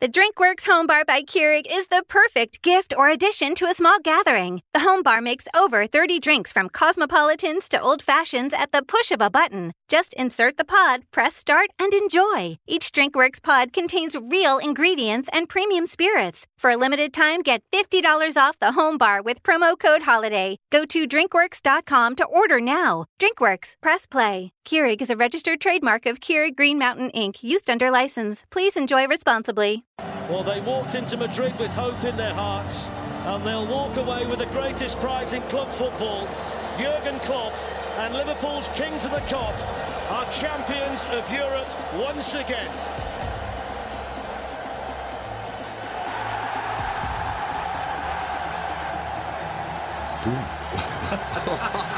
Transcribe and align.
The 0.00 0.08
DrinkWorks 0.08 0.64
Home 0.64 0.86
Bar 0.86 1.04
by 1.04 1.20
Keurig 1.20 1.66
is 1.70 1.88
the 1.88 2.02
perfect 2.08 2.62
gift 2.62 2.94
or 2.96 3.10
addition 3.10 3.54
to 3.56 3.66
a 3.66 3.74
small 3.74 3.98
gathering. 4.02 4.62
The 4.72 4.80
home 4.80 5.02
bar 5.02 5.20
makes 5.20 5.46
over 5.54 5.86
30 5.86 6.18
drinks 6.20 6.54
from 6.54 6.70
cosmopolitans 6.70 7.68
to 7.68 7.82
old 7.82 8.02
fashions 8.02 8.54
at 8.54 8.72
the 8.72 8.80
push 8.80 9.10
of 9.10 9.20
a 9.20 9.28
button. 9.28 9.74
Just 9.90 10.14
insert 10.14 10.56
the 10.56 10.64
pod, 10.64 11.02
press 11.10 11.36
start, 11.36 11.68
and 11.78 11.92
enjoy. 11.92 12.56
Each 12.66 12.90
DrinkWorks 12.92 13.42
pod 13.42 13.74
contains 13.74 14.16
real 14.16 14.56
ingredients 14.56 15.28
and 15.34 15.50
premium 15.50 15.84
spirits. 15.84 16.46
For 16.56 16.70
a 16.70 16.78
limited 16.78 17.12
time, 17.12 17.42
get 17.42 17.60
$50 17.70 18.38
off 18.38 18.58
the 18.58 18.72
home 18.72 18.96
bar 18.96 19.20
with 19.20 19.42
promo 19.42 19.78
code 19.78 20.04
HOLIDAY. 20.04 20.56
Go 20.72 20.86
to 20.86 21.06
drinkworks.com 21.06 22.16
to 22.16 22.24
order 22.24 22.58
now. 22.58 23.04
DrinkWorks, 23.20 23.74
press 23.82 24.06
play. 24.06 24.52
Keurig 24.66 25.00
is 25.02 25.10
a 25.10 25.16
registered 25.16 25.60
trademark 25.60 26.06
of 26.06 26.20
Keurig 26.20 26.54
Green 26.56 26.78
Mountain 26.78 27.10
Inc., 27.14 27.42
used 27.42 27.70
under 27.70 27.90
license. 27.90 28.44
Please 28.50 28.76
enjoy 28.76 29.06
responsibly. 29.06 29.84
Well, 30.28 30.44
they 30.44 30.60
walked 30.60 30.94
into 30.94 31.16
Madrid 31.16 31.58
with 31.58 31.70
hope 31.70 32.04
in 32.04 32.16
their 32.16 32.34
hearts, 32.34 32.88
and 33.24 33.44
they'll 33.44 33.66
walk 33.66 33.96
away 33.96 34.26
with 34.26 34.38
the 34.38 34.46
greatest 34.46 35.00
prize 35.00 35.32
in 35.32 35.42
club 35.42 35.68
football. 35.72 36.28
Jurgen 36.78 37.18
Klopp 37.20 37.52
and 37.98 38.14
Liverpool's 38.14 38.68
king 38.74 38.96
to 39.00 39.08
the 39.08 39.20
Kop 39.28 39.54
are 40.10 40.30
champions 40.30 41.04
of 41.06 41.28
Europe 41.32 41.68
once 41.94 42.34
again. 42.34 42.70
Oh, 50.22 51.86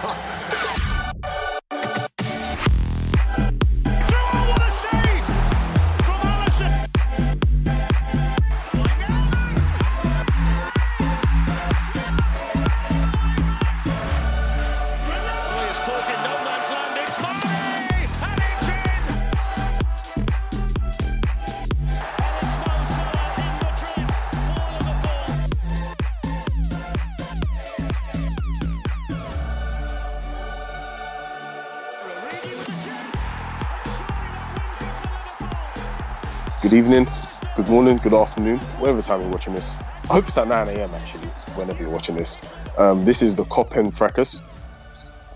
Good 36.73 36.87
evening, 36.87 37.09
good 37.55 37.69
morning, 37.69 37.99
good 37.99 38.15
afternoon, 38.15 38.59
whatever 38.79 39.03
time 39.03 39.21
you're 39.21 39.29
watching 39.29 39.55
this. 39.55 39.77
I 40.05 40.15
hope 40.15 40.27
it's 40.27 40.39
at 40.39 40.49
9 40.49 40.69
a.m. 40.69 40.95
actually, 40.95 41.29
whenever 41.55 41.83
you're 41.83 41.93
watching 41.93 42.17
this. 42.17 42.41
Um, 42.79 43.05
this 43.05 43.21
is 43.21 43.37
the 43.37 43.45
KopEndFracas, 43.45 44.41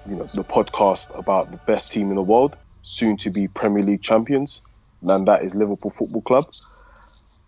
you 0.08 0.16
know, 0.16 0.24
the 0.24 0.42
podcast 0.42 1.14
about 1.14 1.50
the 1.50 1.58
best 1.58 1.92
team 1.92 2.08
in 2.08 2.16
the 2.16 2.22
world, 2.22 2.56
soon 2.84 3.18
to 3.18 3.28
be 3.28 3.48
Premier 3.48 3.84
League 3.84 4.00
champions, 4.00 4.62
and 5.06 5.28
that 5.28 5.44
is 5.44 5.54
Liverpool 5.54 5.90
Football 5.90 6.22
Club. 6.22 6.54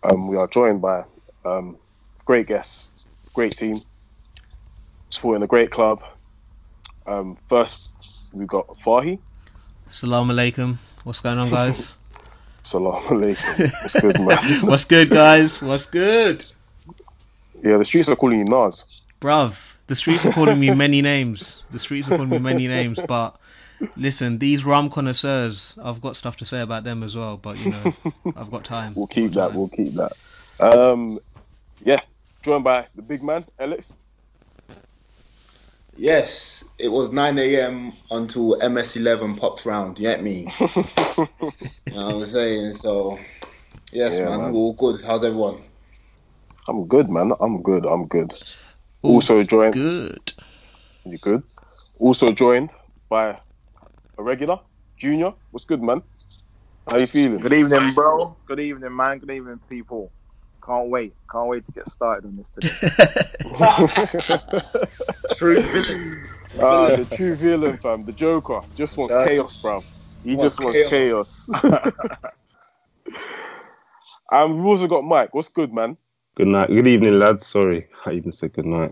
Um, 0.03 0.27
we 0.27 0.37
are 0.37 0.45
joined 0.45 0.83
by 0.83 1.05
um, 1.43 1.75
great 2.25 2.45
guests, 2.45 3.07
great 3.33 3.57
team, 3.57 3.81
supporting 5.09 5.41
a 5.41 5.47
great 5.47 5.71
club. 5.71 6.03
Um, 7.07 7.39
first, 7.47 7.91
we've 8.33 8.47
got 8.47 8.67
Fahi. 8.81 9.17
Assalamu 9.87 10.29
alaikum. 10.29 10.75
What's 11.03 11.21
going 11.21 11.39
on, 11.39 11.49
guys? 11.49 11.95
Salam 12.69 13.01
alaikum. 13.09 13.71
What's 13.81 13.99
good, 13.99 14.19
man? 14.19 14.37
What's 14.69 14.85
good, 14.85 15.09
guys? 15.09 15.59
What's 15.63 15.87
good? 15.87 16.45
yeah, 17.63 17.77
the 17.77 17.83
streets 17.83 18.09
are 18.09 18.15
calling 18.15 18.37
you 18.37 18.45
Nas. 18.45 19.01
Bruv, 19.19 19.73
the 19.87 19.95
streets 19.95 20.23
are 20.27 20.31
calling 20.31 20.59
me 20.59 20.69
many 20.75 21.01
names. 21.01 21.63
The 21.71 21.79
streets 21.79 22.11
are 22.11 22.15
calling 22.17 22.29
me 22.29 22.37
many 22.37 22.67
names, 22.67 22.99
but 23.07 23.39
listen, 23.95 24.37
these 24.37 24.65
rum 24.65 24.91
connoisseurs, 24.91 25.79
I've 25.83 25.99
got 25.99 26.15
stuff 26.15 26.37
to 26.37 26.45
say 26.45 26.61
about 26.61 26.83
them 26.83 27.01
as 27.01 27.15
well, 27.15 27.37
but 27.37 27.57
you 27.57 27.71
know, 27.71 27.93
I've 28.37 28.51
got 28.51 28.65
time. 28.65 28.93
We'll 28.93 29.07
keep 29.07 29.33
got 29.33 29.33
that. 29.33 29.47
time. 29.47 29.57
We'll 29.57 29.69
keep 29.69 29.93
that. 29.95 30.11
Um, 30.59 31.17
yeah, 31.83 32.01
joined 32.43 32.65
by 32.65 32.85
the 32.95 33.01
big 33.01 33.23
man, 33.23 33.45
Alex. 33.57 33.97
Yes, 35.99 36.63
it 36.77 36.87
was 36.87 37.11
9 37.11 37.37
a.m. 37.37 37.91
until 38.09 38.57
MS11 38.57 39.37
popped 39.37 39.65
round. 39.65 39.99
You 39.99 40.07
get 40.07 40.23
me? 40.23 40.49
you 40.59 40.69
know 41.17 41.27
what 41.91 41.95
I'm 41.95 42.25
saying? 42.25 42.75
So, 42.75 43.19
yes, 43.91 44.17
Yeah, 44.17 44.29
man, 44.29 44.39
man. 44.39 44.53
we're 44.53 44.59
all 44.59 44.73
good. 44.75 45.01
How's 45.03 45.25
everyone? 45.25 45.61
I'm 46.69 46.87
good, 46.87 47.09
man. 47.09 47.33
I'm 47.41 47.61
good. 47.63 47.85
I'm 47.85 48.07
good. 48.07 48.33
All 49.03 49.15
also 49.15 49.43
joined. 49.43 49.73
Good. 49.73 50.31
You 51.03 51.17
good? 51.17 51.43
Also 51.99 52.31
joined 52.31 52.71
by 53.09 53.37
a 54.17 54.23
regular, 54.23 54.59
Junior. 54.97 55.33
What's 55.51 55.65
good, 55.65 55.83
man? 55.83 56.01
How 56.89 56.95
you 56.97 57.07
feeling? 57.07 57.39
Good 57.39 57.53
evening, 57.53 57.93
bro. 57.93 58.37
Good 58.47 58.61
evening, 58.61 58.95
man. 58.95 59.19
Good 59.19 59.31
evening, 59.31 59.59
people. 59.69 60.13
Can't 60.69 60.89
wait. 60.89 61.15
Can't 61.31 61.47
wait 61.47 61.65
to 61.65 61.71
get 61.71 61.87
started 61.89 62.27
on 62.27 62.37
this 62.37 62.49
today. 62.49 62.69
True 65.35 65.61
villain. 65.63 66.29
Ah, 66.61 66.95
the 66.95 67.05
true 67.05 67.35
villain, 67.35 67.77
fam. 67.77 68.05
The 68.05 68.11
Joker 68.11 68.61
just 68.75 68.97
wants 68.97 69.13
Just 69.13 69.27
chaos, 69.29 69.61
bruv. 69.61 69.85
He 70.23 70.35
wants 70.35 70.55
just 70.57 70.65
wants 70.65 70.89
chaos. 70.89 71.47
and 74.31 74.55
we've 74.57 74.65
also 74.65 74.87
got 74.87 75.03
Mike. 75.03 75.31
What's 75.35 75.49
good, 75.49 75.71
man? 75.71 75.95
Good 76.35 76.47
night. 76.47 76.69
Good 76.69 76.87
evening, 76.87 77.19
lads. 77.19 77.45
Sorry, 77.45 77.85
I 78.03 78.13
even 78.13 78.31
said 78.31 78.53
good 78.53 78.65
night. 78.65 78.91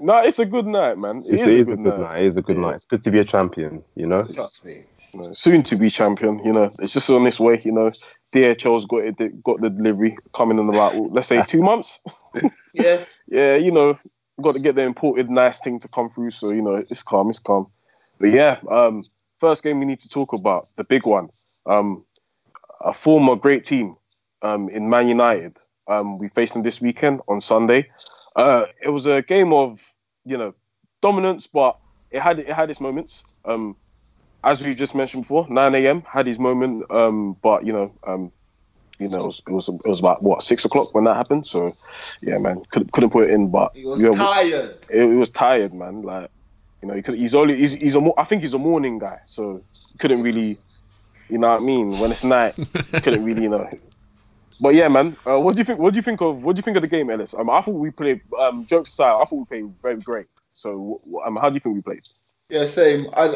no, 0.00 0.18
it's 0.20 0.38
a 0.38 0.46
good 0.46 0.66
night, 0.66 0.96
man. 0.96 1.24
It 1.28 1.34
it's, 1.34 1.42
is 1.42 1.48
it 1.48 1.56
a 1.56 1.60
is 1.60 1.68
a 1.68 1.76
good 1.76 1.98
night. 2.00 2.20
It 2.22 2.26
is 2.26 2.36
a 2.38 2.42
good 2.42 2.56
Yeah. 2.56 2.62
night. 2.62 2.74
It's 2.76 2.86
good 2.86 3.02
to 3.04 3.10
be 3.10 3.18
a 3.18 3.24
champion, 3.24 3.84
you 3.94 4.06
know. 4.06 4.22
Trust 4.24 4.64
me. 4.64 4.84
you 5.12 5.20
know, 5.20 5.32
soon 5.34 5.62
to 5.64 5.76
be 5.76 5.90
champion. 5.90 6.38
You 6.42 6.52
know, 6.54 6.72
it's 6.78 6.94
just 6.94 7.10
on 7.10 7.22
this 7.24 7.38
way. 7.38 7.60
You 7.62 7.72
know, 7.72 7.92
DHL's 8.34 8.84
got 8.84 9.04
it, 9.04 9.42
got 9.42 9.60
the 9.60 9.70
delivery 9.70 10.16
coming 10.34 10.58
in 10.58 10.68
about 10.68 10.94
let's 11.12 11.28
say 11.28 11.42
two 11.46 11.62
months. 11.62 12.02
Yeah. 12.76 13.04
yeah, 13.28 13.54
you 13.54 13.70
know, 13.70 13.96
got 14.42 14.52
to 14.52 14.58
get 14.58 14.74
the 14.74 14.82
imported 14.82 15.30
nice 15.30 15.60
thing 15.60 15.78
to 15.78 15.86
come 15.86 16.10
through. 16.10 16.30
So 16.30 16.50
you 16.50 16.60
know, 16.60 16.84
it's 16.90 17.04
calm, 17.04 17.30
it's 17.30 17.38
calm. 17.38 17.68
But 18.18 18.30
yeah, 18.30 18.58
um, 18.68 19.04
first 19.38 19.62
game 19.62 19.78
we 19.78 19.86
need 19.86 20.00
to 20.00 20.08
talk 20.08 20.32
about 20.32 20.68
the 20.74 20.82
big 20.82 21.06
one. 21.06 21.28
Um, 21.66 22.04
a 22.80 22.92
former 22.92 23.36
great 23.36 23.64
team 23.64 23.96
um, 24.42 24.68
in 24.68 24.90
Man 24.90 25.06
United. 25.06 25.56
Um, 25.86 26.18
we 26.18 26.28
faced 26.28 26.54
them 26.54 26.64
this 26.64 26.80
weekend 26.80 27.20
on 27.28 27.40
Sunday. 27.40 27.88
Uh, 28.34 28.64
it 28.82 28.88
was 28.88 29.06
a 29.06 29.22
game 29.22 29.52
of 29.52 29.80
you 30.24 30.36
know 30.36 30.52
dominance, 31.00 31.46
but 31.46 31.78
it 32.10 32.20
had 32.20 32.40
it 32.40 32.52
had 32.52 32.70
its 32.70 32.80
moments. 32.80 33.22
Um, 33.44 33.76
as 34.44 34.64
we 34.64 34.74
just 34.74 34.94
mentioned 34.94 35.24
before, 35.24 35.46
9 35.48 35.74
a.m. 35.74 36.02
had 36.02 36.26
his 36.26 36.38
moment, 36.38 36.90
um, 36.90 37.36
but 37.42 37.64
you 37.66 37.72
know, 37.72 37.92
um, 38.06 38.30
you 38.98 39.08
know, 39.08 39.18
it 39.18 39.26
was, 39.26 39.42
it 39.48 39.52
was 39.52 39.68
it 39.68 39.86
was 39.88 39.98
about 39.98 40.22
what 40.22 40.42
six 40.42 40.64
o'clock 40.64 40.94
when 40.94 41.04
that 41.04 41.16
happened. 41.16 41.46
So, 41.46 41.76
yeah, 42.20 42.38
man, 42.38 42.62
couldn't 42.70 42.92
couldn't 42.92 43.10
put 43.10 43.24
it 43.24 43.30
in, 43.30 43.50
but 43.50 43.72
He 43.74 43.84
was 43.84 44.02
yeah, 44.02 44.10
tired. 44.12 44.78
it, 44.90 45.02
it 45.02 45.16
was 45.16 45.30
tired, 45.30 45.74
man. 45.74 46.02
Like, 46.02 46.30
you 46.80 46.88
know, 46.88 46.94
he 46.94 47.02
could, 47.02 47.18
he's 47.18 47.34
only 47.34 47.56
he's, 47.56 47.72
he's 47.72 47.96
a 47.96 48.10
I 48.18 48.24
think 48.24 48.42
he's 48.42 48.54
a 48.54 48.58
morning 48.58 48.98
guy, 48.98 49.18
so 49.24 49.64
couldn't 49.98 50.22
really, 50.22 50.56
you 51.28 51.38
know 51.38 51.48
what 51.48 51.60
I 51.60 51.64
mean. 51.64 51.98
When 51.98 52.12
it's 52.12 52.24
night, 52.24 52.54
couldn't 53.02 53.24
really, 53.24 53.42
you 53.44 53.48
know. 53.48 53.68
But 54.60 54.74
yeah, 54.76 54.86
man, 54.88 55.16
uh, 55.26 55.40
what 55.40 55.54
do 55.54 55.58
you 55.58 55.64
think? 55.64 55.80
What 55.80 55.92
do 55.94 55.96
you 55.96 56.02
think 56.02 56.20
of 56.20 56.42
what 56.42 56.54
do 56.54 56.58
you 56.58 56.62
think 56.62 56.76
of 56.76 56.82
the 56.82 56.88
game, 56.88 57.10
Ellis? 57.10 57.34
Um, 57.34 57.50
I 57.50 57.60
thought 57.60 57.72
we 57.74 57.90
played. 57.90 58.20
Um, 58.38 58.66
jokes 58.66 58.90
aside, 58.92 59.20
I 59.20 59.24
thought 59.24 59.32
we 59.32 59.44
played 59.46 59.74
very 59.82 59.96
great. 59.96 60.26
So, 60.52 61.00
um, 61.26 61.34
how 61.34 61.48
do 61.48 61.54
you 61.54 61.60
think 61.60 61.74
we 61.74 61.82
played? 61.82 62.02
Yeah, 62.50 62.66
same. 62.66 63.08
I, 63.14 63.34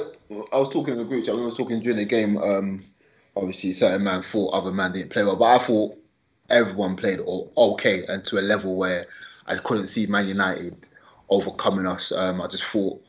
I 0.53 0.59
was 0.59 0.71
talking 0.71 0.93
in 0.93 0.99
the 0.99 1.05
group 1.05 1.25
chat. 1.25 1.35
We 1.35 1.45
were 1.45 1.51
talking 1.51 1.81
during 1.81 1.97
the 1.97 2.05
game. 2.05 2.37
Um, 2.39 2.85
obviously, 3.37 3.73
certain 3.73 4.05
man 4.05 4.23
thought 4.23 4.55
other 4.55 4.73
man 4.73 4.93
didn't 4.93 5.11
play 5.11 5.25
well, 5.25 5.37
but 5.37 5.45
I 5.45 5.59
thought 5.59 5.97
everyone 6.51 6.97
played 6.97 7.21
okay 7.21 8.05
and 8.07 8.25
to 8.27 8.39
a 8.39 8.41
level 8.43 8.77
where 8.77 9.07
I 9.47 9.57
couldn't 9.57 9.87
see 9.87 10.07
Man 10.07 10.29
United 10.29 10.77
overcoming 11.31 11.87
us. 11.87 12.13
Um, 12.13 12.41
I 12.41 12.49
just 12.49 12.65
thought 12.65 13.03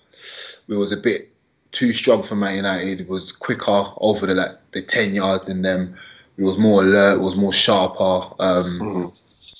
we 0.68 0.78
was 0.78 0.92
a 0.92 0.98
bit 0.98 1.31
too 1.72 1.94
strong 1.94 2.24
for 2.24 2.36
Man 2.36 2.56
United. 2.56 3.02
It 3.02 3.10
was 3.10 3.31
quicker 3.31 3.86
over 3.98 4.25
the 4.25 4.36
like 4.36 4.72
the 4.72 4.81
ten 4.81 5.13
yards 5.13 5.45
than 5.45 5.62
them. 5.62 5.98
It 6.38 6.44
was 6.44 6.57
more 6.57 6.81
alert. 6.81 7.18
It 7.18 7.22
was 7.22 7.38
more 7.38 7.54
sharper. 7.54 8.34
Um, 8.40 9.12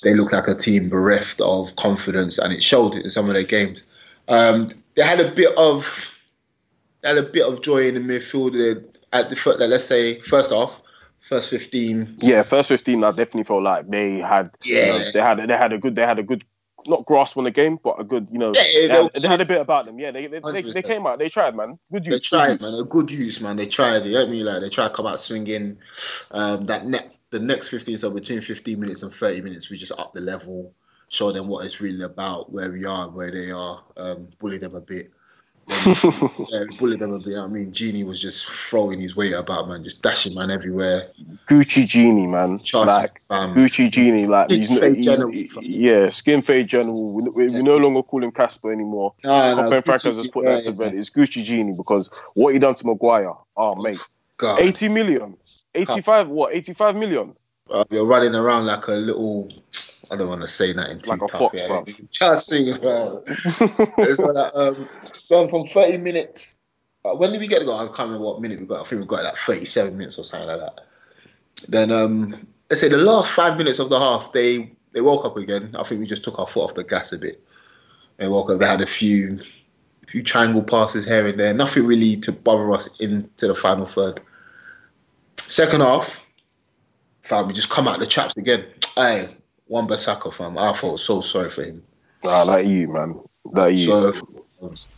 They 0.02 0.14
looked 0.14 0.32
like 0.32 0.48
a 0.48 0.54
team 0.54 0.88
bereft 0.88 1.42
of 1.42 1.76
confidence, 1.76 2.38
and 2.38 2.54
it 2.54 2.62
showed 2.62 2.94
in 2.94 3.10
some 3.10 3.28
of 3.28 3.34
their 3.34 3.44
games. 3.44 3.82
Um, 4.28 4.70
they 4.94 5.02
had 5.02 5.20
a 5.20 5.30
bit 5.30 5.54
of 5.58 5.86
had 7.02 7.18
a 7.18 7.22
bit 7.22 7.46
of 7.46 7.62
joy 7.62 7.88
in 7.88 7.94
the 7.94 8.00
midfield. 8.00 8.86
At 9.12 9.28
the 9.28 9.34
fir- 9.34 9.56
let's 9.56 9.84
say 9.84 10.20
first 10.20 10.52
off, 10.52 10.80
first 11.18 11.50
fifteen. 11.50 12.16
Yeah, 12.20 12.42
first 12.42 12.68
fifteen, 12.68 13.02
I 13.02 13.10
definitely 13.10 13.42
felt 13.42 13.64
like 13.64 13.90
they 13.90 14.18
had, 14.18 14.50
you 14.62 14.74
know, 14.76 14.96
Yeah. 14.98 15.10
they 15.12 15.20
had, 15.20 15.48
they 15.48 15.56
had 15.56 15.72
a 15.72 15.78
good, 15.78 15.96
they 15.96 16.02
had 16.02 16.20
a 16.20 16.22
good, 16.22 16.44
not 16.86 17.04
grasp 17.06 17.36
on 17.36 17.42
the 17.42 17.50
game, 17.50 17.80
but 17.82 17.96
a 17.98 18.04
good, 18.04 18.28
you 18.30 18.38
know, 18.38 18.52
Yeah, 18.54 18.62
they, 18.62 18.88
had, 18.88 19.12
they 19.12 19.26
had 19.26 19.40
a 19.40 19.44
bit 19.44 19.60
about 19.60 19.86
them. 19.86 19.98
Yeah, 19.98 20.12
they, 20.12 20.28
they, 20.28 20.38
they, 20.38 20.62
they 20.62 20.82
came 20.82 21.08
out, 21.08 21.18
they 21.18 21.28
tried, 21.28 21.56
man. 21.56 21.76
Good 21.90 22.06
use. 22.06 22.14
They 22.14 22.20
tried, 22.20 22.60
man. 22.62 22.74
A 22.74 22.84
good 22.84 23.10
use, 23.10 23.40
man. 23.40 23.56
They 23.56 23.66
tried. 23.66 24.04
You 24.04 24.12
know 24.12 24.20
what 24.20 24.28
I 24.28 24.30
mean? 24.30 24.44
Like 24.44 24.60
they 24.60 24.68
tried 24.68 24.88
to 24.88 24.94
come 24.94 25.08
out 25.08 25.18
swinging. 25.18 25.78
Um, 26.30 26.66
that 26.66 26.86
net, 26.86 27.12
the 27.30 27.40
next 27.40 27.68
fifteen, 27.68 27.98
so 27.98 28.10
between 28.10 28.40
fifteen 28.42 28.78
minutes 28.78 29.02
and 29.02 29.12
thirty 29.12 29.40
minutes, 29.40 29.70
we 29.70 29.76
just 29.76 29.98
up 29.98 30.12
the 30.12 30.20
level, 30.20 30.72
show 31.08 31.32
them 31.32 31.48
what 31.48 31.64
it's 31.64 31.80
really 31.80 32.04
about, 32.04 32.52
where 32.52 32.70
we 32.70 32.84
are, 32.84 33.08
where 33.08 33.32
they 33.32 33.50
are, 33.50 33.82
um, 33.96 34.28
bully 34.38 34.58
them 34.58 34.76
a 34.76 34.80
bit. 34.80 35.10
Yeah, 36.50 36.64
bullied 36.78 37.00
them 37.00 37.12
a 37.12 37.18
bit. 37.18 37.38
I 37.38 37.46
mean, 37.46 37.72
Genie 37.72 38.04
was 38.04 38.20
just 38.20 38.46
throwing 38.46 39.00
his 39.00 39.16
weight 39.16 39.32
about, 39.32 39.68
man, 39.68 39.84
just 39.84 40.02
dashing 40.02 40.34
man 40.34 40.50
everywhere. 40.50 41.08
Gucci 41.48 41.86
Genie, 41.86 42.26
man. 42.26 42.58
Charles 42.58 42.88
like 42.88 43.20
fam. 43.20 43.54
Gucci 43.54 43.90
Genie, 43.90 44.26
like 44.26 44.48
Skin 44.48 44.60
he's, 44.60 44.96
he's, 44.96 45.04
general. 45.04 45.32
yeah, 45.32 46.08
skin 46.08 46.42
fade 46.42 46.68
general. 46.68 47.12
We, 47.12 47.22
we, 47.30 47.48
we 47.48 47.62
no 47.62 47.76
longer 47.76 48.02
call 48.02 48.22
him 48.24 48.32
Casper 48.32 48.72
anymore. 48.72 49.14
No, 49.24 49.54
no, 49.54 49.70
Gucci 49.70 49.84
Franco 49.84 50.14
has 50.14 50.26
put 50.28 50.44
that 50.44 50.64
to 50.64 50.72
bed. 50.72 50.94
It's 50.94 51.10
Gucci 51.10 51.44
Genie 51.44 51.72
because 51.72 52.10
what 52.34 52.52
he 52.52 52.58
done 52.58 52.74
to 52.74 52.86
Maguire. 52.86 53.34
Oh 53.56 53.74
mate, 53.76 53.98
God. 54.36 54.60
eighty 54.60 54.88
million, 54.88 55.36
eighty-five. 55.74 56.28
What? 56.28 56.54
Eighty-five 56.54 56.96
million. 56.96 57.34
Uh, 57.70 57.84
you're 57.90 58.06
running 58.06 58.34
around 58.34 58.66
like 58.66 58.86
a 58.88 58.92
little. 58.92 59.48
I 60.10 60.16
don't 60.16 60.28
want 60.28 60.42
to 60.42 60.48
say 60.48 60.72
nothing 60.72 61.00
too 61.00 61.10
Like 61.10 61.22
a 61.22 61.26
tough, 61.28 61.38
fox, 61.38 61.60
yeah. 61.60 61.66
bro. 61.68 61.84
Trust 62.12 62.52
me, 62.52 62.76
bro. 62.78 63.22
it's 63.26 64.18
like 64.18 64.54
um, 64.54 64.88
going 65.28 65.48
from 65.48 65.66
30 65.66 65.98
minutes. 65.98 66.56
Uh, 67.04 67.14
when 67.14 67.30
did 67.32 67.40
we 67.40 67.46
get 67.46 67.60
the 67.60 67.64
goal? 67.64 67.78
I 67.78 67.86
can't 67.86 67.98
remember 68.00 68.24
what 68.24 68.40
minute 68.40 68.60
we 68.60 68.66
got. 68.66 68.80
I 68.80 68.84
think 68.88 69.00
we 69.00 69.06
got 69.06 69.24
like 69.24 69.36
37 69.36 69.96
minutes 69.96 70.18
or 70.18 70.24
something 70.24 70.48
like 70.48 70.60
that. 70.60 70.80
Then 71.68 71.92
um, 71.92 72.46
let's 72.68 72.80
say 72.80 72.88
the 72.88 72.98
last 72.98 73.30
five 73.32 73.56
minutes 73.56 73.78
of 73.78 73.90
the 73.90 73.98
half, 73.98 74.32
they 74.32 74.72
they 74.92 75.00
woke 75.00 75.24
up 75.24 75.36
again. 75.36 75.74
I 75.78 75.84
think 75.84 76.00
we 76.00 76.06
just 76.06 76.24
took 76.24 76.38
our 76.38 76.46
foot 76.46 76.64
off 76.64 76.74
the 76.74 76.84
gas 76.84 77.12
a 77.12 77.18
bit. 77.18 77.42
They 78.16 78.28
woke 78.28 78.50
up. 78.50 78.58
They 78.58 78.66
had 78.66 78.80
a 78.80 78.86
few 78.86 79.40
few 80.06 80.22
triangle 80.24 80.62
passes 80.62 81.04
here 81.04 81.28
and 81.28 81.38
there. 81.38 81.54
Nothing 81.54 81.86
really 81.86 82.16
to 82.16 82.32
bother 82.32 82.72
us 82.72 82.98
into 82.98 83.46
the 83.46 83.54
final 83.54 83.86
third. 83.86 84.20
Second 85.36 85.82
half, 85.82 86.20
fam, 87.22 87.46
we 87.46 87.52
just 87.52 87.70
come 87.70 87.86
out 87.86 88.00
the 88.00 88.06
traps 88.06 88.36
again. 88.36 88.64
Hey, 88.96 89.36
Wan 89.70 89.86
Bissaka, 89.86 90.34
fam. 90.34 90.58
I 90.58 90.72
felt 90.72 90.98
so 90.98 91.20
sorry 91.20 91.48
for 91.50 91.62
him. 91.62 91.82
Nah, 92.24 92.44
that 92.44 92.66
you, 92.66 92.88
man. 92.88 93.20
That 93.52 93.68
you. 93.68 93.86
So, 93.86 94.12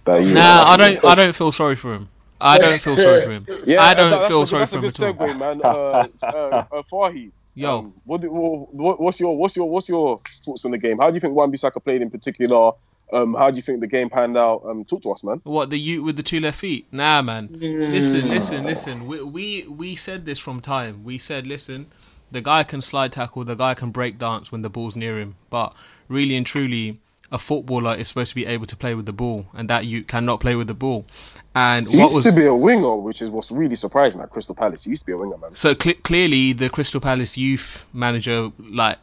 that 0.07 0.25
you. 0.25 0.33
Nah, 0.35 0.65
I 0.65 0.77
don't. 0.79 1.05
I 1.05 1.15
don't 1.15 1.35
feel 1.35 1.53
sorry 1.53 1.77
for 1.77 1.93
him. 1.95 2.09
I 2.41 2.57
don't 2.59 2.81
feel 2.81 2.97
sorry 2.97 3.21
for 3.21 3.33
him. 3.33 3.47
Yeah, 3.67 3.83
I 3.83 3.93
don't 3.95 4.11
that- 4.11 4.25
feel 4.29 4.43
a- 4.43 4.47
sorry 4.47 4.67
for 4.67 4.77
him 4.79 4.83
good 4.83 5.01
at 5.01 5.21
all. 5.21 5.27
segue, 5.29 5.39
man. 5.39 5.61
Uh, 5.63 6.09
uh, 6.27 6.65
uh, 6.73 6.83
Fahi, 6.91 7.31
Yo, 7.55 7.79
um, 7.81 7.95
what, 8.07 8.25
what, 8.25 8.99
what's 8.99 9.21
your 9.21 9.37
what's 9.37 9.55
your 9.55 9.69
what's 9.69 9.89
your 9.91 10.21
thoughts 10.45 10.65
on 10.65 10.71
the 10.71 10.79
game? 10.79 10.99
How 10.99 11.11
do 11.11 11.15
you 11.15 11.21
think 11.21 11.35
Wan 11.35 11.53
Bissaka 11.53 11.85
played 11.85 12.01
in 12.01 12.11
particular? 12.11 12.73
Um, 13.13 13.35
how 13.35 13.51
do 13.51 13.57
you 13.57 13.63
think 13.63 13.81
the 13.81 13.87
game 13.87 14.09
panned 14.09 14.39
out? 14.39 14.63
Um, 14.65 14.87
talk 14.87 15.03
to 15.03 15.11
us, 15.13 15.23
man. 15.23 15.43
what 15.45 15.69
the 15.69 15.79
Ute 15.79 16.03
with 16.03 16.17
the 16.17 16.23
two 16.23 16.41
left 16.41 16.59
feet? 16.59 16.87
Nah, 16.91 17.21
man. 17.21 17.47
Listen, 17.51 18.31
listen, 18.31 18.65
listen. 18.65 19.07
We, 19.07 19.23
we 19.23 19.67
we 19.69 19.95
said 19.97 20.25
this 20.25 20.39
from 20.39 20.61
time. 20.61 21.05
We 21.05 21.19
said, 21.19 21.47
listen, 21.47 21.89
the 22.33 22.41
guy 22.41 22.65
can 22.65 22.83
slide 22.83 23.13
tackle, 23.13 23.45
the 23.45 23.55
guy 23.55 23.75
can 23.75 23.91
break 23.91 24.19
dance 24.19 24.51
when 24.51 24.63
the 24.63 24.71
ball's 24.71 24.97
near 24.97 25.19
him. 25.19 25.37
But 25.51 25.75
really 26.09 26.37
and 26.37 26.47
truly, 26.47 26.99
a 27.31 27.39
footballer 27.39 27.95
is 27.95 28.09
supposed 28.09 28.31
to 28.31 28.35
be 28.35 28.47
able 28.47 28.67
to 28.67 28.77
play 28.77 28.95
with 28.95 29.07
the 29.07 29.13
ball, 29.13 29.47
and 29.55 29.69
that 29.71 29.87
Ute 29.87 30.07
cannot 30.07 30.41
play 30.41 30.55
with 30.55 30.67
the 30.67 30.75
ball. 30.75 31.07
And 31.55 31.89
He 31.89 31.97
what 31.97 32.13
used 32.13 32.15
was 32.15 32.25
to 32.27 32.33
be 32.33 32.47
a 32.47 32.55
winger, 32.55 32.95
which 32.97 33.23
is 33.23 33.31
what's 33.31 33.51
really 33.51 33.77
surprising 33.77 34.21
at 34.21 34.31
Crystal 34.31 34.55
Palace. 34.55 34.85
He 34.85 34.91
used 34.91 35.03
to 35.03 35.07
be 35.07 35.13
a 35.13 35.17
winger, 35.17 35.39
man. 35.39 35.55
So 35.55 35.75
cl- 35.75 35.97
clearly, 36.03 36.53
the 36.53 36.69
Crystal 36.69 37.01
Palace 37.01 37.37
youth 37.39 37.87
manager 37.93 38.51
like 38.59 38.99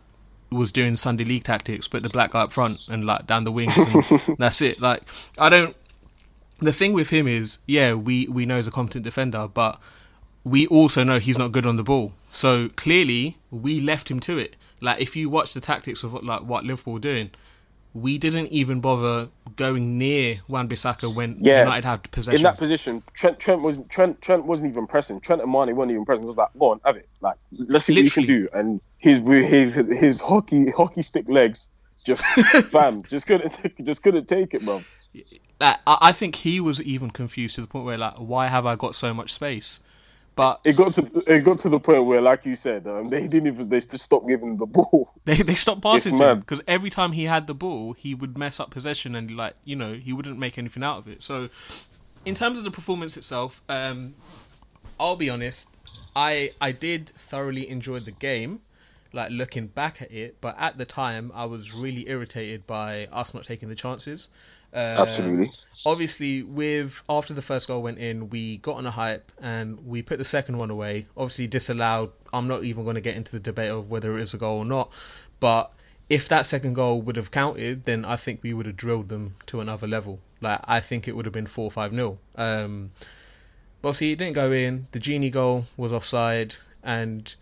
was 0.51 0.71
doing 0.71 0.95
Sunday 0.95 1.25
league 1.25 1.43
tactics, 1.43 1.87
put 1.87 2.03
the 2.03 2.09
black 2.09 2.31
guy 2.31 2.41
up 2.41 2.53
front 2.53 2.87
and 2.89 3.03
like 3.03 3.27
down 3.27 3.43
the 3.43 3.51
wings, 3.51 3.77
and 3.77 4.21
that's 4.37 4.61
it. 4.61 4.79
Like 4.79 5.03
I 5.39 5.49
don't. 5.49 5.75
The 6.59 6.73
thing 6.73 6.93
with 6.93 7.09
him 7.09 7.27
is, 7.27 7.59
yeah, 7.67 7.93
we 7.93 8.27
we 8.27 8.45
know 8.45 8.57
he's 8.57 8.67
a 8.67 8.71
competent 8.71 9.03
defender, 9.03 9.47
but 9.47 9.79
we 10.43 10.67
also 10.67 11.03
know 11.03 11.19
he's 11.19 11.37
not 11.37 11.51
good 11.51 11.65
on 11.65 11.75
the 11.75 11.83
ball. 11.83 12.13
So 12.29 12.69
clearly, 12.69 13.37
we 13.51 13.79
left 13.79 14.09
him 14.09 14.19
to 14.21 14.37
it. 14.37 14.55
Like 14.81 15.01
if 15.01 15.15
you 15.15 15.29
watch 15.29 15.53
the 15.53 15.61
tactics 15.61 16.03
of 16.03 16.13
what, 16.13 16.23
like 16.23 16.41
what 16.41 16.63
Liverpool 16.63 16.93
were 16.93 16.99
doing, 16.99 17.31
we 17.93 18.17
didn't 18.17 18.47
even 18.47 18.81
bother 18.81 19.29
going 19.55 19.97
near 19.97 20.35
Wan 20.47 20.69
Bissaka 20.69 21.13
when 21.13 21.37
Yeah. 21.39 21.63
United 21.63 21.85
had 21.85 22.11
possession. 22.11 22.37
In 22.37 22.43
that 22.43 22.57
position, 22.57 23.03
Trent 23.13 23.39
Trent 23.39 23.61
was 23.61 23.79
Trent 23.89 24.21
Trent 24.21 24.45
wasn't 24.45 24.69
even 24.69 24.87
pressing. 24.87 25.19
Trent 25.19 25.41
and 25.41 25.51
Mane 25.51 25.75
weren't 25.75 25.91
even 25.91 26.05
pressing. 26.05 26.23
It 26.23 26.27
was 26.27 26.37
like, 26.37 26.49
go 26.57 26.71
on, 26.71 26.81
have 26.85 26.95
it. 26.97 27.09
Like, 27.21 27.35
let's 27.51 27.85
see 27.85 27.95
what 27.95 28.05
you 28.05 28.11
can 28.11 28.25
do. 28.25 28.49
And 28.53 28.81
his 28.97 29.17
his 29.19 29.75
his 29.75 30.21
hockey 30.21 30.69
hockey 30.71 31.01
stick 31.01 31.27
legs 31.27 31.69
just 32.05 32.23
bam, 32.71 33.01
just 33.03 33.27
couldn't 33.27 33.49
take, 33.49 33.83
just 33.83 34.03
couldn't 34.03 34.27
take 34.27 34.53
it, 34.53 34.63
bro. 34.63 34.81
like, 35.59 35.77
I, 35.85 35.97
I 36.01 36.11
think 36.11 36.35
he 36.35 36.59
was 36.59 36.81
even 36.81 37.09
confused 37.09 37.55
to 37.55 37.61
the 37.61 37.67
point 37.67 37.85
where 37.85 37.97
like, 37.97 38.15
why 38.17 38.47
have 38.47 38.65
I 38.65 38.75
got 38.75 38.95
so 38.95 39.13
much 39.13 39.33
space? 39.33 39.81
But 40.35 40.61
It 40.65 40.73
got 40.73 40.93
to 40.93 41.23
it 41.27 41.41
got 41.43 41.59
to 41.59 41.69
the 41.69 41.79
point 41.79 42.05
where, 42.05 42.21
like 42.21 42.45
you 42.45 42.55
said, 42.55 42.87
um, 42.87 43.09
they 43.09 43.27
didn't 43.27 43.47
even 43.47 43.69
they 43.69 43.77
just 43.79 43.99
stopped 43.99 44.27
giving 44.27 44.57
the 44.57 44.65
ball. 44.65 45.11
they 45.25 45.35
they 45.37 45.55
stopped 45.55 45.81
passing 45.81 46.11
It's 46.11 46.19
to 46.19 46.29
him 46.31 46.39
because 46.39 46.61
every 46.67 46.89
time 46.89 47.11
he 47.11 47.25
had 47.25 47.47
the 47.47 47.53
ball, 47.53 47.93
he 47.93 48.15
would 48.15 48.37
mess 48.37 48.59
up 48.59 48.69
possession 48.71 49.15
and 49.15 49.35
like 49.35 49.55
you 49.65 49.75
know 49.75 49.93
he 49.93 50.13
wouldn't 50.13 50.39
make 50.39 50.57
anything 50.57 50.83
out 50.83 50.99
of 50.99 51.07
it. 51.07 51.21
So, 51.23 51.49
in 52.25 52.35
terms 52.35 52.57
of 52.57 52.63
the 52.63 52.71
performance 52.71 53.17
itself, 53.17 53.61
um, 53.69 54.15
I'll 54.99 55.15
be 55.15 55.29
honest, 55.29 55.75
I 56.15 56.51
I 56.61 56.71
did 56.71 57.09
thoroughly 57.09 57.69
enjoy 57.69 57.99
the 57.99 58.11
game. 58.11 58.61
Like 59.11 59.31
looking 59.31 59.65
back 59.67 60.03
at 60.03 60.11
it, 60.11 60.37
but 60.39 60.55
at 60.59 60.77
the 60.77 60.85
time 60.85 61.31
I 61.33 61.45
was 61.45 61.73
really 61.73 62.07
irritated 62.07 62.67
by 62.67 63.07
us 63.11 63.33
not 63.33 63.43
taking 63.43 63.67
the 63.67 63.75
chances. 63.75 64.29
Um, 64.71 64.81
Absolutely. 64.81 65.51
obviously 65.85 66.43
with 66.43 67.01
after 67.09 67.33
the 67.33 67.41
first 67.41 67.67
goal 67.67 67.81
went 67.81 67.97
in 67.97 68.29
we 68.29 68.57
got 68.57 68.75
on 68.75 68.85
a 68.85 68.91
hype 68.91 69.31
and 69.41 69.83
we 69.87 70.03
put 70.03 70.19
the 70.19 70.25
second 70.25 70.57
one 70.57 70.69
away. 70.69 71.07
Obviously 71.17 71.47
disallowed 71.47 72.11
i'm 72.33 72.47
not 72.47 72.63
even 72.63 72.83
going 72.83 72.95
to 72.95 73.01
get 73.01 73.15
into 73.15 73.31
the 73.31 73.39
debate 73.39 73.71
of 73.71 73.89
whether 73.89 74.17
it 74.17 74.21
is 74.21 74.35
a 74.35 74.37
goal 74.37 74.59
or 74.59 74.65
not 74.65 74.93
but 75.39 75.71
if 76.07 76.27
that 76.27 76.45
second 76.45 76.73
goal 76.75 77.01
would 77.01 77.15
have 77.15 77.31
counted 77.31 77.85
then 77.85 78.05
i 78.05 78.15
think 78.15 78.43
we 78.43 78.53
would 78.53 78.67
have 78.67 78.77
drilled 78.77 79.09
them 79.09 79.33
to 79.47 79.59
another 79.59 79.87
level. 79.87 80.19
Like 80.41 80.59
i 80.65 80.79
think 80.79 81.07
it 81.07 81.15
would 81.15 81.25
have 81.25 81.33
been 81.33 81.47
4 81.47 81.71
5 81.71 81.91
nil. 81.91 82.19
Um 82.35 82.91
but 83.81 83.89
obviously 83.89 84.11
it 84.11 84.17
didn't 84.17 84.33
go 84.33 84.51
in. 84.51 84.87
The 84.91 84.99
genie 84.99 85.29
goal 85.29 85.65
was 85.77 85.93
offside. 85.93 86.55
And 86.83 87.33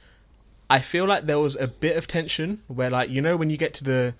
I 0.69 0.79
feel 0.79 1.05
like 1.05 1.25
there 1.25 1.39
was 1.39 1.55
a 1.55 1.67
bit 1.67 1.97
of 1.97 2.07
tension 2.07 2.61
where, 2.67 2.89
like, 2.89 3.09
you 3.09 3.21
know, 3.21 3.37
when 3.37 3.49
you 3.49 3.57
get 3.57 3.73
to 3.75 3.83
the 3.83 4.15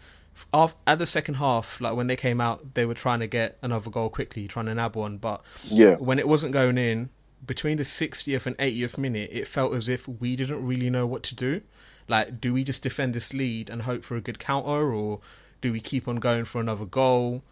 at 0.53 0.99
the 0.99 1.05
second 1.05 1.35
half, 1.35 1.79
like 1.81 1.95
when 1.95 2.07
they 2.07 2.15
came 2.15 2.41
out, 2.41 2.73
they 2.73 2.85
were 2.85 2.93
trying 2.93 3.19
to 3.19 3.27
get 3.27 3.57
another 3.61 3.89
goal 3.89 4.09
quickly, 4.09 4.47
trying 4.47 4.65
to 4.67 4.75
nab 4.75 4.95
one, 4.95 5.17
but 5.17 5.43
Yeah. 5.69 5.95
when 5.95 6.19
it 6.19 6.27
wasn't 6.27 6.53
going 6.53 6.77
in, 6.77 7.09
between 7.45 7.77
the 7.77 7.83
60th 7.83 8.45
and 8.45 8.57
80th 8.57 8.97
minute, 8.97 9.29
it 9.31 9.47
felt 9.47 9.73
as 9.73 9.87
if 9.87 10.07
we 10.07 10.35
didn't 10.35 10.65
really 10.65 10.89
know 10.89 11.05
what 11.07 11.23
to 11.23 11.35
do. 11.35 11.61
Like, 12.07 12.39
do 12.41 12.53
we 12.53 12.63
just 12.63 12.83
defend 12.83 13.13
this 13.13 13.33
lead 13.33 13.69
and 13.69 13.83
hope 13.83 14.03
for 14.03 14.15
a 14.15 14.21
good 14.21 14.39
counter, 14.39 14.93
or 14.93 15.19
do 15.61 15.71
we 15.71 15.79
keep 15.79 16.07
on 16.07 16.17
going 16.17 16.45
for 16.45 16.61
another 16.61 16.85
goal? 16.85 17.43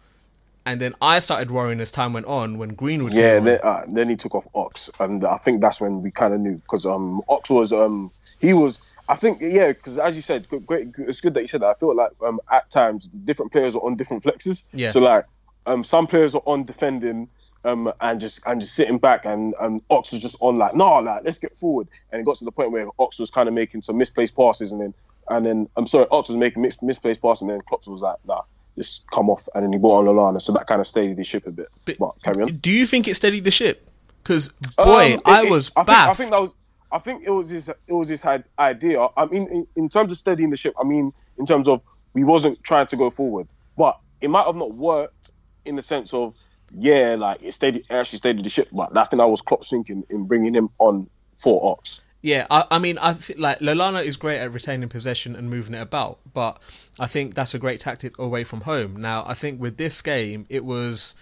And 0.64 0.80
then 0.80 0.94
I 1.00 1.20
started 1.20 1.50
worrying 1.50 1.80
as 1.80 1.92
time 1.92 2.12
went 2.12 2.26
on 2.26 2.58
when 2.58 2.70
Greenwood 2.70 3.14
Yeah, 3.14 3.38
then, 3.38 3.60
uh, 3.62 3.82
then 3.88 4.08
he 4.08 4.16
took 4.16 4.34
off 4.34 4.48
Ox, 4.54 4.90
and 4.98 5.24
I 5.24 5.36
think 5.36 5.60
that's 5.60 5.80
when 5.80 6.02
we 6.02 6.10
kind 6.10 6.34
of 6.34 6.40
knew 6.40 6.56
because 6.56 6.84
um 6.86 7.22
Ox 7.28 7.50
was 7.50 7.72
um 7.72 8.10
he 8.40 8.52
was 8.52 8.80
I 9.08 9.14
think 9.16 9.40
yeah 9.40 9.68
because 9.72 9.98
as 9.98 10.16
you 10.16 10.22
said 10.22 10.46
great 10.66 10.88
it's 10.98 11.20
good 11.20 11.34
that 11.34 11.42
you 11.42 11.48
said 11.48 11.62
that 11.62 11.68
I 11.68 11.74
feel 11.74 11.94
like 11.94 12.10
um 12.24 12.40
at 12.50 12.70
times 12.70 13.06
different 13.08 13.52
players 13.52 13.74
are 13.76 13.84
on 13.84 13.96
different 13.96 14.22
flexes 14.24 14.64
Yeah. 14.72 14.90
so 14.90 15.00
like 15.00 15.24
um 15.66 15.84
some 15.84 16.06
players 16.06 16.34
are 16.34 16.42
on 16.46 16.64
defending 16.64 17.28
um 17.64 17.92
and 18.00 18.20
just 18.20 18.46
and 18.46 18.60
just 18.60 18.74
sitting 18.74 18.98
back 18.98 19.24
and 19.26 19.54
and 19.60 19.82
Ox 19.90 20.12
was 20.12 20.22
just 20.22 20.36
on 20.40 20.56
like 20.56 20.74
no 20.74 20.98
like 21.00 21.22
let's 21.24 21.38
get 21.38 21.56
forward 21.56 21.88
and 22.10 22.20
it 22.20 22.24
got 22.24 22.36
to 22.36 22.44
the 22.44 22.52
point 22.52 22.70
where 22.72 22.86
Ox 22.98 23.18
was 23.18 23.30
kind 23.30 23.48
of 23.48 23.54
making 23.54 23.82
some 23.82 23.96
misplaced 23.96 24.36
passes 24.36 24.72
and 24.72 24.80
then 24.80 24.94
and 25.28 25.44
then 25.46 25.68
I'm 25.76 25.86
sorry 25.86 26.06
Ox 26.10 26.28
was 26.28 26.36
making 26.36 26.62
mis- 26.62 26.82
misplaced 26.82 27.22
passes 27.22 27.42
and 27.42 27.50
then 27.50 27.60
Klopp 27.62 27.86
was 27.86 28.02
like 28.02 28.16
nah 28.26 28.42
just 28.76 29.08
come 29.10 29.30
off 29.30 29.48
and 29.54 29.64
then 29.64 29.72
he 29.72 29.78
brought 29.78 30.06
on 30.06 30.14
Lallana 30.14 30.40
so 30.42 30.52
that 30.52 30.66
kind 30.66 30.80
of 30.80 30.86
steadied 30.86 31.16
the 31.16 31.24
ship 31.24 31.46
a 31.46 31.50
bit 31.50 31.68
But- 31.84 31.98
but 31.98 32.12
carry 32.22 32.42
on. 32.42 32.56
Do 32.56 32.70
you 32.70 32.86
think 32.86 33.08
it 33.08 33.14
steadied 33.14 33.44
the 33.44 33.50
ship? 33.50 33.88
Because 34.22 34.48
boy, 34.76 35.14
Um, 35.14 35.20
I 35.24 35.42
it- 35.42 35.46
it- 35.46 35.50
was 35.50 35.72
I 35.76 35.84
think. 35.84 35.98
I 35.98 36.14
think 36.14 36.30
that 36.30 36.40
was. 36.42 36.54
I 36.92 36.98
think 36.98 37.24
it 37.24 37.30
was 37.30 37.50
his 37.50 37.68
it 37.68 37.92
was 37.92 38.08
his 38.08 38.24
idea. 38.58 39.06
I 39.16 39.26
mean, 39.26 39.48
in, 39.48 39.66
in 39.76 39.88
terms 39.88 40.12
of 40.12 40.18
steadying 40.18 40.50
the 40.50 40.56
ship, 40.56 40.74
I 40.80 40.84
mean, 40.84 41.12
in 41.38 41.46
terms 41.46 41.68
of 41.68 41.82
we 42.14 42.24
wasn't 42.24 42.62
trying 42.62 42.86
to 42.88 42.96
go 42.96 43.10
forward, 43.10 43.48
but 43.76 43.98
it 44.20 44.30
might 44.30 44.46
have 44.46 44.56
not 44.56 44.74
worked 44.74 45.32
in 45.64 45.76
the 45.76 45.82
sense 45.82 46.14
of 46.14 46.34
yeah, 46.74 47.16
like 47.18 47.42
it 47.42 47.52
steady 47.54 47.80
it 47.80 47.90
actually 47.90 48.18
steadied 48.18 48.44
the 48.44 48.48
ship. 48.48 48.68
But 48.72 48.96
I 48.96 49.04
think 49.04 49.22
I 49.22 49.26
was 49.26 49.42
Klopp's 49.42 49.70
thinking 49.70 50.04
in 50.08 50.24
bringing 50.26 50.54
him 50.54 50.70
on 50.78 51.08
for 51.38 51.72
Ox. 51.72 52.00
Yeah, 52.22 52.46
I, 52.50 52.64
I 52.72 52.78
mean, 52.78 52.98
I 53.00 53.12
th- 53.12 53.38
like 53.38 53.60
Lallana 53.60 54.02
is 54.02 54.16
great 54.16 54.38
at 54.38 54.52
retaining 54.52 54.88
possession 54.88 55.36
and 55.36 55.48
moving 55.48 55.74
it 55.74 55.80
about, 55.80 56.18
but 56.32 56.58
I 56.98 57.06
think 57.06 57.34
that's 57.34 57.54
a 57.54 57.58
great 57.58 57.80
tactic 57.80 58.18
away 58.18 58.42
from 58.42 58.62
home. 58.62 58.96
Now, 58.96 59.24
I 59.26 59.34
think 59.34 59.60
with 59.60 59.76
this 59.76 60.02
game, 60.02 60.46
it 60.48 60.64
was 60.64 61.14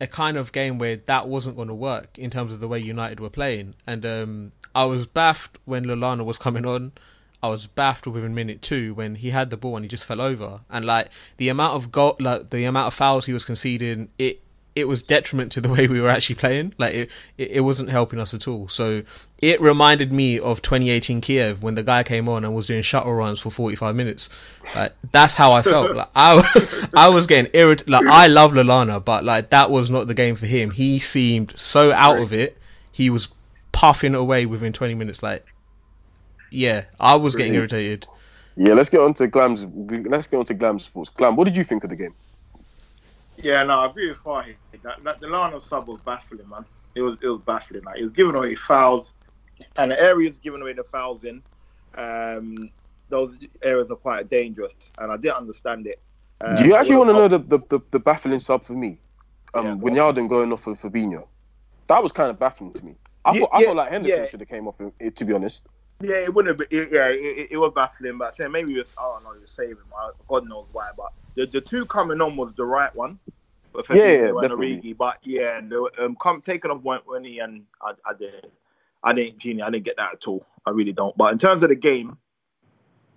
a 0.00 0.06
kind 0.06 0.36
of 0.36 0.52
game 0.52 0.78
where 0.78 0.96
that 0.96 1.28
wasn't 1.28 1.56
going 1.56 1.68
to 1.68 1.74
work 1.74 2.18
in 2.18 2.30
terms 2.30 2.52
of 2.52 2.60
the 2.60 2.68
way 2.68 2.78
United 2.78 3.20
were 3.20 3.30
playing, 3.30 3.74
and 3.86 4.04
um, 4.06 4.52
I 4.74 4.84
was 4.86 5.06
baffed 5.06 5.58
when 5.64 5.84
Lallana 5.84 6.24
was 6.24 6.38
coming 6.38 6.64
on. 6.66 6.92
I 7.42 7.48
was 7.48 7.66
baffed 7.66 8.06
within 8.06 8.34
minute 8.34 8.60
two 8.60 8.92
when 8.94 9.14
he 9.14 9.30
had 9.30 9.48
the 9.48 9.56
ball 9.56 9.76
and 9.76 9.84
he 9.84 9.88
just 9.88 10.04
fell 10.04 10.20
over, 10.20 10.60
and 10.70 10.84
like 10.84 11.08
the 11.36 11.48
amount 11.48 11.74
of 11.74 11.92
goal, 11.92 12.16
like 12.20 12.50
the 12.50 12.64
amount 12.64 12.88
of 12.88 12.94
fouls 12.94 13.26
he 13.26 13.32
was 13.32 13.44
conceding, 13.44 14.08
it 14.18 14.40
it 14.76 14.86
was 14.86 15.02
detriment 15.02 15.52
to 15.52 15.60
the 15.60 15.68
way 15.68 15.88
we 15.88 16.00
were 16.00 16.08
actually 16.08 16.36
playing. 16.36 16.74
Like 16.78 16.94
it, 16.94 17.10
it, 17.36 17.60
wasn't 17.60 17.90
helping 17.90 18.20
us 18.20 18.34
at 18.34 18.46
all. 18.46 18.68
So 18.68 19.02
it 19.42 19.60
reminded 19.60 20.12
me 20.12 20.38
of 20.38 20.62
2018 20.62 21.20
Kiev 21.20 21.62
when 21.62 21.74
the 21.74 21.82
guy 21.82 22.02
came 22.02 22.28
on 22.28 22.44
and 22.44 22.54
was 22.54 22.68
doing 22.68 22.82
shuttle 22.82 23.12
runs 23.12 23.40
for 23.40 23.50
45 23.50 23.96
minutes. 23.96 24.28
Like 24.74 24.94
that's 25.10 25.34
how 25.34 25.52
I 25.52 25.62
felt. 25.62 25.94
Like 25.94 26.08
I, 26.14 26.88
I 26.96 27.08
was 27.08 27.26
getting 27.26 27.50
irritated. 27.52 27.90
Like 27.90 28.06
I 28.06 28.28
love 28.28 28.52
Lallana, 28.52 29.04
but 29.04 29.24
like 29.24 29.50
that 29.50 29.70
was 29.70 29.90
not 29.90 30.06
the 30.06 30.14
game 30.14 30.36
for 30.36 30.46
him. 30.46 30.70
He 30.70 31.00
seemed 31.00 31.58
so 31.58 31.92
out 31.92 32.18
of 32.18 32.32
it. 32.32 32.56
He 32.92 33.10
was 33.10 33.34
puffing 33.72 34.14
away 34.14 34.46
within 34.46 34.72
20 34.72 34.94
minutes. 34.94 35.22
Like, 35.22 35.46
yeah, 36.50 36.84
I 36.98 37.16
was 37.16 37.34
getting 37.34 37.54
irritated. 37.54 38.06
Yeah, 38.56 38.74
let's 38.74 38.88
get 38.88 39.00
on 39.00 39.14
to 39.14 39.26
Glam's. 39.26 39.64
Let's 39.64 40.26
get 40.26 40.36
on 40.36 40.44
to 40.46 40.54
Glam's 40.54 40.88
thoughts. 40.88 41.08
Glam, 41.10 41.36
what 41.36 41.44
did 41.44 41.56
you 41.56 41.64
think 41.64 41.84
of 41.84 41.90
the 41.90 41.96
game? 41.96 42.14
Yeah, 43.42 43.64
no, 43.64 43.80
I 43.80 43.86
agree 43.86 44.10
with 44.10 44.18
Fahi. 44.22 44.56
That, 44.82 45.02
that 45.04 45.20
the 45.20 45.28
Lano 45.28 45.62
sub 45.62 45.88
was 45.88 46.00
baffling, 46.00 46.48
man. 46.48 46.66
It 46.94 47.02
was 47.02 47.18
it 47.22 47.28
was 47.28 47.40
baffling. 47.46 47.84
Like 47.84 47.96
he 47.96 48.02
was 48.02 48.12
giving 48.12 48.34
away 48.34 48.54
fouls, 48.56 49.14
and 49.76 49.92
the 49.92 50.00
areas 50.02 50.38
giving 50.40 50.62
away 50.62 50.74
the 50.74 50.84
fouls 50.84 51.24
in, 51.24 51.42
um, 51.96 52.70
those 53.10 53.38
areas 53.62 53.90
are 53.90 53.96
quite 53.96 54.30
dangerous, 54.30 54.92
and 54.98 55.12
I 55.12 55.16
didn't 55.16 55.38
understand 55.38 55.86
it. 55.86 56.02
Um, 56.40 56.46
Do 56.54 56.64
you 56.66 56.74
actually 56.76 56.96
want 56.96 57.10
to 57.10 57.14
know 57.14 57.28
the, 57.28 57.38
the, 57.38 57.58
the, 57.70 57.80
the 57.92 58.00
baffling 58.00 58.40
sub 58.40 58.64
for 58.64 58.74
me? 58.74 59.00
Um, 59.54 59.66
Yeah, 59.66 59.76
Wijnaldum 59.80 60.28
going 60.28 60.52
off 60.52 60.62
for 60.64 60.74
Fabinho. 60.74 61.28
That 61.88 62.02
was 62.02 62.12
kind 62.12 62.30
of 62.30 62.38
baffling 62.38 62.74
to 62.74 62.84
me. 62.84 62.96
I 63.24 63.32
Yeah, 63.32 63.40
thought 63.40 63.50
I 63.52 63.60
yeah, 63.60 63.66
thought 63.66 63.76
like 63.76 63.90
Henderson 63.90 64.22
yeah. 64.22 64.26
should 64.26 64.40
have 64.40 64.48
came 64.48 64.68
off. 64.68 64.76
It, 65.00 65.16
to 65.16 65.24
be 65.24 65.34
honest, 65.34 65.68
Yeah, 66.02 66.16
it 66.16 66.34
wouldn't 66.34 66.60
have 66.60 66.70
been. 66.70 66.78
It, 66.80 66.90
yeah, 66.92 67.08
it, 67.08 67.16
it- 67.20 67.52
it 67.52 67.56
was 67.58 67.72
baffling, 67.74 68.18
but 68.18 68.34
saying 68.34 68.52
maybe 68.52 68.74
it 68.74 68.78
was. 68.78 68.94
I 68.98 69.02
don't 69.02 69.24
know. 69.24 69.34
He 69.34 69.40
was 69.42 69.52
saving. 69.52 69.76
God 70.28 70.48
knows 70.48 70.68
why, 70.72 70.90
but 70.96 71.12
the, 71.40 71.46
the 71.46 71.60
two 71.60 71.86
coming 71.86 72.20
on 72.20 72.36
was 72.36 72.52
the 72.54 72.64
right 72.64 72.94
one. 72.94 73.18
But 73.72 73.88
Yeah, 73.88 74.04
yeah. 74.04 74.30
Origi, 74.30 74.96
but 74.96 75.18
yeah, 75.22 75.60
the 75.60 75.90
um, 75.98 76.16
come 76.20 76.42
taking 76.42 76.70
off 76.70 76.82
when, 76.82 77.00
when 77.06 77.24
he 77.24 77.38
and 77.38 77.64
I, 77.80 77.92
I 78.04 78.12
didn't, 78.18 78.46
I 79.02 79.12
didn't, 79.12 79.38
Genie, 79.38 79.62
I 79.62 79.70
didn't 79.70 79.84
get 79.84 79.96
that 79.96 80.12
at 80.14 80.28
all. 80.28 80.44
I 80.66 80.70
really 80.70 80.92
don't. 80.92 81.16
But 81.16 81.32
in 81.32 81.38
terms 81.38 81.62
of 81.62 81.70
the 81.70 81.76
game, 81.76 82.18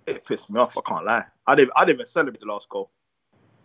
it 0.06 0.24
pissed 0.24 0.50
me 0.50 0.60
off. 0.60 0.78
I 0.78 0.80
can't 0.88 1.04
lie. 1.04 1.24
I 1.46 1.54
didn't, 1.54 1.72
I 1.76 1.84
didn't 1.84 1.96
even 1.96 2.06
celebrate 2.06 2.40
the 2.40 2.46
last 2.46 2.68
goal. 2.68 2.90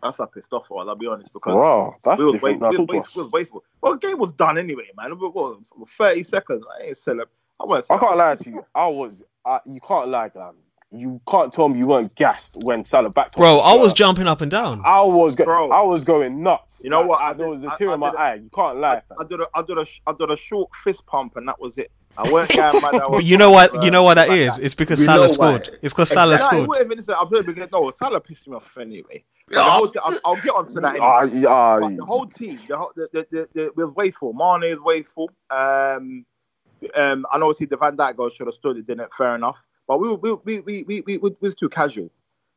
That's 0.01 0.17
how 0.17 0.25
pissed 0.25 0.51
off 0.51 0.71
I 0.71 0.75
was. 0.75 0.87
I'll 0.87 0.95
be 0.95 1.07
honest 1.07 1.31
because 1.31 1.55
wow, 1.55 1.95
that's 2.03 2.19
we 2.19 2.25
was, 2.25 2.41
wait, 2.41 2.59
we, 2.59 2.77
we, 2.77 2.97
was 2.97 3.29
wasteful. 3.31 3.63
Well, 3.81 3.93
the 3.93 4.07
game 4.07 4.17
was 4.17 4.33
done 4.33 4.57
anyway, 4.57 4.89
man. 4.97 5.11
It 5.11 5.19
was 5.19 5.63
what, 5.73 5.87
30 5.87 6.23
seconds. 6.23 6.65
I 6.79 6.87
ain't 6.87 6.97
celebrate. 6.97 7.29
I 7.61 7.65
I 7.65 7.97
can't 7.97 8.17
lie 8.17 8.35
to 8.35 8.49
you. 8.49 8.65
I 8.73 8.87
was. 8.87 9.21
I, 9.45 9.59
you 9.65 9.79
can't 9.79 10.09
lie, 10.09 10.29
Glam. 10.29 10.55
You 10.91 11.21
can't 11.29 11.53
tell 11.53 11.69
me 11.69 11.77
you 11.77 11.85
weren't 11.85 12.15
gassed 12.15 12.57
when 12.63 12.83
Salah 12.83 13.11
backed. 13.11 13.35
off 13.35 13.41
Bro, 13.41 13.59
I 13.59 13.75
was 13.75 13.93
jumping 13.93 14.27
up 14.27 14.41
and 14.41 14.49
down. 14.49 14.81
I 14.83 15.01
was 15.01 15.35
go- 15.35 15.45
Bro. 15.45 15.69
I 15.71 15.81
was 15.81 16.03
going 16.03 16.41
nuts. 16.41 16.81
You 16.83 16.89
know 16.89 17.03
what? 17.03 17.21
I, 17.21 17.29
I 17.29 17.33
there 17.33 17.47
was 17.47 17.63
a 17.63 17.67
I- 17.71 17.75
tear 17.75 17.91
I 17.91 17.93
in 17.93 17.99
my 17.99 18.09
a- 18.09 18.13
eye. 18.17 18.33
You 18.35 18.49
can't 18.55 18.77
lie. 18.79 19.01
fam. 19.07 19.17
I 19.21 19.23
did 19.25 19.39
a, 19.39 19.47
I 19.53 19.61
did 19.61 19.77
a, 19.77 19.85
I 20.07 20.13
did 20.17 20.31
a 20.31 20.37
short 20.37 20.73
fist 20.75 21.05
pump, 21.05 21.35
and 21.35 21.47
that 21.47 21.59
was 21.61 21.77
it. 21.77 21.91
I 22.17 22.23
weren't 22.31 22.49
going 22.49 22.81
mad. 22.81 23.01
But 23.11 23.23
you 23.23 23.37
know 23.37 23.51
what? 23.51 23.75
uh, 23.75 23.81
You 23.83 23.91
know 23.91 24.01
why 24.01 24.15
that 24.15 24.29
like 24.29 24.39
is? 24.39 24.57
It's 24.57 24.73
because 24.73 24.99
We 24.99 25.05
Salah 25.05 25.29
scored. 25.29 25.67
why. 25.71 25.77
It's 25.83 25.93
because 25.93 26.09
Salah 26.09 26.29
Nah, 26.29 26.35
it 26.35 26.39
scored. 26.39 26.67
wouldn't 26.67 26.97
have 26.97 27.05
been- 27.05 27.15
I'm 27.15 27.29
doing 27.29 27.45
because 27.45 27.71
no, 27.71 27.91
Salah 27.91 28.19
pissed 28.19 28.47
me 28.47 28.55
off 28.55 28.75
anyway. 28.79 29.23
But 29.47 29.55
the 29.55 29.63
whole- 29.63 29.93
I'll, 30.03 30.19
I'll 30.25 30.41
get 30.41 30.53
onto 30.55 30.81
that. 30.81 30.99
Ah, 30.99 31.19
Anyway. 31.21 31.41
yeah, 31.41 31.77
But 31.81 31.97
the 31.97 32.03
whole 32.05 32.25
team, 32.25 32.59
the, 32.67 32.77
whole- 32.77 32.91
the, 32.95 33.07
the, 33.13 33.27
the, 33.53 33.71
the, 33.75 33.85
was 33.85 33.93
wasteful. 33.95 34.33
Mane 34.33 34.71
is 34.71 34.79
wasteful. 34.81 35.29
Um, 35.51 36.25
um, 36.95 37.25
and 37.31 37.43
obviously 37.43 37.67
the 37.67 37.77
Van 37.77 37.95
Dijk 37.95 38.15
goal 38.15 38.29
should 38.29 38.47
have 38.47 38.55
stood. 38.55 38.77
It 38.77 38.87
didn't. 38.87 39.13
Fair 39.13 39.35
enough. 39.35 39.61
But 39.89 39.99
we 39.99 40.07
were, 40.07 40.17
we, 40.17 40.33
we, 40.33 40.59
we, 40.59 40.83
we, 40.83 41.01
we, 41.01 41.17
we 41.17 41.35
was 41.41 41.55
too 41.55 41.67
casual, 41.67 42.11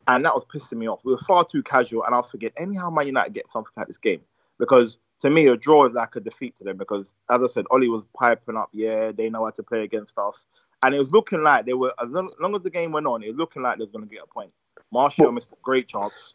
and 0.06 0.22
that 0.26 0.34
was 0.34 0.44
pissing 0.44 0.76
me 0.76 0.86
off. 0.86 1.02
We 1.02 1.12
were 1.12 1.18
far 1.18 1.46
too 1.46 1.62
casual, 1.62 2.04
and 2.04 2.14
I 2.14 2.18
was 2.18 2.30
forgetting 2.30 2.62
anyhow 2.68 2.90
Man 2.90 3.06
United 3.06 3.32
get 3.32 3.50
something 3.50 3.72
out 3.78 3.84
of 3.84 3.88
this 3.88 3.96
game 3.96 4.20
because 4.58 4.98
to 5.22 5.30
me 5.30 5.46
a 5.46 5.56
draw 5.56 5.86
is 5.86 5.94
like 5.94 6.14
a 6.14 6.20
defeat 6.20 6.56
to 6.56 6.64
them 6.64 6.76
because 6.76 7.14
as 7.30 7.40
I 7.40 7.46
said, 7.46 7.64
Ollie 7.70 7.88
was 7.88 8.04
piping 8.14 8.58
up. 8.58 8.68
Yeah, 8.74 9.12
they 9.12 9.30
know 9.30 9.46
how 9.46 9.50
to 9.50 9.62
play 9.62 9.82
against 9.82 10.18
us, 10.18 10.44
and 10.82 10.94
it 10.94 10.98
was 10.98 11.10
looking 11.10 11.42
like 11.42 11.64
they 11.64 11.72
were 11.72 11.94
as 12.02 12.10
long, 12.10 12.30
long 12.38 12.54
as 12.54 12.60
the 12.60 12.70
game 12.70 12.92
went 12.92 13.06
on, 13.06 13.22
it 13.22 13.28
was 13.28 13.38
looking 13.38 13.62
like 13.62 13.78
they 13.78 13.84
was 13.84 13.90
going 13.90 14.06
to 14.06 14.14
get 14.14 14.24
a 14.24 14.26
point. 14.26 14.52
Martial 14.92 15.32
missed 15.32 15.52
a 15.52 15.56
great 15.62 15.88
chance. 15.88 16.34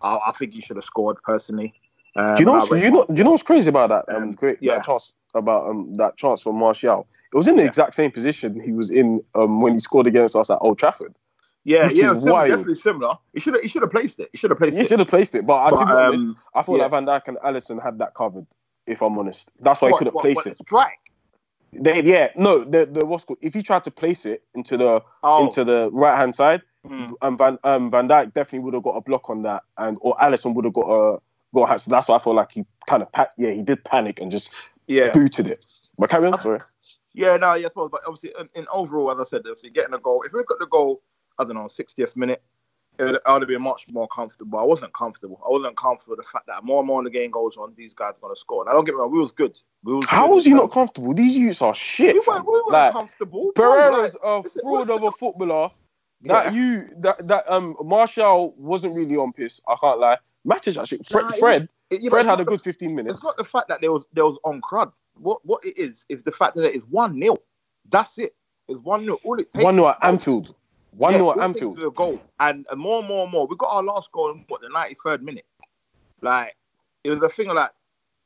I, 0.00 0.18
I 0.28 0.32
think 0.32 0.54
he 0.54 0.62
should 0.62 0.76
have 0.76 0.84
scored 0.84 1.18
personally. 1.22 1.74
Um, 2.16 2.36
Do 2.36 2.40
you 2.40 2.46
know? 2.46 2.52
and 2.58 2.62
What's, 2.62 2.82
you 2.82 2.90
know? 2.90 3.04
Do 3.04 3.14
you 3.14 3.24
know 3.24 3.32
what's 3.32 3.42
crazy 3.42 3.68
about 3.68 3.90
that? 3.90 4.16
Um, 4.16 4.22
Um, 4.22 4.32
great 4.32 4.56
yeah. 4.62 4.76
that 4.76 4.86
chance 4.86 5.12
about 5.34 5.68
um 5.68 5.92
that 5.96 6.16
chance 6.16 6.40
from 6.40 6.56
Martial. 6.56 7.06
It 7.32 7.36
was 7.36 7.46
in 7.48 7.56
the 7.56 7.62
Yeah. 7.62 7.68
exact 7.68 7.94
same 7.94 8.10
position 8.10 8.60
he 8.60 8.72
was 8.72 8.90
in 8.90 9.22
um 9.34 9.60
when 9.60 9.72
he 9.74 9.80
scored 9.80 10.06
against 10.06 10.34
us 10.36 10.50
at 10.50 10.58
Old 10.60 10.78
Trafford. 10.78 11.14
Yeah, 11.64 11.86
Which 11.88 11.98
yeah, 12.00 12.12
is 12.12 12.22
similar, 12.22 12.38
wild. 12.40 12.48
definitely 12.50 12.74
similar. 12.76 13.18
He 13.34 13.40
should 13.40 13.52
have, 13.54 13.62
he 13.62 13.68
should 13.68 13.82
have 13.82 13.90
placed 13.90 14.18
it. 14.18 14.30
He 14.32 14.38
should 14.38 14.50
have 14.50 14.58
placed 14.58 14.74
He 14.76 14.80
it. 14.80 14.84
He 14.84 14.88
should 14.88 14.98
have 14.98 15.08
placed 15.08 15.34
it, 15.34 15.46
but, 15.46 15.56
I, 15.56 15.70
But, 15.70 15.84
be 15.86 15.92
honest, 15.92 16.24
um, 16.24 16.36
I 16.54 16.62
thought 16.62 16.78
yeah. 16.78 16.88
that 16.88 16.90
Van 16.90 17.04
Dijk 17.04 17.28
and 17.28 17.36
Alisson 17.38 17.82
had 17.82 17.98
that 17.98 18.14
covered. 18.14 18.46
If 18.86 19.02
I'm 19.02 19.18
honest, 19.18 19.50
that's 19.60 19.82
why 19.82 19.90
he 19.90 19.96
couldn't 19.98 20.14
what- 20.14 20.22
place 20.22 20.36
what, 20.36 20.46
it. 20.46 20.56
Strike. 20.56 20.98
They, 21.72 22.02
yeah, 22.02 22.30
no, 22.34 22.64
the 22.64 22.84
the 22.86 23.06
what's 23.06 23.24
called, 23.24 23.38
if 23.42 23.54
he 23.54 23.62
tried 23.62 23.84
to 23.84 23.92
place 23.92 24.26
it 24.26 24.42
into 24.54 24.76
the 24.76 25.04
Oh, 25.22 25.44
into 25.46 25.62
the 25.64 25.88
right 25.92 26.16
hand 26.18 26.34
side, 26.34 26.62
mm. 26.84 27.12
um, 27.22 27.38
Van 27.38 27.58
um, 27.62 27.90
Van 27.92 28.08
Dijk 28.08 28.34
definitely 28.34 28.60
would 28.60 28.74
have 28.74 28.82
got 28.82 28.96
a 28.96 29.00
block 29.02 29.30
on 29.30 29.42
that, 29.42 29.62
and 29.78 29.96
or 30.00 30.16
Alisson 30.16 30.54
would 30.54 30.64
have 30.64 30.74
got 30.74 30.88
a 30.90 31.18
got 31.54 31.62
a 31.62 31.66
hat. 31.68 31.80
So 31.82 31.90
that's 31.92 32.08
why 32.08 32.16
I 32.16 32.18
feel 32.18 32.34
like 32.34 32.50
he 32.50 32.64
kind 32.88 33.04
of 33.04 33.12
pa- 33.12 33.30
yeah 33.38 33.50
he 33.50 33.62
did 33.62 33.84
panic 33.84 34.18
and 34.20 34.32
just 34.32 34.52
yeah, 34.88 35.12
booted 35.12 35.46
it. 35.46 35.64
But 35.96 36.10
carry 36.10 36.26
on, 36.26 36.40
sorry. 36.40 36.58
Yeah, 37.12 37.36
no, 37.36 37.54
yes, 37.54 37.72
well, 37.74 37.88
but 37.88 38.02
obviously, 38.06 38.32
in, 38.38 38.48
in 38.54 38.66
overall, 38.72 39.10
as 39.10 39.20
I 39.20 39.24
said, 39.24 39.38
obviously 39.40 39.70
getting 39.70 39.94
a 39.94 39.98
goal. 39.98 40.22
If 40.24 40.32
we 40.32 40.42
got 40.44 40.58
the 40.58 40.66
goal, 40.66 41.02
I 41.38 41.44
don't 41.44 41.54
know, 41.54 41.64
60th 41.64 42.16
minute, 42.16 42.42
it 42.98 43.04
would, 43.04 43.18
I 43.26 43.32
would 43.32 43.42
have 43.42 43.48
been 43.48 43.62
much 43.62 43.86
more 43.90 44.06
comfortable. 44.08 44.58
I 44.58 44.62
wasn't 44.62 44.92
comfortable. 44.92 45.40
I 45.44 45.50
wasn't 45.50 45.76
comfortable 45.76 46.16
with 46.16 46.24
the 46.24 46.30
fact 46.30 46.46
that 46.48 46.62
more 46.64 46.80
and 46.80 46.86
more 46.86 47.02
the 47.02 47.10
game 47.10 47.30
goes 47.30 47.56
on, 47.56 47.72
these 47.76 47.94
guys 47.94 48.14
are 48.16 48.20
going 48.20 48.34
to 48.34 48.38
score. 48.38 48.62
And 48.62 48.70
I 48.70 48.72
don't 48.72 48.84
get 48.84 48.94
me 48.94 49.00
wrong, 49.00 49.10
we 49.10 49.18
was 49.18 49.32
good. 49.32 49.58
We 49.84 49.94
was 49.94 50.04
How 50.06 50.26
good. 50.28 50.34
was 50.34 50.46
you 50.46 50.54
not 50.54 50.70
comfortable? 50.70 51.14
These 51.14 51.36
youths 51.36 51.62
are 51.62 51.74
shit. 51.74 52.14
We 52.14 52.20
weren't, 52.26 52.46
we 52.46 52.52
weren't 52.52 52.70
like 52.70 52.92
comfortable. 52.92 53.52
Pereira's 53.54 54.14
like, 54.22 54.44
a 54.46 54.60
fraud 54.60 54.90
of 54.90 55.02
a 55.02 55.12
footballer. 55.12 55.70
That 56.22 56.52
Yeah. 56.52 56.60
you 56.60 56.88
that 56.98 57.26
that 57.28 57.50
um 57.50 57.74
Martial 57.82 58.52
wasn't 58.58 58.94
really 58.94 59.16
on 59.16 59.32
piss. 59.32 59.58
I 59.66 59.74
can't 59.80 59.98
lie. 59.98 60.18
Matic 60.46 60.76
actually. 60.78 61.00
Fred, 61.08 61.22
Nah, 61.24 61.30
Fred, 61.38 61.68
it- 61.88 62.02
yeah, 62.02 62.10
Fred 62.10 62.26
had 62.26 62.40
a 62.40 62.44
good 62.44 62.60
15 62.60 62.94
minutes. 62.94 63.14
It's 63.14 63.24
not 63.24 63.38
the 63.38 63.44
fact 63.44 63.68
that 63.68 63.80
there 63.80 63.90
was 63.90 64.04
there 64.12 64.26
was 64.26 64.36
on 64.44 64.60
crud. 64.60 64.92
What 65.14 65.44
what 65.44 65.64
it 65.64 65.76
is 65.78 66.04
is 66.08 66.22
the 66.22 66.32
fact 66.32 66.56
that 66.56 66.64
it 66.64 66.74
is 66.74 66.84
one 66.86 67.20
0 67.20 67.36
That's 67.90 68.18
it. 68.18 68.34
It's 68.68 68.80
one 68.80 69.04
0 69.04 69.18
All 69.24 69.38
it 69.38 69.52
takes. 69.52 69.64
One 69.64 69.76
0 69.76 69.88
is 69.90 69.94
at. 70.00 70.08
Anfield. 70.08 70.54
One 70.92 71.12
Yeah, 71.12 71.18
0 71.18 71.26
all 71.26 71.32
at 71.32 71.36
it 71.36 71.52
takes 71.52 71.62
Anfield. 71.62 71.78
is 71.78 71.84
a 71.84 71.90
goal, 71.90 72.20
and, 72.40 72.66
and 72.70 72.80
more 72.80 72.98
and 73.00 73.08
more 73.08 73.22
and 73.24 73.32
more. 73.32 73.46
We 73.46 73.56
got 73.56 73.70
our 73.74 73.82
last 73.82 74.10
goal 74.12 74.30
in 74.32 74.44
what 74.48 74.60
the 74.60 74.68
ninety 74.68 74.96
third 75.02 75.22
minute. 75.22 75.46
Like 76.22 76.56
it 77.04 77.10
was 77.10 77.22
a 77.22 77.28
thing 77.28 77.48
of 77.48 77.56
like, 77.56 77.70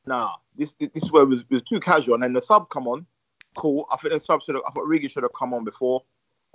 nah, 0.05 0.35
this 0.55 0.73
this 0.79 1.03
is 1.03 1.11
where 1.11 1.25
was, 1.25 1.43
was 1.49 1.61
too 1.63 1.79
casual. 1.79 2.15
And 2.15 2.23
then 2.23 2.33
the 2.33 2.41
sub 2.41 2.69
come 2.69 2.87
on, 2.87 3.05
cool. 3.57 3.85
I 3.91 3.97
think 3.97 4.13
the 4.13 4.19
sub 4.19 4.41
should 4.41 4.55
have. 4.55 4.63
I 4.67 4.71
thought 4.71 4.85
Origi 4.87 5.09
should 5.09 5.23
have 5.23 5.33
come 5.37 5.53
on 5.53 5.63
before. 5.63 6.03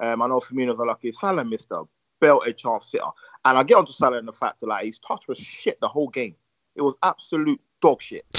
Um, 0.00 0.22
I 0.22 0.26
know 0.28 0.40
Firmino's 0.40 0.78
unlucky. 0.80 1.12
Salah 1.12 1.44
missed 1.44 1.70
a 1.70 1.84
belted 2.20 2.56
chance 2.58 2.90
sitter, 2.90 3.04
and 3.44 3.58
I 3.58 3.62
get 3.62 3.76
onto 3.76 3.92
Salah 3.92 4.18
in 4.18 4.26
the 4.26 4.32
fact 4.32 4.60
that 4.60 4.66
like 4.66 4.86
his 4.86 4.98
touch 4.98 5.28
was 5.28 5.38
shit 5.38 5.78
the 5.80 5.88
whole 5.88 6.08
game. 6.08 6.34
It 6.76 6.82
was 6.82 6.94
absolute 7.02 7.60
dog 7.82 8.00
shit. 8.00 8.24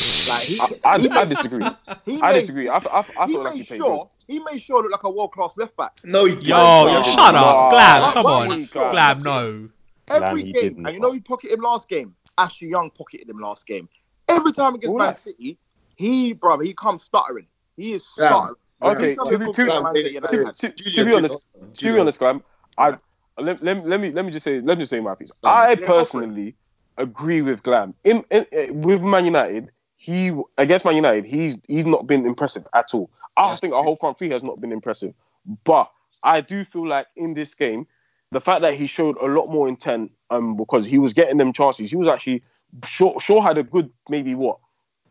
Like 0.60 0.70
he, 0.70 0.76
I, 0.84 1.00
he 1.00 1.10
I, 1.10 1.22
I 1.22 1.26
disagree. 1.26 1.64
he 2.06 2.22
I 2.22 2.30
made- 2.32 2.40
disagree. 2.40 2.70
I, 2.70 2.78
I, 2.78 2.80
I 3.20 3.26
he 3.28 3.34
feel 3.34 3.44
like 3.44 3.54
made 3.56 3.64
he 3.64 3.68
played 3.68 3.78
sure 3.78 4.10
he 4.28 4.40
made 4.40 4.62
sure 4.62 4.82
look 4.84 4.92
like 4.92 5.04
a 5.04 5.10
world 5.10 5.32
class 5.32 5.58
left 5.58 5.76
back. 5.78 5.98
No, 6.04 6.26
you 6.26 6.40
Yo, 6.42 6.88
yo, 6.88 7.04
shut 7.04 7.36
up, 7.36 7.58
Wow. 7.58 7.70
Glam. 7.70 8.14
Come 8.14 8.24
Why 8.24 8.32
on, 8.44 8.48
would 8.50 8.58
he? 8.60 8.66
Glam. 8.66 9.22
No. 9.24 9.70
Every 10.08 10.44
he 10.44 10.52
game, 10.52 10.62
didn't, 10.64 10.86
and 10.88 10.94
you 10.96 11.00
know 11.00 11.12
he 11.12 11.20
pocketed 11.20 11.58
him 11.58 11.64
last 11.64 11.88
game. 11.88 12.16
Ashley 12.38 12.68
Young 12.70 12.90
pocketed 12.92 13.30
him 13.30 13.38
last 13.40 13.66
game. 13.66 13.88
Every 14.28 14.52
time 14.52 14.76
against 14.76 14.92
All 14.94 14.98
Man 14.98 15.08
right. 15.08 15.18
City, 15.18 15.58
he 15.96 16.34
brother, 16.34 16.64
he 16.64 16.74
comes 16.74 17.04
stuttering. 17.04 17.48
He 17.78 17.94
is 17.94 18.06
Damn. 18.18 18.28
stuttering. 18.28 18.56
Okay, 18.84 19.14
to 19.16 19.38
be- 19.40 19.52
to- 19.54 19.62
against 19.62 19.84
Man 19.84 19.94
to- 19.94 20.02
City, 20.02 20.20
To, 20.20 20.36
United- 20.38 20.58
to, 20.58 20.70
to 20.72 20.90
Julian, 20.92 21.08
be 21.12 21.18
honest, 21.18 21.46
to 21.76 21.94
be 21.94 22.00
honest, 22.00 22.20
Glam, 22.20 22.44
I 22.78 22.98
let, 23.38 23.64
let, 23.64 23.86
let 23.86 24.00
me 24.02 24.12
let 24.12 24.26
me 24.26 24.32
just 24.32 24.44
say 24.44 24.60
let 24.60 24.78
me 24.78 24.82
just 24.84 24.90
say 24.90 25.00
my 25.00 25.16
piece. 25.16 25.32
I 25.44 25.70
Yeah, 25.70 25.76
go 25.76 25.76
for 25.76 25.84
it. 25.84 25.88
personally 25.88 26.56
agree 26.98 27.42
with 27.42 27.64
Glam. 27.64 27.94
In, 28.04 28.24
in, 28.32 28.46
eh, 28.52 28.70
with 28.72 29.02
Man 29.02 29.26
United, 29.26 29.72
he 30.02 30.32
against 30.58 30.84
Man 30.84 30.96
United, 30.96 31.26
he's 31.26 31.60
he's 31.68 31.86
not 31.86 32.08
been 32.08 32.26
impressive 32.26 32.66
at 32.74 32.92
all. 32.96 33.12
I 33.38 33.50
That's 33.50 33.62
think 33.62 33.72
our 33.76 33.84
whole 33.84 33.96
front 33.96 34.18
three 34.18 34.32
has 34.32 34.44
not 34.44 34.60
been 34.60 34.72
impressive. 34.72 35.14
But 35.64 35.92
I 36.24 36.42
do 36.42 36.66
feel 36.66 36.88
like 36.88 37.06
in 37.16 37.36
this 37.36 37.54
game, 37.54 37.86
the 38.32 38.42
fact 38.42 38.62
that 38.62 38.74
he 38.74 38.88
showed 38.88 39.16
a 39.22 39.28
lot 39.28 39.46
more 39.52 39.68
intent, 39.70 40.12
um, 40.32 40.58
because 40.58 40.88
he 40.88 40.98
was 40.98 41.14
getting 41.14 41.38
them 41.38 41.54
chances. 41.54 41.92
He 41.92 41.96
was 41.98 42.08
actually 42.08 42.42
Shaw, 42.84 43.20
Shaw 43.20 43.42
had 43.42 43.60
a 43.60 43.64
good 43.64 43.92
maybe 44.10 44.34
what 44.34 44.58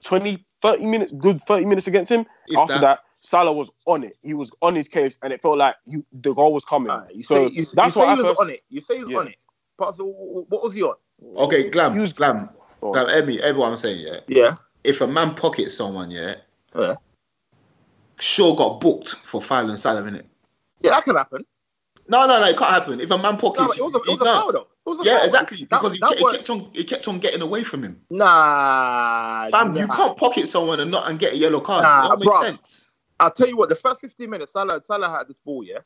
20, 0.03 0.45
30 0.61 0.87
minutes, 0.87 1.13
good 1.19 1.41
30 1.41 1.67
minutes 1.67 1.87
against 1.87 2.11
him. 2.11 2.27
If 2.49 2.59
After 2.59 2.75
that- 2.75 2.81
that, 2.81 2.99
Salah 3.21 3.53
was 3.53 3.71
on 3.87 4.03
it. 4.03 4.17
He 4.23 4.35
was 4.35 4.51
on 4.61 4.75
his 4.75 4.89
case, 4.89 5.19
and 5.23 5.33
it 5.33 5.41
felt 5.41 5.57
like 5.59 5.77
you, 5.85 6.05
the 6.11 6.33
goal 6.35 6.53
was 6.53 6.65
coming. 6.65 6.91
Alright, 6.91 7.15
you 7.15 7.23
so 7.23 7.49
say, 7.49 7.55
you, 7.55 7.65
that's 7.67 7.77
you 7.77 7.83
what 7.83 7.93
say 7.93 8.03
I 8.03 8.15
he 8.17 8.23
was 8.23 8.27
first, 8.31 8.41
on 8.41 8.51
it. 8.51 8.63
You 8.71 8.81
say 8.81 8.97
he 8.97 9.05
was 9.05 9.11
Yeah. 9.13 9.19
on 9.19 9.29
it. 9.29 9.37
But 9.79 9.95
so, 9.95 10.05
what 10.07 10.65
was 10.65 10.75
he 10.75 10.83
on? 10.83 10.97
Okay, 11.37 11.69
Glam, 11.71 11.93
He 11.95 12.01
was- 12.01 12.13
Glam, 12.13 12.49
Oh. 12.83 12.93
Glam, 12.93 13.11
Emmy, 13.11 13.39
everyone 13.43 13.73
I'm 13.73 13.77
saying, 13.77 14.01
yeah. 14.01 14.21
Yeah. 14.27 14.55
If 14.85 15.01
a 15.01 15.07
man 15.07 15.35
pockets 15.35 15.77
someone, 15.77 16.11
yeah, 16.11 16.37
Yeah. 16.75 16.97
Shaw 18.19 18.55
got 18.55 18.81
booked 18.81 19.09
for 19.25 19.41
fouling 19.41 19.77
Salah, 19.77 20.03
innit? 20.03 20.25
Yeah, 20.83 20.91
that 20.93 21.05
can 21.05 21.17
happen. 21.17 21.45
No, 22.09 22.27
no, 22.27 22.41
no, 22.41 22.47
it 22.47 22.57
can't 22.57 22.71
happen. 22.73 23.01
If 23.01 23.11
a 23.11 23.19
man 23.19 23.37
pockets, 23.37 23.69
but 23.69 23.79
it 23.79 23.83
was 23.83 23.95
a, 23.95 23.99
it 23.99 24.19
was 24.19 24.21
a 24.21 24.25
foul 24.25 24.53
though. 24.53 24.67
It 24.87 25.01
a 25.01 25.05
Yeah, 25.05 25.17
foul. 25.19 25.27
exactly. 25.27 25.57
That- 25.59 25.69
Because 25.71 25.93
he, 25.95 25.99
that 26.01 26.09
kept, 26.09 26.19
he 26.19 26.25
was- 26.25 26.37
kept 26.37 26.51
on, 26.51 26.71
he 26.73 26.85
kept 26.85 27.09
on 27.09 27.19
getting 27.19 27.41
away 27.43 27.63
from 27.63 27.83
him. 27.83 28.01
Nah, 28.11 29.49
Fam, 29.51 29.77
you 29.77 29.87
can't 29.87 30.17
pocket 30.17 30.49
someone 30.49 30.81
and 30.81 30.91
not 30.91 31.09
and 31.09 31.19
get 31.19 31.35
a 31.35 31.37
yellow 31.37 31.61
card. 31.61 31.85
Nah, 31.85 32.15
that 32.17 32.27
bruv. 32.27 32.41
sense. 32.41 32.89
I'll 33.21 33.31
tell 33.31 33.49
you 33.49 33.57
what. 33.57 33.69
The 33.69 33.77
first 33.77 34.01
15 34.01 34.29
minutes, 34.31 34.53
Salah, 34.53 34.83
Salah 34.85 35.11
had 35.11 35.29
this 35.29 35.37
ball. 35.45 35.63
Yeah, 35.63 35.79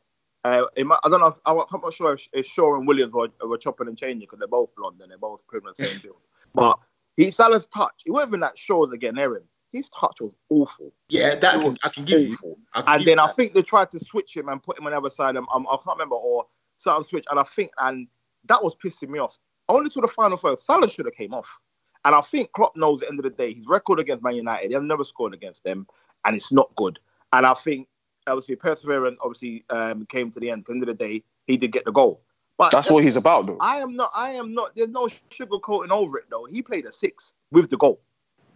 uh, 0.44 0.62
it 0.76 0.86
might, 0.86 1.00
I 1.04 1.08
don't 1.08 1.20
know. 1.20 1.26
If, 1.26 1.38
I'm 1.44 1.56
not 1.82 1.92
sure 1.92 2.14
if, 2.14 2.26
if 2.32 2.46
Shaw 2.46 2.76
and 2.76 2.86
Williams 2.86 3.12
were, 3.12 3.28
were 3.46 3.58
chopping 3.58 3.88
and 3.88 3.98
changing 3.98 4.20
because 4.20 4.38
they're 4.38 4.48
both 4.48 4.74
blonde 4.76 5.00
and 5.02 5.10
they're 5.10 5.18
both 5.18 5.46
pretty 5.46 5.64
much 5.66 5.76
the 5.76 5.86
same 5.88 6.00
build. 6.02 6.16
But 6.54 6.78
he 7.16 7.30
Salah's 7.30 7.66
touch. 7.66 8.02
It 8.06 8.10
wasn't 8.10 8.30
even 8.30 8.40
that 8.40 8.58
Shaw's 8.58 8.92
again 8.92 9.16
him. 9.16 9.38
His 9.72 9.88
touch 9.90 10.20
was 10.20 10.32
awful. 10.50 10.92
Yeah, 11.08 11.34
that 11.34 11.54
I 11.54 11.58
can, 11.58 11.70
was 11.70 11.78
I 11.84 11.88
can 11.88 12.04
give 12.04 12.20
you. 12.20 12.34
awful. 12.34 12.58
I 12.74 12.82
can 12.82 12.92
And 12.92 13.00
give 13.00 13.06
then 13.06 13.16
you 13.18 13.24
I 13.24 13.26
that. 13.26 13.36
think 13.36 13.54
they 13.54 13.62
tried 13.62 13.90
to 13.90 13.98
switch 13.98 14.36
him 14.36 14.48
and 14.48 14.62
put 14.62 14.78
him 14.78 14.86
on 14.86 14.92
the 14.92 14.98
other 14.98 15.10
side. 15.10 15.36
Um, 15.36 15.48
um, 15.52 15.66
I 15.68 15.76
can't 15.76 15.96
remember 15.98 16.14
or 16.16 16.46
something 16.76 17.04
switch. 17.04 17.24
And 17.30 17.40
I 17.40 17.42
think 17.42 17.70
and 17.80 18.06
that 18.46 18.62
was 18.62 18.76
pissing 18.76 19.08
me 19.08 19.18
off. 19.18 19.36
Only 19.68 19.90
to 19.90 20.00
the 20.00 20.06
final 20.06 20.36
third, 20.36 20.60
Salah 20.60 20.88
should 20.88 21.06
have 21.06 21.14
came 21.14 21.34
off. 21.34 21.58
And 22.04 22.14
I 22.14 22.20
think 22.20 22.52
Klopp 22.52 22.76
knows 22.76 23.00
at 23.00 23.08
the 23.08 23.12
end 23.12 23.18
of 23.20 23.24
the 23.24 23.30
day 23.30 23.54
his 23.54 23.66
record 23.66 23.98
against 23.98 24.22
Man 24.22 24.34
United. 24.36 24.68
He 24.68 24.74
has 24.74 24.82
never 24.82 25.04
scored 25.04 25.32
against 25.34 25.64
them, 25.64 25.86
and 26.24 26.36
it's 26.36 26.52
not 26.52 26.70
good. 26.76 26.98
And 27.32 27.46
I 27.46 27.54
think 27.54 27.88
obviously 28.26 28.56
perseverance 28.56 29.18
obviously 29.22 29.64
um, 29.70 30.06
came 30.06 30.30
to 30.30 30.38
the 30.40 30.50
end. 30.50 30.60
At 30.60 30.66
the 30.66 30.72
end 30.74 30.82
of 30.82 30.86
the 30.88 30.94
day, 30.94 31.24
he 31.46 31.56
did 31.56 31.72
get 31.72 31.84
the 31.84 31.92
goal. 31.92 32.20
But 32.56 32.70
that's 32.70 32.88
what 32.88 33.02
he's 33.02 33.16
about, 33.16 33.46
though. 33.46 33.56
I 33.60 33.76
am 33.78 33.96
not. 33.96 34.10
I 34.14 34.30
am 34.30 34.54
not. 34.54 34.76
There's 34.76 34.88
no 34.88 35.08
sugarcoating 35.30 35.90
over 35.90 36.18
it 36.18 36.24
though. 36.30 36.44
He 36.44 36.62
played 36.62 36.86
a 36.86 36.92
six 36.92 37.34
with 37.50 37.70
the 37.70 37.76
goal. 37.76 38.00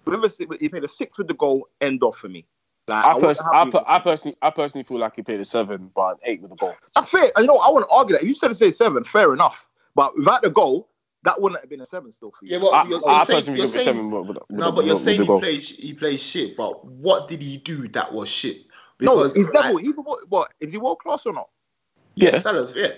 With 0.04 0.22
a, 0.24 0.56
he 0.60 0.68
played 0.68 0.84
a 0.84 0.88
six 0.88 1.18
with 1.18 1.26
the 1.26 1.34
goal. 1.34 1.68
End 1.80 2.02
off 2.02 2.16
for 2.16 2.28
me. 2.28 2.46
Like, 2.86 3.04
I, 3.04 3.16
wasn't 3.16 3.46
pers- 3.46 3.46
I, 3.52 3.70
per- 3.70 3.84
I 3.86 3.98
personally, 3.98 4.36
I 4.40 4.50
personally 4.50 4.84
feel 4.84 4.98
like 4.98 5.16
he 5.16 5.22
played 5.22 5.40
a 5.40 5.44
seven, 5.44 5.90
but 5.94 6.12
an 6.12 6.16
eight 6.24 6.40
with 6.40 6.50
the 6.50 6.56
goal. 6.56 6.74
That's 6.94 7.10
fair. 7.10 7.30
And 7.36 7.44
you 7.44 7.46
know, 7.46 7.58
I 7.58 7.70
want 7.70 7.86
to 7.88 7.94
argue 7.94 8.16
that. 8.16 8.22
If 8.22 8.28
you 8.28 8.34
said 8.34 8.48
to 8.48 8.54
say 8.54 8.70
seven, 8.70 9.04
fair 9.04 9.34
enough. 9.34 9.66
But 9.94 10.16
without 10.16 10.42
the 10.42 10.50
goal, 10.50 10.88
that 11.24 11.42
wouldn't 11.42 11.60
have 11.60 11.68
been 11.68 11.80
a 11.80 11.86
seven 11.86 12.12
still 12.12 12.30
for 12.30 12.46
you. 12.46 12.52
Yeah, 12.52 12.62
well, 12.62 12.72
I, 12.72 12.86
you're, 12.86 13.06
I 13.06 13.16
you're 13.16 13.26
saying, 13.26 13.38
personally 13.38 13.60
you're 13.60 13.68
saying, 13.68 13.84
seven 13.84 14.10
with, 14.10 14.26
with, 14.26 14.36
with, 14.36 14.50
no, 14.50 14.66
with, 14.66 14.76
but 14.76 14.84
you're 14.86 14.94
with 14.94 15.04
saying 15.04 15.26
the 15.26 15.34
he 15.34 15.40
plays 15.40 15.68
he 15.70 15.92
plays 15.92 16.22
shit. 16.22 16.56
But 16.56 16.84
what 16.86 17.28
did 17.28 17.42
he 17.42 17.58
do 17.58 17.88
that 17.88 18.12
was 18.12 18.28
shit? 18.28 18.58
no, 19.00 19.16
Because, 19.16 19.34
he's 19.34 19.46
like, 19.46 19.54
level. 19.54 19.76
He's 19.78 19.94
what, 19.96 20.28
what? 20.30 20.54
Is 20.60 20.72
he 20.72 20.78
world 20.78 21.00
class 21.00 21.26
or 21.26 21.32
not? 21.32 21.48
yeah, 22.14 22.30
Yeah. 22.34 22.38
Salah's, 22.38 22.74
yeah, 22.74 22.92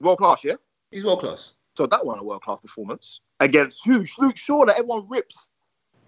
World 0.00 0.18
class, 0.18 0.44
yeah. 0.44 0.54
he's 0.90 1.04
world 1.04 1.20
class. 1.20 1.52
So 1.76 1.86
that 1.86 2.04
wasn't 2.04 2.22
a 2.22 2.24
world 2.24 2.42
class 2.42 2.58
performance 2.60 3.20
against 3.38 3.84
who? 3.84 4.04
Luke 4.18 4.36
Shaw 4.36 4.66
that 4.66 4.78
everyone 4.78 5.06
rips. 5.08 5.48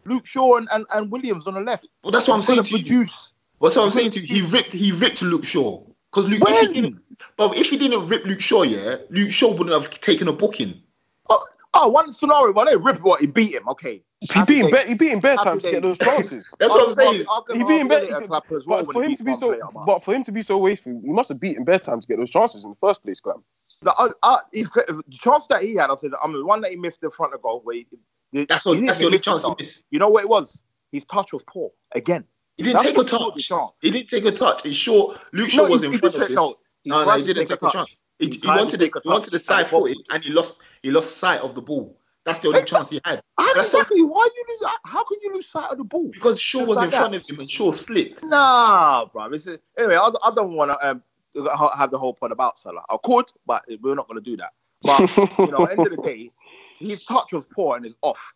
Luke 0.05 0.27
Shaw 0.27 0.57
and, 0.57 0.69
and, 0.73 0.85
and 0.93 1.11
Williams 1.11 1.47
on 1.47 1.55
the 1.55 1.61
left. 1.61 1.89
Well, 2.03 2.11
that's 2.11 2.27
what 2.27 2.35
I'm 2.35 2.43
saying 2.43 2.65
Couldn't 2.65 2.79
to 2.79 2.79
you. 2.79 2.85
produce. 2.85 3.33
What's 3.59 3.77
what 3.77 3.85
I'm 3.85 3.93
saying 3.93 4.11
to 4.13 4.21
you? 4.21 4.27
He 4.27 4.51
ripped 4.51 4.73
he 4.73 4.91
ripped 4.93 5.23
Luke 5.23 5.45
Shaw 5.45 5.83
because 6.11 6.29
Luke. 6.29 6.43
If 6.43 6.45
When? 6.45 6.67
he 6.67 6.81
didn't, 6.81 7.03
but 7.37 7.57
if 7.57 7.71
he 7.71 7.77
didn't 7.77 8.09
rip 8.09 8.25
Luke 8.25 8.41
Shaw, 8.41 8.63
yeah, 8.63 8.97
Luke 9.11 9.31
Shaw 9.31 9.53
wouldn't 9.53 9.71
have 9.71 10.01
taken 10.01 10.27
a 10.27 10.33
booking. 10.33 10.83
Oh, 11.31 11.47
oh, 11.75 11.89
one 11.89 12.13
scenario, 12.13 12.53
but 12.53 12.67
they 12.67 12.77
rip 12.77 13.01
what 13.03 13.21
he 13.21 13.29
beat 13.29 13.55
him. 13.55 13.69
Okay, 13.69 14.03
He 14.21 14.27
beat 14.27 14.35
him, 14.35 14.65
Happy 14.67 14.71
bare, 14.73 14.87
he 14.87 14.95
beat 14.95 15.13
him 15.13 15.21
bare 15.21 15.37
times 15.37 15.63
to 15.63 15.71
get 15.71 15.83
those 15.83 15.99
chances. 15.99 16.53
That's 16.59 16.73
what 16.73 16.89
I'm 16.89 16.95
saying. 16.95 17.25
he 17.53 17.63
beat 17.65 17.81
him 17.81 17.89
bare, 17.89 18.03
as 18.03 18.65
but 18.67 18.93
for 18.93 19.03
him 19.05 19.15
to 19.15 19.23
be 19.23 19.35
so, 19.35 19.49
player, 19.49 19.63
but 19.87 20.03
for 20.03 20.13
him 20.13 20.25
to 20.25 20.33
be 20.33 20.43
so 20.43 20.59
wasteful, 20.59 21.01
he 21.05 21.13
must 21.13 21.29
have 21.29 21.39
beat 21.39 21.57
him 21.57 21.65
bare 21.65 21.79
times 21.79 22.05
to 22.05 22.09
get 22.09 22.19
those 22.19 22.31
chances 22.31 22.65
in 22.65 22.71
the 22.71 22.77
first 22.81 23.05
place, 23.05 23.21
Glam. 23.21 23.45
The, 23.83 24.43
he's, 24.53 24.71
the 24.71 25.03
chance 25.11 25.47
that 25.49 25.63
he 25.63 25.75
had, 25.75 25.91
I 25.91 25.97
said, 25.97 26.13
I 26.23 26.27
mean, 26.27 26.39
the 26.39 26.47
one 26.47 26.61
that 26.63 26.71
he 26.71 26.77
missed 26.77 27.03
in 27.03 27.11
front 27.11 27.35
of 27.35 27.43
goal. 27.43 27.61
Where 27.65 27.77
he, 27.77 27.87
he- 28.33 28.45
That's 28.45 28.65
he 28.65 28.71
all. 28.71 28.81
That's 28.81 28.99
the 28.99 29.07
only 29.07 29.19
chance 29.19 29.45
he 29.45 29.55
missed. 29.59 29.83
You 29.91 29.99
know 29.99 30.09
what 30.09 30.23
it 30.25 30.29
was? 30.29 30.63
His 30.93 31.05
touch 31.05 31.33
was 31.33 31.43
poor 31.47 31.71
again. 31.93 32.25
He 32.57 32.65
didn't 32.65 32.75
That's 32.75 32.87
take 32.89 32.95
a 32.95 32.99
what 32.99 33.09
killed 33.09 33.23
the 33.35 33.41
touch. 33.41 33.49
chance. 33.49 33.73
He 33.81 33.91
didn't 33.91 34.09
take 34.09 34.25
a 34.27 34.31
touch. 34.33 34.67
It's 34.67 34.77
Shaw. 34.77 35.17
Luke 35.33 35.49
Shaw 35.49 35.63
No, 35.63 35.69
was 35.69 35.83
he, 35.83 35.87
in 35.87 35.93
he 35.93 35.99
front 35.99 36.15
of 36.15 36.29
him. 36.29 36.35
no, 36.37 36.57
he 36.85 36.91
No, 36.91 37.05
no, 37.05 37.13
he 37.17 37.23
to 37.23 37.27
didn't 37.35 37.49
take 37.49 37.57
a 37.59 37.61
touch. 37.61 37.73
chance. 37.73 37.97
He, 38.19 38.27
he 38.29 38.39
to 38.39 38.47
wanted 38.49 38.83
a 38.83 38.85
he 39.03 39.09
wanted 39.09 39.31
the 39.33 39.39
side 39.39 39.61
and 39.61 39.67
the 39.67 39.71
ball 39.71 39.87
footed, 39.89 40.07
and 40.11 40.23
he 40.23 40.31
lost. 40.33 40.57
He 40.83 40.91
lost 40.91 41.17
sight 41.17 41.41
of 41.41 41.55
the 41.55 41.63
ball. 41.63 41.99
That's 42.25 42.39
the 42.39 42.49
only 42.49 42.61
Exactly. 42.61 42.79
chance 42.79 42.91
he 42.91 43.01
had. 43.05 43.23
Exactly. 43.57 44.03
Why 44.03 44.29
you 44.37 44.45
lose? 44.49 44.71
How 44.85 45.03
can 45.05 45.19
you 45.23 45.35
lose 45.35 45.49
sight 45.49 45.71
of 45.73 45.79
the 45.79 45.85
ball? 45.85 46.09
Because 46.13 46.41
Shaw 46.41 46.61
Just 46.61 46.69
was 46.69 46.77
like 46.77 46.85
in 46.87 46.91
that. 46.93 46.99
front 46.99 47.15
of 47.17 47.25
him, 47.29 47.41
and 47.41 47.51
Shaw 47.51 47.73
slipped. 47.73 48.23
Nah, 48.23 49.07
bro. 49.07 49.25
Anyway, 49.25 49.97
I, 49.97 50.11
I 50.23 50.31
don't 50.35 50.53
want 50.53 50.71
to 50.71 50.89
um, 50.91 51.03
have 51.35 51.91
the 51.91 51.99
whole 51.99 52.15
point 52.15 52.33
about 52.33 52.59
Salah. 52.59 52.85
I 52.91 52.97
could, 53.03 53.27
but 53.47 53.65
we're 53.81 53.95
not 53.95 54.09
going 54.09 54.23
to 54.23 54.31
do 54.31 54.37
that. 54.37 54.53
But 54.83 55.17
you 55.39 55.53
know, 55.53 55.65
end 55.65 55.87
of 55.87 55.97
the 55.97 56.03
day, 56.05 56.31
his 56.79 57.01
touch 57.05 57.33
was 57.33 57.45
poor 57.55 57.77
and 57.77 57.87
is 57.87 57.95
off. 58.03 58.33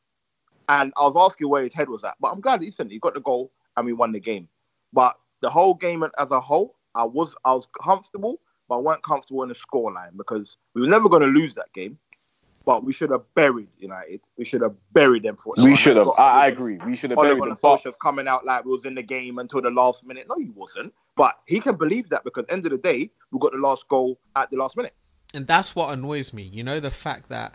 And 0.69 0.93
I 0.97 1.03
was 1.03 1.15
asking 1.17 1.49
where 1.49 1.63
his 1.63 1.75
head 1.75 1.89
was 1.89 2.05
at. 2.05 2.17
But 2.21 2.33
I'm 2.33 2.41
glad, 2.41 2.61
listen, 2.61 2.89
he 2.89 2.99
got 2.99 3.15
the 3.15 3.21
goal 3.21 3.53
and 3.77 3.87
we 3.87 3.93
won 3.93 4.13
the 4.13 4.21
game. 4.21 4.49
But 4.93 5.17
the 5.41 5.51
whole 5.51 5.75
game 5.75 6.03
as 6.03 6.31
a 6.31 6.41
whole, 6.41 6.77
I 6.95 7.05
was 7.05 7.35
I 7.45 7.53
was 7.53 7.67
comfortable, 7.83 8.41
but 8.69 8.77
I 8.77 8.81
weren't 8.81 9.03
comfortable 9.03 9.43
in 9.43 9.49
the 9.49 9.55
scoreline 9.55 10.17
because 10.17 10.57
we 10.75 10.81
were 10.81 10.89
never 10.89 11.09
going 11.09 11.23
to 11.23 11.29
lose 11.29 11.55
that 11.55 11.73
game. 11.73 11.99
But 12.67 12.85
we 12.85 12.93
should 12.93 13.11
have 13.11 13.23
buried 13.35 13.69
United. 13.79 14.21
We 14.37 14.45
should 14.45 14.61
have 14.61 14.75
buried 14.93 15.23
them 15.23 15.37
for. 15.37 15.55
We 15.57 15.77
should 15.77 15.97
have. 15.97 16.09
I, 16.19 16.43
I 16.43 16.47
agree. 16.49 16.79
We 16.85 16.97
should 16.97 17.11
have 17.11 17.19
Oliver 17.19 17.37
buried 17.37 17.51
him. 17.53 17.59
But 17.63 17.81
Solskjaer's 17.81 17.97
coming 18.03 18.27
out 18.27 18.45
like 18.45 18.65
we 18.65 18.73
was 18.73 18.85
in 18.85 18.97
the 18.97 19.05
game 19.05 19.39
until 19.39 19.63
the 19.63 19.71
last 19.71 20.05
minute. 20.05 20.27
No, 20.29 20.37
he 20.37 20.51
wasn't. 20.51 20.93
But 21.17 21.39
he 21.47 21.61
can 21.61 21.77
believe 21.77 22.09
that 22.11 22.25
because 22.25 22.45
end 22.49 22.67
of 22.67 22.73
the 22.73 22.79
day, 22.79 23.09
we 23.31 23.39
got 23.39 23.53
the 23.53 23.59
last 23.59 23.89
goal 23.89 24.19
at 24.35 24.51
the 24.51 24.57
last 24.57 24.77
minute. 24.77 24.95
And 25.33 25.47
that's 25.47 25.77
what 25.77 25.95
annoys 25.95 26.33
me. 26.33 26.43
You 26.43 26.65
know, 26.65 26.81
the 26.81 26.91
fact 26.91 27.29
that 27.29 27.55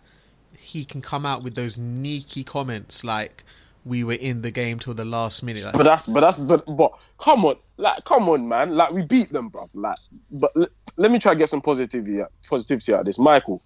he 0.57 0.85
can 0.85 1.01
come 1.01 1.25
out 1.25 1.43
with 1.43 1.55
those 1.55 1.75
sneaky 1.75 2.45
comments 2.45 3.03
like 3.03 3.43
we 3.83 4.03
were 4.03 4.13
in 4.13 4.41
the 4.41 4.51
game 4.51 4.79
till 4.79 4.93
the 4.93 5.05
last 5.05 5.43
minute. 5.43 5.65
Like, 5.65 5.73
but 5.73 5.83
that's 5.83 6.05
but 6.05 6.21
that's 6.21 6.37
but 6.37 6.63
but 6.65 6.93
come 7.17 7.45
on, 7.45 7.55
like 7.77 8.03
come 8.05 8.29
on, 8.29 8.47
man, 8.47 8.75
like 8.75 8.91
we 8.91 9.01
beat 9.01 9.31
them, 9.33 9.49
bro. 9.49 9.67
Like, 9.73 9.97
but 10.31 10.51
l- 10.55 10.67
let 10.97 11.11
me 11.11 11.19
try 11.19 11.33
to 11.33 11.37
get 11.37 11.49
some 11.49 11.61
positivity 11.61 12.21
positivity 12.47 12.93
out 12.93 13.01
of 13.01 13.05
this, 13.07 13.19
Michael. 13.19 13.61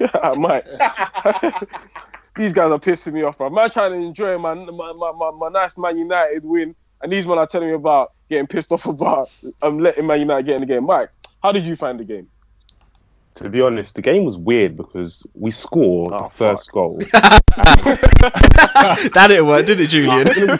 Mike, 0.38 0.66
these 2.36 2.52
guys 2.52 2.70
are 2.70 2.78
pissing 2.78 3.12
me 3.14 3.22
off, 3.22 3.38
bro. 3.38 3.50
Man, 3.50 3.70
trying 3.70 3.92
to 3.92 3.98
enjoy 3.98 4.38
my 4.38 4.54
my, 4.54 4.92
my, 4.92 5.12
my, 5.12 5.30
my 5.32 5.48
nice 5.48 5.76
Man 5.78 5.98
United 5.98 6.44
win, 6.44 6.74
and 7.02 7.12
these 7.12 7.26
men 7.26 7.38
are 7.38 7.46
telling 7.46 7.68
me 7.68 7.74
about 7.74 8.12
getting 8.28 8.46
pissed 8.46 8.72
off 8.72 8.86
about 8.86 9.30
um 9.62 9.78
letting 9.78 10.06
Man 10.06 10.20
United 10.20 10.46
get 10.46 10.54
in 10.56 10.60
the 10.60 10.66
game. 10.66 10.84
Mike, 10.84 11.10
how 11.42 11.52
did 11.52 11.66
you 11.66 11.76
find 11.76 11.98
the 12.00 12.04
game? 12.04 12.28
To 13.34 13.48
be 13.48 13.60
honest, 13.60 13.94
the 13.94 14.02
game 14.02 14.24
was 14.24 14.36
weird 14.36 14.76
because 14.76 15.24
we 15.34 15.52
scored 15.52 16.12
Oh, 16.12 16.24
the 16.24 16.28
first 16.30 16.72
goal. 16.72 16.98
that 17.54 19.26
didn't 19.28 19.46
work, 19.46 19.64
did 19.64 19.78
it, 19.80 19.86
Julian? 19.88 20.26
really 20.36 20.58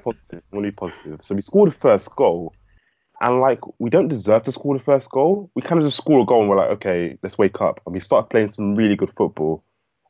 positive, 0.00 0.42
really 0.52 0.70
positive. 0.72 1.18
So 1.22 1.34
we 1.34 1.40
scored 1.40 1.70
the 1.70 1.74
first 1.74 2.14
goal, 2.14 2.54
and 3.22 3.40
like 3.40 3.60
we 3.78 3.88
don't 3.88 4.08
deserve 4.08 4.42
to 4.42 4.52
score 4.52 4.76
the 4.76 4.82
first 4.82 5.10
goal. 5.10 5.50
We 5.54 5.62
kind 5.62 5.78
of 5.78 5.86
just 5.86 5.96
score 5.96 6.20
a 6.20 6.26
goal, 6.26 6.40
and 6.40 6.50
we're 6.50 6.56
like, 6.56 6.70
okay, 6.70 7.16
let's 7.22 7.38
wake 7.38 7.60
up. 7.60 7.80
And 7.86 7.94
we 7.94 8.00
started 8.00 8.28
playing 8.28 8.48
some 8.48 8.74
really 8.74 8.96
good 8.96 9.12
football. 9.16 9.62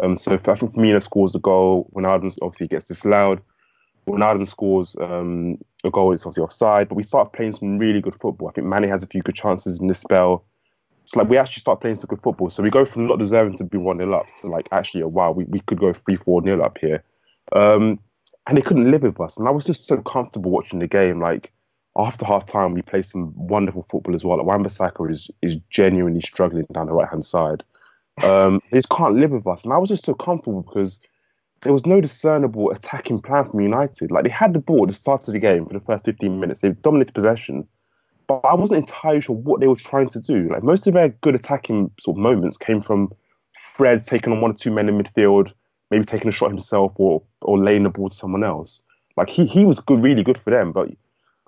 Um, 0.03 0.17
so 0.17 0.33
I 0.33 0.39
think 0.39 0.73
Firmino 0.75 1.01
scores 1.03 1.35
a 1.35 1.39
goal. 1.39 1.91
Ronaldo 1.95 2.37
obviously 2.41 2.69
gets 2.69 2.87
disallowed. 2.87 3.41
Ronaldo 4.09 4.49
scores 4.49 4.97
um, 5.01 5.59
a 5.85 5.91
goal. 5.91 6.13
It's 6.13 6.25
obviously 6.25 6.43
offside, 6.43 6.89
but 6.89 6.95
we 6.95 7.03
start 7.03 7.35
playing 7.35 7.53
some 7.53 7.79
really 7.79 8.01
good 8.01 8.15
football. 8.15 8.49
I 8.49 8.53
think 8.53 8.67
Manny 8.67 8.89
has 8.89 9.05
a 9.05 9.07
few 9.07 9.21
good 9.21 9.37
chances 9.37 9.79
in 9.79 9.89
this 9.89 10.01
spell. 10.01 10.45
It's 11.03 11.15
like 11.15 11.29
we 11.29 11.37
actually 11.37 11.61
start 11.61 11.83
playing 11.83 11.97
some 11.97 12.09
good 12.09 12.23
football. 12.23 12.49
So 12.49 12.63
we 12.63 12.71
go 12.71 12.87
from 12.87 13.07
not 13.07 13.19
deserving 13.19 13.59
to 13.59 13.65
be 13.65 13.77
1 13.77 13.99
0 13.99 14.15
up 14.15 14.27
to 14.41 14.47
like 14.47 14.69
actually, 14.73 15.03
oh, 15.03 15.09
wow, 15.09 15.33
we, 15.33 15.45
we 15.45 15.61
could 15.61 15.79
go 15.79 15.93
3 15.93 16.17
4 16.17 16.43
0 16.45 16.65
up 16.65 16.79
here. 16.79 17.05
Um, 17.53 18.01
and 18.47 18.57
they 18.57 18.63
couldn't 18.63 18.91
live 18.91 19.03
with 19.03 19.21
us. 19.21 19.37
And 19.37 19.47
I 19.47 19.51
was 19.51 19.65
just 19.65 19.87
so 19.87 19.99
comfortable 19.99 20.51
watching 20.51 20.79
the 20.79 20.89
game. 20.89 21.21
Like 21.21 21.53
after 21.97 22.25
half 22.25 22.47
time, 22.47 22.73
we 22.73 22.83
played 22.83 23.05
some 23.05 23.35
wonderful 23.37 23.87
football 23.91 24.15
as 24.15 24.25
well. 24.25 24.39
Like 24.39 24.47
Wan-Bissaka 24.47 25.11
is 25.11 25.31
is 25.43 25.57
genuinely 25.71 26.21
struggling 26.21 26.67
down 26.73 26.87
the 26.87 26.93
right 26.93 27.09
hand 27.09 27.25
side. 27.25 27.63
Um, 28.23 28.61
they 28.71 28.79
just 28.79 28.89
can't 28.89 29.17
live 29.17 29.31
with 29.31 29.47
us. 29.47 29.65
And 29.65 29.73
I 29.73 29.79
was 29.79 29.91
just 29.91 30.05
so 30.05 30.15
comfortable 30.15 30.63
because 30.63 31.01
there 31.63 31.73
was 31.73 31.87
no 31.87 32.01
discernible 32.01 32.71
attacking 32.71 33.21
plan 33.21 33.45
from 33.45 33.61
United. 33.61 34.11
Like 34.11 34.25
they 34.25 34.31
had 34.31 34.55
the 34.55 34.59
ball 34.59 34.85
at 34.85 34.89
the 34.89 34.95
start 34.95 35.27
of 35.29 35.35
the 35.35 35.39
game 35.39 35.67
for 35.67 35.75
the 35.75 35.81
first 35.81 36.05
15 36.07 36.41
minutes. 36.41 36.61
They 36.61 36.71
dominated 36.71 37.15
possession. 37.15 37.67
But 38.27 38.41
I 38.45 38.55
wasn't 38.55 38.81
entirely 38.81 39.21
sure 39.21 39.37
what 39.37 39.61
they 39.61 39.69
were 39.69 39.77
trying 39.77 40.09
to 40.11 40.21
do. 40.21 40.49
Like 40.49 40.63
most 40.63 40.87
of 40.87 40.95
their 40.95 41.11
good 41.11 41.35
attacking 41.35 41.91
sort 42.01 42.17
of 42.17 42.23
moments 42.23 42.57
came 42.57 42.83
from 42.83 43.13
Fred 43.53 44.05
taking 44.05 44.33
on 44.33 44.41
one 44.41 44.53
or 44.53 44.55
two 44.55 44.71
men 44.71 44.89
in 44.89 44.99
midfield, 44.99 45.53
maybe 45.91 46.05
taking 46.05 46.29
a 46.29 46.33
shot 46.33 46.51
himself 46.51 46.93
or 46.97 47.23
or 47.43 47.59
laying 47.59 47.83
the 47.83 47.91
ball 47.91 48.09
to 48.09 48.15
someone 48.15 48.45
else. 48.45 48.83
Like 49.17 49.29
he 49.29 49.45
he 49.45 49.65
was 49.65 49.81
good, 49.81 50.03
really 50.03 50.23
good 50.23 50.39
for 50.39 50.51
them. 50.51 50.73
But 50.73 50.89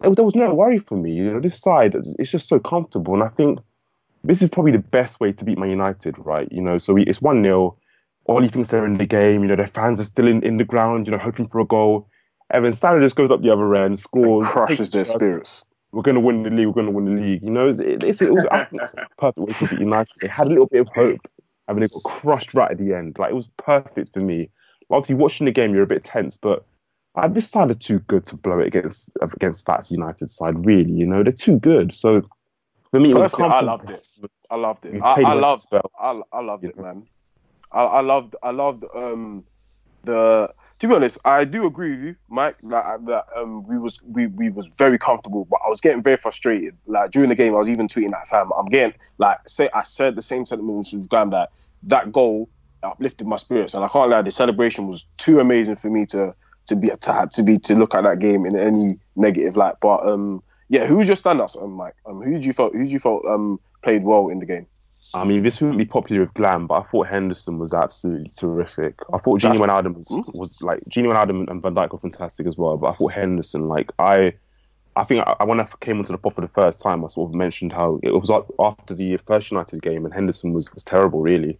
there 0.00 0.24
was 0.24 0.34
no 0.34 0.52
worry 0.54 0.78
for 0.78 0.96
me. 0.96 1.12
You 1.12 1.32
know, 1.32 1.40
this 1.40 1.60
side 1.60 1.94
it's 2.18 2.30
just 2.30 2.48
so 2.48 2.58
comfortable, 2.58 3.14
and 3.14 3.22
I 3.22 3.28
think 3.28 3.60
this 4.24 4.42
is 4.42 4.48
probably 4.48 4.72
the 4.72 4.78
best 4.78 5.20
way 5.20 5.32
to 5.32 5.44
beat 5.44 5.58
Man 5.58 5.70
United, 5.70 6.16
right? 6.18 6.48
You 6.50 6.62
know, 6.62 6.78
so 6.78 6.94
we, 6.94 7.04
it's 7.04 7.22
one 7.22 7.42
0 7.42 7.76
All 8.24 8.48
thinks 8.48 8.70
they're 8.70 8.86
in 8.86 8.96
the 8.96 9.06
game. 9.06 9.42
You 9.42 9.48
know, 9.48 9.56
their 9.56 9.66
fans 9.66 10.00
are 10.00 10.04
still 10.04 10.26
in, 10.26 10.42
in 10.42 10.56
the 10.56 10.64
ground. 10.64 11.06
You 11.06 11.12
know, 11.12 11.18
hoping 11.18 11.46
for 11.46 11.60
a 11.60 11.64
goal. 11.64 12.08
Then 12.50 12.72
Salah 12.72 13.00
just 13.00 13.16
goes 13.16 13.30
up 13.30 13.42
the 13.42 13.50
other 13.50 13.74
end, 13.74 13.98
scores, 13.98 14.44
It 14.44 14.50
crushes 14.50 14.90
their 14.90 15.04
spirits. 15.04 15.66
We're 15.92 16.02
going 16.02 16.16
to 16.16 16.20
win 16.20 16.42
the 16.42 16.50
league. 16.50 16.66
We're 16.66 16.72
going 16.72 16.86
to 16.86 16.92
win 16.92 17.16
the 17.16 17.22
league. 17.22 17.42
You 17.42 17.50
know, 17.50 17.68
it's, 17.68 17.78
it's, 17.80 18.20
it 18.20 18.32
was 18.32 18.46
I 18.46 18.64
think 18.64 18.82
that's 18.82 18.94
the 18.94 19.06
perfect 19.18 19.38
way 19.38 19.52
to 19.52 19.68
beat 19.68 19.80
United. 19.80 20.12
They 20.20 20.28
had 20.28 20.46
a 20.46 20.50
little 20.50 20.66
bit 20.66 20.80
of 20.80 20.88
hope, 20.94 21.20
and 21.68 21.76
then 21.76 21.82
they 21.82 21.88
got 21.88 22.02
crushed 22.02 22.54
right 22.54 22.70
at 22.70 22.78
the 22.78 22.94
end. 22.94 23.18
Like 23.18 23.30
it 23.30 23.34
was 23.34 23.48
perfect 23.56 24.12
for 24.12 24.20
me. 24.20 24.50
Obviously, 24.90 25.14
watching 25.14 25.46
the 25.46 25.52
game, 25.52 25.72
you're 25.72 25.84
a 25.84 25.86
bit 25.86 26.04
tense, 26.04 26.36
but 26.36 26.64
uh, 27.16 27.28
this 27.28 27.48
side 27.48 27.70
are 27.70 27.74
too 27.74 28.00
good 28.00 28.26
to 28.26 28.36
blow 28.36 28.58
it 28.58 28.66
against 28.66 29.16
against 29.20 29.66
that 29.66 29.90
United 29.90 30.30
side. 30.30 30.66
Really, 30.66 30.92
you 30.92 31.06
know, 31.06 31.22
they're 31.22 31.32
too 31.32 31.58
good. 31.58 31.94
So 31.94 32.22
for 32.90 33.00
me, 33.00 33.10
it 33.10 33.14
was 33.14 33.32
Personally, 33.32 33.54
I 33.54 33.60
loved 33.60 33.90
it. 33.90 34.06
I 34.50 34.56
loved 34.56 34.86
it. 34.86 35.02
I, 35.02 35.22
I 35.22 35.32
loved. 35.34 35.62
spells. 35.62 35.90
I, 35.98 36.20
I 36.32 36.40
loved 36.40 36.64
it, 36.64 36.78
man. 36.78 37.06
I, 37.70 37.82
I 37.82 38.00
loved. 38.00 38.36
I 38.42 38.50
loved 38.50 38.84
um 38.94 39.44
the. 40.04 40.52
To 40.80 40.88
be 40.88 40.94
honest, 40.94 41.18
I 41.24 41.44
do 41.44 41.66
agree 41.66 41.90
with 41.92 42.00
you, 42.00 42.16
Mike. 42.28 42.56
That, 42.64 43.06
that 43.06 43.26
um 43.36 43.64
we 43.66 43.78
was 43.78 44.02
we, 44.02 44.26
we 44.26 44.50
was 44.50 44.66
very 44.66 44.98
comfortable, 44.98 45.44
but 45.44 45.60
I 45.64 45.68
was 45.68 45.80
getting 45.80 46.02
very 46.02 46.16
frustrated. 46.16 46.76
Like 46.86 47.12
during 47.12 47.28
the 47.28 47.36
game, 47.36 47.54
I 47.54 47.58
was 47.58 47.68
even 47.68 47.86
tweeting 47.86 48.10
that 48.10 48.28
time. 48.28 48.50
I'm 48.58 48.66
getting 48.66 48.94
like 49.18 49.38
say 49.46 49.70
I 49.72 49.84
said 49.84 50.16
the 50.16 50.22
same 50.22 50.46
sentiments 50.46 50.92
with 50.92 51.08
Glam 51.08 51.30
that 51.30 51.50
that 51.84 52.10
goal 52.10 52.48
uplifted 52.82 53.26
my 53.26 53.36
spirits, 53.36 53.74
and 53.74 53.84
I 53.84 53.88
can't 53.88 54.10
lie, 54.10 54.22
the 54.22 54.30
celebration 54.30 54.86
was 54.88 55.06
too 55.16 55.40
amazing 55.40 55.76
for 55.76 55.90
me 55.90 56.06
to 56.06 56.34
to 56.66 56.76
be 56.76 56.88
to 56.88 57.28
to 57.30 57.42
be 57.42 57.58
to 57.58 57.74
look 57.74 57.94
at 57.94 58.04
that 58.04 58.18
game 58.18 58.46
in 58.46 58.56
any 58.56 58.98
negative 59.16 59.56
light. 59.56 59.74
But 59.80 60.06
um 60.06 60.42
yeah, 60.68 60.86
who's 60.86 61.06
your 61.06 61.16
standouts, 61.16 61.62
um, 61.62 61.72
Mike? 61.72 61.94
Um, 62.06 62.22
who 62.22 62.32
did 62.32 62.44
you 62.44 62.52
felt 62.52 62.72
who 62.72 62.78
did 62.78 62.92
you 62.92 62.98
felt 62.98 63.24
um 63.26 63.60
played 63.82 64.04
well 64.04 64.28
in 64.28 64.38
the 64.38 64.46
game? 64.46 64.66
I 65.12 65.22
mean, 65.24 65.42
this 65.42 65.60
wouldn't 65.60 65.78
be 65.78 65.84
popular 65.84 66.22
with 66.22 66.34
Glam, 66.34 66.66
but 66.66 66.80
I 66.80 66.82
thought 66.84 67.06
Henderson 67.06 67.58
was 67.58 67.74
absolutely 67.74 68.30
terrific. 68.30 69.00
I 69.12 69.18
thought 69.18 69.40
Genie 69.40 69.58
That's- 69.58 69.84
Wijnaldum 69.84 69.96
was, 69.96 70.30
was 70.34 70.62
like 70.62 70.80
Genie 70.88 71.08
Wijnaldum 71.08 71.48
and 71.48 71.60
Van 71.62 71.74
Dijk 71.74 71.92
were 71.92 71.98
fantastic 71.98 72.46
as 72.46 72.56
well. 72.56 72.78
But 72.78 72.88
I 72.88 72.92
thought 72.94 73.12
Henderson, 73.12 73.68
like 73.68 73.92
I, 73.98 74.32
I 74.96 75.04
think 75.04 75.24
I, 75.26 75.44
when 75.44 75.60
I 75.60 75.68
came 75.80 75.98
onto 75.98 76.12
the 76.12 76.18
pod 76.18 76.34
for 76.34 76.40
the 76.40 76.48
first 76.48 76.80
time, 76.80 77.04
I 77.04 77.08
sort 77.08 77.30
of 77.30 77.34
mentioned 77.34 77.72
how 77.72 78.00
it 78.02 78.12
was 78.12 78.30
like 78.30 78.44
after 78.58 78.94
the 78.94 79.18
first 79.18 79.50
United 79.50 79.82
game, 79.82 80.04
and 80.04 80.14
Henderson 80.14 80.52
was 80.52 80.72
was 80.72 80.82
terrible, 80.82 81.20
really. 81.20 81.58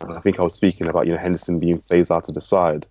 And 0.00 0.12
I 0.12 0.20
think 0.20 0.40
I 0.40 0.42
was 0.42 0.54
speaking 0.54 0.88
about 0.88 1.06
you 1.06 1.12
know 1.12 1.18
Henderson 1.18 1.60
being 1.60 1.80
phased 1.82 2.10
out 2.10 2.28
of 2.28 2.34
the 2.34 2.40
side. 2.40 2.86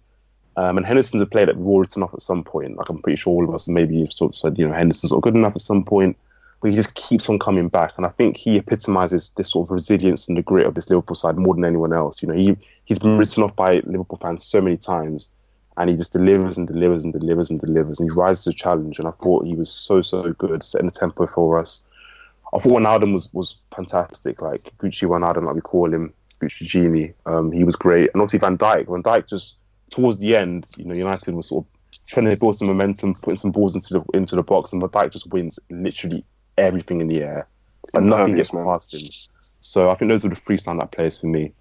Um, 0.58 0.78
and 0.78 0.86
Henderson's 0.86 1.22
a 1.22 1.26
player 1.26 1.46
that 1.46 1.58
we've 1.58 1.68
all 1.68 1.80
written 1.80 2.04
off 2.04 2.14
at 2.14 2.22
some 2.22 2.44
point. 2.44 2.76
Like 2.76 2.90
I'm 2.90 3.02
pretty 3.02 3.16
sure 3.16 3.34
all 3.34 3.48
of 3.48 3.54
us 3.54 3.68
maybe 3.68 4.08
sort 4.12 4.34
of 4.34 4.38
said, 4.38 4.60
you 4.60 4.68
know, 4.68 4.74
Henderson's 4.74 5.12
not 5.12 5.22
good 5.22 5.36
enough 5.36 5.56
at 5.56 5.62
some 5.62 5.84
point 5.84 6.18
but 6.62 6.72
he 6.72 6.76
just 6.76 6.94
keeps 6.96 7.30
on 7.30 7.40
coming 7.40 7.70
back. 7.70 7.94
And 7.98 8.06
I 8.06 8.10
think 8.10 8.38
he 8.38 8.58
epitomizes 8.58 9.30
this 9.38 9.52
sort 9.52 9.68
of 9.68 9.72
resilience 9.72 10.28
and 10.28 10.38
the 10.38 10.42
grit 10.42 10.66
of 10.66 10.76
this 10.76 10.90
Liverpool 10.90 11.16
side 11.16 11.38
more 11.38 11.56
than 11.56 11.66
anyone 11.66 11.94
else. 11.94 12.22
You 12.22 12.28
know, 12.28 12.36
he 12.36 12.58
he's 12.86 13.00
been 13.00 13.18
written 13.18 13.44
off 13.44 13.56
by 13.56 13.82
Liverpool 13.86 14.20
fans 14.22 14.44
so 14.44 14.62
many 14.62 14.78
times, 14.78 15.30
and 15.78 15.90
he 15.90 15.96
just 15.96 16.14
delivers 16.14 16.58
and 16.58 16.68
delivers 16.68 17.04
and 17.04 17.14
delivers 17.14 17.50
and 17.50 17.62
delivers, 17.62 18.00
and 18.00 18.10
he 18.10 18.16
rises 18.16 18.44
to 18.46 18.54
challenge. 18.54 19.00
And 19.00 19.08
I 19.08 19.12
thought 19.12 19.46
he 19.46 19.56
was 19.56 19.72
so 19.72 20.02
so 20.02 20.34
good, 20.34 20.64
setting 20.64 20.88
the 20.88 20.92
tempo 20.92 21.28
for 21.28 21.58
us. 21.58 21.82
I 22.54 22.60
thought 22.60 22.74
Wijnaldum 22.74 23.14
was 23.14 23.34
was 23.34 23.56
fantastic, 23.74 24.42
like 24.42 24.72
Gucci 24.80 25.08
Wijnaldum, 25.08 25.44
like 25.44 25.56
we 25.56 25.62
call 25.62 25.94
him, 25.94 26.14
Gucci 26.42 26.68
Genie. 26.68 27.14
Um, 27.26 27.52
he 27.52 27.64
was 27.64 27.76
great, 27.76 28.10
and 28.14 28.22
obviously 28.22 28.40
Van 28.40 28.58
Dijk. 28.58 28.88
Van 28.88 29.04
Dijk 29.04 29.28
just 29.28 29.58
towards 29.90 30.20
the 30.20 30.36
end, 30.36 30.66
you 30.78 30.86
know, 30.86 30.94
United 30.94 31.34
was 31.34 31.48
sort 31.48 31.66
of 31.66 31.72
trying 32.08 32.26
to 32.26 32.36
build 32.36 32.58
some 32.58 32.68
momentum, 32.68 33.14
putting 33.14 33.36
some 33.36 33.52
balls 33.52 33.76
into 33.76 33.94
the 33.94 34.04
into 34.14 34.36
the 34.36 34.44
box, 34.44 34.72
and 34.74 34.82
Van 34.82 34.90
Dijk 34.90 35.14
just 35.14 35.28
wins 35.28 35.60
literally 35.70 36.24
everything 36.58 37.02
in 37.02 37.08
the 37.08 37.22
air, 37.22 37.48
and 37.94 38.10
nothing 38.10 38.36
gets 38.36 38.54
man. 38.54 38.66
past 38.66 38.94
him. 38.94 39.08
So 39.62 39.90
I 39.90 39.96
think 39.96 40.10
those 40.10 40.24
were 40.24 40.30
the 40.30 40.36
three 40.36 40.58
standout 40.58 40.92
players 40.92 41.18
for 41.18 41.28
me. 41.28 41.54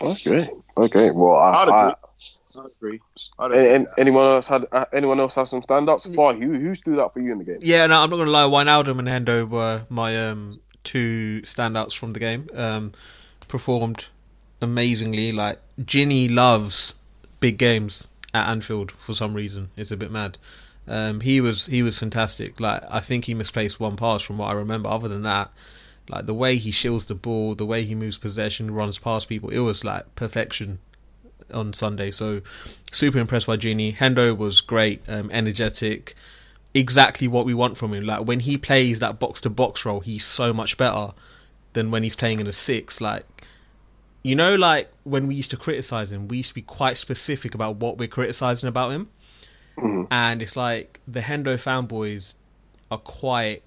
Okay, 0.00 0.50
okay. 0.76 1.10
Well, 1.10 1.36
I, 1.36 1.52
I'd 1.52 1.68
I, 1.68 1.88
agree. 1.90 1.94
I 2.56 2.66
agree. 2.66 3.00
I'd 3.38 3.50
agree. 3.50 3.74
and 3.74 3.86
anyone 3.98 4.26
else 4.26 4.46
had 4.46 4.66
uh, 4.72 4.86
anyone 4.92 5.20
else 5.20 5.34
have 5.34 5.48
some 5.48 5.62
standouts? 5.62 6.12
Far, 6.14 6.34
who 6.34 6.58
who 6.58 6.74
stood 6.74 6.98
out 6.98 7.12
for 7.12 7.20
you 7.20 7.32
in 7.32 7.38
the 7.38 7.44
game? 7.44 7.58
Yeah, 7.60 7.86
no, 7.86 8.02
I'm 8.02 8.10
not 8.10 8.16
gonna 8.16 8.30
lie. 8.30 8.44
Wijnaldum 8.44 8.98
and 8.98 9.08
Hendo 9.08 9.48
were 9.48 9.82
my 9.90 10.28
um, 10.28 10.60
two 10.84 11.42
standouts 11.42 11.96
from 11.96 12.14
the 12.14 12.20
game. 12.20 12.46
Um, 12.54 12.92
performed 13.48 14.06
amazingly. 14.60 15.32
Like 15.32 15.58
Ginny 15.84 16.28
loves 16.28 16.94
big 17.40 17.58
games 17.58 18.08
at 18.34 18.48
Anfield 18.48 18.92
for 18.92 19.14
some 19.14 19.34
reason. 19.34 19.70
It's 19.76 19.90
a 19.90 19.96
bit 19.96 20.10
mad. 20.10 20.38
Um, 20.88 21.20
he 21.20 21.40
was 21.40 21.66
he 21.66 21.82
was 21.82 21.98
fantastic. 21.98 22.60
Like 22.60 22.82
I 22.90 23.00
think 23.00 23.24
he 23.24 23.34
misplaced 23.34 23.80
one 23.80 23.96
pass 23.96 24.22
from 24.22 24.38
what 24.38 24.48
I 24.48 24.52
remember. 24.52 24.88
Other 24.88 25.08
than 25.08 25.22
that, 25.22 25.50
like 26.08 26.26
the 26.26 26.34
way 26.34 26.56
he 26.56 26.70
shields 26.70 27.06
the 27.06 27.14
ball, 27.14 27.54
the 27.54 27.66
way 27.66 27.84
he 27.84 27.94
moves 27.94 28.18
possession, 28.18 28.72
runs 28.72 28.98
past 28.98 29.28
people, 29.28 29.50
it 29.50 29.60
was 29.60 29.84
like 29.84 30.14
perfection 30.16 30.78
on 31.52 31.72
Sunday. 31.72 32.10
So 32.10 32.42
super 32.90 33.18
impressed 33.18 33.46
by 33.46 33.56
Genie. 33.56 33.92
Hendo 33.92 34.36
was 34.36 34.60
great, 34.60 35.02
um, 35.08 35.30
energetic, 35.32 36.14
exactly 36.74 37.28
what 37.28 37.46
we 37.46 37.54
want 37.54 37.76
from 37.76 37.94
him. 37.94 38.04
Like 38.04 38.26
when 38.26 38.40
he 38.40 38.58
plays 38.58 39.00
that 39.00 39.18
box 39.18 39.40
to 39.42 39.50
box 39.50 39.84
role, 39.84 40.00
he's 40.00 40.24
so 40.24 40.52
much 40.52 40.76
better 40.76 41.12
than 41.72 41.90
when 41.90 42.02
he's 42.02 42.16
playing 42.16 42.40
in 42.40 42.46
a 42.46 42.52
six. 42.52 43.00
Like 43.00 43.24
you 44.22 44.34
know, 44.36 44.54
like 44.54 44.90
when 45.04 45.26
we 45.26 45.34
used 45.34 45.50
to 45.50 45.56
criticize 45.56 46.12
him, 46.12 46.28
we 46.28 46.38
used 46.38 46.50
to 46.50 46.54
be 46.54 46.62
quite 46.62 46.96
specific 46.96 47.54
about 47.54 47.76
what 47.76 47.98
we're 47.98 48.08
criticizing 48.08 48.68
about 48.68 48.92
him. 48.92 49.08
And 50.10 50.42
it's 50.42 50.56
like 50.56 51.00
the 51.08 51.20
Hendo 51.20 51.54
fanboys 51.56 52.34
are 52.90 52.98
quite 52.98 53.62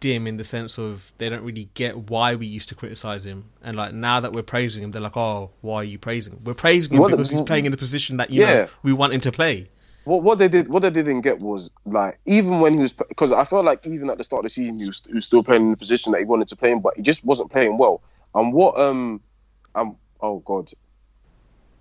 dim 0.00 0.26
in 0.26 0.36
the 0.36 0.44
sense 0.44 0.78
of 0.78 1.12
they 1.18 1.28
don't 1.28 1.44
really 1.44 1.68
get 1.74 1.96
why 2.10 2.34
we 2.34 2.46
used 2.46 2.68
to 2.70 2.74
criticize 2.74 3.24
him. 3.24 3.44
And 3.62 3.76
like 3.76 3.92
now 3.94 4.18
that 4.20 4.32
we're 4.32 4.42
praising 4.42 4.82
him, 4.82 4.90
they're 4.90 5.00
like, 5.02 5.16
"Oh, 5.16 5.50
why 5.60 5.76
are 5.76 5.84
you 5.84 5.98
praising 5.98 6.32
him?" 6.34 6.40
We're 6.44 6.54
praising 6.54 6.92
him 6.94 7.00
What- 7.00 7.10
because 7.12 7.30
he's 7.30 7.40
playing 7.42 7.66
in 7.66 7.70
the 7.70 7.78
position 7.78 8.16
that 8.16 8.30
you 8.30 8.40
know 8.42 8.66
we 8.82 8.92
want 8.92 9.12
him 9.12 9.20
to 9.20 9.30
play. 9.32 9.68
What 10.04 10.22
what 10.22 10.38
they 10.38 10.48
did 10.48 10.68
what 10.68 10.82
they 10.82 10.90
didn't 10.90 11.20
get 11.20 11.40
was 11.40 11.70
like 11.84 12.18
even 12.26 12.58
when 12.60 12.74
he 12.74 12.80
was 12.80 12.92
because 12.92 13.30
I 13.32 13.44
felt 13.44 13.64
like 13.64 13.86
even 13.86 14.10
at 14.10 14.18
the 14.18 14.24
start 14.24 14.40
of 14.44 14.50
the 14.50 14.54
season 14.54 14.78
he 14.80 14.86
was, 14.86 15.02
he 15.06 15.14
was 15.14 15.24
still 15.26 15.42
playing 15.44 15.62
in 15.62 15.70
the 15.70 15.76
position 15.76 16.12
that 16.12 16.18
he 16.18 16.24
wanted 16.24 16.48
to 16.48 16.56
play 16.56 16.72
in, 16.72 16.80
but 16.80 16.96
he 16.96 17.02
just 17.02 17.24
wasn't 17.24 17.50
playing 17.52 17.78
well. 17.78 18.02
And 18.34 18.52
what 18.52 18.78
um 18.80 19.20
um 19.76 19.96
oh 20.20 20.38
god. 20.40 20.72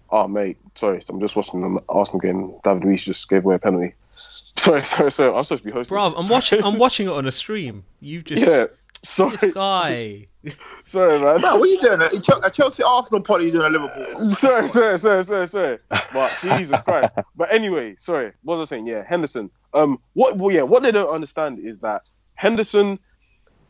Oh 0.10 0.27
mate, 0.27 0.58
sorry, 0.75 1.01
I'm 1.10 1.19
just 1.19 1.36
watching 1.36 1.62
the 1.62 1.81
Arsenal 1.89 2.19
game. 2.19 2.53
David 2.63 2.84
Luiz 2.86 3.03
just 3.03 3.27
gave 3.27 3.43
away 3.43 3.55
a 3.55 3.60
penalty. 3.60 3.95
Sorry, 4.58 4.84
sorry, 4.86 5.12
sorry. 5.12 5.34
I'm 5.34 5.43
supposed 5.43 5.63
to 5.63 5.65
be 5.65 5.71
hosting. 5.71 5.95
Bro, 5.95 6.13
I'm 6.15 6.29
watching. 6.29 6.63
I'm 6.63 6.77
watching 6.77 7.08
it 7.08 7.12
on 7.12 7.25
a 7.27 7.31
stream. 7.31 7.84
You've 7.99 8.23
just 8.23 8.47
Yeah, 8.47 8.67
sorry, 9.03 9.36
this 9.36 9.53
guy. 9.53 10.27
sorry, 10.86 11.19
man. 11.19 11.41
Man, 11.41 11.60
what 11.60 11.63
are 11.63 11.65
you 11.67 11.81
doing? 11.81 12.01
A 12.01 12.49
Chelsea 12.49 12.81
Arsenal 12.81 13.21
pod, 13.21 13.43
you 13.43 13.51
doing 13.51 13.65
a 13.65 13.69
Liverpool? 13.77 14.34
sorry, 14.34 14.69
sorry, 14.69 14.97
sorry, 14.97 15.23
sorry, 15.25 15.47
sorry. 15.47 15.77
But 15.89 16.31
Jesus 16.41 16.81
Christ. 16.84 17.13
But 17.36 17.53
anyway, 17.53 17.97
sorry. 17.99 18.31
What 18.43 18.58
was 18.58 18.69
I 18.69 18.77
saying? 18.77 18.88
Yeah, 18.88 19.03
Henderson. 19.05 19.51
Um, 19.73 19.99
what? 20.13 20.38
Well, 20.38 20.55
yeah. 20.55 20.62
What 20.62 20.84
they 20.84 20.91
don't 20.91 21.13
understand 21.13 21.60
is 21.60 21.79
that 21.79 22.03
Henderson 22.36 22.97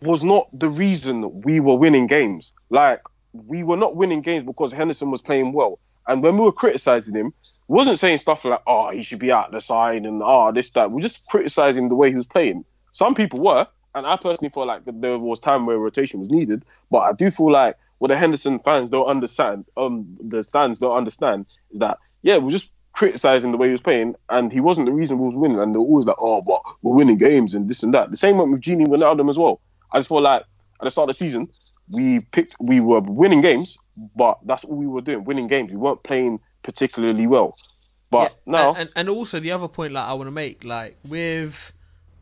was 0.01 0.23
not 0.23 0.47
the 0.53 0.69
reason 0.69 1.41
we 1.41 1.59
were 1.59 1.75
winning 1.75 2.05
games. 2.05 2.53
Like 2.69 3.01
we 3.45 3.63
were 3.63 3.78
not 3.78 3.95
winning 3.95 4.21
games 4.21 4.43
because 4.43 4.71
Henderson 4.71 5.12
was 5.12 5.21
playing 5.21 5.54
well. 5.54 5.80
And 6.08 6.21
when 6.21 6.38
we 6.38 6.43
were 6.43 6.52
criticizing 6.52 7.15
him, 7.15 7.34
wasn't 7.67 8.00
saying 8.00 8.19
stuff 8.19 8.45
like, 8.45 8.62
"Oh, 8.67 8.91
he 8.91 9.02
should 9.02 9.19
be 9.19 9.32
out 9.32 9.52
the 9.52 9.60
side," 9.60 10.06
and 10.06 10.21
"Oh, 10.24 10.52
this 10.52 10.69
that." 10.71 10.91
We're 10.91 11.02
just 11.02 11.26
criticizing 11.28 11.89
the 11.89 11.95
way 11.95 12.10
he 12.10 12.15
was 12.15 12.28
playing. 12.28 12.63
Some 12.91 13.15
people 13.15 13.39
were, 13.39 13.67
and 13.95 14.06
I 14.06 14.15
personally 14.17 14.52
feel 14.52 14.67
like 14.67 14.84
there 14.86 15.17
was 15.17 15.39
time 15.39 15.65
where 15.65 15.78
rotation 15.78 16.19
was 16.19 16.30
needed. 16.30 16.63
But 16.91 17.00
I 17.00 17.13
do 17.13 17.32
feel 17.32 17.52
like 17.52 17.76
what 17.98 18.10
the 18.10 18.17
Henderson 18.17 18.60
fans 18.60 18.89
don't 18.91 19.08
understand, 19.08 19.65
um, 19.78 20.06
the 20.19 20.43
stands 20.43 20.80
don't 20.80 20.95
understand, 20.95 21.48
is 21.71 21.80
that 21.80 21.98
yeah, 22.21 22.38
we're 22.38 22.52
just 22.52 22.69
criticizing 22.93 23.52
the 23.52 23.58
way 23.58 23.67
he 23.67 23.71
was 23.71 23.82
playing, 23.82 24.15
and 24.30 24.52
he 24.54 24.62
wasn't 24.62 24.86
the 24.86 24.93
reason 24.93 25.17
we 25.17 25.26
was 25.26 25.36
winning. 25.36 25.60
And 25.60 25.74
they're 25.74 25.82
always 25.82 26.06
like, 26.06 26.17
"Oh, 26.19 26.41
but 26.41 26.62
we're 26.84 26.93
winning 26.95 27.17
games 27.17 27.56
and 27.56 27.67
this 27.67 27.82
and 27.84 27.93
that." 27.95 28.12
The 28.12 28.17
same 28.17 28.38
went 28.38 28.52
with 28.52 28.62
Genie 28.62 28.86
Wijnaldum 28.86 29.30
as 29.30 29.39
well. 29.39 29.60
I 29.91 29.98
just 29.98 30.10
feel 30.10 30.21
like 30.21 30.41
at 30.41 30.84
the 30.84 30.91
start 30.91 31.10
of 31.10 31.15
the 31.15 31.26
season, 31.26 31.50
we 31.89 32.19
picked, 32.19 32.56
we 32.60 32.80
were 32.80 33.02
winning 33.02 33.41
games, 33.41 33.78
but 34.15 34.39
that's 34.45 34.63
all 34.63 34.76
we 34.76 34.88
were 34.88 35.02
doing, 35.02 35.24
winning 35.24 35.48
games. 35.48 35.71
We 35.71 35.78
weren't 35.78 36.04
playing 36.04 36.39
particularly 36.63 37.28
well. 37.28 37.58
But 38.10 38.32
Yeah, 38.45 38.52
now, 38.52 38.76
and, 38.76 38.89
and 38.95 39.10
also 39.10 39.39
the 39.39 39.52
other 39.52 39.67
point 39.67 39.93
like 39.93 40.06
I 40.06 40.13
want 40.13 40.28
to 40.28 40.32
make 40.32 40.63
like 40.63 40.98
with 41.08 41.74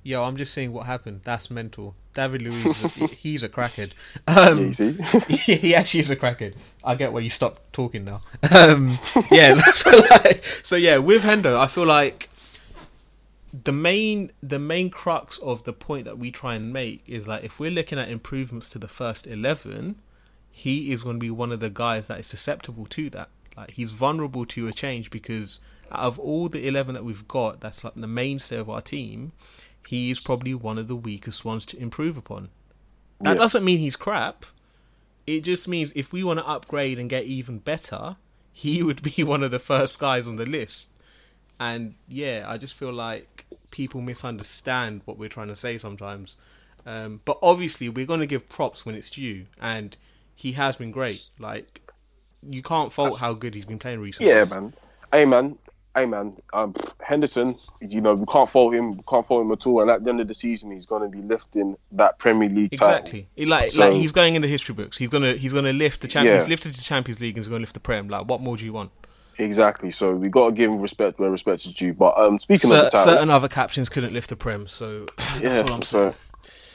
yo, 0.03 0.23
I'm 0.23 0.37
just 0.37 0.53
saying 0.53 0.71
what 0.71 0.85
happened. 0.85 1.21
That's 1.23 1.49
mental. 1.49 1.95
David 2.13 2.43
Luiz, 2.43 2.77
he's 3.17 3.41
a 3.41 3.49
crackhead. 3.49 3.93
Um, 4.27 4.71
see, 4.71 4.91
he 5.57 5.73
actually 5.73 6.01
is 6.01 6.11
a 6.11 6.15
crackhead. 6.15 6.53
I 6.83 6.95
get 6.95 7.11
why 7.11 7.21
you 7.21 7.29
stopped 7.29 7.73
talking 7.73 8.05
now. 8.05 8.21
Um, 8.55 8.99
yeah, 9.31 9.55
so, 9.71 9.89
like, 9.89 10.43
so 10.43 10.75
yeah, 10.75 10.97
with 10.97 11.23
Hendo, 11.23 11.57
I 11.57 11.65
feel 11.65 11.85
like 11.85 12.29
the 13.53 13.71
main 13.71 14.31
the 14.41 14.57
main 14.57 14.89
crux 14.89 15.37
of 15.39 15.63
the 15.63 15.73
point 15.73 16.05
that 16.05 16.17
we 16.17 16.31
try 16.31 16.55
and 16.55 16.73
make 16.73 17.03
is 17.05 17.27
like 17.27 17.43
if 17.43 17.59
we're 17.59 17.69
looking 17.69 17.99
at 17.99 18.09
improvements 18.09 18.67
to 18.69 18.79
the 18.79 18.87
first 18.87 19.27
eleven, 19.27 19.95
he 20.49 20.91
is 20.91 21.03
going 21.03 21.17
to 21.17 21.19
be 21.19 21.29
one 21.29 21.51
of 21.51 21.59
the 21.59 21.69
guys 21.69 22.07
that 22.07 22.19
is 22.19 22.27
susceptible 22.27 22.85
to 22.87 23.09
that. 23.11 23.29
Like 23.55 23.71
he's 23.71 23.91
vulnerable 23.91 24.45
to 24.47 24.67
a 24.67 24.73
change 24.73 25.11
because 25.11 25.59
out 25.91 25.99
of 25.99 26.17
all 26.19 26.49
the 26.49 26.67
eleven 26.67 26.95
that 26.95 27.05
we've 27.05 27.27
got, 27.27 27.59
that's 27.59 27.83
like 27.83 27.93
the 27.93 28.07
mainstay 28.07 28.57
of 28.57 28.69
our 28.69 28.81
team. 28.81 29.33
He 29.85 30.09
is 30.09 30.19
probably 30.19 30.55
one 30.55 30.77
of 30.79 30.87
the 30.87 30.95
weakest 30.95 31.45
ones 31.45 31.65
to 31.67 31.77
improve 31.77 32.17
upon. 32.17 32.49
That 33.21 33.31
Yeah. 33.33 33.41
doesn't 33.41 33.63
mean 33.65 33.79
he's 33.79 33.97
crap. 33.97 34.45
It 35.27 35.41
just 35.41 35.67
means 35.67 35.91
if 35.95 36.11
we 36.11 36.23
want 36.23 36.39
to 36.39 36.47
upgrade 36.47 36.97
and 36.97 37.09
get 37.09 37.25
even 37.25 37.59
better, 37.59 38.15
he 38.51 38.81
would 38.81 39.03
be 39.03 39.23
one 39.23 39.43
of 39.43 39.51
the 39.51 39.59
first 39.59 39.99
guys 39.99 40.25
on 40.27 40.37
the 40.37 40.45
list. 40.45 40.89
And 41.59 41.95
yeah, 42.07 42.45
I 42.47 42.57
just 42.57 42.75
feel 42.77 42.91
like 42.91 43.45
people 43.71 44.01
misunderstand 44.01 45.01
what 45.05 45.17
we're 45.17 45.29
trying 45.29 45.47
to 45.47 45.55
say 45.55 45.77
sometimes. 45.77 46.35
Um, 46.85 47.21
but 47.25 47.37
obviously, 47.41 47.89
we're 47.89 48.05
going 48.05 48.19
to 48.19 48.25
give 48.27 48.49
props 48.49 48.85
when 48.85 48.95
it's 48.95 49.09
due, 49.09 49.45
and 49.61 49.95
he 50.35 50.51
has 50.53 50.75
been 50.75 50.91
great. 50.91 51.25
Like 51.39 51.81
you 52.49 52.61
can't 52.61 52.91
fault 52.91 53.19
how 53.19 53.33
good 53.33 53.55
he's 53.55 53.65
been 53.65 53.79
playing 53.79 54.01
recently. 54.01 54.31
Yeah, 54.33 54.43
man. 54.45 54.73
Hey, 55.11 55.23
man. 55.25 55.57
Hey, 55.95 56.05
man. 56.05 56.35
Um, 56.53 56.73
Henderson, 56.99 57.55
you 57.79 58.01
know, 58.01 58.15
we 58.15 58.25
can't 58.25 58.49
fault 58.49 58.73
him. 58.73 58.97
We 58.97 59.03
can't 59.07 59.25
fault 59.25 59.45
him 59.45 59.51
at 59.51 59.65
all. 59.67 59.79
And 59.81 59.91
at 59.91 60.03
the 60.03 60.09
end 60.09 60.19
of 60.19 60.27
the 60.27 60.33
season, 60.33 60.71
he's 60.71 60.87
going 60.87 61.03
to 61.03 61.07
be 61.07 61.21
lifting 61.23 61.77
that 61.93 62.17
Premier 62.17 62.49
League 62.49 62.73
Exactly. 62.73 63.27
title. 63.37 63.49
Like 63.49 63.69
So- 63.71 63.79
like 63.81 63.93
he's 63.93 64.11
going 64.11 64.35
in 64.35 64.41
the 64.41 64.47
history 64.47 64.73
books. 64.75 64.97
He's 64.97 65.09
gonna 65.09 65.33
he's 65.33 65.53
gonna 65.53 65.71
lift 65.71 66.01
the 66.01 66.07
champions. 66.07 66.33
Yeah. 66.33 66.39
He's 66.45 66.49
lifted 66.49 66.73
the 66.73 66.81
Champions 66.81 67.21
League 67.21 67.35
and 67.37 67.45
he's 67.45 67.47
gonna 67.47 67.59
lift 67.61 67.75
the 67.75 67.79
Prem. 67.79 68.09
Like 68.09 68.25
what 68.27 68.41
more 68.41 68.57
do 68.57 68.65
you 68.65 68.73
want? 68.73 68.91
Exactly. 69.39 69.91
So 69.91 70.11
we 70.11 70.29
got 70.29 70.47
to 70.47 70.51
give 70.51 70.71
him 70.71 70.79
respect 70.79 71.19
where 71.19 71.29
respect 71.29 71.65
is 71.65 71.73
due. 71.73 71.93
But 71.93 72.17
um, 72.17 72.39
speaking 72.39 72.71
of 72.71 72.77
the 72.77 72.89
title, 72.89 73.13
certain 73.13 73.29
other 73.29 73.47
captains 73.47 73.89
couldn't 73.89 74.13
lift 74.13 74.29
the 74.29 74.35
Prem, 74.35 74.67
so 74.67 75.05
that's 75.17 75.41
yeah. 75.41 75.61
all 75.61 75.73
I'm 75.73 75.81
saying. 75.81 76.13
So 76.13 76.15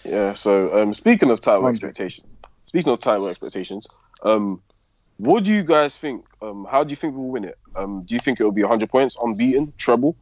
yeah. 0.04 0.34
So 0.34 0.80
um, 0.80 0.94
speaking 0.94 1.30
of 1.30 1.40
title 1.40 1.66
expectations, 1.68 2.26
speaking 2.64 2.92
of 2.92 3.00
title 3.00 3.28
expectations, 3.28 3.86
um, 4.22 4.62
what 5.18 5.44
do 5.44 5.52
you 5.52 5.62
guys 5.62 5.96
think? 5.96 6.24
Um, 6.42 6.66
how 6.70 6.84
do 6.84 6.90
you 6.90 6.96
think 6.96 7.14
we'll 7.14 7.28
win 7.28 7.44
it? 7.44 7.58
Um, 7.76 8.02
do 8.04 8.14
you 8.14 8.20
think 8.20 8.40
it 8.40 8.44
will 8.44 8.52
be 8.52 8.62
100 8.62 8.88
points, 8.88 9.16
unbeaten, 9.22 9.72
treble? 9.76 10.16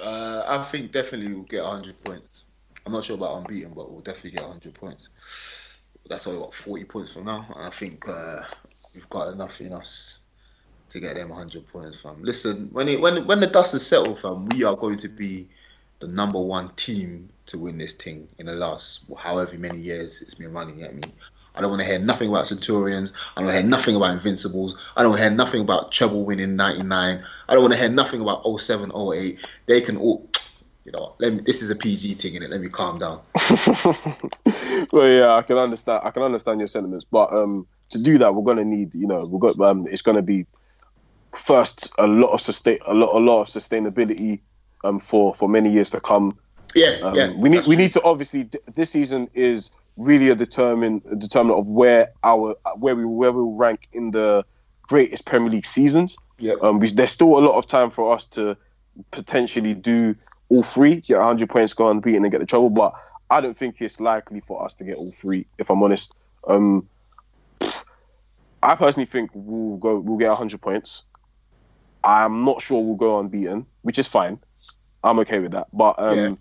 Uh, 0.00 0.42
I 0.46 0.62
think 0.64 0.92
definitely 0.92 1.32
we'll 1.32 1.42
get 1.44 1.62
100 1.62 2.02
points. 2.02 2.44
I'm 2.86 2.92
not 2.92 3.04
sure 3.04 3.16
about 3.16 3.36
unbeaten, 3.38 3.72
but 3.74 3.90
we'll 3.92 4.00
definitely 4.00 4.32
get 4.32 4.42
100 4.42 4.74
points. 4.74 5.10
That's 6.08 6.26
only 6.26 6.40
what 6.40 6.54
40 6.54 6.84
points 6.84 7.12
from 7.12 7.26
now, 7.26 7.46
and 7.54 7.66
I 7.66 7.70
think 7.70 8.08
uh, 8.08 8.40
we've 8.94 9.08
got 9.08 9.32
enough 9.32 9.60
in 9.60 9.72
us 9.72 10.18
to 10.90 11.00
get 11.00 11.14
them 11.14 11.28
100 11.28 11.66
points, 11.68 12.00
fam. 12.00 12.22
Listen, 12.22 12.68
when 12.72 12.88
it, 12.88 13.00
when 13.00 13.26
when 13.26 13.40
the 13.40 13.46
dust 13.46 13.74
is 13.74 13.86
settled, 13.86 14.18
fam, 14.18 14.46
we 14.46 14.64
are 14.64 14.76
going 14.76 14.98
to 14.98 15.08
be 15.08 15.48
the 16.00 16.08
number 16.08 16.40
one 16.40 16.70
team 16.76 17.28
to 17.46 17.58
win 17.58 17.78
this 17.78 17.94
thing 17.94 18.26
in 18.38 18.46
the 18.46 18.54
last 18.54 19.04
however 19.18 19.56
many 19.58 19.78
years 19.78 20.22
it's 20.22 20.34
been 20.34 20.52
running 20.52 20.82
at 20.82 20.94
me. 20.94 21.02
I 21.54 21.60
don't 21.60 21.70
want 21.70 21.82
to 21.82 21.86
hear 21.86 21.98
nothing 21.98 22.28
about 22.28 22.46
Centurions. 22.46 23.12
I 23.36 23.42
don't 23.42 23.52
hear 23.52 23.62
nothing 23.62 23.96
about 23.96 24.12
Invincibles. 24.12 24.76
I 24.96 25.02
don't 25.02 25.18
hear 25.18 25.30
nothing 25.30 25.62
about 25.62 25.90
treble 25.90 26.24
winning 26.24 26.54
99. 26.54 27.24
I 27.48 27.52
don't 27.52 27.62
want 27.62 27.74
to 27.74 27.78
hear 27.78 27.88
nothing 27.88 28.20
about 28.20 28.44
07, 28.46 28.92
08. 28.94 29.38
They 29.66 29.80
can 29.80 29.96
all, 29.96 30.28
you 30.84 30.92
know, 30.92 31.14
let 31.18 31.32
me, 31.32 31.40
this 31.40 31.62
is 31.62 31.70
a 31.70 31.76
PG 31.76 32.14
thing 32.14 32.34
in 32.34 32.42
it. 32.42 32.50
Let 32.50 32.60
me 32.60 32.68
calm 32.68 32.98
down. 32.98 33.20
well, 34.92 35.08
yeah, 35.08 35.34
I 35.34 35.42
can 35.42 35.58
understand. 35.58 36.02
I 36.04 36.10
can 36.10 36.22
understand 36.22 36.60
your 36.60 36.68
sentiments, 36.68 37.04
but 37.04 37.32
um, 37.32 37.66
to 37.90 37.98
do 37.98 38.18
that, 38.18 38.34
we're 38.34 38.44
gonna 38.44 38.64
need, 38.64 38.94
you 38.94 39.06
know, 39.06 39.26
we're 39.26 39.40
got 39.40 39.60
um, 39.60 39.86
it's 39.90 40.02
gonna 40.02 40.22
be 40.22 40.46
first 41.34 41.92
a 41.98 42.06
lot 42.06 42.28
of 42.30 42.40
sustain, 42.40 42.78
a 42.86 42.94
lot, 42.94 43.14
a 43.14 43.18
lot 43.18 43.42
of 43.42 43.46
sustainability 43.48 44.40
um 44.82 44.98
for 44.98 45.34
for 45.34 45.48
many 45.48 45.70
years 45.72 45.90
to 45.90 46.00
come. 46.00 46.38
Yeah, 46.74 46.98
Um, 47.02 47.14
yeah. 47.14 47.30
we 47.32 47.48
need 47.48 47.66
we 47.66 47.76
need 47.76 47.92
to 47.92 48.02
obviously 48.02 48.48
this 48.74 48.90
season 48.90 49.28
is 49.34 49.70
really 49.96 50.30
a 50.30 50.34
determine 50.34 51.02
a 51.10 51.16
determinant 51.16 51.60
of 51.60 51.68
where 51.68 52.12
our 52.24 52.54
where 52.76 52.96
we 52.96 53.04
where 53.04 53.32
we 53.32 53.58
rank 53.58 53.88
in 53.92 54.12
the 54.12 54.44
greatest 54.82 55.24
Premier 55.24 55.50
League 55.50 55.66
seasons. 55.66 56.16
Yeah. 56.38 56.54
Um, 56.62 56.80
there's 56.80 57.10
still 57.10 57.38
a 57.38 57.42
lot 57.44 57.58
of 57.58 57.66
time 57.66 57.90
for 57.90 58.14
us 58.14 58.24
to 58.26 58.56
potentially 59.10 59.74
do 59.74 60.16
all 60.50 60.62
three, 60.62 61.00
get 61.00 61.16
100 61.16 61.48
points, 61.48 61.72
go 61.72 61.90
unbeaten, 61.90 62.24
and 62.24 62.30
get 62.30 62.40
the 62.40 62.46
treble. 62.46 62.70
But 62.70 62.92
I 63.30 63.40
don't 63.40 63.56
think 63.56 63.80
it's 63.80 64.00
likely 64.00 64.40
for 64.40 64.62
us 64.64 64.74
to 64.74 64.84
get 64.84 64.96
all 64.96 65.12
three, 65.12 65.46
if 65.58 65.70
I'm 65.70 65.82
honest. 65.82 66.14
Um, 66.46 66.88
I 68.62 68.74
personally 68.74 69.06
think 69.06 69.30
we'll 69.32 69.78
go, 69.78 69.98
we'll 69.98 70.18
get 70.18 70.28
100 70.28 70.60
points. 70.60 71.04
I'm 72.02 72.44
not 72.44 72.60
sure 72.60 72.82
we'll 72.82 72.96
go 72.96 73.18
unbeaten, 73.20 73.66
which 73.82 73.98
is 73.98 74.08
fine. 74.08 74.40
I'm 75.02 75.20
okay 75.20 75.38
with 75.38 75.52
that. 75.52 75.68
But 75.72 75.98
um, 75.98 76.18
Yeah. 76.18 76.34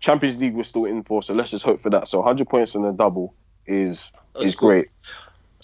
Champions 0.00 0.36
League 0.36 0.54
we're 0.54 0.64
still 0.64 0.84
in 0.84 1.02
for, 1.04 1.22
so 1.22 1.32
let's 1.32 1.50
just 1.50 1.64
hope 1.64 1.80
for 1.80 1.90
that. 1.90 2.08
So 2.08 2.18
100 2.18 2.48
points 2.48 2.74
and 2.74 2.84
a 2.84 2.92
double 2.92 3.34
is 3.66 4.10
That's 4.34 4.46
is 4.46 4.56
cool. 4.56 4.70
great. 4.70 4.88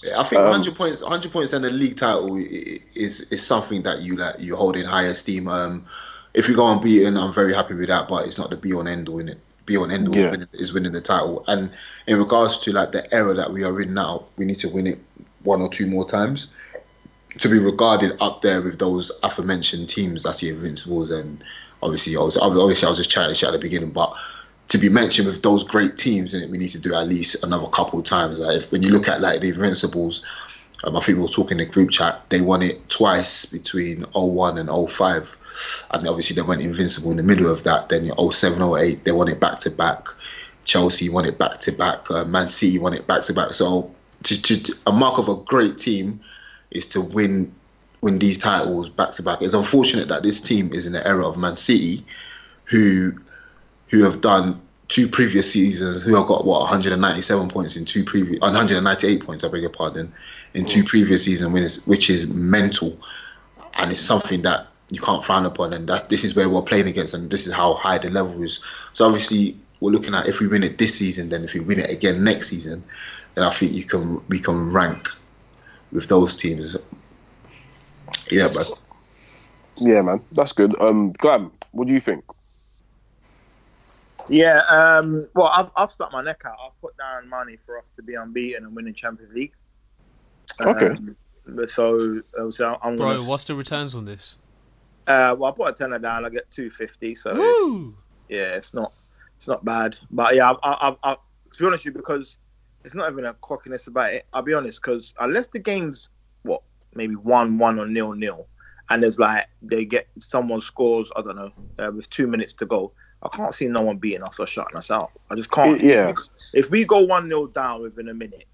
Yeah, 0.02 0.20
I 0.20 0.22
think 0.22 0.40
Um, 0.40 0.50
100 0.50 0.76
points, 0.76 1.02
100 1.02 1.32
points 1.32 1.52
and 1.52 1.64
the 1.64 1.70
league 1.70 1.96
title 1.96 2.37
is 2.37 3.20
is 3.22 3.44
something 3.44 3.82
that 3.82 4.00
you 4.02 4.14
like 4.14 4.37
you 4.38 4.54
hold 4.54 4.76
in 4.76 4.87
high 4.87 5.06
esteem. 5.06 5.48
Um, 5.48 5.87
if 6.38 6.46
we 6.46 6.55
go 6.55 6.68
unbeaten, 6.68 7.16
I'm 7.16 7.35
very 7.35 7.53
happy 7.53 7.74
with 7.74 7.88
that, 7.88 8.09
but 8.09 8.24
it's 8.24 8.38
not 8.38 8.51
the 8.51 8.57
be 8.57 8.72
on 8.72 8.87
end 8.87 9.09
all 9.09 9.18
in 9.18 9.29
it. 9.29 9.40
Be 9.66 9.77
on 9.77 9.90
end 9.90 10.07
all 10.09 10.14
Yeah. 10.14 10.27
is, 10.27 10.31
winning, 10.31 10.48
is 10.53 10.72
winning 10.72 10.92
the 10.92 11.01
title. 11.01 11.44
And 11.48 11.70
in 12.07 12.16
regards 12.16 12.59
to 12.61 12.72
like 12.72 12.92
the 12.92 13.12
era 13.12 13.35
that 13.35 13.53
we 13.53 13.64
are 13.64 13.81
in 13.83 13.92
now, 13.92 14.24
we 14.37 14.44
need 14.44 14.59
to 14.61 14.68
win 14.68 14.87
it 14.87 15.01
one 15.42 15.61
or 15.61 15.68
two 15.68 15.88
more 15.88 16.09
times 16.09 16.46
to 17.38 17.48
be 17.48 17.59
regarded 17.59 18.16
up 18.20 18.42
there 18.42 18.62
with 18.62 18.79
those 18.79 19.11
aforementioned 19.24 19.88
teams. 19.88 20.22
That's 20.22 20.40
the 20.40 20.51
Invincibles, 20.51 21.11
and 21.11 21.42
obviously, 21.83 22.16
I 22.16 22.20
was 22.20 22.37
obviously 22.37 22.87
I 22.87 22.88
was 22.88 22.98
just 22.98 23.11
chatting 23.11 23.35
shit 23.35 23.48
at 23.48 23.53
the 23.53 23.59
beginning, 23.59 23.90
but 23.90 24.14
to 24.68 24.79
be 24.79 24.88
mentioned 24.88 25.29
with 25.29 25.42
those 25.42 25.64
great 25.64 25.96
teams, 25.96 26.35
and 26.35 26.51
we 26.53 26.59
need 26.59 26.70
to 26.70 26.79
do 26.79 26.94
at 26.94 27.09
least 27.09 27.42
another 27.42 27.66
couple 27.68 27.98
of 27.98 28.05
times. 28.05 28.38
Like 28.38 28.59
if, 28.59 28.72
when 28.72 28.83
you 28.83 28.90
look 28.90 29.09
at 29.09 29.20
like 29.20 29.40
the 29.40 29.48
Invincibles, 29.48 30.24
um, 30.85 30.96
I 30.96 31.01
think 31.01 31.16
we 31.18 31.22
were 31.22 31.29
talking 31.29 31.59
in 31.59 31.66
the 31.66 31.72
group 31.72 31.90
chat. 31.90 32.22
They 32.29 32.40
won 32.40 32.62
it 32.62 32.88
twice 32.88 33.44
between 33.44 34.03
01 34.12 34.59
and 34.59 34.90
05. 34.90 35.38
And 35.90 36.07
obviously 36.09 36.35
they 36.35 36.42
went 36.42 36.62
invincible 36.62 37.11
in 37.11 37.16
the 37.16 37.23
middle 37.23 37.51
of 37.51 37.64
that. 37.64 37.88
Then 37.88 38.11
07, 38.16 38.62
08, 38.62 39.05
they 39.05 39.12
won 39.12 39.29
it 39.29 39.40
back 39.40 39.61
to 39.61 39.71
back. 39.71 40.09
Chelsea 40.64 41.09
won 41.09 41.25
it 41.25 41.38
back 41.38 41.61
to 41.61 41.73
back. 41.73 42.11
Uh, 42.11 42.25
Man 42.25 42.49
City 42.49 42.79
won 42.79 42.94
it 42.94 43.07
back 43.07 43.25
to 43.25 43.33
back. 43.33 43.55
So 43.55 43.94
to, 44.25 44.42
to, 44.42 44.75
a 44.87 44.92
mark 44.92 45.18
of 45.18 45.29
a 45.29 45.37
great 45.37 45.79
team 45.79 46.21
is 46.71 46.87
to 46.88 47.01
win 47.01 47.55
win 48.01 48.18
these 48.18 48.38
titles 48.38 48.88
back 48.88 49.12
to 49.12 49.23
back. 49.23 49.42
It's 49.42 49.55
unfortunate 49.55 50.09
that 50.09 50.23
this 50.23 50.40
team 50.40 50.73
is 50.73 50.87
in 50.87 50.92
the 50.92 51.05
era 51.07 51.27
of 51.27 51.37
Man 51.37 51.57
City, 51.57 52.05
who 52.64 53.18
who 53.88 54.05
have 54.05 54.21
done 54.21 54.61
two 54.88 55.09
previous 55.09 55.53
seasons, 55.53 56.03
who 56.03 56.14
have 56.16 56.27
got 56.27 56.44
what 56.44 56.61
197 56.61 57.49
points 57.49 57.77
in 57.77 57.85
two 57.85 58.05
previous, 58.05 58.40
198 58.40 59.25
points, 59.25 59.44
I 59.44 59.49
beg 59.49 59.61
your 59.61 59.71
pardon, 59.71 60.12
in 60.55 60.64
two 60.64 60.83
previous 60.83 61.25
seasons, 61.25 61.87
which 61.87 62.11
is 62.11 62.29
mental, 62.29 62.99
and 63.75 63.92
it's 63.92 64.01
something 64.01 64.42
that 64.42 64.67
you 64.90 65.01
can't 65.01 65.24
frown 65.24 65.46
upon, 65.46 65.72
and 65.72 65.88
that 65.88 66.09
this 66.09 66.24
is 66.24 66.35
where 66.35 66.48
we're 66.48 66.62
playing 66.62 66.87
against, 66.87 67.14
and 67.14 67.31
this 67.31 67.46
is 67.46 67.53
how 67.53 67.74
high 67.74 67.98
the 67.98 68.11
level 68.11 68.42
is. 68.42 68.61
So 68.92 69.07
obviously, 69.07 69.57
we're 69.81 69.90
looking 69.90 70.14
at 70.14 70.27
if 70.27 70.40
we 70.40 70.46
win 70.48 70.62
it 70.62 70.79
this 70.79 70.94
season, 70.94 71.29
then 71.29 71.44
if 71.44 71.55
we 71.55 71.61
win 71.61 71.79
it 71.81 71.90
again 71.90 72.24
next 72.24 72.48
season, 72.48 72.83
then 73.35 73.44
I 73.44 73.51
think 73.51 73.72
you 73.72 73.85
can 73.85 74.20
we 74.29 74.40
can 74.40 74.72
rank 74.72 75.09
with 75.92 76.09
those 76.09 76.37
teams. 76.37 76.77
Yeah, 78.31 78.48
but 78.53 78.68
Yeah, 79.77 80.03
man, 80.03 80.20
that's 80.33 80.53
good. 80.53 80.79
Um, 80.81 81.12
Glam, 81.12 81.53
what 81.72 81.87
do 81.87 81.94
you 81.94 82.01
think? 82.01 82.24
Yeah, 84.29 84.59
um, 84.68 85.29
well, 85.35 85.51
I've, 85.55 85.70
I've 85.77 85.90
stuck 85.90 86.12
my 86.12 86.22
neck 86.22 86.42
out. 86.44 86.57
I've 86.62 86.81
put 86.83 86.96
down 86.98 87.29
money 87.29 87.57
for 87.64 87.79
us 87.79 87.90
to 87.96 88.03
be 88.03 88.14
unbeaten 88.14 88.64
and 88.64 88.77
winning 88.77 88.92
Champions 88.92 89.35
League. 89.35 89.53
Okay. 90.61 90.87
Um, 90.87 91.16
but 91.46 91.70
so, 91.70 92.20
so 92.51 92.79
I'm 92.83 92.96
Bro, 92.96 93.16
gonna. 93.16 93.22
what's 93.22 93.44
the 93.44 93.55
returns 93.55 93.94
on 93.94 94.05
this? 94.05 94.37
Uh, 95.09 95.35
well, 95.38 95.51
I 95.51 95.55
put 95.55 95.71
a 95.71 95.73
tenner 95.73 95.99
down. 95.99 96.25
I 96.25 96.29
get 96.29 96.51
two 96.51 96.71
fifty. 96.71 97.14
So 97.14 97.35
Woo! 97.35 97.97
yeah, 98.29 98.55
it's 98.55 98.75
not, 98.75 98.92
it's 99.37 99.49
not 99.49 99.64
bad. 99.64 99.97
But 100.11 100.35
yeah, 100.35 100.53
I, 100.53 100.71
I, 100.71 100.88
I, 100.90 100.97
I, 101.03 101.14
to 101.14 101.59
be 101.59 101.66
honest 101.66 101.87
with 101.87 101.94
you, 101.94 102.01
because 102.01 102.38
it's 102.85 102.94
not 102.94 103.11
even 103.11 103.25
a 103.25 103.35
cockiness 103.35 103.87
about 103.87 104.12
it. 104.12 104.27
I'll 104.35 104.42
be 104.42 104.53
honest, 104.53 104.83
because 104.83 105.14
unless 105.18 105.47
the 105.47 105.59
game's 105.59 106.11
what 106.42 106.62
maybe 106.94 107.14
one 107.14 107.59
one 107.59 107.79
or 107.79 107.87
nil 107.87 108.12
nil, 108.12 108.47
and 108.90 109.03
there's 109.03 109.18
like 109.18 109.47
they 109.62 109.87
get 109.87 110.09
someone 110.18 110.61
scores, 110.61 111.11
I 111.16 111.23
don't 111.23 111.37
know, 111.37 111.53
uh, 111.79 111.90
with 111.90 112.11
two 112.11 112.27
minutes 112.27 112.53
to 112.55 112.66
go. 112.66 112.92
I 113.23 113.29
can't 113.35 113.55
see 113.55 113.66
no 113.66 113.83
one 113.83 113.97
beating 113.97 114.23
us 114.23 114.38
or 114.38 114.47
shutting 114.47 114.77
us 114.77 114.90
out. 114.90 115.11
I 115.31 115.35
just 115.35 115.51
can't. 115.51 115.83
Yeah. 115.83 116.12
If 116.55 116.71
we 116.71 116.85
go 116.85 117.01
one 117.01 117.29
0 117.29 117.49
down 117.49 117.83
within 117.83 118.09
a 118.09 118.14
minute, 118.14 118.44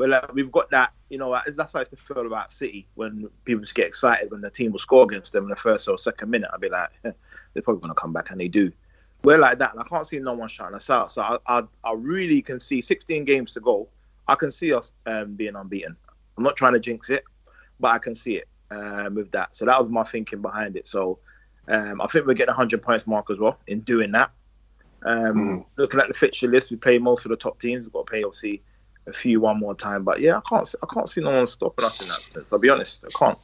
well, 0.00 0.08
like, 0.08 0.32
we've 0.32 0.50
got 0.50 0.70
that. 0.70 0.92
You 1.10 1.18
know, 1.18 1.38
that's 1.46 1.72
how 1.72 1.78
I 1.78 1.82
used 1.82 1.90
to 1.90 1.96
feel 1.98 2.26
about 2.26 2.50
City 2.50 2.86
when 2.94 3.28
people 3.44 3.60
just 3.60 3.74
get 3.74 3.86
excited 3.86 4.30
when 4.30 4.40
the 4.40 4.50
team 4.50 4.72
will 4.72 4.78
score 4.78 5.04
against 5.04 5.32
them 5.32 5.44
in 5.44 5.50
the 5.50 5.56
first 5.56 5.86
or 5.88 5.98
second 5.98 6.30
minute. 6.30 6.50
I'd 6.54 6.60
be 6.60 6.70
like, 6.70 6.88
eh, 7.04 7.12
they're 7.52 7.62
probably 7.62 7.82
going 7.82 7.90
to 7.90 8.00
come 8.00 8.12
back, 8.12 8.30
and 8.30 8.40
they 8.40 8.48
do. 8.48 8.72
We're 9.22 9.38
like 9.38 9.58
that, 9.58 9.72
and 9.72 9.80
I 9.80 9.84
can't 9.84 10.06
see 10.06 10.18
no 10.18 10.32
one 10.32 10.48
shutting 10.48 10.74
us 10.74 10.88
out. 10.88 11.10
So 11.10 11.20
I, 11.20 11.36
I, 11.46 11.62
I 11.84 11.92
really 11.92 12.40
can 12.40 12.58
see 12.58 12.80
16 12.80 13.24
games 13.26 13.52
to 13.52 13.60
go. 13.60 13.88
I 14.26 14.36
can 14.36 14.50
see 14.50 14.72
us 14.72 14.92
um, 15.04 15.34
being 15.34 15.54
unbeaten. 15.54 15.94
I'm 16.38 16.44
not 16.44 16.56
trying 16.56 16.72
to 16.72 16.80
jinx 16.80 17.10
it, 17.10 17.24
but 17.78 17.88
I 17.88 17.98
can 17.98 18.14
see 18.14 18.36
it 18.36 18.48
um, 18.70 19.14
with 19.14 19.30
that. 19.32 19.54
So 19.54 19.66
that 19.66 19.78
was 19.78 19.90
my 19.90 20.04
thinking 20.04 20.40
behind 20.40 20.76
it. 20.76 20.88
So 20.88 21.18
um, 21.68 22.00
I 22.00 22.06
think 22.06 22.26
we're 22.26 22.32
getting 22.32 22.54
100 22.54 22.80
points 22.80 23.06
mark 23.06 23.30
as 23.30 23.38
well 23.38 23.58
in 23.66 23.80
doing 23.80 24.12
that. 24.12 24.30
Um, 25.02 25.66
Looking 25.76 26.00
at 26.00 26.08
the 26.08 26.14
fixture 26.14 26.48
list, 26.48 26.70
we 26.70 26.78
play 26.78 26.98
most 26.98 27.26
of 27.26 27.30
the 27.30 27.36
top 27.36 27.60
teams. 27.60 27.84
We've 27.84 27.92
got 27.92 28.06
to 28.06 28.10
play, 28.10 28.24
obviously, 28.24 28.62
a 29.06 29.12
few 29.12 29.40
one 29.40 29.58
more 29.58 29.74
time. 29.74 30.04
But 30.04 30.20
yeah, 30.20 30.36
I 30.38 30.40
can't 30.48 30.66
see, 30.66 30.78
I 30.82 30.86
can't 30.92 31.08
see 31.08 31.20
no 31.20 31.30
one 31.30 31.46
stopping 31.46 31.84
us 31.84 32.00
in 32.00 32.08
that 32.08 32.20
sense. 32.34 32.52
I'll 32.52 32.58
be 32.58 32.68
honest, 32.70 33.04
I 33.04 33.18
can't. 33.18 33.38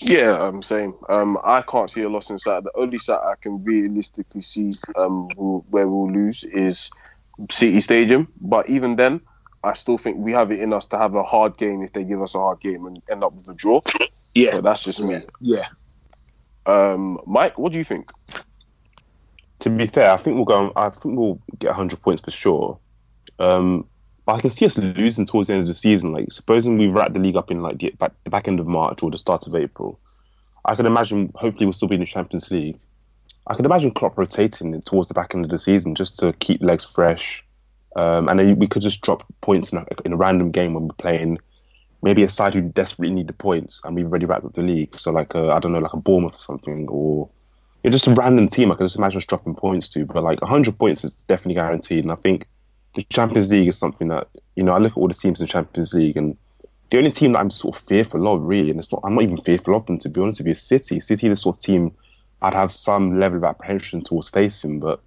Yeah, 0.00 0.34
I'm 0.34 0.56
um, 0.56 0.62
same. 0.62 0.94
Um, 1.08 1.38
I 1.42 1.62
can't 1.62 1.88
see 1.90 2.02
a 2.02 2.08
loss 2.08 2.28
in 2.28 2.38
Saturday. 2.38 2.64
The 2.74 2.80
only 2.80 2.98
side 2.98 3.20
I 3.24 3.34
can 3.40 3.64
realistically 3.64 4.42
see 4.42 4.70
um, 4.96 5.28
who- 5.36 5.64
where 5.70 5.88
we'll 5.88 6.10
lose 6.12 6.44
is 6.44 6.90
City 7.50 7.80
Stadium. 7.80 8.28
But 8.40 8.68
even 8.68 8.96
then, 8.96 9.20
I 9.64 9.72
still 9.72 9.96
think 9.96 10.18
we 10.18 10.32
have 10.32 10.50
it 10.52 10.60
in 10.60 10.72
us 10.72 10.86
to 10.88 10.98
have 10.98 11.14
a 11.14 11.22
hard 11.22 11.56
game 11.56 11.82
if 11.82 11.92
they 11.92 12.04
give 12.04 12.20
us 12.20 12.34
a 12.34 12.38
hard 12.38 12.60
game 12.60 12.84
and 12.86 13.02
end 13.10 13.24
up 13.24 13.32
with 13.34 13.48
a 13.48 13.54
draw. 13.54 13.80
Yeah, 14.34 14.56
But 14.56 14.64
that's 14.64 14.80
just 14.80 15.00
me. 15.00 15.20
yeah. 15.40 15.66
Um, 16.66 17.20
Mike, 17.26 17.58
what 17.58 17.72
do 17.72 17.78
you 17.78 17.84
think? 17.84 18.10
To 19.60 19.70
be 19.70 19.86
fair, 19.86 20.10
I 20.10 20.16
think 20.18 20.36
we'll 20.36 20.44
go. 20.44 20.72
I 20.76 20.90
think 20.90 21.18
we'll 21.18 21.40
get 21.58 21.68
100 21.68 22.02
points 22.02 22.20
for 22.22 22.30
sure. 22.30 22.78
Um, 23.38 23.88
but 24.26 24.34
I 24.34 24.40
can 24.40 24.50
see 24.50 24.66
us 24.66 24.76
losing 24.76 25.24
towards 25.24 25.46
the 25.46 25.54
end 25.54 25.62
of 25.62 25.68
the 25.68 25.74
season. 25.74 26.12
Like, 26.12 26.32
supposing 26.32 26.76
we 26.76 26.88
wrap 26.88 27.12
the 27.12 27.20
league 27.20 27.36
up 27.36 27.50
in 27.50 27.62
like 27.62 27.78
the 27.78 27.90
back, 27.90 28.12
the 28.24 28.30
back 28.30 28.48
end 28.48 28.58
of 28.58 28.66
March 28.66 29.02
or 29.02 29.10
the 29.10 29.16
start 29.16 29.46
of 29.46 29.54
April, 29.54 29.98
I 30.64 30.74
can 30.74 30.84
imagine. 30.84 31.32
Hopefully, 31.36 31.64
we'll 31.64 31.72
still 31.72 31.88
be 31.88 31.94
in 31.94 32.00
the 32.00 32.06
Champions 32.06 32.50
League. 32.50 32.78
I 33.46 33.54
can 33.54 33.64
imagine 33.64 33.92
Klopp 33.92 34.18
rotating 34.18 34.78
towards 34.82 35.06
the 35.06 35.14
back 35.14 35.34
end 35.34 35.44
of 35.44 35.50
the 35.52 35.60
season 35.60 35.94
just 35.94 36.18
to 36.18 36.32
keep 36.34 36.60
legs 36.60 36.84
fresh, 36.84 37.44
um, 37.94 38.28
and 38.28 38.40
then 38.40 38.58
we 38.58 38.66
could 38.66 38.82
just 38.82 39.00
drop 39.00 39.24
points 39.40 39.72
in 39.72 39.78
a, 39.78 39.86
in 40.04 40.12
a 40.12 40.16
random 40.16 40.50
game 40.50 40.74
when 40.74 40.88
we're 40.88 40.94
playing 40.94 41.38
maybe 42.02 42.24
a 42.24 42.28
side 42.28 42.52
who 42.52 42.60
desperately 42.60 43.14
need 43.14 43.26
the 43.26 43.32
points 43.32 43.80
and 43.84 43.96
we've 43.96 44.06
already 44.06 44.26
wrapped 44.26 44.44
up 44.44 44.52
the 44.54 44.62
league. 44.62 44.98
So 44.98 45.12
like 45.12 45.36
I 45.36 45.50
I 45.50 45.60
don't 45.60 45.72
know, 45.72 45.78
like 45.78 45.92
a 45.92 45.98
Bournemouth 45.98 46.34
or 46.34 46.40
something, 46.40 46.88
or 46.88 47.28
just 47.88 48.08
a 48.08 48.14
random 48.14 48.48
team. 48.48 48.72
I 48.72 48.74
can 48.74 48.86
just 48.86 48.96
imagine 48.96 49.18
us 49.18 49.24
dropping 49.24 49.54
points 49.54 49.88
to. 49.90 50.04
But 50.04 50.24
like 50.24 50.40
100 50.42 50.76
points 50.76 51.04
is 51.04 51.12
definitely 51.12 51.54
guaranteed, 51.54 52.02
and 52.02 52.10
I 52.10 52.16
think 52.16 52.48
the 52.96 53.02
Champions 53.04 53.50
League 53.52 53.68
is 53.68 53.78
something 53.78 54.08
that 54.08 54.26
you 54.56 54.62
know 54.64 54.72
I 54.72 54.78
look 54.78 54.92
at 54.92 54.98
all 54.98 55.08
the 55.08 55.14
teams 55.14 55.40
in 55.40 55.46
Champions 55.46 55.94
League 55.94 56.16
and. 56.16 56.36
The 56.88 56.98
only 56.98 57.10
team 57.10 57.32
that 57.32 57.40
I'm 57.40 57.50
sort 57.50 57.74
of 57.76 57.82
fearful 57.82 58.32
of, 58.32 58.42
really, 58.42 58.70
and 58.70 58.78
it's 58.78 58.92
not, 58.92 59.00
I'm 59.02 59.16
not 59.16 59.24
even 59.24 59.38
fearful 59.42 59.74
of 59.74 59.84
them 59.86 59.98
to 59.98 60.08
be 60.08 60.20
honest 60.20 60.38
with 60.38 60.46
you, 60.46 60.52
is 60.52 60.62
City. 60.62 61.00
City, 61.00 61.26
is 61.26 61.38
the 61.38 61.42
sort 61.42 61.56
of 61.56 61.62
team 61.64 61.90
I'd 62.42 62.54
have 62.54 62.70
some 62.70 63.18
level 63.18 63.38
of 63.38 63.42
apprehension 63.44 64.02
towards 64.02 64.30
facing, 64.30 64.78
but 64.78 65.00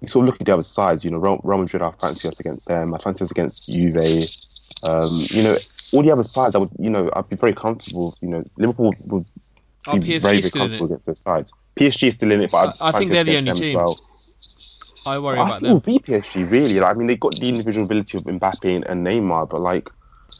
you 0.00 0.08
sort 0.08 0.24
of 0.24 0.26
look 0.32 0.40
at 0.40 0.46
the 0.46 0.52
other 0.52 0.62
sides. 0.62 1.04
You 1.04 1.12
know, 1.12 1.18
Real 1.18 1.40
Real 1.44 1.58
Madrid, 1.58 1.82
I 1.82 1.92
fancy 1.92 2.26
us 2.26 2.40
against 2.40 2.66
them. 2.66 2.94
I 2.94 2.98
fancy 2.98 3.22
us 3.22 3.30
against 3.30 3.70
Juve. 3.70 3.96
Um, 4.82 5.08
you 5.30 5.44
know, 5.44 5.56
all 5.92 6.02
the 6.02 6.10
other 6.10 6.24
sides, 6.24 6.56
I 6.56 6.58
would, 6.58 6.70
you 6.80 6.90
know, 6.90 7.08
I'd 7.14 7.28
be 7.28 7.36
very 7.36 7.54
comfortable. 7.54 8.16
You 8.20 8.28
know, 8.30 8.44
Liverpool 8.56 8.92
would 9.04 9.24
be 9.24 10.00
PSG 10.18 10.20
very, 10.20 10.40
very 10.40 10.50
comfortable 10.50 10.86
against 10.86 11.06
those 11.06 11.20
sides. 11.20 11.52
PSG 11.76 12.08
is 12.08 12.14
still 12.16 12.32
in 12.32 12.40
it, 12.42 12.50
but 12.50 12.76
I- 12.80 12.86
I 12.86 12.88
I'd 12.88 12.94
think 12.96 13.12
they're 13.12 13.22
the 13.22 13.36
only 13.38 13.52
team. 13.52 13.76
well. 13.76 14.00
I 15.06 15.18
worry 15.18 15.40
I 15.40 15.42
about 15.42 15.60
think 15.60 15.68
it 15.68 15.70
them. 15.70 15.72
will 15.72 15.80
be 15.80 15.98
PSG 15.98 16.44
really. 16.50 16.80
Like, 16.80 16.90
I 16.94 16.98
mean, 16.98 17.06
they 17.08 17.16
got 17.16 17.38
the 17.38 17.48
individual 17.48 17.84
ability 17.84 18.18
of 18.18 18.24
Mbappe 18.24 18.74
and, 18.76 18.84
and 18.86 19.06
Neymar, 19.06 19.48
but 19.48 19.60
like, 19.60 19.88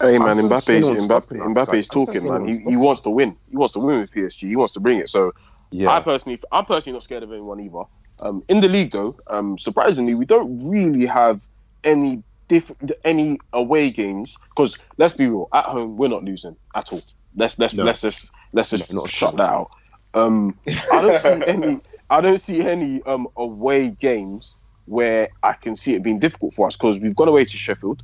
Hey 0.00 0.18
man, 0.18 0.36
don't 0.40 0.56
see 0.56 0.74
Mbappe's 0.76 1.00
Mbappe, 1.00 1.00
stopping 1.00 1.40
us. 1.40 1.66
Mbappe's 1.66 1.88
Like, 1.88 1.90
I 1.90 1.96
don't 2.04 2.20
talking, 2.20 2.26
man. 2.26 2.44
He, 2.46 2.58
he 2.70 2.76
wants 2.76 3.00
to 3.02 3.10
win. 3.10 3.36
He 3.50 3.56
wants 3.56 3.74
to 3.74 3.80
win 3.80 4.00
with 4.00 4.12
PSG. 4.12 4.48
He 4.48 4.56
wants 4.56 4.72
to 4.74 4.80
bring 4.80 4.98
it. 4.98 5.08
So 5.08 5.32
yeah, 5.70 5.90
I 5.90 6.00
personally, 6.00 6.40
I'm 6.52 6.64
personally 6.64 6.94
not 6.94 7.02
scared 7.04 7.22
of 7.22 7.32
anyone 7.32 7.60
either. 7.60 7.84
Um, 8.20 8.42
in 8.48 8.60
the 8.60 8.68
league 8.68 8.92
though, 8.92 9.16
um, 9.28 9.58
surprisingly, 9.58 10.14
we 10.14 10.24
don't 10.24 10.58
really 10.68 11.06
have 11.06 11.46
any 11.84 12.22
diff- 12.48 12.72
any 13.04 13.38
away 13.52 13.90
games 13.90 14.36
because 14.54 14.78
let's 14.98 15.14
be 15.14 15.26
real, 15.26 15.48
at 15.52 15.64
home 15.66 15.96
we're 15.96 16.08
not 16.08 16.24
losing 16.24 16.56
at 16.74 16.92
all. 16.92 17.00
Let's 17.36 17.58
let's 17.58 17.74
No. 17.74 17.84
let's 17.84 18.00
just 18.00 18.30
let's 18.52 18.70
just 18.70 18.92
No, 18.92 19.00
not 19.02 19.10
shut 19.10 19.32
all. 19.32 19.36
that 19.36 19.48
out. 19.48 19.70
Um, 20.14 20.58
I 20.90 21.00
don't 21.00 21.16
see 21.16 21.42
any. 21.46 21.80
I 22.10 22.20
don't 22.20 22.40
see 22.40 22.60
any 22.60 23.02
um, 23.02 23.28
away 23.36 23.90
games 23.90 24.56
where 24.86 25.28
I 25.42 25.54
can 25.54 25.76
see 25.76 25.94
it 25.94 26.02
being 26.02 26.18
difficult 26.18 26.54
for 26.54 26.66
us 26.66 26.76
because 26.76 27.00
we've 27.00 27.16
gone 27.16 27.28
away 27.28 27.44
to 27.44 27.56
Sheffield, 27.56 28.02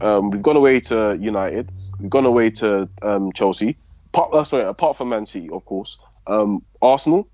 um, 0.00 0.30
we've 0.30 0.42
gone 0.42 0.56
away 0.56 0.80
to 0.80 1.16
United, 1.20 1.70
we've 2.00 2.10
gone 2.10 2.24
away 2.24 2.50
to 2.50 2.88
um, 3.02 3.32
Chelsea. 3.32 3.76
Apart, 4.12 4.32
uh, 4.32 4.44
sorry, 4.44 4.64
apart 4.64 4.96
from 4.96 5.10
Man 5.10 5.26
City, 5.26 5.50
of 5.50 5.64
course. 5.64 5.98
Um, 6.26 6.64
Arsenal, 6.80 7.28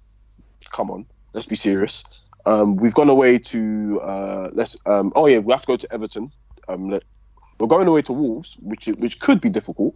come 0.73 0.91
on, 0.91 1.07
let's 1.33 1.47
be 1.47 1.57
serious. 1.57 2.03
Um, 2.45 2.77
we've 2.77 2.95
gone 2.95 3.11
away 3.11 3.39
to 3.39 4.01
uh, 4.01 4.51
let's. 4.53 4.77
Um, 4.87 5.13
oh 5.15 5.27
yeah, 5.27 5.39
we 5.39 5.53
have 5.53 5.61
to 5.61 5.67
go 5.67 5.77
to 5.77 5.93
Everton. 5.93 6.33
Let, 6.69 7.03
we're 7.59 7.67
going 7.67 7.87
away 7.87 8.03
to 8.03 8.13
Wolves, 8.13 8.57
which 8.61 8.87
which 8.87 9.21
could 9.21 9.41
be 9.41 9.51
difficult. 9.51 9.95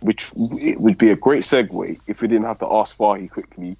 Which 0.00 0.30
it 0.34 0.80
would 0.80 0.96
be 0.96 1.10
a 1.10 1.16
great 1.16 1.42
segue 1.42 2.00
if 2.06 2.22
we 2.22 2.28
didn't 2.28 2.46
have 2.46 2.60
to 2.60 2.72
ask 2.72 2.96
Fahi 2.96 3.30
quickly. 3.30 3.76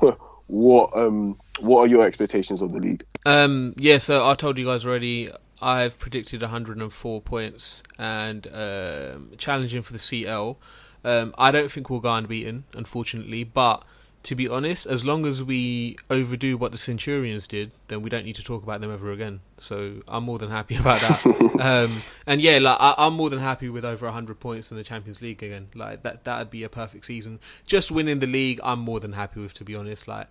what 0.46 0.96
um 0.96 1.38
what 1.60 1.80
are 1.80 1.86
your 1.86 2.04
expectations 2.04 2.62
of 2.62 2.72
the 2.72 2.78
league? 2.78 3.04
Um, 3.24 3.74
yeah, 3.76 3.98
so 3.98 4.26
I 4.26 4.34
told 4.34 4.58
you 4.58 4.66
guys 4.66 4.86
already. 4.86 5.30
I've 5.60 6.00
predicted 6.00 6.42
104 6.42 7.20
points 7.20 7.84
and 7.96 8.48
um, 8.52 9.30
challenging 9.38 9.82
for 9.82 9.92
the 9.92 9.98
CL. 10.00 10.58
Um, 11.04 11.32
I 11.38 11.52
don't 11.52 11.70
think 11.70 11.88
we'll 11.88 12.00
go 12.00 12.12
unbeaten, 12.12 12.64
unfortunately. 12.76 13.44
But 13.44 13.84
to 14.24 14.34
be 14.36 14.48
honest, 14.48 14.86
as 14.86 15.04
long 15.04 15.26
as 15.26 15.42
we 15.42 15.96
overdo 16.08 16.56
what 16.56 16.70
the 16.70 16.78
Centurions 16.78 17.48
did, 17.48 17.72
then 17.88 18.02
we 18.02 18.10
don't 18.10 18.24
need 18.24 18.36
to 18.36 18.44
talk 18.44 18.62
about 18.62 18.80
them 18.80 18.92
ever 18.92 19.10
again. 19.10 19.40
So 19.58 20.02
I'm 20.06 20.24
more 20.24 20.38
than 20.38 20.50
happy 20.50 20.76
about 20.80 21.00
that. 21.00 21.60
um, 21.60 22.02
and 22.26 22.40
yeah, 22.40 22.58
like 22.58 22.76
I, 22.78 22.94
I'm 22.98 23.14
more 23.14 23.30
than 23.30 23.40
happy 23.40 23.68
with 23.68 23.84
over 23.84 24.06
100 24.06 24.38
points 24.38 24.70
in 24.70 24.76
the 24.76 24.84
Champions 24.84 25.20
League 25.22 25.42
again. 25.42 25.68
Like 25.74 26.02
that, 26.04 26.24
that'd 26.24 26.50
be 26.50 26.62
a 26.64 26.68
perfect 26.68 27.04
season. 27.04 27.40
Just 27.66 27.90
winning 27.90 28.20
the 28.20 28.26
league, 28.28 28.60
I'm 28.62 28.78
more 28.78 29.00
than 29.00 29.12
happy 29.12 29.40
with. 29.40 29.54
To 29.54 29.64
be 29.64 29.74
honest, 29.74 30.06
like 30.06 30.28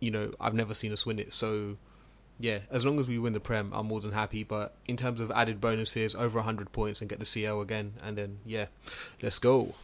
you 0.00 0.10
know, 0.10 0.30
I've 0.40 0.54
never 0.54 0.74
seen 0.74 0.92
us 0.92 1.04
win 1.06 1.18
it, 1.18 1.32
so 1.32 1.76
yeah, 2.38 2.58
as 2.70 2.84
long 2.84 2.98
as 2.98 3.08
we 3.08 3.18
win 3.18 3.32
the 3.32 3.40
Prem, 3.40 3.72
I'm 3.72 3.86
more 3.86 4.00
than 4.00 4.12
happy. 4.12 4.42
But 4.42 4.74
in 4.86 4.96
terms 4.96 5.20
of 5.20 5.30
added 5.30 5.60
bonuses, 5.60 6.14
over 6.14 6.38
100 6.38 6.72
points 6.72 7.00
and 7.00 7.08
get 7.08 7.18
the 7.20 7.24
CL 7.24 7.60
again, 7.60 7.92
and 8.02 8.16
then 8.16 8.38
yeah, 8.44 8.66
let's 9.22 9.38
go. 9.38 9.74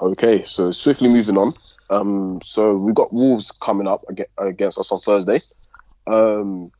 Okay, 0.00 0.44
so 0.44 0.70
swiftly 0.70 1.08
moving 1.08 1.36
on. 1.36 1.52
Um, 1.90 2.40
so 2.42 2.78
we've 2.78 2.94
got 2.94 3.12
Wolves 3.12 3.50
coming 3.50 3.86
up 3.86 4.02
against 4.38 4.78
us 4.78 4.90
on 4.92 5.00
Thursday. 5.00 5.42
Um, 6.06 6.72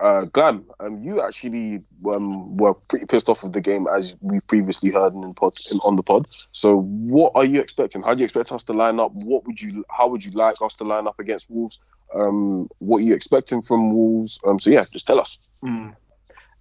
uh, 0.00 0.22
Glam, 0.24 0.64
um, 0.80 0.98
you 0.98 1.22
actually 1.22 1.82
um, 2.14 2.56
were 2.56 2.74
pretty 2.74 3.06
pissed 3.06 3.28
off 3.28 3.42
with 3.42 3.52
the 3.52 3.60
game 3.60 3.86
as 3.92 4.16
we've 4.20 4.46
previously 4.46 4.90
heard 4.90 5.14
in 5.14 5.34
pod, 5.34 5.54
in, 5.70 5.78
on 5.78 5.96
the 5.96 6.02
pod. 6.02 6.28
So 6.52 6.80
what 6.80 7.32
are 7.34 7.44
you 7.44 7.60
expecting? 7.60 8.02
How 8.02 8.14
do 8.14 8.20
you 8.20 8.24
expect 8.24 8.52
us 8.52 8.64
to 8.64 8.72
line 8.72 9.00
up? 9.00 9.12
What 9.12 9.46
would 9.46 9.60
you? 9.60 9.84
How 9.88 10.08
would 10.08 10.24
you 10.24 10.32
like 10.32 10.56
us 10.62 10.76
to 10.76 10.84
line 10.84 11.06
up 11.06 11.18
against 11.18 11.50
Wolves? 11.50 11.78
Um, 12.14 12.68
what 12.78 12.98
are 12.98 13.04
you 13.04 13.14
expecting 13.14 13.62
from 13.62 13.92
Wolves? 13.92 14.40
Um, 14.46 14.58
so 14.58 14.70
yeah, 14.70 14.84
just 14.92 15.06
tell 15.06 15.20
us. 15.20 15.38
Mm. 15.62 15.96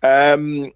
Um, 0.04 0.72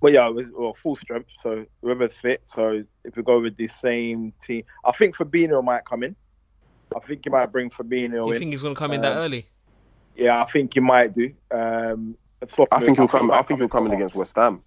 well, 0.00 0.12
yeah, 0.12 0.28
with- 0.28 0.52
well, 0.52 0.74
full 0.74 0.96
strength. 0.96 1.32
So 1.36 1.64
whoever's 1.82 2.16
fit. 2.18 2.42
So 2.44 2.84
if 3.04 3.16
we 3.16 3.22
go 3.22 3.40
with 3.40 3.56
the 3.56 3.66
same 3.66 4.32
team, 4.42 4.64
I 4.84 4.92
think 4.92 5.16
Fabinho 5.16 5.62
might 5.64 5.84
come 5.84 6.02
in. 6.02 6.16
I 6.96 7.00
think 7.00 7.20
he 7.24 7.30
might 7.30 7.46
bring 7.52 7.70
Fabinho 7.70 8.10
Do 8.10 8.16
you 8.16 8.32
in. 8.32 8.38
think 8.38 8.50
he's 8.52 8.62
going 8.62 8.74
to 8.74 8.78
come 8.78 8.92
in 8.92 9.00
that 9.02 9.12
Um, 9.12 9.18
early? 9.18 9.46
Yeah, 10.14 10.40
I 10.40 10.44
think 10.46 10.74
he 10.74 10.80
might 10.80 11.12
do. 11.12 11.32
Um, 11.50 12.16
I 12.72 12.80
think 12.80 12.96
he'll 12.98 13.08
come. 13.08 13.30
I 13.30 13.36
might 13.38 13.46
think 13.46 13.60
he'll 13.60 13.68
come 13.68 13.84
in 13.84 13.90
for 13.90 13.96
against 13.96 14.14
West 14.14 14.36
Ham. 14.36 14.62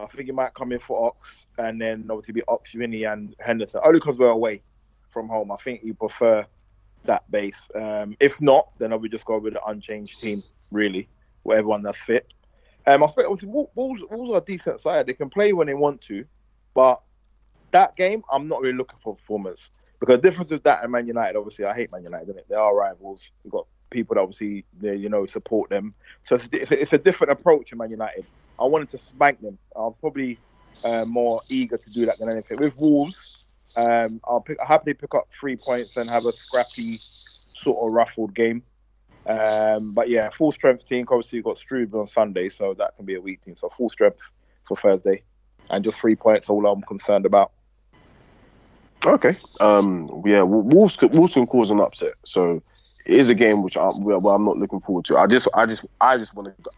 I 0.00 0.06
think 0.06 0.26
he 0.26 0.32
might 0.32 0.54
come 0.54 0.72
in 0.72 0.78
for 0.78 1.08
Ox, 1.08 1.46
and 1.58 1.80
then 1.80 2.06
obviously 2.08 2.32
be 2.32 2.42
Ox, 2.48 2.72
Vinny, 2.72 3.04
and 3.04 3.34
Henderson. 3.40 3.80
Only 3.84 3.98
because 4.00 4.16
we're 4.16 4.28
away 4.30 4.62
from 5.10 5.28
home. 5.28 5.52
I 5.52 5.56
think 5.56 5.82
he 5.82 5.92
prefer 5.92 6.46
that 7.04 7.28
base. 7.30 7.68
Um, 7.74 8.16
if 8.20 8.40
not, 8.40 8.68
then 8.78 8.92
I 8.92 8.96
would 8.96 9.10
just 9.10 9.24
go 9.26 9.38
with 9.38 9.52
the 9.54 9.64
unchanged 9.66 10.20
team. 10.20 10.40
Really, 10.70 11.08
with 11.44 11.58
everyone 11.58 11.82
that's 11.82 12.00
fit. 12.00 12.32
Um, 12.86 13.02
I 13.02 13.06
expect 13.06 13.26
obviously 13.26 13.48
Wol- 13.48 13.70
Wolves, 13.74 14.02
Wolves 14.10 14.32
are 14.32 14.38
a 14.38 14.44
decent 14.44 14.80
side. 14.80 15.06
They 15.06 15.14
can 15.14 15.30
play 15.30 15.52
when 15.52 15.66
they 15.66 15.74
want 15.74 16.00
to, 16.02 16.24
but 16.74 17.00
that 17.70 17.96
game, 17.96 18.22
I'm 18.30 18.48
not 18.48 18.60
really 18.60 18.76
looking 18.76 18.98
for 19.02 19.14
performance 19.14 19.70
because 20.00 20.16
the 20.16 20.22
difference 20.22 20.50
with 20.50 20.64
that 20.64 20.82
and 20.82 20.90
Man 20.90 21.06
United, 21.06 21.36
obviously, 21.36 21.64
I 21.64 21.74
hate 21.74 21.92
Man 21.92 22.02
United. 22.02 22.36
It? 22.36 22.46
They 22.48 22.56
are 22.56 22.74
rivals. 22.74 23.30
We've 23.44 23.52
got 23.52 23.66
people 23.90 24.14
that 24.14 24.20
obviously 24.20 24.64
you 24.80 25.08
know 25.08 25.26
support 25.26 25.70
them. 25.70 25.94
So 26.24 26.34
it's, 26.34 26.48
it's, 26.52 26.72
a, 26.72 26.80
it's 26.80 26.92
a 26.92 26.98
different 26.98 27.32
approach 27.32 27.72
in 27.72 27.78
Man 27.78 27.90
United. 27.90 28.24
I 28.58 28.64
wanted 28.64 28.88
to 28.90 28.98
spank 28.98 29.40
them. 29.40 29.58
I'm 29.76 29.94
probably 30.00 30.38
uh, 30.84 31.04
more 31.04 31.40
eager 31.48 31.76
to 31.76 31.90
do 31.90 32.06
that 32.06 32.18
than 32.18 32.30
anything. 32.30 32.58
With 32.58 32.78
Wolves, 32.78 33.44
um, 33.76 34.20
I'll 34.24 34.40
pick, 34.40 34.58
I'll 34.60 34.66
happily 34.66 34.94
pick 34.94 35.14
up 35.14 35.28
three 35.30 35.56
points 35.56 35.96
and 35.96 36.10
have 36.10 36.26
a 36.26 36.32
scrappy, 36.32 36.94
sort 36.94 37.86
of 37.86 37.92
ruffled 37.92 38.34
game. 38.34 38.62
Um, 39.26 39.92
but 39.92 40.08
yeah, 40.08 40.30
full 40.30 40.52
strength 40.52 40.88
team. 40.88 41.06
Obviously, 41.08 41.36
you've 41.36 41.44
got 41.44 41.58
Struve 41.58 41.94
on 41.94 42.06
Sunday, 42.06 42.48
so 42.48 42.74
that 42.74 42.96
can 42.96 43.04
be 43.04 43.14
a 43.14 43.20
weak 43.20 43.42
team. 43.42 43.56
So 43.56 43.68
full 43.68 43.90
strength 43.90 44.30
for 44.64 44.76
Thursday, 44.76 45.22
and 45.70 45.84
just 45.84 45.98
three 45.98 46.16
points. 46.16 46.50
All 46.50 46.66
I'm 46.66 46.82
concerned 46.82 47.26
about. 47.26 47.52
Okay. 49.04 49.36
Um. 49.60 50.22
Yeah. 50.26 50.42
Wolves 50.42 50.96
could, 50.96 51.12
Wolves 51.12 51.34
can 51.34 51.46
cause 51.46 51.70
an 51.70 51.80
upset. 51.80 52.14
So 52.24 52.62
it 53.04 53.18
is 53.18 53.28
a 53.28 53.34
game 53.34 53.62
which 53.62 53.76
I'm 53.76 54.02
well, 54.02 54.20
well, 54.20 54.34
I'm 54.34 54.44
not 54.44 54.58
looking 54.58 54.80
forward 54.80 55.04
to. 55.06 55.18
I 55.18 55.26
just 55.26 55.48
I 55.54 55.66
just 55.66 55.84
I 56.00 56.18
just 56.18 56.34
want 56.34 56.56
to 56.56 56.72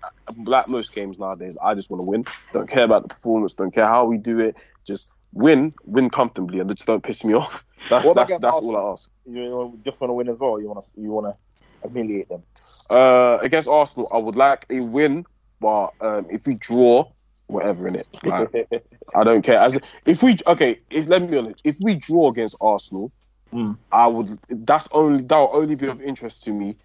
like 0.44 0.68
most 0.68 0.94
games 0.94 1.18
nowadays. 1.18 1.56
I 1.62 1.74
just 1.74 1.90
want 1.90 2.00
to 2.00 2.04
win. 2.04 2.24
Don't 2.52 2.68
care 2.68 2.84
about 2.84 3.02
the 3.02 3.08
performance. 3.08 3.54
Don't 3.54 3.74
care 3.74 3.86
how 3.86 4.04
we 4.04 4.18
do 4.18 4.38
it. 4.40 4.56
Just 4.84 5.08
win, 5.32 5.72
win 5.84 6.10
comfortably, 6.10 6.60
and 6.60 6.74
just 6.74 6.86
don't 6.86 7.02
piss 7.02 7.24
me 7.24 7.34
off. 7.34 7.64
That's 7.88 8.06
What 8.06 8.14
that's, 8.14 8.32
that's 8.38 8.56
all 8.56 8.76
I 8.76 8.92
ask. 8.92 9.10
You 9.26 9.78
just 9.84 10.00
want 10.00 10.10
to 10.10 10.14
win 10.14 10.28
as 10.28 10.38
well. 10.38 10.60
You 10.60 10.68
want 10.68 10.84
to 10.84 11.00
you 11.00 11.10
want 11.10 11.26
to 11.26 11.36
humiliate 11.84 12.28
them. 12.28 12.42
Uh, 12.90 13.38
against 13.42 13.68
Arsenal, 13.68 14.08
I 14.12 14.18
would 14.18 14.36
like 14.36 14.66
a 14.70 14.80
win, 14.80 15.24
but 15.60 15.94
um, 16.00 16.26
if 16.30 16.46
we 16.46 16.54
draw, 16.54 17.10
whatever 17.46 17.86
in 17.88 17.96
it. 17.96 18.08
Like, 18.24 18.48
I 19.14 19.24
don't 19.24 19.42
care. 19.42 19.58
As 19.58 19.78
if 20.06 20.22
we 20.22 20.36
okay, 20.46 20.80
if 20.90 21.08
let 21.08 21.22
me 21.22 21.28
be 21.28 21.38
honest, 21.38 21.60
if 21.64 21.76
we 21.80 21.96
draw 21.96 22.28
against 22.30 22.56
Arsenal, 22.60 23.12
Mm. 23.52 23.78
I 23.92 24.06
would. 24.08 24.28
That's 24.48 24.88
only 24.92 25.22
that 25.22 25.36
will 25.38 25.50
only 25.54 25.76
be 25.76 25.86
of 25.86 26.00
interest 26.00 26.44
to 26.44 26.52
me. 26.52 26.76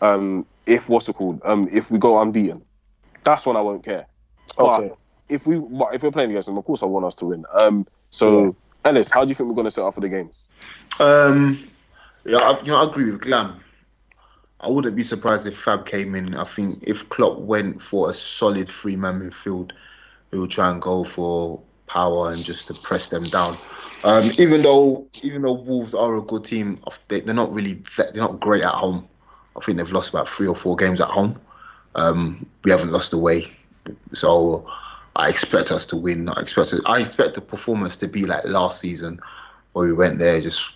Um, 0.00 0.46
if 0.66 0.88
what's 0.88 1.08
it 1.08 1.14
called? 1.14 1.40
Um, 1.44 1.68
if 1.70 1.90
we 1.90 1.98
go 1.98 2.20
unbeaten, 2.20 2.64
that's 3.24 3.46
when 3.46 3.56
I 3.56 3.60
won't 3.60 3.84
care. 3.84 4.06
But 4.60 4.84
Okay. 4.84 4.94
if 5.28 5.46
we 5.46 5.58
but 5.58 5.94
if 5.94 6.02
we're 6.02 6.10
playing 6.10 6.30
against 6.30 6.46
them, 6.46 6.58
of 6.58 6.64
course 6.64 6.82
I 6.82 6.86
want 6.86 7.06
us 7.06 7.16
to 7.16 7.26
win. 7.26 7.44
Um, 7.60 7.86
so 8.10 8.56
Ellis, 8.84 9.10
how 9.10 9.24
do 9.24 9.28
you 9.28 9.34
think 9.34 9.48
we're 9.48 9.54
going 9.54 9.66
to 9.66 9.70
set 9.70 9.84
up 9.84 9.94
for 9.94 10.00
the 10.00 10.08
game? 10.08 10.30
Um, 11.00 11.67
yeah, 12.28 12.38
I, 12.38 12.58
you 12.60 12.70
know, 12.70 12.76
I 12.76 12.84
agree 12.88 13.10
with 13.10 13.22
Glam. 13.22 13.60
I 14.60 14.68
wouldn't 14.68 14.96
be 14.96 15.02
surprised 15.02 15.46
if 15.46 15.58
Fab 15.58 15.86
came 15.86 16.14
in. 16.14 16.34
I 16.34 16.44
think 16.44 16.86
if 16.86 17.08
Klopp 17.08 17.38
went 17.38 17.80
for 17.80 18.10
a 18.10 18.14
solid 18.14 18.68
three-man 18.68 19.20
midfield, 19.20 19.72
he 20.30 20.38
would 20.38 20.50
try 20.50 20.70
and 20.70 20.82
go 20.82 21.04
for 21.04 21.62
power 21.86 22.30
and 22.30 22.42
just 22.42 22.68
to 22.68 22.74
press 22.74 23.08
them 23.08 23.24
down. 23.24 23.54
Um, 24.04 24.30
even 24.38 24.62
though 24.62 25.06
even 25.22 25.42
though 25.42 25.54
Wolves 25.54 25.94
are 25.94 26.16
a 26.16 26.22
good 26.22 26.44
team, 26.44 26.80
they, 27.08 27.20
they're 27.20 27.34
not 27.34 27.52
really 27.52 27.82
they're 27.96 28.12
not 28.14 28.40
great 28.40 28.62
at 28.62 28.74
home. 28.74 29.08
I 29.56 29.60
think 29.60 29.78
they've 29.78 29.90
lost 29.90 30.10
about 30.10 30.28
three 30.28 30.46
or 30.46 30.54
four 30.54 30.76
games 30.76 31.00
at 31.00 31.08
home. 31.08 31.40
Um, 31.94 32.46
we 32.62 32.70
haven't 32.70 32.92
lost 32.92 33.12
away, 33.12 33.46
so 34.12 34.70
I 35.16 35.30
expect 35.30 35.72
us 35.72 35.86
to 35.86 35.96
win. 35.96 36.28
I 36.28 36.40
expect 36.40 36.74
I 36.84 37.00
expect 37.00 37.34
the 37.34 37.40
performance 37.40 37.96
to 37.98 38.08
be 38.08 38.26
like 38.26 38.44
last 38.44 38.80
season, 38.80 39.20
where 39.72 39.86
we 39.86 39.92
went 39.92 40.18
there 40.18 40.40
just 40.40 40.74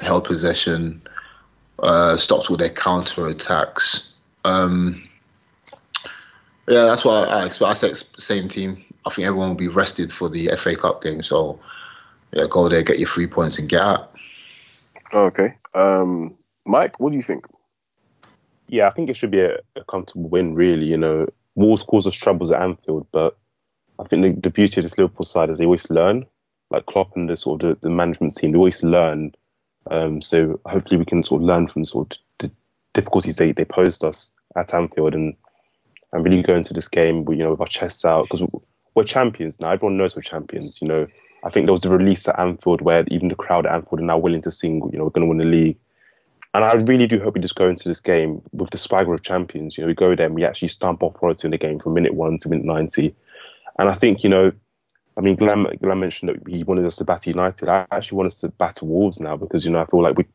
held 0.00 0.24
possession, 0.24 1.02
uh, 1.78 2.16
stopped 2.16 2.50
all 2.50 2.56
their 2.56 2.70
counter 2.70 3.26
attacks. 3.28 4.14
Um, 4.44 5.08
yeah, 6.68 6.86
that's 6.86 7.04
what 7.04 7.28
I 7.28 7.46
expect. 7.46 7.68
I 7.68 7.88
expect 7.88 8.22
same 8.22 8.48
team. 8.48 8.84
I 9.04 9.10
think 9.10 9.26
everyone 9.26 9.50
will 9.50 9.56
be 9.56 9.68
rested 9.68 10.10
for 10.10 10.28
the 10.28 10.50
FA 10.56 10.74
Cup 10.74 11.02
game, 11.02 11.22
so 11.22 11.60
yeah, 12.32 12.46
go 12.50 12.68
there, 12.68 12.82
get 12.82 12.98
your 12.98 13.08
three 13.08 13.26
points, 13.26 13.58
and 13.58 13.68
get 13.68 13.80
out. 13.80 14.12
Okay. 15.12 15.54
Um, 15.74 16.34
Mike, 16.64 16.98
what 16.98 17.10
do 17.10 17.16
you 17.16 17.22
think? 17.22 17.46
Yeah, 18.68 18.88
I 18.88 18.90
think 18.90 19.08
it 19.08 19.16
should 19.16 19.30
be 19.30 19.40
a, 19.40 19.58
a 19.76 19.84
comfortable 19.88 20.28
win, 20.28 20.54
really. 20.54 20.86
You 20.86 20.96
know, 20.96 21.28
Wolves 21.54 21.84
cause 21.84 22.06
us 22.06 22.14
troubles 22.14 22.50
at 22.50 22.60
Anfield, 22.60 23.06
but 23.12 23.36
I 23.98 24.04
think 24.04 24.22
the, 24.22 24.40
the 24.40 24.50
beauty 24.50 24.80
of 24.80 24.84
this 24.84 24.98
Liverpool 24.98 25.24
side 25.24 25.50
is 25.50 25.58
they 25.58 25.64
always 25.64 25.88
learn. 25.90 26.26
Like 26.70 26.86
Klopp 26.86 27.14
and 27.14 27.28
the 27.28 27.36
sort 27.36 27.62
of 27.62 27.80
the, 27.80 27.88
the 27.88 27.94
management 27.94 28.34
team, 28.34 28.52
they 28.52 28.58
always 28.58 28.82
learn. 28.82 29.32
Um, 29.90 30.20
so 30.20 30.60
hopefully 30.66 30.98
we 30.98 31.04
can 31.04 31.22
sort 31.22 31.42
of 31.42 31.46
learn 31.46 31.68
from 31.68 31.84
sort 31.84 32.12
of 32.12 32.18
the 32.38 32.50
difficulties 32.92 33.36
they, 33.36 33.52
they 33.52 33.64
posed 33.64 34.04
us 34.04 34.32
at 34.56 34.74
Anfield 34.74 35.14
and 35.14 35.34
and 36.12 36.24
really 36.24 36.42
go 36.42 36.54
into 36.54 36.72
this 36.72 36.88
game, 36.88 37.28
you 37.28 37.36
know, 37.36 37.50
with 37.50 37.60
our 37.60 37.66
chests 37.66 38.04
out 38.04 38.28
because 38.28 38.46
we're 38.94 39.04
champions 39.04 39.60
now. 39.60 39.70
Everyone 39.70 39.96
knows 39.96 40.16
we're 40.16 40.22
champions. 40.22 40.80
You 40.80 40.88
know, 40.88 41.06
I 41.44 41.50
think 41.50 41.66
there 41.66 41.72
was 41.72 41.84
a 41.84 41.90
release 41.90 42.26
at 42.28 42.38
Anfield 42.38 42.80
where 42.80 43.04
even 43.08 43.28
the 43.28 43.34
crowd 43.34 43.66
at 43.66 43.74
Anfield 43.74 44.00
are 44.00 44.04
now 44.04 44.18
willing 44.18 44.42
to 44.42 44.50
sing. 44.50 44.88
You 44.92 44.98
know, 44.98 45.04
we're 45.04 45.10
going 45.10 45.26
to 45.26 45.28
win 45.28 45.38
the 45.38 45.44
league. 45.44 45.78
And 46.54 46.64
I 46.64 46.72
really 46.72 47.06
do 47.06 47.20
hope 47.20 47.34
we 47.34 47.40
just 47.40 47.54
go 47.54 47.68
into 47.68 47.88
this 47.88 48.00
game 48.00 48.40
with 48.52 48.70
the 48.70 48.78
swagger 48.78 49.12
of 49.12 49.22
champions. 49.22 49.76
You 49.76 49.82
know, 49.82 49.88
we 49.88 49.94
go 49.94 50.16
there 50.16 50.26
and 50.26 50.34
we 50.34 50.44
actually 50.44 50.68
stamp 50.68 51.02
authority 51.02 51.46
in 51.46 51.50
the 51.50 51.58
game 51.58 51.78
from 51.78 51.92
minute 51.92 52.14
one 52.14 52.38
to 52.38 52.48
minute 52.48 52.64
90. 52.64 53.14
And 53.78 53.90
I 53.90 53.94
think, 53.94 54.22
you 54.24 54.30
know, 54.30 54.52
I 55.16 55.22
mean, 55.22 55.36
Glam, 55.36 55.66
Glam 55.82 56.00
mentioned 56.00 56.28
that 56.28 56.54
he 56.54 56.62
wanted 56.62 56.84
us 56.84 56.96
to 56.96 57.04
batter 57.04 57.30
United. 57.30 57.68
I 57.68 57.86
actually 57.90 58.16
want 58.16 58.26
us 58.26 58.40
to 58.40 58.48
batter 58.48 58.84
Wolves 58.84 59.18
now 59.18 59.36
because, 59.36 59.64
you 59.64 59.70
know, 59.70 59.80
I 59.80 59.86
feel 59.86 60.02
like 60.02 60.18
we, 60.18 60.26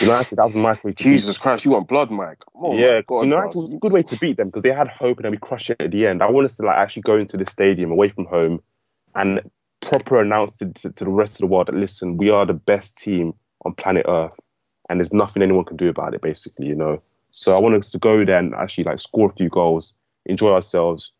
United, 0.00 0.36
that 0.36 0.46
was 0.46 0.54
a 0.54 0.60
nice 0.60 0.84
way 0.84 0.92
to 0.92 1.02
Jesus 1.02 1.38
Christ, 1.38 1.64
you 1.64 1.72
want 1.72 1.88
blood, 1.88 2.10
Mike? 2.10 2.38
Oh 2.54 2.76
yeah, 2.76 3.00
God, 3.06 3.22
United 3.22 3.52
bro. 3.52 3.62
was 3.62 3.74
a 3.74 3.78
good 3.78 3.92
way 3.92 4.02
to 4.04 4.16
beat 4.16 4.36
them 4.36 4.48
because 4.48 4.62
they 4.62 4.72
had 4.72 4.88
hope 4.88 5.18
and 5.18 5.24
then 5.24 5.32
we 5.32 5.38
crushed 5.38 5.70
it 5.70 5.80
at 5.80 5.90
the 5.90 6.06
end. 6.06 6.22
I 6.22 6.30
want 6.30 6.44
us 6.44 6.56
to 6.58 6.62
like 6.62 6.76
actually 6.76 7.02
go 7.02 7.16
into 7.16 7.36
the 7.36 7.46
stadium 7.46 7.90
away 7.90 8.10
from 8.10 8.26
home 8.26 8.62
and 9.14 9.40
proper 9.80 10.20
announce 10.20 10.58
to, 10.58 10.66
to, 10.66 10.90
to 10.90 11.04
the 11.04 11.10
rest 11.10 11.34
of 11.34 11.38
the 11.40 11.46
world 11.46 11.66
that 11.66 11.74
listen, 11.74 12.16
we 12.16 12.30
are 12.30 12.46
the 12.46 12.54
best 12.54 12.98
team 12.98 13.34
on 13.64 13.74
planet 13.74 14.06
Earth, 14.08 14.36
and 14.88 15.00
there's 15.00 15.12
nothing 15.12 15.42
anyone 15.42 15.64
can 15.64 15.76
do 15.76 15.88
about 15.88 16.14
it. 16.14 16.20
Basically, 16.20 16.66
you 16.66 16.74
know. 16.74 17.02
So 17.30 17.56
I 17.56 17.58
want 17.58 17.74
us 17.74 17.90
to 17.90 17.98
go 17.98 18.24
there 18.24 18.38
and 18.38 18.54
actually 18.54 18.84
like 18.84 18.98
score 18.98 19.30
a 19.30 19.32
few 19.32 19.48
goals, 19.48 19.94
enjoy 20.26 20.52
ourselves, 20.52 21.12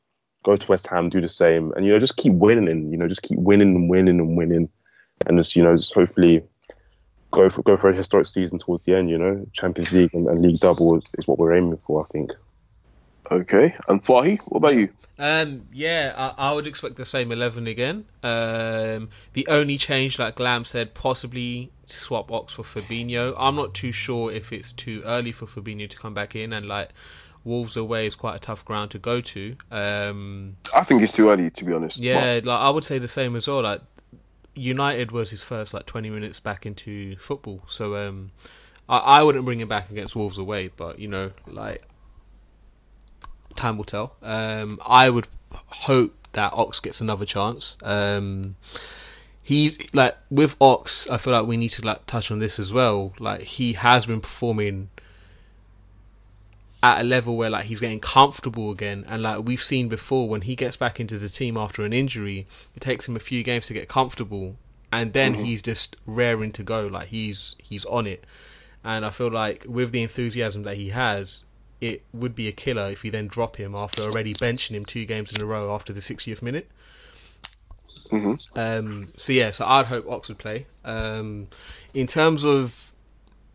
go 0.42 0.56
to 0.56 0.66
West 0.68 0.86
Ham, 0.88 1.08
do 1.08 1.20
the 1.20 1.28
same, 1.28 1.72
and 1.72 1.84
you 1.84 1.92
know 1.92 1.98
just 1.98 2.16
keep 2.16 2.32
winning, 2.32 2.90
you 2.90 2.96
know 2.96 3.08
just 3.08 3.22
keep 3.22 3.38
winning 3.38 3.74
and 3.74 3.88
winning 3.90 4.20
and 4.20 4.36
winning, 4.36 4.68
and 5.26 5.38
just 5.38 5.56
you 5.56 5.62
know 5.62 5.74
just 5.76 5.94
hopefully 5.94 6.42
go 7.30 7.50
for 7.50 7.62
go 7.62 7.76
for 7.76 7.88
a 7.88 7.94
historic 7.94 8.26
season 8.26 8.58
towards 8.58 8.84
the 8.84 8.94
end. 8.94 9.10
You 9.10 9.18
know, 9.18 9.46
Champions 9.52 9.92
League 9.92 10.14
and, 10.14 10.26
and 10.26 10.40
League 10.40 10.60
double 10.60 10.96
is, 10.96 11.04
is 11.18 11.28
what 11.28 11.38
we're 11.38 11.54
aiming 11.54 11.76
for. 11.76 12.02
I 12.02 12.06
think. 12.08 12.32
Okay. 13.30 13.74
And 13.88 14.02
Fahi, 14.02 14.40
what 14.46 14.58
about 14.58 14.74
you? 14.74 14.88
Um, 15.18 15.66
yeah, 15.70 16.14
I, 16.16 16.50
I 16.50 16.54
would 16.54 16.66
expect 16.66 16.96
the 16.96 17.04
same 17.04 17.30
eleven 17.30 17.66
again. 17.66 18.06
Um, 18.22 19.10
the 19.34 19.46
only 19.48 19.76
change, 19.76 20.18
like 20.18 20.36
Glam 20.36 20.64
said, 20.64 20.94
possibly 20.94 21.70
swap 21.84 22.32
Ox 22.32 22.54
for 22.54 22.62
Fabinho. 22.62 23.34
I'm 23.38 23.54
not 23.54 23.74
too 23.74 23.92
sure 23.92 24.32
if 24.32 24.52
it's 24.52 24.72
too 24.72 25.02
early 25.04 25.32
for 25.32 25.46
Fabinho 25.46 25.88
to 25.90 25.96
come 25.96 26.14
back 26.14 26.36
in, 26.36 26.52
and 26.52 26.66
like 26.66 26.90
Wolves 27.48 27.76
away 27.78 28.04
is 28.06 28.14
quite 28.14 28.36
a 28.36 28.38
tough 28.38 28.62
ground 28.64 28.90
to 28.90 28.98
go 28.98 29.20
to. 29.22 29.56
Um, 29.72 30.56
I 30.76 30.84
think 30.84 31.02
it's 31.02 31.12
too 31.12 31.30
early 31.30 31.50
to 31.50 31.64
be 31.64 31.72
honest. 31.72 31.96
yeah, 31.98 32.40
like 32.44 32.60
I 32.60 32.68
would 32.68 32.84
say 32.84 32.98
the 32.98 33.08
same 33.08 33.34
as 33.36 33.48
well. 33.48 33.62
Like 33.62 33.80
United 34.54 35.12
was 35.12 35.30
his 35.30 35.42
first 35.42 35.72
like 35.72 35.86
20 35.86 36.10
minutes 36.10 36.40
back 36.40 36.66
into 36.66 37.16
football, 37.16 37.62
so 37.66 37.96
um, 37.96 38.30
I, 38.88 38.98
I 38.98 39.22
wouldn't 39.22 39.46
bring 39.46 39.60
him 39.60 39.68
back 39.68 39.90
against 39.90 40.14
Wolves 40.14 40.36
away. 40.36 40.70
But 40.76 40.98
you 40.98 41.08
know, 41.08 41.32
like 41.46 41.82
time 43.56 43.78
will 43.78 43.84
tell. 43.84 44.16
Um, 44.22 44.78
I 44.86 45.08
would 45.08 45.26
hope 45.50 46.14
that 46.32 46.52
Ox 46.52 46.80
gets 46.80 47.00
another 47.00 47.24
chance. 47.24 47.78
Um, 47.82 48.56
he's 49.42 49.78
like 49.94 50.16
with 50.30 50.54
Ox. 50.60 51.08
I 51.08 51.16
feel 51.16 51.32
like 51.32 51.46
we 51.46 51.56
need 51.56 51.70
to 51.70 51.86
like 51.86 52.04
touch 52.04 52.30
on 52.30 52.38
this 52.40 52.58
as 52.58 52.72
well. 52.72 53.14
Like 53.18 53.40
he 53.40 53.72
has 53.72 54.04
been 54.06 54.20
performing 54.20 54.90
at 56.82 57.00
a 57.00 57.04
level 57.04 57.36
where 57.36 57.50
like 57.50 57.64
he's 57.64 57.80
getting 57.80 58.00
comfortable 58.00 58.70
again. 58.70 59.04
And 59.08 59.22
like 59.22 59.44
we've 59.44 59.62
seen 59.62 59.88
before 59.88 60.28
when 60.28 60.42
he 60.42 60.54
gets 60.54 60.76
back 60.76 61.00
into 61.00 61.18
the 61.18 61.28
team 61.28 61.56
after 61.56 61.84
an 61.84 61.92
injury 61.92 62.46
it 62.74 62.80
takes 62.80 63.08
him 63.08 63.16
a 63.16 63.20
few 63.20 63.42
games 63.42 63.66
to 63.66 63.74
get 63.74 63.88
comfortable. 63.88 64.56
And 64.90 65.12
then 65.12 65.34
he's 65.34 65.60
just 65.60 65.96
raring 66.06 66.52
to 66.52 66.62
go. 66.62 66.86
Like 66.86 67.08
he's 67.08 67.56
he's 67.62 67.84
on 67.86 68.06
it. 68.06 68.24
And 68.84 69.04
I 69.04 69.10
feel 69.10 69.30
like 69.30 69.66
with 69.68 69.92
the 69.92 70.02
enthusiasm 70.02 70.62
that 70.62 70.76
he 70.76 70.90
has 70.90 71.44
it 71.80 72.02
would 72.12 72.34
be 72.34 72.48
a 72.48 72.52
killer 72.52 72.90
if 72.90 73.04
you 73.04 73.10
then 73.10 73.28
drop 73.28 73.56
him 73.56 73.74
after 73.74 74.02
already 74.02 74.34
benching 74.34 74.70
him 74.72 74.84
two 74.84 75.04
games 75.04 75.32
in 75.32 75.40
a 75.40 75.46
row 75.46 75.72
after 75.72 75.92
the 75.92 76.00
60th 76.00 76.42
minute. 76.42 76.68
Um, 78.56 79.12
so 79.16 79.32
yeah, 79.32 79.50
so 79.50 79.66
I'd 79.66 79.86
hope 79.86 80.08
Ox 80.10 80.28
would 80.28 80.38
play. 80.38 80.66
Um, 80.84 81.48
in 81.94 82.06
terms 82.06 82.44
of 82.44 82.92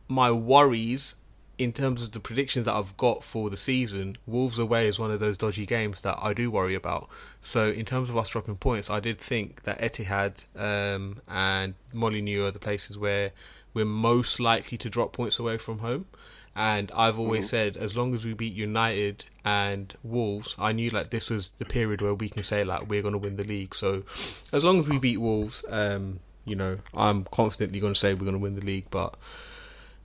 my 0.08 0.32
worries, 0.32 1.16
in 1.64 1.74
terms 1.74 2.04
of 2.04 2.12
the 2.12 2.20
predictions 2.20 2.66
that 2.66 2.76
I've 2.76 2.96
got 2.98 3.24
for 3.24 3.50
the 3.50 3.58
season, 3.58 4.18
Wolves 4.28 4.60
away 4.60 4.88
is 4.88 5.00
one 5.00 5.12
of 5.12 5.20
those 5.20 5.38
dodgy 5.38 5.66
games 5.66 6.02
that 6.02 6.18
I 6.22 6.34
do 6.34 6.52
worry 6.52 6.76
about. 6.76 7.10
So 7.42 7.70
in 7.72 7.86
terms 7.86 8.10
of 8.10 8.18
us 8.18 8.30
dropping 8.30 8.58
points, 8.58 8.90
I 8.90 9.00
did 9.00 9.20
think 9.20 9.64
that 9.64 9.80
Etihad 9.82 10.46
um, 10.56 11.22
and 11.28 11.74
Molineux 11.94 12.46
are 12.46 12.52
the 12.52 12.60
places 12.60 12.98
where 12.98 13.32
we're 13.74 13.86
most 13.86 14.40
likely 14.40 14.78
to 14.78 14.90
drop 14.90 15.14
points 15.14 15.40
away 15.40 15.58
from 15.58 15.80
home. 15.80 16.06
And 16.56 16.92
I've 16.96 17.18
always 17.18 17.50
said, 17.50 17.78
as 17.78 17.98
long 17.98 18.14
as 18.14 18.24
we 18.24 18.34
beat 18.34 18.54
United 18.54 19.26
and 19.44 19.92
Wolves, 20.04 20.56
I 20.60 20.72
knew 20.72 20.92
like 20.92 21.10
this 21.10 21.32
was 21.32 21.52
the 21.52 21.66
period 21.66 22.02
where 22.02 22.14
we 22.14 22.30
can 22.30 22.44
say 22.44 22.64
like 22.64 22.90
we're 22.90 23.02
going 23.02 23.14
to 23.14 23.18
win 23.18 23.38
the 23.38 23.44
league. 23.44 23.74
So 23.74 24.04
as 24.52 24.64
long 24.64 24.78
as 24.80 24.88
we 24.88 25.00
beat 25.00 25.18
Wolves, 25.18 25.66
um, 25.70 26.20
you 26.46 26.56
know, 26.56 26.78
I'm 26.94 27.24
confidently 27.24 27.80
going 27.80 27.94
to 27.94 28.00
say 28.00 28.14
we're 28.14 28.20
going 28.20 28.34
to 28.34 28.40
win 28.40 28.56
the 28.56 28.66
league. 28.66 28.86
But 28.92 29.16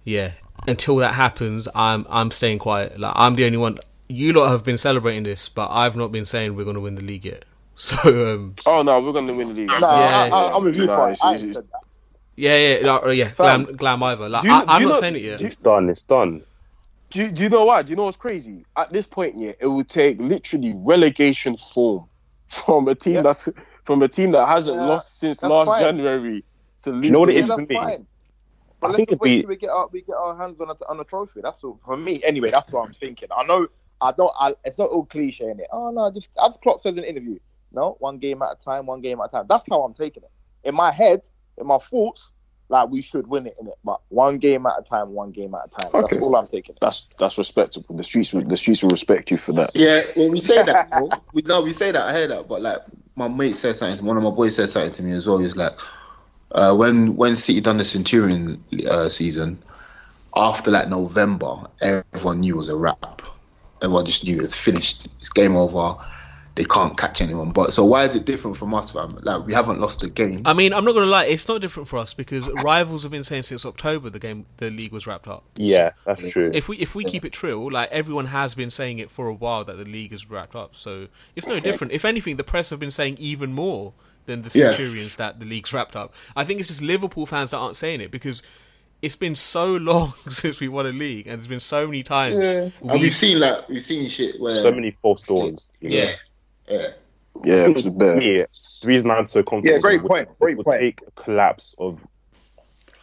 yeah, 0.04 0.32
until 0.66 0.96
that 0.96 1.14
happens, 1.14 1.68
I'm 1.74 2.06
I'm 2.08 2.30
staying 2.30 2.58
quiet. 2.58 2.98
Like 2.98 3.12
I'm 3.14 3.34
the 3.36 3.44
only 3.46 3.58
one. 3.58 3.78
You 4.08 4.32
lot 4.32 4.48
have 4.50 4.64
been 4.64 4.78
celebrating 4.78 5.22
this, 5.22 5.48
but 5.50 5.68
I've 5.70 5.94
not 5.96 6.10
been 6.12 6.24
saying 6.24 6.56
we're 6.56 6.64
going 6.64 6.76
to 6.76 6.80
win 6.80 6.94
the 6.94 7.04
league 7.04 7.24
yet. 7.24 7.44
So 7.80 8.34
um, 8.34 8.56
Oh 8.66 8.82
no, 8.82 9.00
we're 9.00 9.12
gonna 9.12 9.32
win 9.34 9.48
the 9.48 9.54
league. 9.54 9.68
No, 9.68 9.76
Yeah. 9.78 9.86
I, 9.86 10.28
I, 10.28 10.56
I'm 10.56 10.64
with 10.64 10.76
you 10.76 10.86
No, 10.86 10.94
for 10.96 11.14
I 11.22 11.38
said 11.38 11.54
that. 11.54 11.80
yeah, 12.34 12.56
yeah, 12.56 12.82
no, 12.82 13.08
yeah, 13.10 13.30
glam, 13.36 13.64
glam 13.64 14.02
either. 14.02 14.28
Like 14.28 14.42
you- 14.42 14.50
I, 14.50 14.64
I'm 14.66 14.82
not 14.82 14.88
know- 14.94 15.00
saying 15.00 15.14
it 15.14 15.22
yet. 15.22 15.40
It's 15.42 15.54
done. 15.56 15.88
It's 15.88 16.02
done. 16.02 16.42
Do 17.12 17.20
you, 17.20 17.30
do 17.30 17.44
you 17.44 17.48
know 17.48 17.64
why? 17.66 17.82
Do 17.82 17.90
you 17.90 17.96
know 17.96 18.02
what's 18.04 18.16
crazy? 18.16 18.64
At 18.76 18.92
this 18.92 19.06
point, 19.06 19.36
yeah, 19.38 19.52
it 19.60 19.68
would 19.68 19.88
take 19.88 20.18
literally 20.18 20.74
relegation 20.76 21.56
form 21.56 22.06
from 22.48 22.88
a 22.88 22.96
team 22.96 23.14
Yeah. 23.14 23.22
that's 23.22 23.48
from 23.84 24.02
a 24.02 24.08
team 24.08 24.32
that 24.32 24.48
hasn't 24.48 24.76
Yeah, 24.76 24.84
lost 24.86 25.20
since 25.20 25.38
that's 25.38 25.48
last 25.50 25.68
fine. 25.68 25.82
January. 25.82 26.44
To 26.78 26.90
lose 26.90 27.04
you 27.06 27.12
know 27.12 27.20
what 27.20 27.28
it 27.30 27.34
the 27.34 27.38
is 27.38 27.48
Yeah, 27.48 27.54
for 27.54 27.60
me? 27.60 27.74
fine. 27.76 28.06
But 28.80 28.88
I 28.88 28.90
let's 28.90 28.96
think 28.98 29.08
just 29.10 29.20
wait 29.20 29.36
be- 29.36 29.40
till 29.42 29.48
we 29.48 29.56
get 29.56 29.70
our 29.70 29.88
we 29.88 30.02
get 30.02 30.14
our 30.16 30.36
hands 30.36 30.60
on 30.60 30.70
a 30.70 30.74
on 30.88 31.00
a 31.00 31.04
trophy. 31.04 31.40
That's 31.42 31.62
all 31.64 31.80
for 31.84 31.96
me. 31.96 32.20
Anyway, 32.24 32.50
that's 32.50 32.72
what 32.72 32.86
I'm 32.86 32.92
thinking. 32.92 33.28
I 33.36 33.44
know 33.44 33.66
I 34.00 34.12
don't. 34.12 34.32
I, 34.38 34.54
it's 34.64 34.78
not 34.78 34.90
all 34.90 35.04
cliche 35.04 35.50
in 35.50 35.58
it. 35.60 35.66
Oh 35.72 35.90
no, 35.90 36.10
just 36.10 36.30
as 36.44 36.56
Klopp 36.56 36.80
says 36.80 36.92
in 36.92 36.98
an 37.00 37.04
interview. 37.04 37.38
No, 37.72 37.96
one 38.00 38.18
game 38.18 38.40
at 38.42 38.52
a 38.52 38.64
time, 38.64 38.86
one 38.86 39.00
game 39.00 39.20
at 39.20 39.26
a 39.26 39.28
time. 39.28 39.46
That's 39.48 39.66
how 39.68 39.82
I'm 39.82 39.92
taking 39.94 40.22
it. 40.22 40.30
In 40.64 40.74
my 40.74 40.90
head, 40.90 41.20
in 41.58 41.66
my 41.66 41.78
thoughts, 41.78 42.32
like 42.70 42.88
we 42.88 43.02
should 43.02 43.26
win 43.26 43.46
it 43.46 43.54
in 43.60 43.66
it, 43.66 43.74
but 43.84 44.00
one 44.08 44.38
game 44.38 44.64
at 44.66 44.74
a 44.78 44.82
time, 44.82 45.10
one 45.12 45.32
game 45.32 45.54
at 45.54 45.66
a 45.66 45.68
time. 45.68 45.90
Okay. 45.92 46.06
That's 46.12 46.22
all 46.22 46.36
I'm 46.36 46.46
taking. 46.46 46.76
That's 46.80 47.06
that's 47.18 47.36
respectable. 47.36 47.96
The 47.96 48.04
streets 48.04 48.32
will- 48.32 48.44
the 48.44 48.56
streets 48.56 48.82
will 48.82 48.90
respect 48.90 49.30
you 49.30 49.38
for 49.38 49.52
that. 49.54 49.72
Yeah, 49.74 50.02
well, 50.16 50.30
we 50.30 50.40
say 50.40 50.62
that. 50.62 50.88
bro. 50.90 51.10
we 51.34 51.42
no, 51.42 51.62
we 51.62 51.72
say 51.72 51.90
that. 51.90 52.02
I 52.02 52.16
hear 52.16 52.28
that, 52.28 52.48
but 52.48 52.62
like 52.62 52.80
my 53.16 53.28
mate 53.28 53.56
said 53.56 53.76
something. 53.76 54.04
One 54.04 54.16
of 54.16 54.22
my 54.22 54.30
boys 54.30 54.54
said 54.56 54.70
something 54.70 54.92
to 54.92 55.02
me 55.02 55.12
as 55.12 55.26
well. 55.26 55.38
He's 55.38 55.56
like, 55.56 55.78
uh, 56.52 56.74
when 56.74 57.16
when 57.16 57.36
City 57.36 57.60
done 57.60 57.78
the 57.78 57.84
Centurion 57.84 58.62
uh, 58.88 59.08
season, 59.08 59.58
after 60.34 60.70
like 60.70 60.88
November, 60.88 61.66
everyone 61.80 62.40
knew 62.40 62.54
it 62.54 62.58
was 62.58 62.68
a 62.68 62.76
wrap. 62.76 63.22
Everyone 63.82 64.06
just 64.06 64.24
knew 64.24 64.40
it's 64.40 64.54
finished. 64.54 65.08
It's 65.20 65.28
game 65.28 65.56
over. 65.56 65.96
They 66.58 66.64
can't 66.64 66.96
catch 66.98 67.20
anyone. 67.20 67.52
But 67.52 67.72
so 67.72 67.84
why 67.84 68.02
is 68.04 68.16
it 68.16 68.24
different 68.24 68.56
from 68.56 68.74
us, 68.74 68.90
fam? 68.90 69.16
Like 69.22 69.46
we 69.46 69.54
haven't 69.54 69.78
lost 69.80 70.02
a 70.02 70.10
game. 70.10 70.42
I 70.44 70.54
mean, 70.54 70.72
I'm 70.74 70.84
not 70.84 70.92
gonna 70.92 71.06
lie, 71.06 71.26
it's 71.26 71.46
not 71.46 71.60
different 71.60 71.88
for 71.88 72.00
us 72.00 72.14
because 72.14 72.48
rivals 72.64 73.04
have 73.04 73.12
been 73.12 73.22
saying 73.22 73.44
since 73.44 73.64
October 73.64 74.10
the 74.10 74.18
game, 74.18 74.44
the 74.56 74.68
league 74.72 74.90
was 74.90 75.06
wrapped 75.06 75.28
up. 75.28 75.44
Yeah, 75.54 75.92
that's 76.04 76.28
true. 76.28 76.50
If 76.52 76.68
we 76.68 76.76
if 76.78 76.96
we 76.96 77.04
keep 77.04 77.24
it 77.24 77.32
true, 77.32 77.70
like 77.70 77.92
everyone 77.92 78.26
has 78.26 78.56
been 78.56 78.70
saying 78.70 78.98
it 78.98 79.08
for 79.08 79.28
a 79.28 79.32
while 79.34 79.62
that 79.62 79.78
the 79.78 79.84
league 79.84 80.12
is 80.12 80.28
wrapped 80.28 80.56
up, 80.56 80.74
so 80.74 81.06
it's 81.36 81.46
no 81.46 81.60
different. 81.60 81.92
If 81.92 82.04
anything, 82.04 82.38
the 82.38 82.44
press 82.44 82.70
have 82.70 82.80
been 82.80 82.90
saying 82.90 83.18
even 83.20 83.52
more 83.52 83.92
than 84.26 84.42
the 84.42 84.50
Yeah. 84.58 84.72
Centurions 84.72 85.14
that 85.14 85.38
the 85.38 85.46
league's 85.46 85.72
wrapped 85.72 85.94
up. 85.94 86.12
I 86.34 86.42
think 86.42 86.58
it's 86.58 86.68
just 86.68 86.82
Liverpool 86.82 87.24
fans 87.24 87.52
that 87.52 87.58
aren't 87.58 87.76
saying 87.76 88.00
it 88.00 88.10
because 88.10 88.42
it's 89.00 89.14
been 89.14 89.36
so 89.36 89.76
long 89.90 90.08
since 90.08 90.60
we 90.60 90.66
won 90.66 90.86
a 90.86 90.90
league, 90.92 91.28
and 91.28 91.38
there's 91.40 91.46
been 91.46 91.60
so 91.60 91.86
many 91.86 92.02
times. 92.02 92.36
Yeah. 92.36 92.68
And 92.90 93.00
we've 93.00 93.14
seen 93.14 93.38
like 93.38 93.68
we've 93.68 93.80
seen 93.80 94.08
shit 94.08 94.40
where 94.40 94.60
so 94.60 94.72
many 94.72 94.90
false 95.02 95.22
dawns. 95.22 95.72
you 95.80 95.90
know. 95.90 96.10
Yeah, 96.70 96.78
yeah. 96.78 96.88
Yeah, 97.44 97.68
it's 97.68 97.82
better. 97.82 98.20
Yeah, 98.20 98.44
the 98.82 98.88
reason 98.88 99.10
I'm 99.10 99.24
so 99.24 99.42
confident. 99.42 99.76
Yeah, 99.76 99.80
great 99.80 100.00
it 100.02 100.06
point, 100.06 100.28
would- 100.28 100.38
great 100.38 100.52
it 100.52 100.56
would 100.58 100.66
point. 100.66 100.80
take 100.80 101.00
a 101.06 101.10
collapse 101.22 101.74
of 101.78 102.00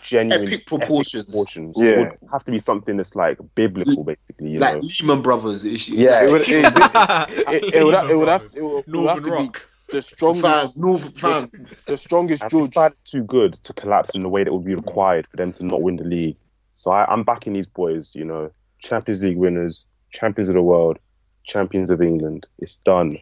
genuine 0.03 0.47
Epic 0.47 0.65
proportions. 0.65 1.25
proportions. 1.25 1.75
Yeah. 1.77 1.85
It 1.87 1.97
would 2.21 2.29
have 2.31 2.43
to 2.45 2.51
be 2.51 2.59
something 2.59 2.97
that's 2.97 3.15
like 3.15 3.37
biblical, 3.55 4.03
basically. 4.03 4.51
You 4.51 4.59
like 4.59 4.75
know. 4.75 4.81
Lehman 5.01 5.21
Brothers 5.21 5.65
issue. 5.65 5.93
Yeah. 5.93 6.23
It 6.23 6.31
would, 6.31 6.41
it, 6.41 6.47
it, 7.63 7.73
it 7.75 7.83
would, 7.83 7.93
have, 7.93 8.09
it 8.09 8.17
would 8.17 8.27
have, 8.27 8.43
it 8.55 8.61
would, 8.61 8.83
it 8.87 8.87
would 8.87 9.07
have 9.09 9.23
Northern 9.23 9.23
to 9.23 9.31
Rock. 9.31 9.53
be 9.89 9.91
the 9.97 10.01
strongest, 10.01 10.43
fam, 10.45 10.71
North, 10.75 11.19
fam. 11.19 11.51
the 11.87 11.97
strongest 11.97 12.43
And 12.43 12.51
judge. 12.51 12.61
it's 12.61 12.73
side 12.73 12.93
too 13.03 13.23
good 13.23 13.53
to 13.63 13.73
collapse 13.73 14.11
in 14.15 14.23
the 14.23 14.29
way 14.29 14.43
that 14.43 14.53
would 14.53 14.65
be 14.65 14.75
required 14.75 15.27
for 15.27 15.37
them 15.37 15.53
to 15.53 15.65
not 15.65 15.81
win 15.81 15.95
the 15.95 16.03
league. 16.03 16.37
So 16.73 16.91
I, 16.91 17.05
I'm 17.11 17.23
backing 17.23 17.53
these 17.53 17.67
boys. 17.67 18.13
You 18.15 18.25
know, 18.25 18.51
Champions 18.79 19.23
League 19.23 19.37
winners, 19.37 19.85
champions 20.11 20.49
of 20.49 20.55
the 20.55 20.61
world, 20.61 20.97
champions 21.45 21.89
of 21.89 22.01
England. 22.01 22.45
It's 22.59 22.75
done. 22.75 23.17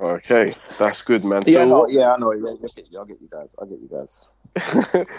Okay, 0.00 0.54
that's 0.78 1.04
good, 1.04 1.24
man. 1.24 1.42
Yeah, 1.46 1.58
so, 1.58 1.68
no, 1.68 1.88
yeah, 1.88 2.12
I 2.12 2.16
know. 2.16 2.32
Yeah, 2.32 2.52
I 2.52 2.66
get 2.74 2.90
you. 2.90 3.00
I 3.00 3.04
get 3.06 3.20
you 3.20 3.28
guys. 3.30 3.48
I 3.60 3.66
get 3.66 3.80
you 3.80 3.88
guys. 3.90 4.26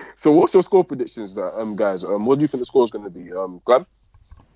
so 0.16 0.32
what's 0.32 0.54
your 0.56 0.64
score 0.64 0.84
predictions, 0.84 1.38
uh, 1.38 1.56
um, 1.56 1.76
guys? 1.76 2.04
Um, 2.04 2.26
what 2.26 2.40
do 2.40 2.44
you 2.44 2.48
think 2.48 2.62
the 2.62 2.66
score 2.66 2.84
is 2.84 2.90
going 2.90 3.06
to 3.06 3.12
be? 3.12 3.32
Um, 3.32 3.62
Glam? 3.64 3.86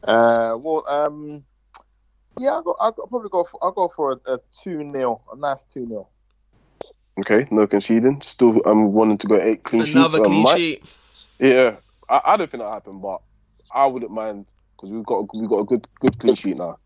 Uh, 0.03 0.57
well, 0.59 0.83
um, 0.89 1.45
yeah, 2.39 2.53
I'll, 2.53 2.63
go, 2.63 2.75
I'll 2.79 2.93
probably 2.93 3.29
go 3.29 3.43
for 3.43 3.59
I'll 3.63 3.71
go 3.71 3.87
for 3.87 4.13
a, 4.13 4.33
a 4.33 4.39
two 4.63 4.79
0 4.91 5.21
a 5.31 5.37
nice 5.37 5.63
two 5.71 5.87
0 5.87 6.07
Okay, 7.19 7.47
no 7.51 7.67
conceding. 7.67 8.19
Still, 8.21 8.61
I'm 8.65 8.93
wanting 8.93 9.19
to 9.19 9.27
go 9.27 9.39
eight 9.39 9.63
clean 9.63 9.83
Another 9.83 10.17
sheets. 10.17 10.19
Um, 10.19 10.23
clean 10.25 10.43
Mike? 10.43 10.57
sheet. 10.57 10.97
Yeah, 11.39 11.75
I, 12.09 12.21
I 12.25 12.37
don't 12.37 12.49
think 12.49 12.63
that 12.63 12.69
happened, 12.71 13.01
but 13.01 13.21
I 13.73 13.85
wouldn't 13.85 14.11
mind 14.11 14.51
because 14.75 14.91
we've 14.91 15.05
got 15.05 15.33
we've 15.35 15.49
got 15.49 15.59
a 15.59 15.65
good 15.65 15.87
good 15.99 16.17
clean 16.19 16.35
sheet 16.35 16.57
now. 16.57 16.77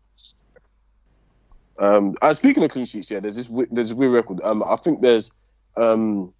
Um, 1.80 2.14
and 2.20 2.36
speaking 2.36 2.62
of 2.62 2.70
clean 2.70 2.84
sheets, 2.84 3.10
yeah, 3.10 3.20
there's 3.20 3.36
this 3.36 3.46
wi- 3.46 3.68
there's 3.70 3.90
a 3.90 3.96
weird 3.96 4.12
record. 4.12 4.40
Um, 4.42 4.62
I 4.62 4.76
think 4.76 5.00
there's 5.00 5.32
um, 5.76 6.32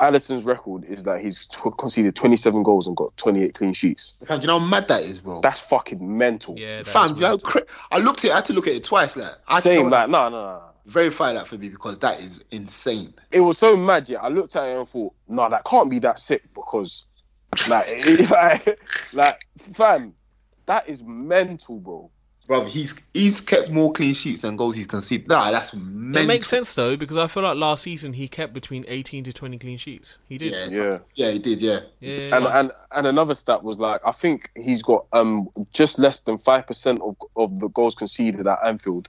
Alisson's 0.00 0.44
record 0.44 0.84
is 0.84 1.02
that 1.04 1.20
he's 1.20 1.46
t- 1.46 1.58
conceded 1.78 2.16
27 2.16 2.62
goals 2.62 2.86
and 2.86 2.96
got 2.96 3.16
28 3.18 3.54
clean 3.54 3.72
sheets. 3.74 4.22
Fam, 4.26 4.40
do 4.40 4.44
you 4.44 4.46
know 4.48 4.58
how 4.58 4.66
mad 4.66 4.88
that 4.88 5.02
is, 5.02 5.20
bro? 5.20 5.40
That's 5.42 5.60
fucking 5.60 6.16
mental. 6.18 6.54
Yeah, 6.58 6.78
that 6.78 6.86
Fam, 6.86 7.12
is 7.12 7.12
do 7.12 7.16
you 7.16 7.22
know 7.22 7.28
how 7.28 7.36
cra- 7.38 7.66
I 7.90 7.98
looked 7.98 8.20
at 8.24 8.30
it, 8.30 8.32
I 8.32 8.36
had 8.36 8.44
to 8.46 8.52
look 8.54 8.66
at 8.66 8.74
it 8.74 8.84
twice. 8.84 9.14
Like, 9.16 9.32
I 9.46 9.60
Same, 9.60 9.90
like, 9.90 10.08
like 10.08 10.10
no, 10.10 10.28
no, 10.30 10.42
no. 10.42 10.62
verify 10.86 11.34
that 11.34 11.46
for 11.46 11.56
me 11.56 11.68
because 11.68 11.98
that 12.00 12.20
is 12.20 12.42
insane. 12.50 13.14
It 13.30 13.40
was 13.40 13.58
so 13.58 13.76
mad. 13.76 14.08
Yeah, 14.08 14.18
I 14.20 14.28
looked 14.28 14.56
at 14.56 14.64
it 14.64 14.76
and 14.76 14.88
thought, 14.88 15.14
no, 15.28 15.48
that 15.50 15.64
can't 15.64 15.90
be 15.90 15.98
that 16.00 16.18
sick 16.18 16.42
because, 16.54 17.06
like, 17.68 17.84
it, 17.88 18.30
like, 18.30 18.80
like, 19.12 19.40
fam, 19.72 20.14
that 20.66 20.88
is 20.88 21.02
mental, 21.02 21.78
bro. 21.78 22.10
Bro, 22.46 22.66
he's 22.66 23.00
he's 23.12 23.40
kept 23.40 23.70
more 23.70 23.92
clean 23.92 24.14
sheets 24.14 24.40
than 24.40 24.54
goals 24.54 24.76
he's 24.76 24.86
conceded. 24.86 25.26
Nah, 25.26 25.50
that's 25.50 25.74
mental. 25.74 26.22
It 26.22 26.26
makes 26.26 26.46
sense 26.46 26.72
though 26.76 26.96
because 26.96 27.16
I 27.16 27.26
feel 27.26 27.42
like 27.42 27.56
last 27.56 27.82
season 27.82 28.12
he 28.12 28.28
kept 28.28 28.52
between 28.52 28.84
18 28.86 29.24
to 29.24 29.32
20 29.32 29.58
clean 29.58 29.76
sheets. 29.78 30.20
He 30.28 30.38
did. 30.38 30.52
Yeah, 30.52 30.68
Yeah. 30.84 30.98
yeah, 31.16 31.30
he 31.32 31.38
did. 31.40 31.60
Yeah, 31.60 31.80
Yeah, 31.98 32.36
And 32.36 32.46
and 32.46 32.70
and 32.92 33.06
another 33.08 33.34
stat 33.34 33.64
was 33.64 33.80
like 33.80 34.00
I 34.06 34.12
think 34.12 34.50
he's 34.54 34.82
got 34.84 35.06
um 35.12 35.48
just 35.72 35.98
less 35.98 36.20
than 36.20 36.38
five 36.38 36.68
percent 36.68 37.00
of 37.02 37.16
of 37.34 37.58
the 37.58 37.68
goals 37.68 37.96
conceded 37.96 38.46
at 38.46 38.58
Anfield. 38.64 39.08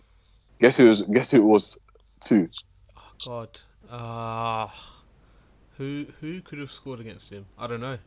Guess 0.60 0.78
who 0.78 0.88
was 0.88 1.04
guess 1.04 1.30
who 1.30 1.38
it 1.38 1.46
was 1.46 1.80
two. 2.22 2.48
God. 3.24 3.60
Ah. 3.92 4.96
who 5.78 6.08
who 6.22 6.42
could 6.42 6.58
have 6.58 6.72
scored 6.72 7.00
against 7.00 7.32
him? 7.32 7.46
I 7.58 7.68
don't 7.68 7.82
know. 7.82 8.00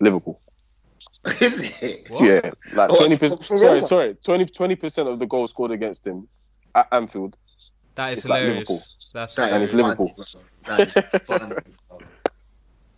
Liverpool. 0.00 0.40
is 1.40 1.60
it? 1.82 2.06
What? 2.10 2.24
Yeah, 2.24 2.50
like 2.74 2.90
twenty 2.90 3.16
percent. 3.16 3.42
Sorry, 3.44 3.80
sorry, 3.82 4.14
20 4.24 4.76
percent 4.76 5.08
of 5.08 5.18
the 5.18 5.26
goals 5.26 5.50
scored 5.50 5.70
against 5.70 6.06
him 6.06 6.28
at 6.74 6.86
Anfield. 6.92 7.36
That 7.94 8.12
is 8.12 8.20
It's 8.20 8.28
like 8.28 8.42
hilarious. 8.42 8.68
Liverpool. 8.68 8.86
That's 9.14 9.36
That 9.36 9.52
And 9.52 9.62
it's 9.62 9.72
Liverpool. 9.72 10.14
That 10.66 10.96
is 11.14 11.22
funny. 11.22 11.56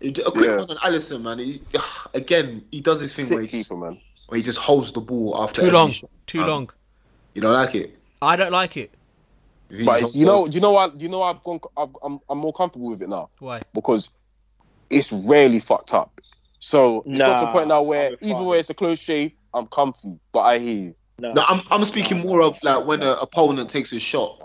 A 0.03 0.31
quick 0.31 0.47
Yeah. 0.51 0.57
one 0.57 0.71
on 0.71 0.77
Alisson, 0.79 1.23
man. 1.23 1.39
He, 1.39 1.61
again, 2.15 2.65
he 2.71 2.81
does 2.81 3.01
this 3.01 3.15
thing 3.15 3.29
where 3.29 3.45
Sick 3.45 3.51
he, 3.51 3.59
just, 3.59 3.71
keeper, 3.71 3.81
man. 3.81 3.99
where 4.27 4.37
he 4.37 4.43
just 4.43 4.59
holds 4.59 4.93
the 4.93 5.01
ball 5.01 5.37
after 5.41 5.63
too 5.63 5.71
long. 5.71 5.91
shot. 5.91 6.11
Too 6.27 6.43
Um, 6.43 6.49
long. 6.49 6.71
You 7.35 7.43
don't 7.43 7.53
like 7.55 7.75
it? 7.75 7.97
I 8.21 8.37
don't 8.37 8.53
like 8.53 8.77
it. 8.77 8.93
But 9.85 10.03
it's, 10.03 10.17
you 10.17 10.27
know, 10.27 10.47
you 10.47 10.61
know 10.61 10.71
what? 10.73 11.01
You 11.01 11.09
know, 11.09 11.23
I've 11.23 11.43
gone. 11.43 11.61
I've, 11.77 11.97
I'm 12.03 12.21
I'm 12.29 12.39
more 12.39 12.53
comfortable 12.53 12.89
with 12.89 13.03
it 13.03 13.09
now 13.09 13.31
Why? 13.41 13.63
because 13.75 14.11
it's 14.91 15.13
rarely 15.13 15.59
fucked 15.59 15.93
up. 15.93 16.21
So 16.59 17.03
it's 17.07 17.21
got 17.21 17.41
to 17.41 17.41
the 17.41 17.47
Nah, 17.47 17.53
point 17.53 17.69
now 17.69 17.83
where 17.83 18.17
either 18.21 18.43
way 18.43 18.59
it's 18.59 18.71
a 18.71 18.75
close 18.75 18.99
shave, 18.99 19.33
I'm 19.55 19.67
comfy. 19.67 20.19
But 20.33 20.41
I 20.41 20.59
hear 20.59 20.75
you. 20.75 20.95
No, 21.19 21.33
No, 21.33 21.43
I'm 21.43 21.63
I'm 21.71 21.85
speaking 21.85 22.19
more 22.19 22.43
of 22.43 22.59
like 22.63 22.87
when 22.87 23.03
an 23.03 23.17
opponent 23.21 23.71
takes 23.71 23.93
a 23.93 23.99
shot 23.99 24.39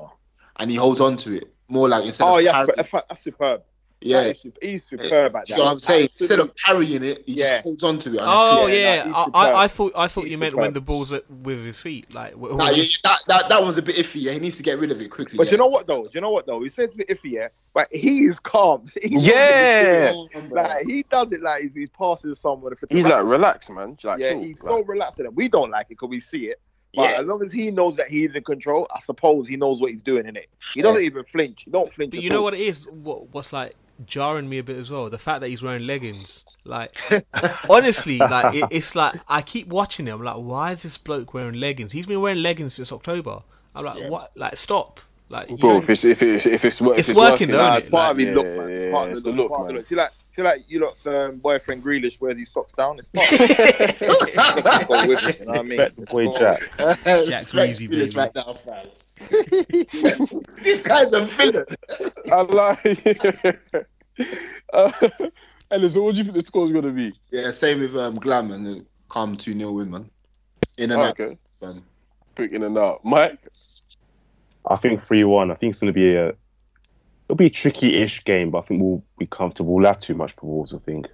and 0.58 0.70
he 0.72 0.78
holds 0.78 1.02
on 1.02 1.18
to 1.18 1.34
it. 1.34 1.54
More 1.68 1.88
like 1.90 2.06
instead 2.06 2.28
oh 2.28 2.38
of 2.38 2.44
yeah, 2.44 2.66
that's, 2.66 2.92
that's 2.92 3.24
superb. 3.24 3.64
Yeah. 4.02 4.22
That 4.24 4.30
is 4.46 4.54
he's 4.62 4.84
superb 4.86 5.36
at 5.36 5.48
that. 5.48 5.50
You 5.50 5.56
that. 5.56 5.60
know 5.60 5.66
what 5.66 5.72
I'm 5.72 5.80
saying? 5.80 6.10
Instead 6.20 6.40
of 6.40 6.50
Absolute- 6.50 6.58
parrying 6.66 7.04
it, 7.04 7.24
he 7.26 7.34
Yeah. 7.34 7.56
just 7.58 7.64
holds 7.66 7.84
on 7.84 8.00
to 8.00 8.10
it. 8.10 8.18
and 8.18 8.22
Oh 8.26 8.68
Yeah, 8.68 9.06
yeah, 9.06 9.12
nah, 9.12 9.28
I. 9.34 9.50
I, 9.52 9.64
I 9.64 9.68
thought 9.68 9.94
I 9.96 10.08
thought 10.08 10.24
He's 10.24 10.32
you 10.32 10.38
meant 10.38 10.56
when 10.56 10.74
the 10.74 10.82
ball's 10.82 11.14
at, 11.14 11.30
with 11.30 11.64
his 11.64 11.80
feet, 11.82 12.14
like. 12.14 12.36
Nah, 12.38 12.70
yeah, 12.72 12.84
that, 13.04 13.20
that 13.28 13.50
that 13.50 13.62
one's 13.62 13.78
a 13.78 13.82
bit 13.82 13.96
iffy. 13.98 14.22
Yeah, 14.22 14.34
he 14.34 14.40
needs 14.40 14.58
to 14.58 14.64
get 14.64 14.80
rid 14.80 14.92
of 14.92 15.00
it 15.02 15.10
quickly. 15.10 15.38
But 15.38 15.48
yeah. 15.48 15.52
you 15.54 15.58
know 15.58 15.68
what 15.68 15.88
though? 15.88 16.08
You 16.14 16.22
know 16.22 16.32
what 16.32 16.46
though? 16.46 16.62
He 16.62 16.70
says 16.70 16.86
it's 16.88 16.96
a 16.96 16.98
bit 17.00 17.10
iffy, 17.10 17.32
yeah. 17.34 17.48
But 17.74 17.88
he 17.92 18.26
is 18.26 18.40
calm. 18.40 18.88
He's 19.02 19.26
Yeah. 19.26 20.14
like 20.50 20.86
he 20.86 21.04
does 21.10 21.32
it 21.32 21.42
like 21.42 21.62
he's, 21.64 21.74
he's 21.74 21.90
passing 21.90 22.36
someone. 22.36 22.74
If 22.74 22.84
it's 22.84 22.92
He's 22.94 23.06
a- 23.06 23.10
like 23.10 23.24
relax, 23.24 23.70
man. 23.70 23.98
Like, 24.04 24.20
yeah, 24.20 24.32
chill. 24.32 24.42
he's 24.42 24.64
Like, 24.64 24.70
so 24.72 24.82
relaxed 24.84 25.18
with 25.20 25.28
it. 25.28 25.34
We 25.36 25.48
don't 25.48 25.72
like 25.72 25.86
it 25.86 25.90
because 25.90 26.10
we 26.10 26.20
see 26.20 26.48
it. 26.48 26.60
But 26.94 27.04
Yeah. 27.12 27.22
as 27.22 27.26
long 27.28 27.42
as 27.42 27.54
he 27.54 27.72
knows 27.72 27.96
that 27.96 28.10
he's 28.10 28.36
in 28.36 28.44
control, 28.44 28.86
I 28.94 29.00
suppose 29.00 29.48
he 29.48 29.56
knows 29.56 29.80
what 29.80 29.92
he's 29.92 30.02
doing 30.02 30.26
in 30.28 30.36
it. 30.36 30.50
He 30.74 30.82
doesn't 30.82 31.02
even 31.02 31.24
flinch. 31.24 31.62
He 31.64 31.72
don't 31.72 31.92
flinch. 31.94 32.12
But 32.12 32.18
at 32.18 32.24
you 32.24 32.30
know 32.30 32.40
all. 32.40 32.44
what 32.44 32.54
it 32.54 32.60
is? 32.60 32.90
What 32.90 33.30
what's 33.34 33.54
like 33.54 33.74
jarring 34.06 34.48
me 34.50 34.58
a 34.60 34.64
bit 34.64 34.78
as 34.78 34.90
well? 34.92 35.10
The 35.10 35.18
fact 35.18 35.42
that 35.42 35.50
he's 35.50 35.64
wearing 35.64 35.86
leggings. 35.86 36.44
Like 36.64 36.92
honestly, 37.70 38.18
like 38.18 38.54
it, 38.56 38.66
it's 38.72 38.96
like 38.96 39.20
I 39.28 39.42
keep 39.42 39.68
watching 39.68 40.06
him. 40.06 40.22
Like, 40.22 40.36
why 40.38 40.72
is 40.72 40.84
this 40.84 40.98
bloke 40.98 41.34
wearing 41.34 41.56
leggings? 41.60 41.92
He's 41.92 42.06
been 42.08 42.22
wearing 42.22 42.42
leggings 42.44 42.76
since 42.76 42.92
October. 42.92 43.40
I'm 43.76 43.86
like, 43.86 44.10
what? 44.10 44.32
Like, 44.36 44.56
stop. 44.56 45.00
Like, 45.30 45.48
bro, 45.58 45.78
if 45.78 45.90
it's 45.90 46.04
if 46.04 46.22
it's 46.22 46.46
if 46.46 46.66
it's, 46.66 46.82
if 46.82 46.88
It's 46.98 47.10
it's 47.10 47.18
working, 47.18 47.48
though, 47.50 47.58
Nah, 47.58 47.76
innit? 47.76 47.78
it's 47.80 47.90
part 47.90 48.12
of 48.12 48.18
his 48.18 48.28
Yeah, 48.28 48.34
look, 48.34 48.46
man. 48.48 48.70
It's 48.70 48.84
yeah, 48.86 48.92
part 48.92 49.10
of 49.12 49.16
the 49.16 49.22
the 49.22 49.30
look. 49.30 49.38
look, 49.38 49.52
part 49.52 49.68
man. 49.68 49.76
look. 49.78 49.86
See, 49.88 49.96
like, 49.96 50.10
see, 50.36 50.42
like 50.42 50.64
you 50.68 50.80
lot's 50.82 51.08
um, 51.08 51.38
boyfriend 51.38 51.84
Grealish 51.84 52.20
wears 52.20 52.38
his 52.38 52.52
socks 52.52 52.74
down. 52.74 53.00
It's 53.00 53.08
part. 53.08 53.30
Go 54.88 55.08
with 55.08 55.24
it, 55.24 55.40
you 55.40 55.46
know 55.46 55.52
what 55.54 55.60
I 55.60 55.64
mean? 55.64 55.80
Respect 55.80 55.96
the 55.96 56.06
boy 56.06 56.38
Jack. 56.38 56.60
Jack 56.78 57.06
Respect 57.06 57.52
Greasy, 57.52 57.88
Grealish 57.88 58.14
baby. 58.14 58.16
right 58.18 58.36
now, 58.36 58.54
fam. 58.66 58.88
this 60.64 60.82
guy's 60.82 61.14
a 61.14 61.26
villain. 61.26 61.66
I 62.32 62.42
like. 62.42 63.88
uh, 64.74 64.92
and 65.72 65.92
so, 65.92 66.04
what 66.04 66.14
do 66.14 66.20
you 66.20 66.24
think 66.26 66.36
the 66.36 66.42
score 66.42 66.66
is 66.66 66.72
gonna 66.72 66.92
be? 66.92 67.14
Yeah, 67.32 67.52
same 67.52 67.80
with 67.80 67.96
um, 67.96 68.16
Glam 68.16 68.52
and 68.52 68.66
the 68.66 68.86
calm 69.10 69.38
2 69.38 69.58
0 69.58 69.72
win, 69.74 69.92
man. 69.92 70.10
In 70.78 70.92
and 70.92 71.02
Oh, 71.02 71.06
out. 71.06 71.20
okay, 71.20 71.38
fam. 71.60 71.84
quick 72.36 72.52
in 72.54 72.64
and 72.64 72.78
out. 72.78 73.02
Mike, 73.04 73.40
I 74.70 74.76
think 74.76 75.04
three 75.04 75.24
one. 75.24 75.52
I 75.52 75.56
think 75.56 75.72
it's 75.72 75.80
going 75.80 75.94
to 75.94 76.00
be 76.00 76.16
a 76.16 76.30
it'll 77.28 77.36
be 77.38 77.48
a 77.48 77.50
tricky-ish 77.52 78.24
game, 78.26 78.52
but 78.52 78.60
I 78.60 78.62
think 78.68 78.82
we'll 78.82 79.04
be 79.18 79.28
comfortable. 79.28 79.74
We'll 79.76 79.86
have 79.88 80.00
too 80.02 80.16
much 80.16 80.34
for 80.34 80.48
Wolves, 80.48 80.74
I 80.74 80.80
think. 80.80 81.08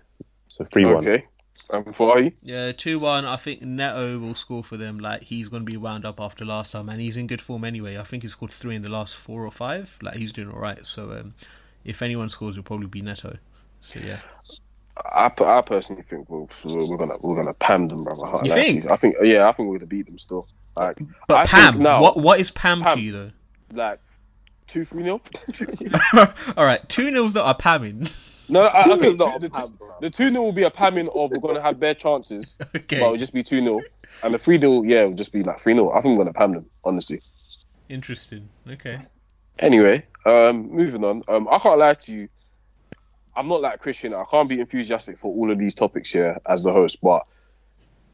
So 0.48 0.66
three 0.66 0.86
one. 0.86 1.08
okay. 1.08 1.26
And 1.70 1.94
for 1.96 2.20
you, 2.22 2.32
Yeah, 2.42 2.72
two 2.72 2.98
one. 3.00 3.26
I 3.26 3.36
think 3.36 3.62
Neto 3.62 4.20
will 4.20 4.36
score 4.36 4.64
for 4.64 4.78
them. 4.78 5.00
Like 5.00 5.24
he's 5.24 5.50
going 5.50 5.66
to 5.66 5.72
be 5.72 5.78
wound 5.78 6.06
up 6.06 6.20
after 6.22 6.46
last 6.46 6.72
time, 6.72 6.88
and 6.90 7.02
he's 7.02 7.18
in 7.18 7.28
good 7.28 7.42
form 7.42 7.64
anyway. 7.66 7.98
I 7.98 8.04
think 8.04 8.24
he 8.24 8.30
scored 8.30 8.52
three 8.52 8.76
in 8.76 8.84
the 8.84 8.90
last 8.90 9.16
four 9.18 9.46
or 9.46 9.52
five. 9.52 9.98
Like 10.02 10.16
he's 10.16 10.32
doing 10.32 10.50
all 10.50 10.60
right. 10.60 10.86
So 10.86 11.12
um, 11.12 11.36
if 11.88 12.02
anyone 12.04 12.30
scores, 12.30 12.56
it'll 12.56 12.64
probably 12.64 12.86
be 12.88 13.02
Neto. 13.02 13.38
So 13.82 14.00
yeah, 14.00 14.20
I, 14.98 15.32
I 15.40 15.62
personally 15.62 16.04
think 16.04 16.30
we're, 16.30 16.46
we're 16.64 16.98
gonna 16.98 17.18
we're 17.22 17.36
gonna 17.36 17.54
pam 17.54 17.88
them, 17.88 18.04
brother. 18.04 18.26
I 18.26 18.44
You 18.44 18.52
think? 18.52 18.92
I 18.92 18.96
think 18.98 19.16
yeah, 19.24 19.48
I 19.48 19.52
think 19.54 19.70
we're 19.70 19.78
gonna 19.80 19.88
beat 19.88 20.06
them 20.08 20.18
still. 20.20 20.48
Like, 20.76 21.00
But 21.28 21.40
I 21.40 21.44
Pam, 21.46 21.80
now, 21.80 22.00
what 22.02 22.18
what 22.18 22.40
is 22.40 22.52
Pam, 22.52 22.82
Pam. 22.82 22.94
to 22.98 23.02
you 23.02 23.12
though? 23.12 23.32
like 23.74 24.00
two 24.68 24.86
three 24.86 25.04
nil. 25.04 25.22
All 26.58 26.66
right, 26.66 26.88
two 26.90 27.10
nils 27.12 27.34
not 27.34 27.50
a 27.50 27.58
pamming. 27.62 28.06
No, 28.50 28.62
I, 28.62 28.80
I 28.80 28.84
Two 28.84 28.90
think 28.98 29.02
nil 29.02 29.16
not 29.18 29.42
the, 29.42 29.50
pam, 29.50 29.78
the 30.02 30.10
two 30.10 30.30
nil 30.32 30.44
will 30.44 30.52
be 30.54 30.64
a 30.64 30.72
pamming 30.72 31.10
of 31.10 31.32
we're 31.32 31.40
gonna 31.40 31.62
have 31.62 31.80
bare 31.80 31.96
chances, 31.96 32.58
okay, 32.76 33.00
but 33.00 33.06
it'll 33.08 33.18
just 33.18 33.34
be 33.34 33.44
two 33.44 33.60
nil, 33.62 33.82
and 34.24 34.34
the 34.34 34.38
three 34.38 34.60
0 34.60 34.84
yeah, 34.84 35.02
it'll 35.02 35.14
just 35.14 35.34
be 35.34 35.44
like 35.44 35.60
three 35.60 35.74
0 35.74 35.92
I 35.92 36.00
think 36.02 36.18
we're 36.18 36.24
gonna 36.26 36.34
pam 36.34 36.54
them, 36.54 36.66
honestly. 36.84 37.20
interesting. 37.90 38.48
Okay, 38.70 39.00
Anyway, 39.60 40.06
um, 40.26 40.72
moving 40.72 41.04
on. 41.04 41.24
Um, 41.28 41.48
I 41.50 41.60
can't 41.60 41.80
lie 41.80 41.94
to 41.96 42.12
you. 42.14 42.30
I'm 43.36 43.48
not 43.48 43.62
like 43.62 43.80
Christian. 43.80 44.14
I 44.14 44.24
can't 44.30 44.50
be 44.50 44.60
enthusiastic 44.60 45.18
for 45.18 45.34
all 45.34 45.52
of 45.52 45.58
these 45.60 45.76
topics 45.76 46.12
here 46.12 46.40
as 46.48 46.64
the 46.64 46.72
host, 46.72 47.00
but 47.02 47.26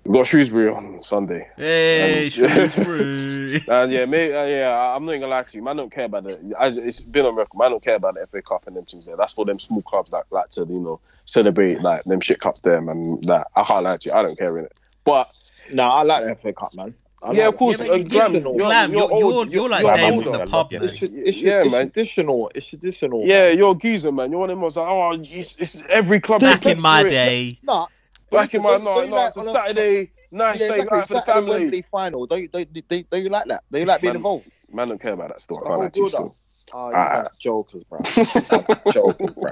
we've 0.05 0.13
got 0.15 0.27
Shrewsbury 0.27 0.69
on 0.69 1.01
Sunday. 1.01 1.47
hey, 1.55 2.25
Um, 2.25 2.29
Shrewsbury. 2.29 3.61
And 3.69 3.93
yeah, 3.93 4.03
may, 4.03 4.33
uh, 4.33 4.43
yeah, 4.45 4.69
I- 4.77 4.95
I'm 4.95 5.05
not 5.05 5.13
gonna 5.13 5.27
lie 5.27 5.43
to 5.43 5.57
you. 5.57 5.63
Man, 5.63 5.77
don't 5.77 5.91
care 5.91 6.05
about 6.05 6.25
the. 6.25 6.53
As 6.59 6.77
it's 6.77 6.99
been 6.99 7.25
on 7.25 7.35
record, 7.35 7.57
man, 7.57 7.71
don't 7.71 7.81
care 7.83 7.95
about 7.95 8.15
the 8.15 8.27
FA 8.27 8.41
Cup 8.41 8.67
and 8.67 8.75
them 8.75 8.83
things 8.83 9.05
there. 9.05 9.15
That's 9.15 9.31
for 9.31 9.45
them 9.45 9.57
small 9.57 9.81
clubs 9.81 10.11
that 10.11 10.25
like 10.31 10.49
to, 10.51 10.61
you 10.61 10.79
know, 10.79 10.99
celebrate 11.23 11.79
like 11.81 12.03
them 12.03 12.19
shit 12.19 12.41
cups 12.41 12.59
there, 12.59 12.81
man. 12.81 13.21
That 13.21 13.47
I 13.55 13.63
can't 13.63 13.85
lie 13.85 13.95
to 13.97 14.09
you. 14.09 14.13
I 14.15 14.21
don't 14.21 14.37
care 14.37 14.57
in 14.57 14.65
it. 14.65 14.73
But 15.05 15.29
Nah, 15.71 15.93
I 15.93 16.03
like 16.03 16.25
the 16.25 16.35
FA 16.35 16.51
Cup, 16.51 16.73
man. 16.73 16.93
I 17.23 17.31
yeah, 17.31 17.45
like 17.45 17.53
of 17.53 17.59
course, 17.59 17.79
Yeah, 17.79 17.87
but 17.87 17.93
uh, 17.93 17.95
you- 17.95 18.03
Glam, 18.03 18.33
you- 18.35 18.41
you're, 18.41 18.55
Glam, 18.57 18.91
you're, 18.91 18.99
you're- 19.01 19.13
old, 19.13 19.47
you're- 19.47 19.51
you're 19.61 19.69
like 19.69 19.83
you're 19.83 19.93
Dave 19.93 20.21
from 20.23 20.31
the 20.33 20.45
pub, 20.45 20.73
it. 20.73 20.81
man. 20.81 20.89
It's, 20.89 20.99
tra- 20.99 21.07
it's, 21.11 21.37
Yeah, 21.37 21.63
man. 21.63 21.89
traditional. 21.91 22.51
It's 22.53 22.67
traditional. 22.67 23.25
Yeah, 23.25 23.49
you're 23.49 23.71
a 23.71 23.75
geezer, 23.75 24.11
man. 24.11 24.29
You're 24.31 24.39
one 24.41 24.49
of 24.49 24.55
them 24.57 24.61
ones 24.61 24.75
like, 24.75 24.87
oh, 24.87 25.11
it's, 25.23 25.55
it's 25.55 25.81
every 25.87 26.19
club. 26.19 26.41
Back 26.41 26.65
in 26.65 26.81
my 26.81 27.03
day, 27.03 27.59
Nah. 27.63 27.87
Back 28.29 28.53
in 28.53 28.61
my 28.61 28.71
Don't- 28.71 28.83
no, 28.83 29.05
no, 29.05 29.25
it's 29.27 29.37
a 29.37 29.43
Saturday, 29.43 30.11
nice 30.31 30.59
Yeah, 30.59 30.67
day 30.67 30.73
exactly. 30.81 30.97
out 30.99 31.07
for 31.07 31.13
the 31.13 31.21
Saturday 31.21 31.33
family. 31.47 31.59
Wembley 31.61 31.81
final. 31.83 32.25
Don't 32.25 32.41
you, 32.41 32.47
don't, 32.49 32.67
you- 32.75 32.81
don't, 32.89 33.09
don't 33.09 33.23
you 33.23 33.29
like 33.29 33.45
that? 33.45 33.63
Don't 33.71 33.81
you 33.81 33.87
like 33.87 34.01
being 34.01 34.09
Man, 34.13 34.15
involved? 34.17 34.49
Man, 34.71 34.87
don't 34.89 34.99
care 35.01 35.13
about 35.13 35.29
that 35.29 35.39
still. 35.41 35.57
I 35.57 35.59
The 35.59 35.65
can't 35.65 35.73
whole 35.75 35.83
lie 35.83 35.89
to 35.89 35.99
you 36.01 36.09
still. 36.09 36.35
Oh, 36.75 36.89
you 36.89 36.95
Ah. 36.95 37.27
jokers, 37.39 37.83
bro. 37.83 37.99
jokers, 38.91 39.31
bro. 39.31 39.51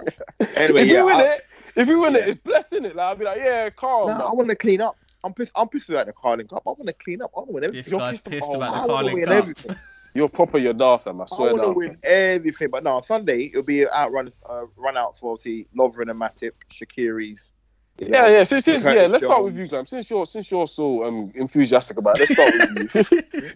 Anyway, 0.55 0.81
if 0.81 0.87
yeah, 0.87 1.03
we 1.03 1.13
win 1.13 1.15
I- 1.17 1.23
it, 1.35 1.45
if 1.75 1.87
we 1.87 1.95
win 1.95 2.13
Yeah. 2.13 2.19
it, 2.21 2.27
it's 2.29 2.39
blessing 2.39 2.85
it. 2.85 2.95
Like 2.95 3.05
I'll 3.05 3.15
be 3.15 3.25
like, 3.25 3.37
yeah, 3.37 3.69
calm. 3.69 4.07
Nah, 4.07 4.27
I 4.29 4.33
want 4.33 4.49
to 4.49 4.55
clean 4.55 4.81
up. 4.81 4.97
I'm 5.23 5.33
pissed. 5.33 5.51
I'm 5.55 5.67
pissed 5.69 5.89
about 5.89 6.07
the 6.07 6.13
Carling 6.13 6.47
Cup. 6.47 6.63
I 6.65 6.69
want 6.71 6.87
to 6.87 6.93
clean 6.93 7.21
up. 7.21 7.31
I 7.35 7.39
want 7.39 7.49
to 7.49 7.53
win 7.53 7.63
everything. 7.65 7.83
this 7.83 7.91
You're 7.91 7.99
guy's 7.99 8.21
pissed 8.21 8.25
pissed 8.25 8.49
off. 8.51 8.55
about 8.55 8.73
I 8.73 8.81
the 8.81 8.87
to 8.87 8.87
Carling 8.87 9.13
win 9.15 9.23
Cup. 9.25 9.33
everything. 9.33 9.75
You're 10.13 10.27
proper 10.29 10.57
your 10.57 10.73
daft, 10.73 11.05
fam. 11.05 11.21
I 11.21 11.23
I 11.23 11.27
swear 11.27 11.51
want 11.53 11.63
to 11.63 11.69
win 11.77 11.97
everything. 12.03 12.69
But 12.69 12.83
no, 12.83 12.97
on 12.97 13.03
Sunday 13.03 13.45
it'll 13.45 13.63
be 13.63 13.83
an 13.83 13.89
outrun, 13.95 14.31
uh, 14.49 14.65
run 14.75 14.97
out 14.97 15.17
for 15.17 15.31
obviously 15.33 15.67
Lovren 15.77 16.09
and 16.11 16.19
Matip, 16.19 16.51
Shaqiri's. 16.69 17.53
You 17.99 18.09
know. 18.09 18.25
Yeah, 18.25 18.27
yeah. 18.37 18.43
Since, 18.43 18.65
since 18.65 18.83
yeah, 18.83 19.07
let's 19.07 19.23
start 19.23 19.43
with 19.43 19.55
you, 19.57 19.67
Glam. 19.67 19.85
Since 19.85 20.09
you're 20.09 20.25
since 20.25 20.49
you're 20.49 20.67
so 20.67 21.03
um 21.05 21.31
enthusiastic 21.35 21.97
about 21.97 22.19
it, 22.19 22.21
let's 22.21 22.31
start 22.31 22.51
with 22.53 22.91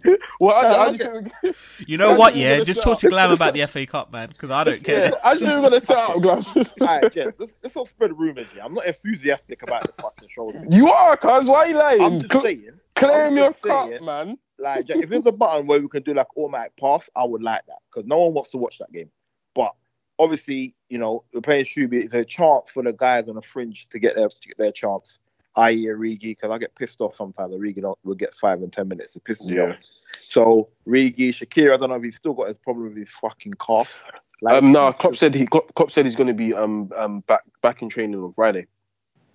you. 0.06 0.18
well, 0.40 0.62
No, 0.62 0.68
I, 0.70 0.86
I 0.86 0.86
I'm 0.88 0.98
just 0.98 1.80
you 1.88 1.98
know 1.98 2.10
what? 2.12 2.18
what 2.20 2.36
Yeah, 2.36 2.60
just 2.62 2.82
start. 2.82 2.98
talk 2.98 3.00
to 3.02 3.10
Glam 3.10 3.32
about 3.32 3.54
the 3.54 3.66
FA 3.68 3.86
Cup, 3.86 4.12
man, 4.12 4.28
because 4.30 4.52
I 4.52 4.64
don't 4.64 4.84
care. 4.84 5.12
I 5.24 5.34
just 5.36 5.46
we're 5.46 5.62
gonna 5.62 5.80
set 5.80 5.98
up, 5.98 6.22
Glam. 6.22 6.44
All 6.56 6.64
right, 6.82 7.12
gents, 7.12 7.40
let's, 7.40 7.54
let's 7.64 7.76
not 7.76 7.88
spread 7.88 8.18
rumors 8.18 8.48
here. 8.54 8.62
I'm 8.64 8.74
not 8.74 8.86
enthusiastic 8.86 9.64
about 9.64 9.84
the 9.84 9.94
fucking 10.02 10.30
show. 10.30 10.52
you 10.70 10.92
are, 10.92 11.18
cuz. 11.18 11.48
Why 11.50 11.58
are 11.58 11.68
you 11.68 11.76
lying? 11.78 12.02
I'm 12.02 12.20
just 12.20 12.32
Cl- 12.32 12.44
saying. 12.44 12.70
claim 12.96 13.12
I'm 13.28 13.36
your 13.38 13.48
just 13.48 13.62
saying, 13.64 13.92
cup, 13.94 14.02
man. 14.04 14.38
Like, 14.58 14.90
if 14.90 15.10
there's 15.10 15.26
a 15.26 15.32
button 15.32 15.68
where 15.68 15.82
we 15.82 15.88
can 15.90 16.04
do 16.04 16.14
like 16.14 16.28
automatic 16.38 16.74
pass, 16.80 17.10
I 17.16 17.24
would 17.26 17.42
like 17.44 17.66
that 17.68 17.80
because 17.90 18.08
no 18.08 18.20
one 18.20 18.34
wants 18.34 18.52
to 18.52 18.58
watch 18.58 18.78
that 18.80 18.92
game. 18.92 19.10
But 19.54 19.74
obviously, 20.20 20.74
you 20.90 20.98
know, 20.98 21.24
we're 21.34 21.42
playing 21.42 21.66
Shrewsbury. 21.66 22.06
It's 22.06 22.14
a 22.14 22.26
chance 22.26 22.70
for 22.72 22.84
the 22.84 22.94
guys 22.94 23.28
on 23.28 23.36
the 23.36 23.42
fringe 23.42 23.88
to 23.90 24.00
get 24.00 24.16
their 24.16 24.30
to 24.30 24.48
get 24.48 24.58
their 24.58 24.72
chance. 24.72 25.20
I.e. 25.58 25.86
Origi, 25.86 26.20
because 26.22 26.52
I 26.52 26.58
get 26.58 26.76
pissed 26.76 27.00
off 27.00 27.16
sometimes. 27.16 27.54
Origi 27.54 27.82
don't- 27.82 27.98
will 28.04 28.16
get 28.16 28.34
five 28.34 28.62
and 28.62 28.74
ten 28.74 28.90
minutes. 28.90 29.16
It 29.16 29.24
pisses 29.24 29.46
me 29.50 29.56
Yeah. 29.56 29.70
off. 29.70 29.78
So 29.84 30.68
Origi, 30.86 31.30
Shakira, 31.30 31.74
I 31.74 31.78
don't 31.78 31.90
know 31.90 31.96
if 31.96 32.04
he's 32.04 32.18
still 32.18 32.34
got 32.34 32.50
his 32.50 32.58
problem 32.58 32.90
with 32.90 32.98
his 32.98 33.10
fucking 33.10 33.54
cough. 33.54 34.04
Um, 34.46 34.74
no, 34.74 34.92
Klopp 34.92 35.16
said 35.16 35.34
he 35.34 35.46
Klopp, 35.48 35.74
Klopp 35.76 35.92
said 35.92 36.06
he's 36.06 36.18
going 36.18 36.28
to 36.28 36.34
be 36.34 36.54
um 36.54 36.92
um 36.98 37.22
back 37.22 37.44
back 37.62 37.82
in 37.82 37.88
training 37.90 38.22
on 38.22 38.34
Friday, 38.34 38.68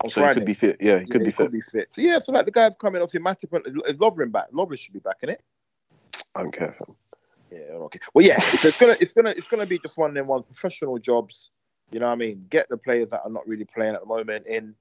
on 0.05 0.11
so 0.11 0.21
he 0.21 0.25
Friday. 0.27 0.41
could 0.41 0.47
be 0.47 0.55
fit. 0.55 0.77
Yeah, 0.81 0.99
he 0.99 1.07
Yeah, 1.07 1.13
could 1.13 1.25
be 1.25 1.31
fit. 1.31 1.37
Could 1.37 1.53
be 1.53 1.61
fit. 1.63 1.89
So 1.93 2.03
yeah, 2.03 2.19
so 2.19 2.33
like 2.33 2.45
the 2.45 2.53
guys 2.53 2.75
coming, 2.79 3.01
obviously 3.01 3.21
Matip 3.21 3.67
is 3.89 3.97
Lovren 3.97 4.31
back. 4.31 4.51
Lovren 4.53 4.79
should 4.79 4.93
be 4.93 5.01
back 5.01 5.17
in 5.23 5.31
it. 5.31 5.43
I 6.35 6.43
don't 6.43 6.53
care. 6.53 6.77
Fam. 6.79 6.95
Yeah, 7.51 7.59
okay. 7.75 8.01
Well, 8.15 8.25
yeah, 8.27 8.37
it's, 8.37 8.65
it's 8.65 8.79
gonna 8.79 8.97
it's 9.01 9.13
gonna 9.13 9.31
it's 9.31 9.47
gonna 9.49 9.67
be 9.67 9.79
just 9.79 9.97
one 9.99 10.11
of 10.11 10.15
them 10.15 10.27
ones 10.27 10.45
professional 10.47 10.99
jobs. 10.99 11.51
You 11.91 12.01
know 12.01 12.07
what 12.07 12.13
I 12.13 12.17
mean? 12.17 12.47
Get 12.51 12.69
the 12.69 12.77
players 12.77 13.11
that 13.11 13.23
are 13.25 13.31
not 13.31 13.47
really 13.49 13.65
playing 13.65 13.95
at 13.95 14.01
the 14.01 14.07
moment 14.07 14.47
in, 14.47 14.75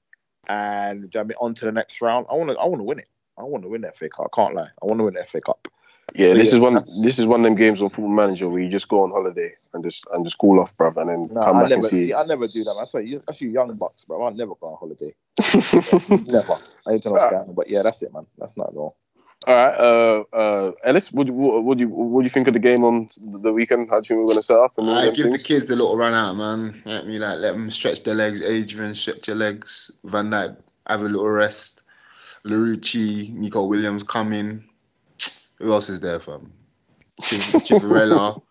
and 0.48 1.04
you 1.04 1.10
know 1.16 1.22
I 1.22 1.24
mean 1.24 1.38
on 1.42 1.56
to 1.56 1.66
the 1.66 1.72
next 1.72 2.02
round. 2.02 2.28
I 2.30 2.36
want 2.36 2.52
to 2.52 2.58
I 2.58 2.66
want 2.66 2.80
to 2.80 2.84
win 2.84 3.00
it. 3.00 3.10
I 3.38 3.44
want 3.44 3.64
to 3.64 3.70
win 3.70 3.82
the 3.82 3.92
FA 3.92 4.10
Cup. 4.10 4.28
I 4.32 4.36
can't 4.36 4.56
lie. 4.56 4.68
I 4.82 4.86
want 4.86 5.00
to 5.00 5.06
win 5.06 5.16
the 5.16 5.26
FA 5.26 5.42
Cup. 5.42 5.68
Yeah, 6.16 6.30
So, 6.30 6.36
this 6.36 6.48
yeah, 6.50 6.54
is 6.56 6.60
one. 6.60 6.74
that's- 6.74 7.00
This 7.04 7.20
is 7.20 7.26
one 7.26 7.40
of 7.42 7.44
them 7.46 7.56
games 7.56 7.82
on 7.82 7.90
Football 7.90 8.10
Manager 8.10 8.50
where 8.50 8.62
you 8.62 8.70
just 8.70 8.88
go 8.88 9.04
on 9.04 9.12
holiday 9.12 9.54
and 9.74 9.84
just 9.84 10.06
and 10.14 10.26
just 10.26 10.38
cool 10.38 10.60
off, 10.60 10.76
bruv, 10.78 10.98
and 10.98 11.10
then 11.10 11.28
No, 11.34 11.42
come 11.44 11.58
I 11.58 11.62
back 11.62 11.70
never 11.70 11.82
and 11.82 11.86
see. 11.86 12.14
I 12.14 12.24
never 12.24 12.48
do 12.48 12.64
that. 12.64 12.74
Man. 12.74 12.84
I 12.84 12.86
swear, 12.86 13.04
you- 13.04 13.22
that's 13.28 13.42
you 13.42 13.50
young 13.50 13.76
bucks, 13.76 14.06
bro. 14.06 14.22
I'll 14.24 14.34
never 14.34 14.54
go 14.56 14.68
on 14.68 14.78
holiday. 14.80 15.16
never. 16.32 16.60
I 16.88 16.94
ain't 16.94 17.04
telling 17.04 17.18
no 17.18 17.28
scandal, 17.28 17.54
but 17.54 17.70
yeah, 17.70 17.84
that's 17.84 18.02
it, 18.02 18.14
man. 18.14 18.26
That's 18.38 18.58
not 18.58 18.70
at 18.70 18.76
all. 18.76 18.98
All 19.48 19.56
right, 19.56 19.74
uh, 19.74 20.36
uh, 20.36 20.72
Ellis, 20.84 21.14
what, 21.14 21.28
do- 21.28 21.34
what, 21.34 21.64
what 21.64 21.78
do 21.78 21.86
you 21.86 21.90
what 21.90 22.22
do 22.22 22.26
you 22.26 22.30
think 22.30 22.48
of 22.50 22.54
the 22.54 22.60
game 22.60 22.84
on 22.84 23.08
the 23.20 23.54
weekend? 23.54 23.90
How 23.90 24.02
do 24.02 24.04
you 24.04 24.08
think 24.08 24.20
we're 24.20 24.26
going 24.26 24.36
to 24.36 24.44
set 24.44 24.60
up? 24.60 24.78
And 24.78 24.90
I 24.90 25.10
give 25.12 25.32
the 25.32 25.40
kids 25.40 25.70
a 25.70 25.76
little 25.78 25.96
run 25.96 26.14
out, 26.14 26.34
man. 26.36 26.82
Let 26.86 27.08
me 27.08 27.20
like 27.20 27.40
let 27.40 27.54
them 27.54 27.72
stretch 27.72 28.04
their 28.04 28.16
legs. 28.16 28.42
Adrian, 28.42 28.94
stretch 28.96 29.28
your 29.28 29.38
legs. 29.38 29.92
Van 30.04 30.30
Dijk, 30.30 30.58
have 30.88 31.02
a 31.02 31.06
little 31.06 31.30
rest. 31.30 31.82
Larouci, 32.46 33.34
Neco 33.34 33.66
Williams 33.66 34.04
coming. 34.04 34.66
Who 35.60 35.72
else 35.72 35.90
is 35.90 36.02
there, 36.02 36.20
fam? 36.20 36.52
Chiv- 37.24 37.40
Chirivella, 37.64 38.42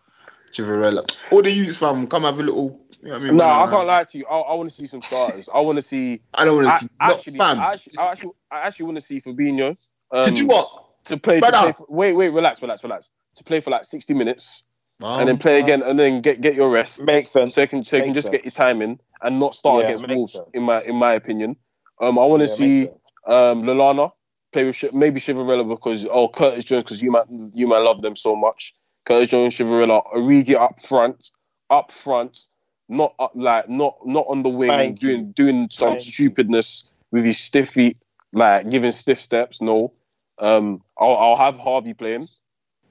Chirivella. 0.51 1.15
All 1.31 1.43
the 1.43 1.51
youths, 1.51 1.77
fam, 1.77 2.07
come 2.07 2.23
have 2.23 2.39
a 2.39 2.43
little. 2.43 2.81
You 3.01 3.09
know 3.09 3.13
what 3.13 3.21
I 3.21 3.25
mean? 3.25 3.37
No, 3.37 3.43
I 3.45 3.57
around. 3.59 3.69
can't 3.69 3.87
lie 3.87 4.03
to 4.05 4.17
you. 4.17 4.25
I, 4.25 4.39
I 4.39 4.53
want 4.55 4.69
to 4.69 4.75
see 4.75 4.87
some 4.87 5.01
starters. 5.01 5.49
I 5.53 5.59
want 5.59 5.75
to 5.75 5.83
see. 5.83 6.21
I 6.33 6.45
don't 6.45 6.55
want 6.55 6.79
to 6.79 6.87
see. 6.87 6.89
Not 6.99 7.21
fam. 7.21 7.59
I 7.59 7.73
actually, 7.73 7.93
I 7.99 8.11
actually, 8.11 8.31
I 8.51 8.59
actually 8.61 8.85
want 8.87 8.95
to 8.97 9.01
see 9.01 9.21
Fabinho. 9.21 9.77
Um, 10.11 10.23
to 10.25 10.31
do 10.31 10.47
what? 10.47 10.85
To 11.05 11.17
play, 11.17 11.39
to 11.39 11.51
play 11.51 11.71
for, 11.71 11.85
wait, 11.89 12.13
wait, 12.13 12.29
relax, 12.29 12.61
relax, 12.61 12.83
relax. 12.83 13.09
To 13.35 13.43
play 13.43 13.61
for 13.61 13.69
like 13.69 13.85
sixty 13.85 14.13
minutes 14.13 14.63
and 15.01 15.27
then 15.27 15.37
play 15.37 15.59
again 15.61 15.81
and 15.81 15.97
then 15.97 16.21
get 16.21 16.41
get 16.41 16.55
your 16.55 16.69
rest. 16.69 17.01
Makes 17.01 17.31
sense. 17.31 17.53
so 17.55 17.61
you 17.61 17.67
can 17.67 17.85
so 17.85 17.97
you 17.97 18.03
can 18.03 18.09
Makes 18.11 18.23
just 18.23 18.31
get 18.31 18.43
your 18.43 18.51
sense. 18.51 18.55
time 18.55 18.81
in 18.81 18.99
and 19.21 19.39
not 19.39 19.55
start 19.55 19.81
Yeah, 19.81 19.85
against 19.87 20.07
Wolves. 20.07 20.33
sense. 20.33 20.45
In 20.53 20.63
my 20.63 20.81
in 20.83 20.95
my 20.95 21.13
opinion, 21.13 21.55
um, 22.01 22.19
I 22.19 22.25
want 22.25 22.41
to 22.41 22.47
Yeah, 22.49 22.53
see 22.55 22.79
makes 22.81 22.93
um 23.25 23.63
Lallana 23.63 24.11
play 24.51 24.65
with 24.65 24.75
Sh- 24.75 24.85
maybe 24.93 25.19
Chirivella 25.19 25.67
because 25.67 26.05
oh 26.09 26.27
Curtis 26.27 26.63
Jones 26.65 26.83
because 26.83 27.01
you 27.01 27.11
might 27.11 27.25
you 27.53 27.67
might 27.67 27.79
love 27.79 28.01
them 28.01 28.15
so 28.15 28.35
much. 28.35 28.73
Curtis 29.05 29.29
Jones, 29.29 29.55
Chirivella, 29.55 30.03
Origi 30.13 30.55
up 30.55 30.79
front, 30.81 31.31
up 31.69 31.91
front, 31.91 32.43
not 32.89 33.13
up, 33.19 33.31
like 33.35 33.69
not 33.69 33.99
not 34.05 34.25
on 34.27 34.43
the 34.43 34.49
wing 34.49 34.69
Thank 34.69 35.01
you. 35.01 35.09
doing 35.09 35.31
doing 35.31 35.67
some 35.71 35.91
Thank 35.91 36.07
you. 36.07 36.13
stupidness 36.13 36.91
with 37.11 37.25
his 37.25 37.37
stiff 37.39 37.69
feet, 37.69 37.97
like 38.33 38.69
giving 38.69 38.91
stiff 38.91 39.21
steps. 39.21 39.61
No, 39.61 39.93
um, 40.39 40.81
I'll 40.97 41.15
I'll 41.15 41.35
have 41.37 41.57
Harvey 41.57 41.93
playing. 41.93 42.27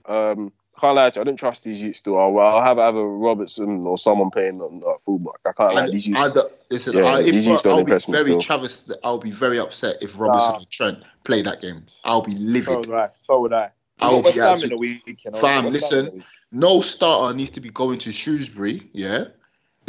Um, 0.06 0.52
can't 0.80 0.94
lie, 0.94 1.10
to 1.10 1.16
you, 1.18 1.22
I 1.22 1.24
don't 1.24 1.36
trust 1.36 1.64
these 1.64 1.82
youths 1.82 1.98
still. 1.98 2.16
I'll, 2.18 2.38
I'll 2.38 2.62
have 2.62 2.78
either 2.78 3.02
Robertson 3.04 3.84
or 3.84 3.98
someone 3.98 4.30
playing 4.30 4.60
on 4.60 4.80
uh, 4.86 4.96
fullback. 4.98 5.40
I 5.44 5.52
can't 5.52 5.74
lie, 5.74 5.82
I, 5.84 5.90
these 5.90 6.06
youths. 6.06 6.20
I, 6.20 6.28
don't- 6.32 6.52
listen, 6.70 6.96
Yeah, 6.96 7.04
I, 7.06 7.22
these 7.22 7.34
if, 7.34 7.44
youths 7.46 7.62
don't 7.64 7.72
I'll 7.72 7.76
be 7.78 7.80
impress 7.92 8.06
me 8.06 8.12
very 8.12 8.30
still. 8.30 8.40
Travis. 8.40 8.92
I'll 9.02 9.18
be 9.18 9.32
very 9.32 9.58
upset 9.58 9.96
if 10.02 10.18
Robertson 10.18 10.52
Nah. 10.52 10.58
or 10.60 10.64
Trent 10.70 10.98
play 11.24 11.42
that 11.42 11.60
game. 11.60 11.84
I'll 12.04 12.22
be 12.22 12.32
So 12.32 12.38
livid. 12.40 12.86
would 12.86 12.94
I. 12.94 13.08
So 13.18 13.40
would 13.40 13.52
I. 13.52 13.70
I 14.00 14.10
will 14.12 14.22
West 14.22 14.36
be 14.36 14.40
Ham 14.40 14.62
in 14.62 14.68
the 14.68 14.76
weekend. 14.76 15.36
Fam, 15.36 15.64
West 15.64 15.64
Ham 15.64 15.72
listen. 15.72 16.06
in. 16.06 16.24
No 16.52 16.80
starter 16.80 17.36
needs 17.36 17.50
to 17.52 17.60
be 17.60 17.70
going 17.70 17.98
to 17.98 18.12
Shrewsbury, 18.12 18.88
yeah, 18.92 19.24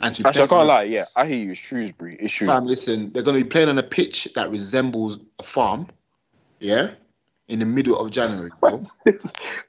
and 0.02 0.16
to 0.16 0.28
Actually, 0.28 0.44
I 0.44 0.48
play 0.48 0.58
can't 0.58 0.68
lie. 0.68 0.84
Yeah, 0.86 1.06
I 1.16 1.28
hear 1.28 1.38
you. 1.38 1.54
Shrewsbury. 1.56 2.18
It's 2.20 2.34
Shrewsbury. 2.34 2.58
Fam, 2.58 2.66
listen, 2.66 3.12
they're 3.14 3.22
going 3.24 3.38
to 3.38 3.44
be 3.44 3.50
playing 3.50 3.70
on 3.70 3.78
a 3.78 3.84
pitch 3.84 4.28
that 4.34 4.50
resembles 4.50 5.20
a 5.38 5.44
farm, 5.44 5.88
yeah, 6.60 6.92
in 7.50 7.60
the 7.60 7.66
middle 7.66 8.00
of 8.00 8.12
January. 8.12 8.52
I 8.62 8.70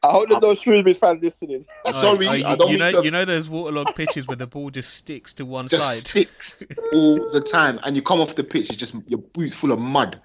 hope 0.04 0.28
there's 0.28 0.42
no 0.42 0.54
Shrewsbury 0.54 0.94
fan 0.94 1.18
listening. 1.20 1.64
I'm 1.84 1.94
sorry, 1.94 2.28
Oh, 2.28 2.32
you, 2.32 2.44
I 2.44 2.54
don't 2.54 2.70
you 2.70 2.78
know, 2.78 2.92
to 2.92 3.04
you 3.04 3.10
know 3.10 3.24
those 3.24 3.50
waterlogged 3.50 3.96
pitches 3.96 4.28
where 4.28 4.36
the 4.36 4.46
ball 4.46 4.70
just 4.70 4.94
sticks 4.94 5.32
to 5.34 5.44
one 5.46 5.66
just 5.66 5.82
side. 5.82 5.96
sticks 5.96 6.62
all 6.92 7.30
the 7.30 7.40
time, 7.40 7.80
and 7.82 7.96
you 7.96 8.02
come 8.02 8.20
off 8.20 8.36
the 8.36 8.44
pitch, 8.44 8.68
it's 8.68 8.76
just 8.76 8.94
your 9.08 9.18
boots 9.18 9.54
full 9.54 9.72
of 9.72 9.78
mud. 9.80 10.20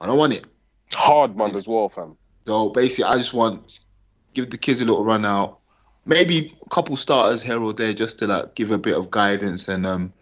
I 0.00 0.06
don't 0.06 0.16
want 0.16 0.32
it. 0.32 0.46
Hard 0.94 1.36
mud 1.36 1.54
as 1.56 1.66
well, 1.68 1.88
fam. 1.88 2.16
So 2.46 2.70
basically, 2.70 3.04
I 3.04 3.16
just 3.16 3.34
want 3.34 3.80
give 4.34 4.50
the 4.50 4.58
kids 4.58 4.80
a 4.80 4.84
little 4.84 5.04
run 5.04 5.24
out, 5.26 5.58
maybe 6.06 6.56
a 6.64 6.68
couple 6.70 6.96
starters 6.96 7.42
here 7.42 7.60
or 7.62 7.72
there, 7.72 7.92
just 7.92 8.18
to 8.20 8.26
like 8.26 8.54
give 8.54 8.70
a 8.70 8.78
bit 8.78 8.96
of 8.96 9.10
guidance 9.10 9.68
and 9.68 9.84
um 9.86 10.12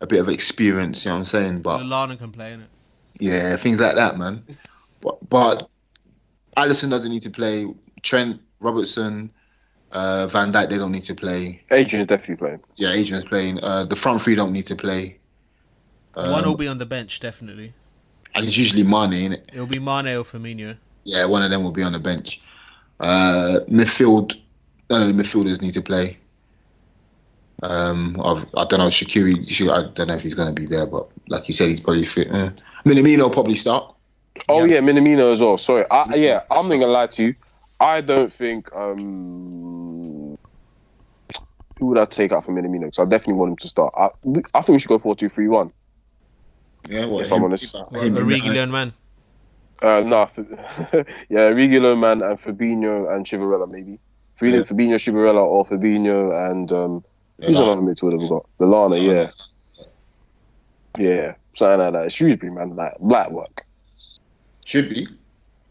a 0.00 0.06
bit 0.06 0.20
of 0.20 0.28
experience. 0.28 1.04
You 1.04 1.10
know 1.10 1.16
what 1.16 1.20
I'm 1.20 1.24
saying? 1.26 1.62
But 1.62 1.80
Lallana 1.80 2.18
can 2.18 2.32
play 2.32 2.52
in 2.54 2.62
it. 2.62 2.68
yeah, 3.20 3.56
things 3.56 3.78
like 3.80 3.96
that, 3.96 4.16
man. 4.18 4.44
But 5.00 5.28
but 5.28 5.68
Alisson 6.58 6.90
doesn't 6.90 7.10
need 7.10 7.22
to 7.22 7.30
play. 7.30 7.66
Trent 8.02 8.40
Robertson, 8.60 9.30
uh, 9.92 10.26
Van 10.26 10.52
Dijk, 10.52 10.68
they 10.70 10.76
don't 10.78 10.92
need 10.92 11.04
to 11.04 11.14
play. 11.14 11.62
Adrian 11.70 12.00
is 12.00 12.06
definitely 12.06 12.36
playing. 12.36 12.60
Yeah, 12.76 12.92
Adrian's 12.92 13.24
playing. 13.28 13.58
Uh, 13.62 13.84
the 13.84 13.96
front 13.96 14.20
three 14.22 14.34
don't 14.34 14.52
need 14.52 14.66
to 14.66 14.76
play. 14.76 15.18
One 16.14 16.26
Um, 16.42 16.44
will 16.44 16.56
be 16.56 16.66
on 16.68 16.78
the 16.78 16.86
bench 16.86 17.20
definitely. 17.20 17.72
and 18.34 18.44
it's 18.44 18.56
usually 18.56 18.82
Mane, 18.82 19.12
isn't 19.12 19.32
it? 19.34 19.50
It'll 19.52 19.66
be 19.66 19.78
Mane 19.78 20.08
or 20.16 20.24
Firmino. 20.24 20.76
Yeah, 21.04 21.24
one 21.26 21.42
of 21.42 21.50
them 21.50 21.62
will 21.62 21.72
be 21.72 21.82
on 21.82 21.92
the 21.92 21.98
bench. 21.98 22.40
Uh, 23.00 23.60
midfield, 23.70 24.34
none 24.90 25.02
of 25.08 25.16
the 25.16 25.22
midfielders 25.22 25.62
need 25.62 25.74
to 25.74 25.82
play. 25.82 26.18
Um, 27.62 28.20
I've, 28.22 28.44
I 28.56 28.64
don't 28.66 28.78
know, 28.78 28.86
Shaqiri, 28.88 29.34
Shaqiri, 29.46 29.70
I 29.70 29.92
don't 29.94 30.08
know 30.08 30.14
if 30.14 30.22
he's 30.22 30.34
going 30.34 30.52
to 30.54 30.60
be 30.60 30.66
there, 30.66 30.86
but 30.86 31.08
like 31.28 31.48
you 31.48 31.54
said, 31.54 31.68
he's 31.68 31.80
probably 31.80 32.04
fit. 32.04 32.30
Uh, 32.30 32.50
Minamino 32.84 33.18
will 33.22 33.30
probably 33.30 33.56
start. 33.56 33.94
Oh 34.48 34.64
Yeah. 34.64 34.74
yeah, 34.76 34.80
Minamino 34.80 35.32
as 35.32 35.40
well. 35.40 35.58
Sorry, 35.58 35.84
I, 35.90 36.14
yeah, 36.16 36.40
I'm 36.50 36.68
not 36.68 36.76
gonna 36.76 36.86
lie 36.86 37.06
to 37.08 37.22
you. 37.22 37.34
I 37.80 38.00
don't 38.00 38.32
think 38.32 38.74
um 38.74 40.36
who 41.78 41.86
would 41.86 41.98
I 41.98 42.06
take 42.06 42.32
out 42.32 42.44
for 42.44 42.52
Minamino? 42.52 42.86
Because 42.86 42.98
I 42.98 43.04
definitely 43.04 43.34
want 43.34 43.50
him 43.52 43.56
to 43.58 43.68
start. 43.68 43.94
I, 43.96 44.08
I 44.54 44.62
think 44.62 44.68
we 44.74 44.78
should 44.80 44.88
go 44.88 44.98
four 44.98 45.14
two 45.14 45.28
three 45.28 45.48
one. 45.48 45.72
Yeah, 46.88 47.06
what, 47.06 47.24
If 47.26 47.32
I'm 47.32 47.44
honest. 47.44 47.74
What, 47.90 48.04
him- 48.04 48.16
a 48.16 48.24
regular 48.24 48.66
man. 48.66 48.92
Uh, 49.80 50.00
no, 50.00 50.26
for, 50.26 50.42
yeah, 51.30 51.50
Regulo 51.52 51.96
man 51.96 52.20
and 52.22 52.36
Fabinho 52.36 53.14
and 53.14 53.24
Chirivella 53.24 53.70
maybe. 53.70 54.00
Fabinho, 54.40 54.54
Yeah. 54.56 54.62
Fabinho, 54.62 54.94
Chirivella 54.94 55.44
or 55.44 55.64
Fabinho 55.64 56.50
and 56.50 56.72
um, 56.72 57.04
who's 57.40 57.58
another 57.60 57.80
midfielder 57.82 58.20
we 58.20 58.28
got? 58.28 58.46
Lallana, 58.60 59.00
yeah, 59.00 59.30
yeah, 60.98 61.34
something 61.54 61.78
like 61.78 61.92
that. 61.92 62.06
It's 62.06 62.20
usually 62.20 62.50
man 62.50 62.74
like 62.74 62.98
black 62.98 63.30
work. 63.30 63.64
Should 64.68 64.90
be. 64.90 65.06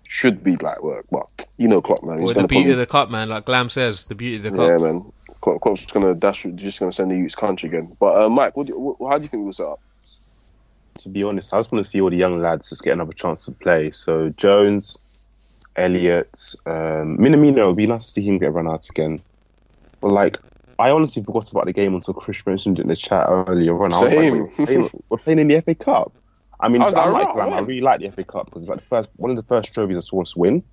Should 0.08 0.44
be 0.44 0.56
black 0.56 0.82
work, 0.82 1.06
but 1.12 1.46
you 1.58 1.68
know, 1.68 1.82
Klopp 1.82 2.02
man. 2.04 2.18
he's 2.20 2.32
Or 2.32 2.34
the 2.34 2.34
gonna 2.40 2.48
beauty 2.48 2.64
probably- 2.64 2.74
of 2.74 2.80
the 2.80 2.86
cup, 2.88 3.10
man. 3.12 3.30
Like 3.30 3.46
Glam 3.46 3.70
says, 3.70 4.06
the 4.06 4.16
beauty 4.16 4.38
of 4.38 4.44
the 4.44 4.50
cup. 4.58 4.70
Yeah, 4.70 4.78
man. 4.78 5.12
Klopp- 5.42 5.62
Klopp's 5.62 5.86
gonna 5.86 6.16
dash. 6.16 6.48
Just 6.56 6.80
gonna 6.80 6.92
send 6.92 7.12
the 7.12 7.16
youths 7.16 7.36
country 7.36 7.70
again. 7.70 7.96
But 8.00 8.22
uh, 8.24 8.30
Mike, 8.30 8.58
what 8.58 8.66
do 8.66 8.74
you, 8.74 8.80
what, 8.80 9.12
how 9.12 9.18
do 9.18 9.22
you 9.24 9.28
think 9.30 9.44
we'll 9.44 9.54
set 9.54 9.68
up? 9.68 9.80
to 11.02 11.10
be 11.10 11.22
honest, 11.22 11.54
I 11.54 11.60
just 11.60 11.72
want 11.72 11.86
to 11.86 11.92
see 11.92 12.02
all 12.02 12.10
the 12.10 12.18
young 12.18 12.40
lads 12.40 12.70
just 12.70 12.82
get 12.82 12.94
another 12.94 13.14
chance 13.14 13.46
to 13.46 13.52
play. 13.52 13.92
So 13.92 14.30
Jones, 14.30 14.98
Elliott, 15.76 16.56
um, 16.66 17.20
Minamino, 17.20 17.58
it 17.58 17.68
would 17.68 17.76
be 17.78 17.86
nice 17.86 18.06
to 18.06 18.12
see 18.14 18.24
him 18.24 18.40
get 18.40 18.52
run 18.52 18.68
out 18.68 18.90
again. 18.90 19.22
But 20.02 20.12
like, 20.12 20.40
I 20.80 20.90
honestly 20.90 21.24
forgot 21.24 21.52
about 21.52 21.66
the 21.66 21.74
game 21.74 21.94
until 21.94 22.16
Chris 22.16 22.44
mentioned 22.48 22.80
it 22.80 22.82
in 22.82 22.88
the 22.88 22.96
chat 22.96 23.28
earlier 23.30 23.80
on. 23.84 23.94
I 23.94 24.02
was 24.02 24.12
Same. 24.12 24.40
like, 24.40 24.58
we're 24.58 24.66
playing, 24.66 24.90
we're 25.10 25.18
playing 25.20 25.38
in 25.40 25.48
the 25.50 25.62
FA 25.62 25.76
Cup. 25.76 26.14
I 26.60 26.70
mean, 26.70 26.82
I 26.82 26.88
I, 26.88 27.10
like. 27.10 27.28
I 27.28 27.60
really 27.60 27.82
like 27.82 28.00
the 28.00 28.10
FA 28.10 28.24
Cup 28.24 28.46
because 28.46 28.64
it's 28.64 28.70
like 28.70 28.80
the 28.80 28.86
first 28.86 29.10
one 29.16 29.30
of 29.30 29.38
the 29.38 29.44
first 29.44 29.74
trophies 29.74 29.98
I 29.98 30.00
saw 30.00 30.22
us 30.22 30.36
win. 30.36 30.64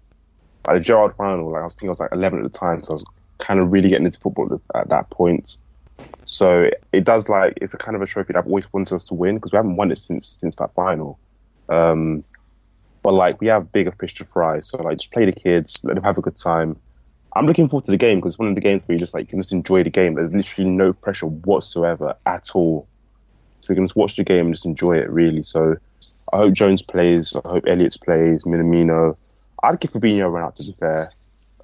Like 0.66 0.78
the 0.78 0.80
Gerrard 0.80 1.14
final, 1.16 1.50
like 1.50 1.60
I 1.60 1.64
was 1.64 1.74
thinking 1.74 1.88
I 1.88 1.92
was 1.92 2.00
like 2.00 2.12
11 2.12 2.38
at 2.38 2.52
the 2.52 2.58
time, 2.58 2.82
so 2.82 2.92
I 2.92 2.94
was 2.94 3.04
kind 3.38 3.60
of 3.60 3.72
really 3.72 3.90
getting 3.90 4.06
into 4.06 4.18
football 4.18 4.60
at, 4.74 4.80
at 4.80 4.88
that 4.88 5.10
point. 5.10 5.56
So 6.24 6.70
it 6.92 7.04
does 7.04 7.28
like 7.28 7.58
it's 7.60 7.74
a 7.74 7.78
kind 7.78 7.96
of 7.96 8.02
a 8.02 8.06
trophy 8.06 8.32
that 8.32 8.38
I've 8.38 8.46
always 8.46 8.72
wanted 8.72 8.94
us 8.94 9.04
to 9.06 9.14
win 9.14 9.34
because 9.34 9.52
we 9.52 9.56
haven't 9.56 9.76
won 9.76 9.92
it 9.92 9.98
since 9.98 10.26
since 10.26 10.56
that 10.56 10.72
final. 10.74 11.18
Um, 11.68 12.24
but 13.02 13.12
like 13.12 13.40
we 13.40 13.48
have 13.48 13.70
bigger 13.70 13.92
fish 13.92 14.14
to 14.14 14.24
fry, 14.24 14.60
so 14.60 14.78
like 14.78 14.98
just 14.98 15.12
play 15.12 15.26
the 15.26 15.32
kids, 15.32 15.82
let 15.84 15.94
them 15.94 16.04
have 16.04 16.16
a 16.16 16.22
good 16.22 16.36
time. 16.36 16.76
I'm 17.36 17.46
looking 17.46 17.68
forward 17.68 17.84
to 17.86 17.90
the 17.90 17.98
game 17.98 18.18
because 18.18 18.34
it's 18.34 18.38
one 18.38 18.48
of 18.48 18.54
the 18.54 18.60
games 18.60 18.82
where 18.86 18.94
you 18.94 18.98
just 18.98 19.12
like 19.12 19.22
you 19.22 19.28
can 19.28 19.40
just 19.40 19.52
enjoy 19.52 19.82
the 19.82 19.90
game. 19.90 20.14
There's 20.14 20.32
literally 20.32 20.70
no 20.70 20.92
pressure 20.92 21.26
whatsoever 21.26 22.14
at 22.24 22.50
all, 22.54 22.88
so 23.64 23.72
you 23.72 23.76
can 23.76 23.86
just 23.86 23.96
watch 23.96 24.16
the 24.16 24.24
game 24.24 24.46
and 24.46 24.54
just 24.54 24.66
enjoy 24.66 24.98
it 24.98 25.08
really. 25.10 25.42
So 25.42 25.76
I 26.32 26.36
hope 26.36 26.52
Jones 26.52 26.82
plays. 26.82 27.34
I 27.44 27.48
hope 27.48 27.64
Elliott 27.66 27.96
plays. 28.04 28.44
Minamino. 28.44 29.16
I'd 29.62 29.80
give 29.80 29.92
Fabinho 29.92 30.26
a 30.26 30.28
run 30.28 30.44
out 30.44 30.56
to 30.56 30.64
be 30.64 30.76
fair. 30.78 31.10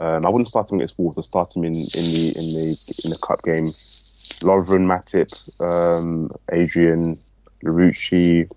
Um, 0.01 0.25
I 0.25 0.31
wouldn't 0.31 0.49
start 0.49 0.71
him 0.71 0.79
against 0.79 0.99
Wolves. 0.99 1.19
I'd 1.19 1.27
start 1.27 1.55
him 1.55 1.65
in, 1.65 1.75
in 1.75 1.83
the 1.83 2.33
in 2.39 2.47
the 2.55 3.01
in 3.05 3.11
the 3.11 3.19
cup 3.23 3.43
game. 3.43 3.65
Lovren, 3.65 4.89
Matip, 4.89 5.31
um, 5.61 6.31
Adrian, 6.51 7.19
Larouci, 7.63 8.49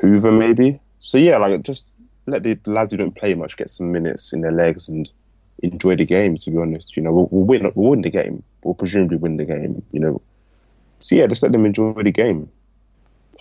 Hoever, 0.00 0.32
maybe. 0.32 0.80
So 0.98 1.18
yeah, 1.18 1.38
like 1.38 1.62
just 1.62 1.86
let 2.26 2.42
the 2.42 2.58
lads 2.66 2.90
who 2.90 2.96
don't 2.96 3.14
play 3.14 3.34
much 3.34 3.56
get 3.56 3.70
some 3.70 3.92
minutes 3.92 4.32
in 4.32 4.40
their 4.40 4.50
legs 4.50 4.88
and 4.88 5.08
enjoy 5.62 5.94
the 5.94 6.04
game. 6.04 6.36
To 6.38 6.50
be 6.50 6.58
honest, 6.58 6.96
you 6.96 7.02
know, 7.04 7.12
we'll, 7.12 7.28
we'll 7.30 7.44
win. 7.44 7.70
We'll 7.76 7.90
win 7.90 8.02
the 8.02 8.10
game. 8.10 8.42
We'll 8.64 8.74
presumably 8.74 9.18
win 9.18 9.36
the 9.36 9.44
game. 9.44 9.84
You 9.92 10.00
know. 10.00 10.22
So 11.00 11.16
yeah, 11.16 11.26
just 11.26 11.42
let 11.42 11.52
them 11.52 11.66
enjoy 11.66 11.92
the 12.02 12.12
game. 12.12 12.50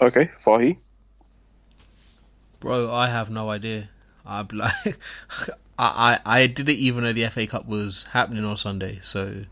Okay, 0.02 0.30
Fahi. 0.44 0.78
Bro, 2.60 2.92
I 2.92 3.08
have 3.08 3.30
no 3.30 3.50
idea. 3.50 3.90
I'm 4.26 4.48
like, 4.52 4.72
I, 5.78 6.20
I 6.26 6.42
I 6.42 6.48
didn't 6.48 6.78
even 6.78 7.04
know 7.04 7.14
the 7.14 7.28
FA 7.28 7.48
Cup 7.48 7.68
was 7.68 8.06
happening 8.12 8.46
on 8.46 8.58
Sunday. 8.58 9.00
So 9.02 9.44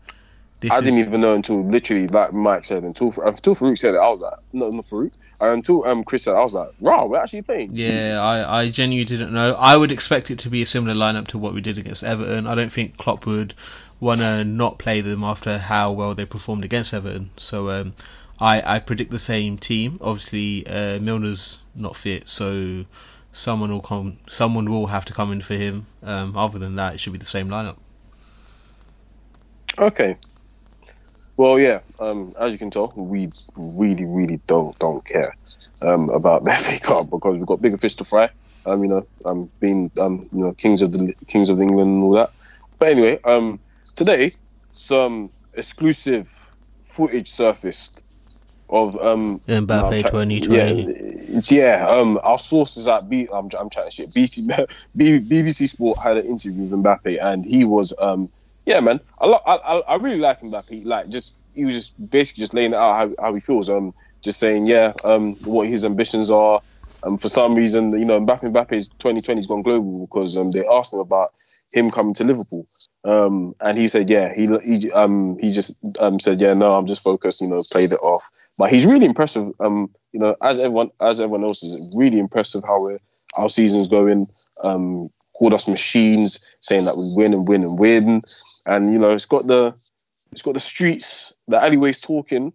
this 0.60 0.72
I 0.72 0.78
is 0.78 0.84
didn't 0.84 0.98
even 1.00 1.20
know 1.20 1.34
until 1.34 1.64
literally, 1.64 2.08
like 2.08 2.32
Mike 2.32 2.64
said, 2.64 2.84
until 2.84 3.08
until 3.24 3.54
Farouk 3.54 3.78
said 3.78 3.94
it, 3.94 3.98
I 3.98 4.08
was 4.08 4.20
like, 4.20 4.34
no, 4.52 4.68
not 4.70 4.86
Farouk. 4.86 5.12
And 5.40 5.50
until 5.50 5.86
um 5.86 6.02
Chris 6.04 6.24
said, 6.24 6.34
I 6.34 6.40
was 6.40 6.54
like, 6.54 6.70
wow, 6.80 7.06
we're 7.06 7.20
actually 7.20 7.42
playing. 7.42 7.70
Yeah, 7.72 8.18
I, 8.20 8.60
I 8.60 8.70
genuinely 8.70 9.04
didn't 9.04 9.32
know. 9.32 9.54
I 9.58 9.76
would 9.76 9.92
expect 9.92 10.30
it 10.30 10.38
to 10.40 10.50
be 10.50 10.62
a 10.62 10.66
similar 10.66 10.94
lineup 10.94 11.28
to 11.28 11.38
what 11.38 11.54
we 11.54 11.60
did 11.60 11.78
against 11.78 12.02
Everton. 12.02 12.46
I 12.46 12.54
don't 12.54 12.72
think 12.72 12.96
Klopp 12.96 13.24
would 13.26 13.54
want 14.00 14.20
to 14.20 14.44
not 14.44 14.78
play 14.78 15.00
them 15.00 15.22
after 15.22 15.58
how 15.58 15.92
well 15.92 16.14
they 16.14 16.24
performed 16.24 16.64
against 16.64 16.92
Everton. 16.92 17.30
So 17.36 17.70
um, 17.70 17.94
I, 18.40 18.76
I 18.76 18.78
predict 18.80 19.10
the 19.10 19.18
same 19.18 19.58
team. 19.58 19.98
Obviously, 20.00 20.66
uh, 20.66 20.98
Milner's 20.98 21.58
not 21.74 21.96
fit, 21.96 22.28
so 22.28 22.84
someone 23.32 23.70
will 23.70 23.80
come. 23.80 24.18
Someone 24.28 24.68
will 24.70 24.88
have 24.88 25.04
to 25.06 25.12
come 25.12 25.30
in 25.32 25.40
for 25.40 25.54
him. 25.54 25.86
Um, 26.02 26.36
other 26.36 26.58
than 26.58 26.76
that, 26.76 26.94
it 26.94 27.00
should 27.00 27.12
be 27.12 27.18
the 27.18 27.24
same 27.24 27.48
lineup. 27.48 27.76
Okay. 29.78 30.16
Well, 31.38 31.60
yeah. 31.60 31.80
Um, 32.00 32.34
as 32.38 32.50
you 32.50 32.58
can 32.58 32.70
tell, 32.70 32.92
we 32.96 33.30
really, 33.56 34.04
really 34.04 34.40
don't 34.48 34.76
don't 34.80 35.04
care 35.04 35.36
um, 35.80 36.10
about 36.10 36.42
the 36.42 36.50
FA 36.50 36.80
Cup 36.80 37.10
because 37.10 37.36
we've 37.36 37.46
got 37.46 37.62
bigger 37.62 37.78
fish 37.78 37.94
to 37.94 38.04
fry. 38.04 38.28
Um, 38.66 38.82
you 38.82 38.88
know, 38.90 39.06
um, 39.24 39.48
being 39.60 39.90
um, 39.98 40.28
you 40.32 40.40
know, 40.40 40.52
kings 40.52 40.82
of 40.82 40.90
the 40.90 41.14
kings 41.28 41.48
of 41.48 41.60
England 41.60 41.90
and 41.90 42.02
all 42.02 42.10
that. 42.12 42.30
But 42.80 42.88
anyway, 42.88 43.20
um, 43.22 43.60
today 43.94 44.34
some 44.72 45.30
exclusive 45.54 46.28
footage 46.82 47.30
surfaced 47.30 48.02
of 48.68 49.00
um 49.00 49.38
Mbappe 49.46 50.00
tra- 50.00 50.10
2020. 50.10 50.50
Yeah, 50.50 51.40
yeah. 51.50 51.88
Um, 51.88 52.18
our 52.20 52.38
sources 52.40 52.88
at 52.88 53.08
B, 53.08 53.28
I'm, 53.32 53.48
I'm 53.56 53.70
chatting 53.70 53.92
shit. 53.92 54.10
BC, 54.10 54.68
BBC 54.96 55.68
Sport 55.68 56.00
had 56.00 56.16
an 56.16 56.26
interview 56.26 56.64
with 56.64 56.72
Mbappe, 56.72 57.22
and 57.22 57.46
he 57.46 57.64
was 57.64 57.94
um, 58.00 58.28
yeah, 58.68 58.80
man. 58.80 59.00
I, 59.18 59.26
lo- 59.26 59.40
I, 59.46 59.54
I 59.54 59.94
really 59.96 60.18
like 60.18 60.42
Mbappe. 60.42 60.84
Like, 60.84 61.08
just 61.08 61.40
he 61.54 61.64
was 61.64 61.74
just 61.74 61.94
basically 62.10 62.42
just 62.42 62.52
laying 62.52 62.72
it 62.74 62.76
out 62.76 62.96
how, 62.96 63.14
how 63.18 63.34
he 63.34 63.40
feels. 63.40 63.70
Um, 63.70 63.94
just 64.22 64.38
saying, 64.38 64.66
yeah, 64.66 64.92
um, 65.04 65.36
what 65.40 65.66
his 65.68 65.86
ambitions 65.86 66.30
are. 66.30 66.60
Um, 67.02 67.16
for 67.16 67.30
some 67.30 67.54
reason, 67.54 67.98
you 67.98 68.04
know, 68.04 68.20
Mbappe 68.20 68.42
Mbappe's 68.42 68.90
2020's 69.00 69.46
gone 69.46 69.62
global 69.62 70.06
because 70.06 70.36
um, 70.36 70.50
they 70.50 70.66
asked 70.66 70.92
him 70.92 70.98
about 70.98 71.32
him 71.72 71.90
coming 71.90 72.12
to 72.14 72.24
Liverpool. 72.24 72.68
Um, 73.04 73.54
and 73.58 73.78
he 73.78 73.88
said, 73.88 74.10
yeah, 74.10 74.34
he 74.34 74.46
he 74.62 74.92
um 74.92 75.38
he 75.38 75.50
just 75.52 75.74
um 75.98 76.20
said, 76.20 76.38
yeah, 76.38 76.52
no, 76.52 76.76
I'm 76.76 76.86
just 76.86 77.02
focused, 77.02 77.40
you 77.40 77.48
know, 77.48 77.62
played 77.72 77.92
it 77.92 78.00
off. 78.02 78.28
But 78.58 78.70
he's 78.70 78.84
really 78.84 79.06
impressive. 79.06 79.48
Um, 79.60 79.94
you 80.12 80.20
know, 80.20 80.36
as 80.42 80.58
everyone 80.60 80.90
as 81.00 81.22
everyone 81.22 81.44
else 81.44 81.62
is 81.62 81.78
really 81.96 82.18
impressive 82.18 82.64
how 82.64 82.82
we're, 82.82 82.98
our 83.34 83.48
season's 83.48 83.88
going. 83.88 84.26
Um, 84.62 85.08
called 85.38 85.54
us 85.54 85.68
machines, 85.68 86.40
saying 86.60 86.86
that 86.86 86.96
we 86.96 87.12
win 87.14 87.32
and 87.32 87.46
win 87.46 87.62
and 87.62 87.78
win. 87.78 88.22
And 88.68 88.92
you 88.92 88.98
know, 88.98 89.12
it's 89.12 89.24
got 89.24 89.46
the 89.46 89.74
it's 90.30 90.42
got 90.42 90.54
the 90.54 90.60
streets, 90.60 91.32
the 91.48 91.56
alleyways 91.60 92.00
talking 92.00 92.52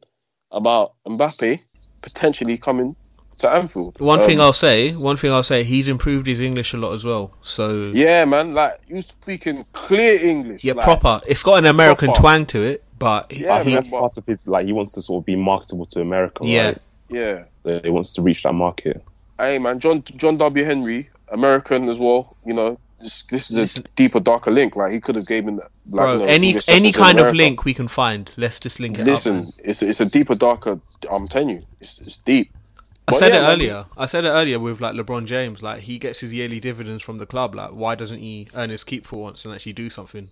about 0.52 0.94
Mbappe 1.08 1.60
potentially 2.02 2.58
coming 2.60 2.96
to 3.40 3.50
Anfield. 3.50 4.00
One 4.00 4.20
thing 4.20 4.40
Um, 4.40 4.46
I'll 4.46 4.54
say, 4.54 4.92
one 4.94 5.18
thing 5.18 5.32
I'll 5.32 5.42
say, 5.42 5.64
he's 5.64 5.88
improved 5.90 6.28
his 6.28 6.40
English 6.40 6.74
a 6.74 6.78
lot 6.78 6.94
as 6.94 7.04
well. 7.04 7.34
So 7.42 7.92
yeah, 7.96 8.26
man, 8.26 8.54
like 8.54 8.80
you 8.88 9.02
speaking 9.02 9.66
clear 9.72 10.22
English, 10.22 10.64
yeah, 10.64 10.74
like, 10.74 10.84
proper. 10.84 11.20
It's 11.28 11.42
got 11.42 11.56
an 11.58 11.66
American 11.66 12.10
proper. 12.10 12.20
twang 12.22 12.46
to 12.48 12.62
it, 12.62 12.84
but 13.00 13.34
Yeah, 13.36 13.54
I 13.54 13.64
think 13.64 13.66
man, 13.68 13.76
that's 13.76 13.88
part 13.88 14.18
of 14.18 14.26
his 14.28 14.48
like 14.48 14.68
he 14.68 14.74
wants 14.74 14.92
to 14.92 15.02
sort 15.02 15.24
of 15.24 15.26
be 15.26 15.36
marketable 15.36 15.88
to 15.88 16.02
America. 16.02 16.46
Yeah. 16.46 16.66
right? 16.66 16.78
yeah. 17.10 17.44
So 17.64 17.82
he 17.84 17.90
wants 17.90 18.14
to 18.14 18.22
reach 18.22 18.44
that 18.44 18.54
market. 18.54 19.04
Hey 19.40 19.58
man, 19.58 19.80
John 19.80 20.04
John 20.04 20.38
W 20.38 20.64
Henry, 20.64 21.10
American 21.30 21.90
as 21.90 21.98
well. 21.98 22.38
You 22.46 22.54
know, 22.54 22.80
this, 23.04 23.24
this 23.24 23.52
is 23.52 23.58
a 23.58 23.62
Listen- 23.62 23.86
deeper, 23.96 24.20
darker 24.20 24.52
link. 24.52 24.76
Like 24.76 24.92
he 24.94 25.00
could 25.00 25.16
have 25.16 25.28
given, 25.28 25.58
like, 25.58 25.68
bro, 25.86 26.14
you 26.14 26.20
know, 26.20 26.26
any 26.26 26.58
any 26.68 26.92
kind 26.92 27.20
of 27.20 27.34
link 27.36 27.66
we 27.66 27.74
can 27.74 27.88
find, 27.88 28.32
let's 28.38 28.60
just 28.60 28.80
link 28.80 28.98
it 28.98 29.06
Listen, 29.06 29.42
up. 29.42 29.54
it's 29.64 29.82
it's 29.84 30.02
a 30.02 30.06
deeper, 30.06 30.36
darker. 30.36 30.80
I'm 31.10 31.28
telling 31.28 31.50
you, 31.50 31.64
it's 31.80 32.00
it's 32.00 32.18
deep. 32.18 32.52
I 32.56 33.12
But 33.12 33.16
said 33.18 33.34
yeah, 33.34 33.40
it 33.40 33.42
man, 33.44 33.52
earlier. 33.52 33.86
I 33.98 34.06
said 34.06 34.24
it 34.26 34.30
earlier 34.30 34.60
with 34.60 34.80
like 34.82 34.96
LeBron 34.96 35.26
James. 35.26 35.62
Like 35.62 35.82
he 35.82 36.00
gets 36.00 36.22
his 36.22 36.34
yearly 36.34 36.60
dividends 36.60 37.04
from 37.04 37.18
the 37.18 37.26
club. 37.26 37.54
Like 37.54 37.72
why 37.72 37.96
doesn't 37.96 38.20
he 38.20 38.48
earn 38.56 38.70
his 38.70 38.84
keep 38.84 39.06
for 39.06 39.22
once 39.22 39.44
and 39.46 39.54
actually 39.54 39.74
do 39.74 39.90
something? 39.90 40.30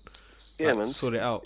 Yeah, 0.58 0.70
Like, 0.70 0.78
man. 0.78 0.88
sort 0.88 1.14
it 1.16 1.20
out. 1.22 1.46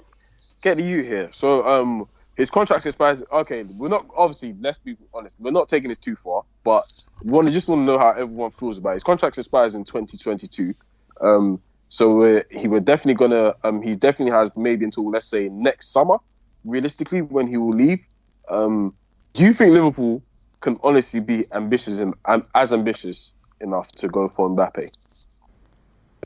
Get 0.62 0.78
the 0.78 0.84
you 0.84 1.02
here. 1.02 1.30
So 1.34 1.68
um, 1.68 2.08
his 2.38 2.52
contract 2.52 2.86
expires. 2.86 3.24
Okay, 3.32 3.64
we're 3.64 3.88
not 3.88 4.06
obviously. 4.16 4.56
Let's 4.60 4.78
be 4.78 4.96
honest. 5.16 5.40
We're 5.40 5.52
not 5.52 5.68
taking 5.68 5.88
this 5.90 5.98
too 5.98 6.16
far, 6.16 6.44
but 6.64 6.86
we 7.24 7.32
want 7.32 7.48
to 7.48 7.54
just 7.54 7.68
want 7.70 7.80
to 7.82 7.86
know 7.86 7.98
how 7.98 8.12
everyone 8.12 8.52
feels 8.52 8.78
about 8.78 8.92
it. 8.92 8.96
His 8.96 9.04
contract 9.04 9.38
expires 9.40 9.74
in 9.74 9.84
2022. 9.84 10.74
Um, 11.22 11.61
so 11.89 12.24
uh, 12.24 12.41
he 12.51 12.68
we're 12.68 12.80
definitely 12.80 13.13
gonna. 13.16 13.53
Um, 13.63 13.82
he 13.82 13.95
definitely 13.95 14.34
has 14.34 14.49
maybe 14.55 14.86
until 14.86 15.09
let's 15.09 15.28
say 15.28 15.49
next 15.49 15.91
summer, 15.91 16.18
realistically, 16.63 17.22
when 17.22 17.47
he 17.47 17.57
will 17.57 17.74
leave. 17.74 18.03
Um, 18.49 18.95
do 19.34 19.43
you 19.45 19.53
think 19.53 19.74
Liverpool 19.74 20.24
can 20.61 20.80
honestly 20.84 21.20
be 21.20 21.45
ambitious 21.53 21.99
and 21.99 22.13
um, 22.26 22.45
as 22.55 22.74
ambitious 22.74 23.34
enough 23.61 23.91
to 23.93 24.07
go 24.07 24.28
for 24.28 24.49
Mbappe? 24.49 24.89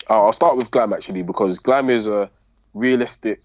Uh, 0.10 0.24
I'll 0.24 0.34
start 0.34 0.56
with 0.56 0.72
Glam 0.72 0.94
actually 0.94 1.24
because 1.24 1.60
Glam 1.60 1.90
is 1.90 2.08
a 2.08 2.30
realistic, 2.74 3.44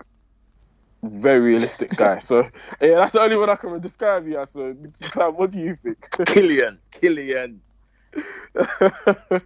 very 1.03 1.41
realistic 1.41 1.91
guy. 1.97 2.19
So 2.19 2.49
yeah, 2.81 2.97
that's 2.97 3.13
the 3.13 3.21
only 3.21 3.37
one 3.37 3.51
I 3.51 3.57
can 3.57 3.81
describe 3.81 4.27
you 4.27 4.39
as. 4.39 4.51
So 4.51 4.75
Glam, 5.11 5.37
what 5.37 5.51
do 5.51 5.61
you 5.61 5.77
think? 5.83 6.01
Kylian, 6.11 6.79
Kylian. 6.93 7.59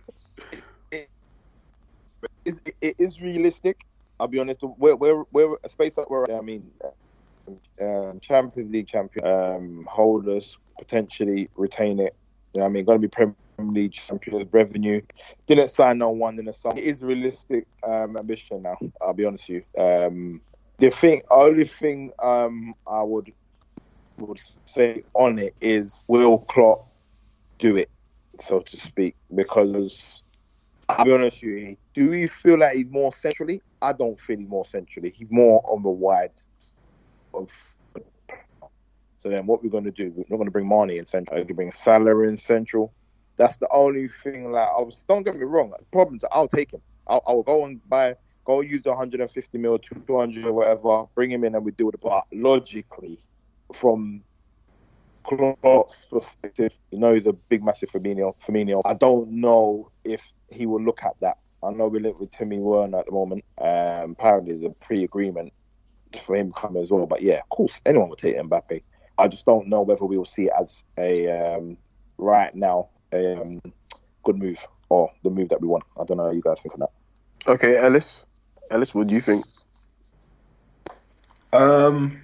It's, 2.49 2.63
it 2.81 2.95
is 2.99 3.21
realistic. 3.21 3.85
I'll 4.19 4.27
be 4.27 4.39
honest. 4.39 4.61
We're 4.63 4.97
we're 4.97 5.25
we're 5.33 5.57
a 5.63 5.69
space 5.69 5.99
up 5.99 6.11
where 6.11 6.25
I 6.35 6.41
mean, 6.41 6.71
um, 7.81 8.19
Champions 8.21 8.73
League 8.73 8.89
champion 8.89 9.27
um, 9.27 9.89
holders 9.91 10.57
potentially 10.79 11.49
retain 11.57 12.01
it. 12.01 12.15
You 12.55 12.61
know 12.61 12.67
I 12.67 12.71
mean, 12.71 12.85
going 12.85 13.01
to 13.01 13.07
be 13.07 13.11
Premier 13.11 13.35
League 13.59 13.93
champions, 13.93 14.47
revenue. 14.53 15.01
Didn't 15.47 15.69
sign 15.69 15.99
no 15.99 16.11
one 16.11 16.39
in 16.39 16.47
the 16.47 16.53
summer. 16.53 16.79
It 16.79 16.85
is 16.85 17.03
realistic 17.03 17.67
um, 17.87 18.17
ambition 18.17 18.63
now. 18.63 18.79
I'll 19.03 19.13
be 19.13 19.27
honest 19.27 19.49
with 19.49 19.65
you. 19.77 19.83
Um, 19.83 20.41
the 20.79 20.91
thing, 20.91 21.23
only 21.31 21.65
thing 21.65 22.13
um, 22.23 22.75
I 22.87 23.03
would 23.03 23.33
would 24.19 24.41
say 24.65 25.03
on 25.15 25.39
it 25.39 25.55
is 25.61 26.05
will 26.09 26.39
Klopp 26.39 26.89
do 27.59 27.77
it, 27.77 27.91
so 28.41 28.61
to 28.61 28.77
speak? 28.77 29.15
Because 29.35 30.23
I'll 30.89 31.05
be 31.05 31.13
honest 31.13 31.43
with 31.43 31.53
you, 31.53 31.77
do 31.95 32.13
you 32.15 32.29
feel 32.29 32.59
like 32.59 32.75
he's 32.75 32.89
more 32.89 33.13
centrally? 33.13 33.63
I 33.83 33.93
don't 33.93 34.19
feel 34.19 34.39
he's 34.39 34.49
more 34.49 34.65
centrally. 34.65 35.13
He's 35.15 35.31
more 35.31 35.63
on 35.65 35.83
the 35.83 35.91
wide 35.91 36.33
of. 37.35 37.51
So 39.19 39.29
then, 39.29 39.47
what 39.47 39.63
we're 39.63 39.71
going 39.71 39.85
to 39.85 39.91
do? 39.91 40.13
We're 40.15 40.25
not 40.31 40.37
going 40.37 40.47
to 40.47 40.53
bring 40.53 40.69
Mane 40.69 40.99
in 40.99 41.05
central. 41.05 41.35
We're 41.35 41.41
going 41.41 41.49
to 41.49 41.55
bring 41.55 41.71
Salah 41.73 42.23
in 42.23 42.37
central. 42.37 42.93
That's 43.37 43.57
the 43.57 43.69
only 43.71 44.09
thing. 44.09 44.51
Like, 44.53 44.69
I 44.69 44.81
was, 44.81 45.05
don't 45.09 45.25
get 45.25 45.37
me 45.37 45.45
wrong. 45.45 45.73
The 45.77 45.85
problems, 45.87 46.25
I'll 46.33 46.49
take 46.49 46.73
him. 46.73 46.81
I'll, 47.07 47.23
I'll 47.27 47.43
go 47.43 47.65
and 47.65 47.87
buy, 47.89 48.15
go 48.45 48.61
use 48.61 48.83
the 48.83 48.91
150 48.91 49.59
mil, 49.59 49.79
200 49.79 50.45
or 50.45 50.53
whatever, 50.53 51.05
bring 51.15 51.31
him 51.31 51.45
in, 51.45 51.55
and 51.55 51.65
we 51.65 51.73
deal 51.73 51.87
with 51.87 51.97
it. 51.97 52.01
But 52.01 52.25
logically, 52.33 53.19
from 53.75 54.23
Klopp's 55.25 56.07
perspective, 56.07 56.79
you 56.91 56.99
know, 56.99 57.13
he's 57.13 57.27
a 57.27 57.33
big, 57.33 57.65
massive 57.65 57.91
Firmino. 57.91 58.35
Firmino. 58.41 58.83
I 58.85 58.95
don't 58.95 59.31
know 59.31 59.91
if 60.05 60.33
he 60.51 60.67
will 60.67 60.83
look 60.83 61.03
at 61.03 61.15
that. 61.21 61.39
I 61.63 61.71
know 61.71 61.89
we're 61.89 62.01
linked 62.01 62.21
with 62.21 62.31
Timo 62.31 62.59
Werner 62.59 62.99
at 62.99 63.07
the 63.07 63.13
moment. 63.13 63.45
Um, 63.61 64.13
apparently, 64.13 64.53
there's 64.53 64.65
a 64.65 64.85
pre-agreement 64.85 65.53
for 66.23 66.37
him 66.37 66.53
coming 66.53 66.83
as 66.83 66.91
well. 66.91 67.07
But 67.07 67.23
yeah, 67.23 67.39
of 67.39 67.49
course, 67.49 67.81
anyone 67.85 68.09
would 68.11 68.19
take 68.19 68.37
Mbappe. 68.37 68.83
I 69.19 69.29
just 69.29 69.47
don't 69.47 69.69
know 69.69 69.83
whether 69.83 70.05
we 70.05 70.17
will 70.17 70.25
see 70.25 70.45
it 70.45 70.53
as 70.59 70.85
a 70.97 71.57
um, 71.57 71.77
right 72.17 72.55
now 72.55 72.91
a 73.13 73.41
um, 73.41 73.61
good 74.23 74.39
move 74.39 74.65
or 74.89 75.11
the 75.25 75.31
move 75.31 75.49
that 75.49 75.61
we 75.61 75.69
want. 75.69 75.85
I 76.01 76.05
don't 76.05 76.19
know 76.19 76.25
how 76.25 76.33
you 76.33 76.43
guys 76.43 76.61
think 76.61 76.75
of 76.75 76.81
that. 76.81 76.91
Okay, 77.51 77.77
Ellis. 77.77 78.27
Ellis, 78.71 78.95
what 78.95 79.09
do 79.09 79.15
you 79.15 79.21
think? 79.21 79.45
Um, 81.53 82.23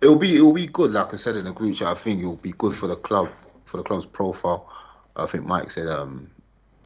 it'll 0.00 0.16
be 0.16 0.34
it'll 0.34 0.52
be 0.52 0.66
good. 0.66 0.92
Like 0.92 1.12
I 1.12 1.16
said 1.16 1.36
in 1.36 1.44
the 1.44 1.52
group 1.52 1.76
chat, 1.76 1.88
I 1.88 1.94
think 1.94 2.20
it'll 2.20 2.36
be 2.36 2.52
good 2.52 2.74
for 2.74 2.86
the 2.86 2.96
club 2.96 3.28
for 3.66 3.76
the 3.76 3.82
club's 3.82 4.06
profile. 4.06 4.68
I 5.16 5.26
think 5.26 5.46
Mike 5.46 5.70
said 5.70 5.86
um, 5.86 6.30
it'll 6.33 6.33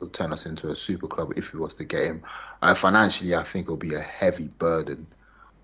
turn 0.06 0.32
us 0.32 0.46
into 0.46 0.68
a 0.68 0.76
super 0.76 1.08
club 1.08 1.32
if 1.36 1.52
we 1.52 1.58
was 1.58 1.74
to 1.76 1.84
get 1.84 2.04
him. 2.04 2.22
Uh, 2.62 2.74
financially, 2.74 3.34
I 3.34 3.42
think 3.42 3.64
it'll 3.66 3.76
be 3.76 3.94
a 3.94 4.00
heavy 4.00 4.46
burden 4.46 5.06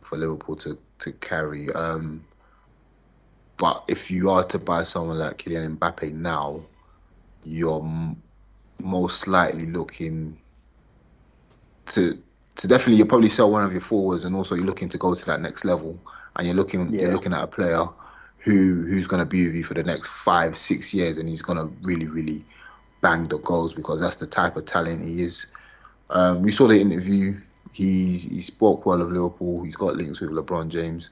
for 0.00 0.16
Liverpool 0.16 0.56
to 0.56 0.76
to 1.00 1.12
carry. 1.12 1.70
Um, 1.72 2.24
but 3.56 3.84
if 3.88 4.10
you 4.10 4.30
are 4.30 4.44
to 4.44 4.58
buy 4.58 4.82
someone 4.84 5.18
like 5.18 5.38
Kylian 5.38 5.78
Mbappe 5.78 6.12
now, 6.12 6.60
you're 7.44 7.82
m- 7.82 8.20
most 8.82 9.28
likely 9.28 9.66
looking 9.66 10.36
to 11.86 12.18
to 12.56 12.68
definitely 12.68 12.96
you'll 12.96 13.08
probably 13.08 13.28
sell 13.28 13.50
one 13.50 13.64
of 13.64 13.72
your 13.72 13.80
forwards, 13.80 14.24
and 14.24 14.34
also 14.34 14.54
you're 14.54 14.66
looking 14.66 14.88
to 14.88 14.98
go 14.98 15.14
to 15.14 15.26
that 15.26 15.40
next 15.40 15.64
level, 15.64 15.98
and 16.36 16.46
you're 16.46 16.56
looking 16.56 16.92
Yeah. 16.92 17.02
you're 17.02 17.12
looking 17.12 17.32
at 17.32 17.42
a 17.42 17.46
player 17.46 17.84
who 18.38 18.82
who's 18.82 19.06
going 19.06 19.20
to 19.20 19.26
be 19.26 19.46
with 19.46 19.54
you 19.56 19.64
for 19.64 19.74
the 19.74 19.82
next 19.82 20.08
five 20.08 20.56
six 20.56 20.92
years, 20.92 21.18
and 21.18 21.28
he's 21.28 21.42
going 21.42 21.58
to 21.58 21.72
really 21.82 22.06
really 22.06 22.44
bang 23.04 23.24
the 23.24 23.38
goals 23.40 23.74
because 23.74 24.00
that's 24.00 24.16
the 24.16 24.26
type 24.26 24.56
of 24.56 24.64
talent 24.64 25.04
he 25.04 25.22
is. 25.22 25.52
Um, 26.08 26.42
we 26.42 26.50
saw 26.50 26.66
the 26.66 26.80
interview. 26.80 27.38
He 27.72 28.16
he 28.16 28.40
spoke 28.40 28.86
well 28.86 29.02
of 29.02 29.12
Liverpool. 29.12 29.62
He's 29.62 29.76
got 29.76 29.94
links 29.94 30.20
with 30.20 30.30
LeBron 30.30 30.68
James. 30.68 31.10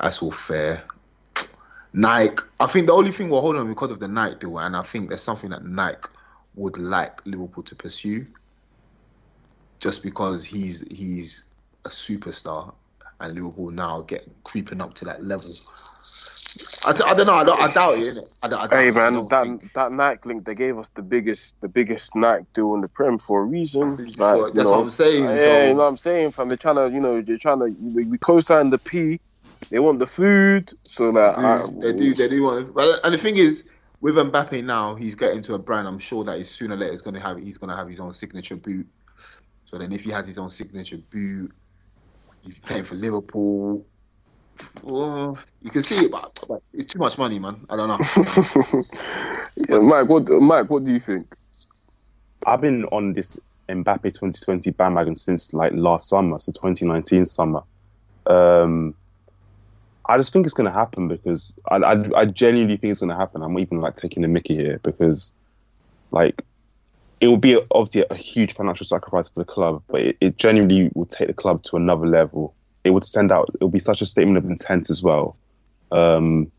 That's 0.00 0.20
all 0.20 0.32
fair. 0.32 0.82
Nike. 1.92 2.42
I 2.58 2.66
think 2.66 2.88
the 2.88 2.92
only 2.92 3.12
thing 3.12 3.28
we're 3.28 3.40
holding 3.40 3.60
on 3.60 3.68
because 3.68 3.92
of 3.92 4.00
the 4.00 4.08
Nike 4.08 4.40
deal, 4.40 4.58
and 4.58 4.76
I 4.76 4.82
think 4.82 5.10
there's 5.10 5.22
something 5.22 5.50
that 5.50 5.64
Nike 5.64 6.08
would 6.56 6.76
like 6.76 7.24
Liverpool 7.24 7.62
to 7.64 7.76
pursue, 7.76 8.26
just 9.78 10.02
because 10.02 10.44
he's 10.44 10.84
he's 10.90 11.44
a 11.84 11.88
superstar, 11.88 12.74
and 13.20 13.34
Liverpool 13.34 13.70
now 13.70 14.02
get 14.02 14.28
creeping 14.42 14.80
up 14.80 14.94
to 14.94 15.04
that 15.04 15.22
level. 15.22 15.52
I, 16.84 16.90
I 16.90 17.14
don't 17.14 17.26
know. 17.26 17.34
I, 17.34 17.44
don't, 17.44 17.60
I 17.60 17.72
doubt 17.72 17.98
it. 17.98 18.14
Innit? 18.16 18.28
I, 18.42 18.48
don't- 18.48 18.58
I 18.60 18.66
doubt 18.66 18.72
Hey 18.72 18.88
it. 18.88 18.96
I 18.96 18.98
man, 18.98 19.12
don't 19.14 19.30
that 19.30 19.44
think- 19.46 19.72
that 19.74 19.92
Nike 19.92 20.28
link 20.28 20.44
they 20.44 20.54
gave 20.54 20.78
us 20.78 20.88
the 20.90 21.02
biggest 21.02 21.60
the 21.60 21.68
biggest 21.68 22.14
Nike 22.16 22.44
deal 22.54 22.74
in 22.74 22.80
the 22.80 22.88
Prem 22.88 23.18
for 23.18 23.42
a 23.42 23.44
reason. 23.44 23.96
Like, 23.96 24.52
that's 24.54 24.64
know, 24.64 24.70
what 24.72 24.80
I'm 24.80 24.90
saying, 24.90 25.24
Yeah, 25.24 25.36
so- 25.36 25.62
you 25.66 25.74
know 25.74 25.80
what 25.80 25.84
I'm 25.88 25.96
saying, 25.96 26.32
fam. 26.32 26.48
They're 26.48 26.56
trying 26.56 26.76
to, 26.76 26.90
you 26.92 27.00
know, 27.00 27.22
they're 27.22 27.38
trying 27.38 27.60
to. 27.60 27.66
We, 27.80 28.04
we 28.06 28.18
co-sign 28.18 28.70
the 28.70 28.78
P. 28.78 29.20
They 29.70 29.78
want 29.78 30.00
the 30.00 30.08
food, 30.08 30.72
so 30.82 31.10
like 31.10 31.38
I, 31.38 31.64
they 31.78 31.92
do, 31.92 32.14
they 32.14 32.26
do 32.28 32.42
want. 32.42 32.66
To, 32.66 32.72
but 32.72 32.88
uh, 32.88 32.98
and 33.04 33.14
the 33.14 33.18
thing 33.18 33.36
is, 33.36 33.70
with 34.00 34.16
Mbappe 34.16 34.64
now, 34.64 34.96
he's 34.96 35.14
getting 35.14 35.40
to 35.42 35.54
a 35.54 35.58
brand. 35.58 35.86
I'm 35.86 36.00
sure 36.00 36.24
that 36.24 36.36
he's 36.36 36.50
sooner 36.50 36.74
or 36.74 36.78
later 36.78 37.00
going 37.04 37.14
to 37.14 37.20
have 37.20 37.38
he's 37.38 37.58
going 37.58 37.70
to 37.70 37.76
have 37.76 37.86
his 37.88 38.00
own 38.00 38.12
signature 38.12 38.56
boot. 38.56 38.88
So 39.66 39.78
then, 39.78 39.92
if 39.92 40.02
he 40.02 40.10
has 40.10 40.26
his 40.26 40.36
own 40.36 40.50
signature 40.50 40.98
boot, 40.98 41.52
he's 42.44 42.58
playing 42.58 42.82
for 42.84 42.96
Liverpool. 42.96 43.86
Well, 44.82 45.38
you 45.62 45.70
can 45.70 45.82
see 45.82 46.06
it, 46.06 46.10
but, 46.10 46.38
but 46.48 46.62
it's 46.72 46.92
too 46.92 46.98
much 46.98 47.18
money, 47.18 47.38
man. 47.38 47.66
I 47.70 47.76
don't 47.76 47.88
know. 47.88 48.82
yeah, 49.68 49.78
Mike, 49.78 50.08
what 50.08 50.28
Mike, 50.28 50.70
what 50.70 50.84
do 50.84 50.92
you 50.92 51.00
think? 51.00 51.36
I've 52.46 52.60
been 52.60 52.84
on 52.86 53.12
this 53.12 53.38
Mbappe 53.68 54.02
2020 54.02 54.70
bandwagon 54.72 55.16
since 55.16 55.54
like 55.54 55.72
last 55.74 56.08
summer, 56.08 56.38
so 56.38 56.52
2019 56.52 57.24
summer. 57.26 57.62
Um, 58.26 58.94
I 60.06 60.16
just 60.16 60.32
think 60.32 60.46
it's 60.46 60.54
going 60.54 60.66
to 60.66 60.72
happen 60.72 61.08
because 61.08 61.58
I, 61.70 61.76
I, 61.76 62.20
I 62.20 62.24
genuinely 62.24 62.76
think 62.76 62.90
it's 62.90 63.00
going 63.00 63.10
to 63.10 63.16
happen. 63.16 63.42
I'm 63.42 63.58
even 63.58 63.80
like 63.80 63.94
taking 63.94 64.22
the 64.22 64.28
Mickey 64.28 64.56
here 64.56 64.80
because, 64.82 65.32
like, 66.10 66.42
it 67.20 67.28
will 67.28 67.36
be 67.36 67.60
obviously 67.70 68.04
a 68.10 68.14
huge 68.16 68.54
financial 68.54 68.84
sacrifice 68.84 69.28
for 69.28 69.40
the 69.40 69.44
club, 69.44 69.82
but 69.86 70.00
it, 70.00 70.16
it 70.20 70.36
genuinely 70.38 70.90
will 70.94 71.06
take 71.06 71.28
the 71.28 71.34
club 71.34 71.62
to 71.64 71.76
another 71.76 72.06
level. 72.06 72.54
It 72.84 72.90
would 72.90 73.04
send 73.04 73.32
out. 73.32 73.50
It 73.54 73.64
would 73.64 73.72
be 73.72 73.78
such 73.78 74.00
a 74.00 74.06
statement 74.06 74.38
of 74.38 74.44
intent 74.44 74.90
as 74.90 75.02
well. 75.02 75.36
Um, 75.90 76.50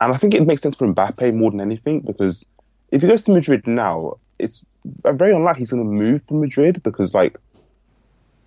and 0.00 0.12
I 0.12 0.16
think 0.16 0.34
it 0.34 0.46
makes 0.46 0.62
sense 0.62 0.74
for 0.74 0.86
Mbappe 0.86 1.34
more 1.34 1.50
than 1.50 1.60
anything 1.60 2.00
because 2.00 2.46
if 2.90 3.02
he 3.02 3.08
goes 3.08 3.24
to 3.24 3.32
Madrid 3.32 3.66
now, 3.66 4.18
it's 4.38 4.64
very 5.04 5.34
unlikely 5.34 5.60
he's 5.60 5.70
going 5.70 5.82
to 5.82 5.90
move 5.90 6.22
from 6.26 6.40
Madrid 6.40 6.82
because 6.82 7.14
like 7.14 7.38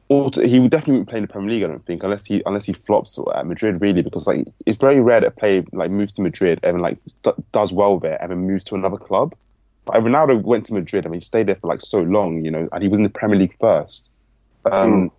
he 0.10 0.60
would 0.60 0.72
definitely 0.72 1.04
play 1.06 1.18
in 1.18 1.24
the 1.24 1.28
Premier 1.28 1.52
League. 1.52 1.64
I 1.64 1.68
don't 1.68 1.86
think 1.86 2.04
unless 2.04 2.26
he 2.26 2.42
unless 2.46 2.64
he 2.64 2.74
flops 2.74 3.20
at 3.36 3.46
Madrid 3.46 3.82
really 3.82 4.02
because 4.02 4.26
like 4.26 4.48
it's 4.66 4.78
very 4.78 5.02
rare 5.02 5.20
that 5.20 5.28
a 5.28 5.32
player 5.32 5.64
like 5.74 5.92
moves 5.92 6.14
to 6.14 6.22
Madrid 6.22 6.60
and 6.64 6.82
like 6.82 6.98
d- 7.24 7.32
does 7.52 7.74
well 7.74 8.00
there 8.00 8.22
and 8.22 8.32
then 8.32 8.40
moves 8.48 8.64
to 8.66 8.76
another 8.76 8.98
club. 8.98 9.36
But 9.86 9.96
Ronaldo 9.98 10.42
went 10.42 10.66
to 10.68 10.74
Madrid 10.74 11.06
and 11.06 11.14
he 11.14 11.20
stayed 11.20 11.48
there 11.48 11.56
for 11.56 11.68
like 11.68 11.82
so 11.82 12.02
long, 12.02 12.44
you 12.46 12.52
know, 12.52 12.70
and 12.72 12.84
he 12.84 12.90
was 12.90 13.00
in 13.00 13.04
the 13.04 13.10
Premier 13.10 13.38
League 13.38 13.56
first. 13.60 14.10
Um, 14.66 15.12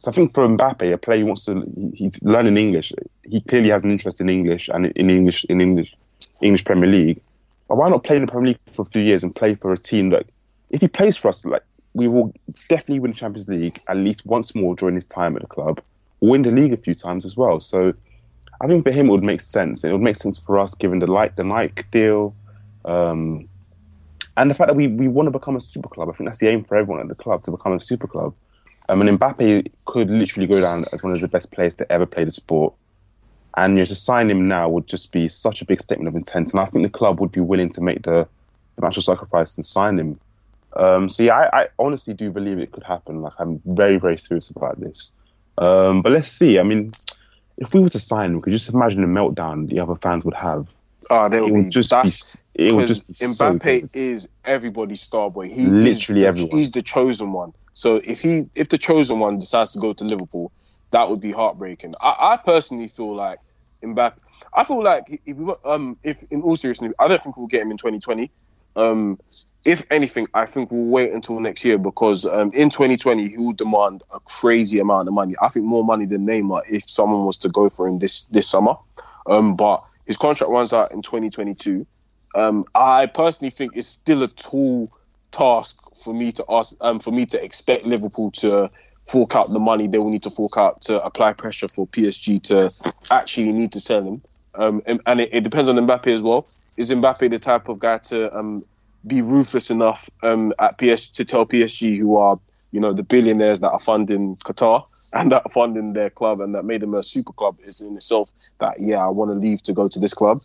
So 0.00 0.10
I 0.10 0.14
think 0.14 0.32
for 0.32 0.48
Mbappe, 0.48 0.92
a 0.92 0.96
player 0.96 1.20
who 1.20 1.26
wants 1.26 1.44
to, 1.44 1.92
he's 1.94 2.22
learning 2.22 2.56
English. 2.56 2.92
He 3.22 3.42
clearly 3.42 3.68
has 3.68 3.84
an 3.84 3.90
interest 3.90 4.18
in 4.20 4.30
English 4.30 4.70
and 4.72 4.86
in 4.86 5.10
English 5.10 5.44
in 5.44 5.60
English 5.60 5.94
English 6.40 6.64
Premier 6.64 6.88
League. 6.88 7.20
But 7.68 7.76
why 7.76 7.90
not 7.90 8.02
play 8.02 8.16
in 8.16 8.24
the 8.24 8.32
Premier 8.32 8.48
League 8.48 8.74
for 8.74 8.82
a 8.82 8.86
few 8.86 9.02
years 9.02 9.22
and 9.22 9.36
play 9.36 9.54
for 9.54 9.72
a 9.72 9.78
team 9.78 10.08
that, 10.10 10.24
if 10.70 10.80
he 10.80 10.88
plays 10.88 11.18
for 11.18 11.28
us, 11.28 11.44
like 11.44 11.62
we 11.92 12.08
will 12.08 12.32
definitely 12.68 13.00
win 13.00 13.10
the 13.10 13.16
Champions 13.16 13.46
League 13.48 13.78
at 13.88 13.96
least 13.98 14.24
once 14.24 14.54
more 14.54 14.74
during 14.74 14.94
his 14.94 15.04
time 15.04 15.36
at 15.36 15.42
the 15.42 15.48
club. 15.48 15.82
Win 16.20 16.42
the 16.42 16.50
league 16.50 16.72
a 16.72 16.78
few 16.78 16.94
times 16.94 17.26
as 17.26 17.36
well. 17.36 17.60
So 17.60 17.92
I 18.62 18.66
think 18.66 18.84
for 18.84 18.92
him 18.92 19.08
it 19.08 19.10
would 19.10 19.22
make 19.22 19.42
sense. 19.42 19.84
It 19.84 19.92
would 19.92 20.00
make 20.00 20.16
sense 20.16 20.38
for 20.38 20.58
us 20.58 20.74
given 20.74 21.00
the 21.00 21.12
like 21.12 21.36
the 21.36 21.44
Nike 21.44 21.84
deal, 21.90 22.34
um, 22.86 23.48
and 24.38 24.50
the 24.50 24.54
fact 24.54 24.68
that 24.68 24.76
we, 24.76 24.86
we 24.86 25.08
want 25.08 25.26
to 25.26 25.30
become 25.30 25.56
a 25.56 25.60
super 25.60 25.90
club. 25.90 26.08
I 26.08 26.12
think 26.12 26.26
that's 26.28 26.38
the 26.38 26.48
aim 26.48 26.64
for 26.64 26.76
everyone 26.76 27.00
at 27.00 27.08
the 27.08 27.14
club 27.14 27.44
to 27.44 27.50
become 27.50 27.74
a 27.74 27.80
super 27.80 28.06
club. 28.06 28.34
I 28.90 28.94
mean, 28.94 29.16
Mbappe 29.16 29.70
could 29.84 30.10
literally 30.10 30.46
go 30.46 30.60
down 30.60 30.84
as 30.92 31.02
one 31.02 31.12
of 31.12 31.20
the 31.20 31.28
best 31.28 31.50
players 31.50 31.74
to 31.76 31.90
ever 31.92 32.06
play 32.06 32.24
the 32.24 32.30
sport. 32.30 32.74
And 33.56 33.74
you 33.74 33.80
know, 33.80 33.86
to 33.86 33.94
sign 33.94 34.30
him 34.30 34.48
now 34.48 34.68
would 34.68 34.86
just 34.86 35.12
be 35.12 35.28
such 35.28 35.62
a 35.62 35.64
big 35.64 35.80
statement 35.80 36.08
of 36.08 36.16
intent. 36.16 36.52
And 36.52 36.60
I 36.60 36.66
think 36.66 36.84
the 36.84 36.90
club 36.90 37.20
would 37.20 37.32
be 37.32 37.40
willing 37.40 37.70
to 37.70 37.80
make 37.80 38.02
the 38.02 38.28
the 38.76 38.80
financial 38.82 39.02
sacrifice 39.02 39.56
and 39.56 39.64
sign 39.64 39.98
him. 39.98 40.20
Um, 40.74 41.10
so 41.10 41.24
yeah, 41.24 41.34
I, 41.34 41.62
I 41.62 41.68
honestly 41.78 42.14
do 42.14 42.30
believe 42.30 42.58
it 42.58 42.70
could 42.72 42.84
happen. 42.84 43.22
Like 43.22 43.32
I'm 43.38 43.60
very, 43.64 43.98
very 43.98 44.16
serious 44.16 44.50
about 44.50 44.80
this. 44.80 45.12
Um, 45.58 46.02
but 46.02 46.12
let's 46.12 46.28
see. 46.28 46.58
I 46.58 46.62
mean, 46.62 46.92
if 47.58 47.74
we 47.74 47.80
were 47.80 47.88
to 47.88 47.98
sign 47.98 48.32
him, 48.32 48.40
could 48.40 48.52
you 48.52 48.58
just 48.58 48.72
imagine 48.72 49.00
the 49.00 49.08
meltdown 49.08 49.68
the 49.68 49.80
other 49.80 49.96
fans 49.96 50.24
would 50.24 50.34
have 50.34 50.68
Oh, 51.10 51.28
they 51.28 51.38
It 51.38 51.40
will 51.40 51.64
would 51.64 51.70
just 51.70 51.90
be. 52.02 52.12
It 52.66 52.72
would 52.72 52.86
just 52.86 53.06
be 53.06 53.14
so 53.14 53.26
Mbappe 53.26 53.62
good. 53.62 53.90
is 53.94 54.28
everybody's 54.44 55.00
star 55.00 55.28
boy. 55.28 55.48
He 55.48 55.66
Literally 55.66 56.20
is 56.20 56.26
everyone. 56.26 56.56
He's 56.56 56.70
the 56.70 56.82
chosen 56.82 57.32
one. 57.32 57.52
So 57.74 57.96
if 57.96 58.22
he 58.22 58.46
if 58.54 58.68
the 58.68 58.78
chosen 58.78 59.18
one 59.18 59.38
decides 59.38 59.72
to 59.72 59.78
go 59.78 59.92
to 59.92 60.04
Liverpool, 60.04 60.52
that 60.90 61.08
would 61.08 61.20
be 61.20 61.32
heartbreaking. 61.32 61.94
I, 62.00 62.32
I 62.32 62.36
personally 62.36 62.88
feel 62.88 63.14
like 63.14 63.38
Mbappe. 63.82 64.14
I 64.52 64.64
feel 64.64 64.82
like 64.82 65.20
if 65.24 65.36
we 65.36 65.54
um 65.64 65.96
if 66.02 66.22
in 66.30 66.42
all 66.42 66.56
seriousness, 66.56 66.92
I 66.98 67.08
don't 67.08 67.20
think 67.20 67.36
we'll 67.36 67.46
get 67.46 67.62
him 67.62 67.70
in 67.70 67.76
2020. 67.76 68.30
Um, 68.76 69.18
if 69.64 69.82
anything, 69.90 70.26
I 70.32 70.46
think 70.46 70.70
we'll 70.70 70.84
wait 70.84 71.12
until 71.12 71.38
next 71.38 71.64
year 71.64 71.76
because 71.76 72.24
um, 72.24 72.50
in 72.54 72.70
2020 72.70 73.28
he 73.28 73.36
will 73.36 73.52
demand 73.52 74.02
a 74.12 74.18
crazy 74.20 74.78
amount 74.78 75.08
of 75.08 75.14
money. 75.14 75.34
I 75.40 75.48
think 75.48 75.66
more 75.66 75.84
money 75.84 76.06
than 76.06 76.26
Neymar 76.26 76.62
if 76.68 76.84
someone 76.88 77.26
was 77.26 77.38
to 77.40 77.50
go 77.50 77.68
for 77.68 77.86
him 77.86 77.98
this 77.98 78.24
this 78.24 78.48
summer. 78.48 78.76
Um, 79.26 79.56
but 79.56 79.84
his 80.06 80.16
contract 80.16 80.50
runs 80.50 80.72
out 80.72 80.92
in 80.92 81.02
2022. 81.02 81.86
Um, 82.34 82.64
I 82.74 83.06
personally 83.06 83.50
think 83.50 83.72
it's 83.76 83.88
still 83.88 84.22
a 84.22 84.28
tall 84.28 84.90
task 85.30 85.78
for 86.02 86.14
me 86.14 86.32
to 86.32 86.44
ask 86.48 86.74
um, 86.80 87.00
for 87.00 87.10
me 87.10 87.26
to 87.26 87.42
expect 87.42 87.84
Liverpool 87.84 88.30
to 88.32 88.70
fork 89.04 89.34
out 89.34 89.52
the 89.52 89.58
money 89.58 89.88
they 89.88 89.98
will 89.98 90.10
need 90.10 90.22
to 90.22 90.30
fork 90.30 90.56
out 90.56 90.82
to 90.82 91.02
apply 91.02 91.32
pressure 91.32 91.68
for 91.68 91.86
PSG 91.86 92.42
to 92.42 92.72
actually 93.10 93.52
need 93.52 93.72
to 93.72 93.80
sell 93.80 94.02
him. 94.02 94.22
Um, 94.54 94.82
and 94.86 95.00
and 95.06 95.20
it, 95.20 95.30
it 95.32 95.40
depends 95.42 95.68
on 95.68 95.76
Mbappe 95.76 96.08
as 96.08 96.22
well. 96.22 96.48
Is 96.76 96.90
Mbappe 96.90 97.30
the 97.30 97.38
type 97.38 97.68
of 97.68 97.78
guy 97.78 97.98
to 97.98 98.36
um, 98.36 98.64
be 99.06 99.22
ruthless 99.22 99.70
enough 99.70 100.10
um, 100.22 100.52
at 100.58 100.78
PS 100.78 101.08
to 101.10 101.24
tell 101.24 101.46
PSG, 101.46 101.98
who 101.98 102.16
are 102.16 102.38
you 102.72 102.80
know 102.80 102.92
the 102.92 103.02
billionaires 103.02 103.60
that 103.60 103.70
are 103.70 103.80
funding 103.80 104.36
Qatar 104.36 104.84
and 105.12 105.32
that 105.32 105.42
are 105.44 105.50
funding 105.50 105.92
their 105.92 106.10
club 106.10 106.40
and 106.40 106.54
that 106.54 106.64
made 106.64 106.80
them 106.80 106.94
a 106.94 107.02
super 107.02 107.32
club 107.32 107.58
is 107.64 107.80
in 107.80 107.96
itself 107.96 108.32
that 108.60 108.80
yeah 108.80 109.04
I 109.04 109.08
want 109.08 109.30
to 109.30 109.34
leave 109.34 109.62
to 109.64 109.72
go 109.72 109.88
to 109.88 109.98
this 109.98 110.14
club. 110.14 110.42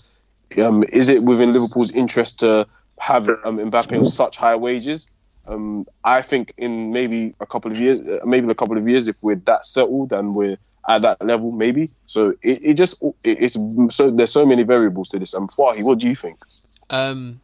Um, 0.57 0.83
is 0.83 1.09
it 1.09 1.23
within 1.23 1.53
Liverpool's 1.53 1.91
interest 1.91 2.39
to 2.39 2.67
have 2.99 3.29
um, 3.29 3.57
Mbappe 3.57 3.97
on 3.97 4.05
such 4.05 4.37
high 4.37 4.55
wages? 4.55 5.09
Um, 5.47 5.85
I 6.03 6.21
think 6.21 6.53
in 6.57 6.91
maybe 6.91 7.35
a 7.39 7.45
couple 7.45 7.71
of 7.71 7.77
years, 7.77 7.99
uh, 7.99 8.25
maybe 8.25 8.45
in 8.45 8.49
a 8.49 8.55
couple 8.55 8.77
of 8.77 8.87
years, 8.89 9.07
if 9.07 9.15
we're 9.21 9.35
that 9.35 9.65
settled 9.65 10.11
and 10.11 10.33
we're 10.33 10.57
at 10.87 11.01
that 11.03 11.23
level, 11.23 11.51
maybe. 11.51 11.91
So 12.05 12.33
it, 12.41 12.61
it 12.63 12.73
just 12.75 13.01
it, 13.23 13.41
it's 13.41 13.57
so 13.95 14.09
there's 14.11 14.31
so 14.31 14.45
many 14.45 14.63
variables 14.63 15.09
to 15.09 15.19
this. 15.19 15.33
Um, 15.33 15.47
Fahi, 15.47 15.83
what 15.83 15.99
do 15.99 16.07
you 16.07 16.15
think? 16.15 16.37
Um, 16.89 17.41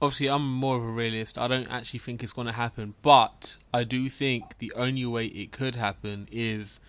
obviously, 0.00 0.28
I'm 0.28 0.48
more 0.48 0.76
of 0.76 0.84
a 0.84 0.88
realist. 0.88 1.38
I 1.38 1.48
don't 1.48 1.68
actually 1.68 2.00
think 2.00 2.22
it's 2.22 2.32
going 2.32 2.46
to 2.46 2.52
happen, 2.52 2.94
but 3.02 3.56
I 3.72 3.84
do 3.84 4.08
think 4.08 4.58
the 4.58 4.72
only 4.76 5.06
way 5.06 5.26
it 5.26 5.52
could 5.52 5.76
happen 5.76 6.28
is 6.30 6.80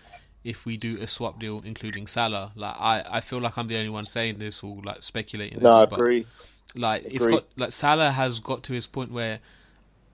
if 0.44 0.64
we 0.64 0.76
do 0.76 0.98
a 1.00 1.06
swap 1.06 1.38
deal, 1.40 1.58
including 1.66 2.06
Salah. 2.06 2.52
Like, 2.54 2.76
I, 2.78 3.04
I 3.10 3.20
feel 3.20 3.40
like 3.40 3.58
I'm 3.58 3.68
the 3.68 3.76
only 3.76 3.90
one 3.90 4.06
saying 4.06 4.38
this 4.38 4.62
or 4.62 4.80
like 4.82 5.02
speculating. 5.02 5.58
No, 5.60 5.70
this, 5.70 5.82
I 5.82 5.86
but, 5.86 5.98
Like, 6.74 7.04
it's 7.04 7.24
Agree. 7.24 7.34
got 7.36 7.44
like 7.56 7.72
Salah 7.72 8.10
has 8.10 8.40
got 8.40 8.62
to 8.64 8.72
his 8.72 8.86
point 8.86 9.12
where. 9.12 9.40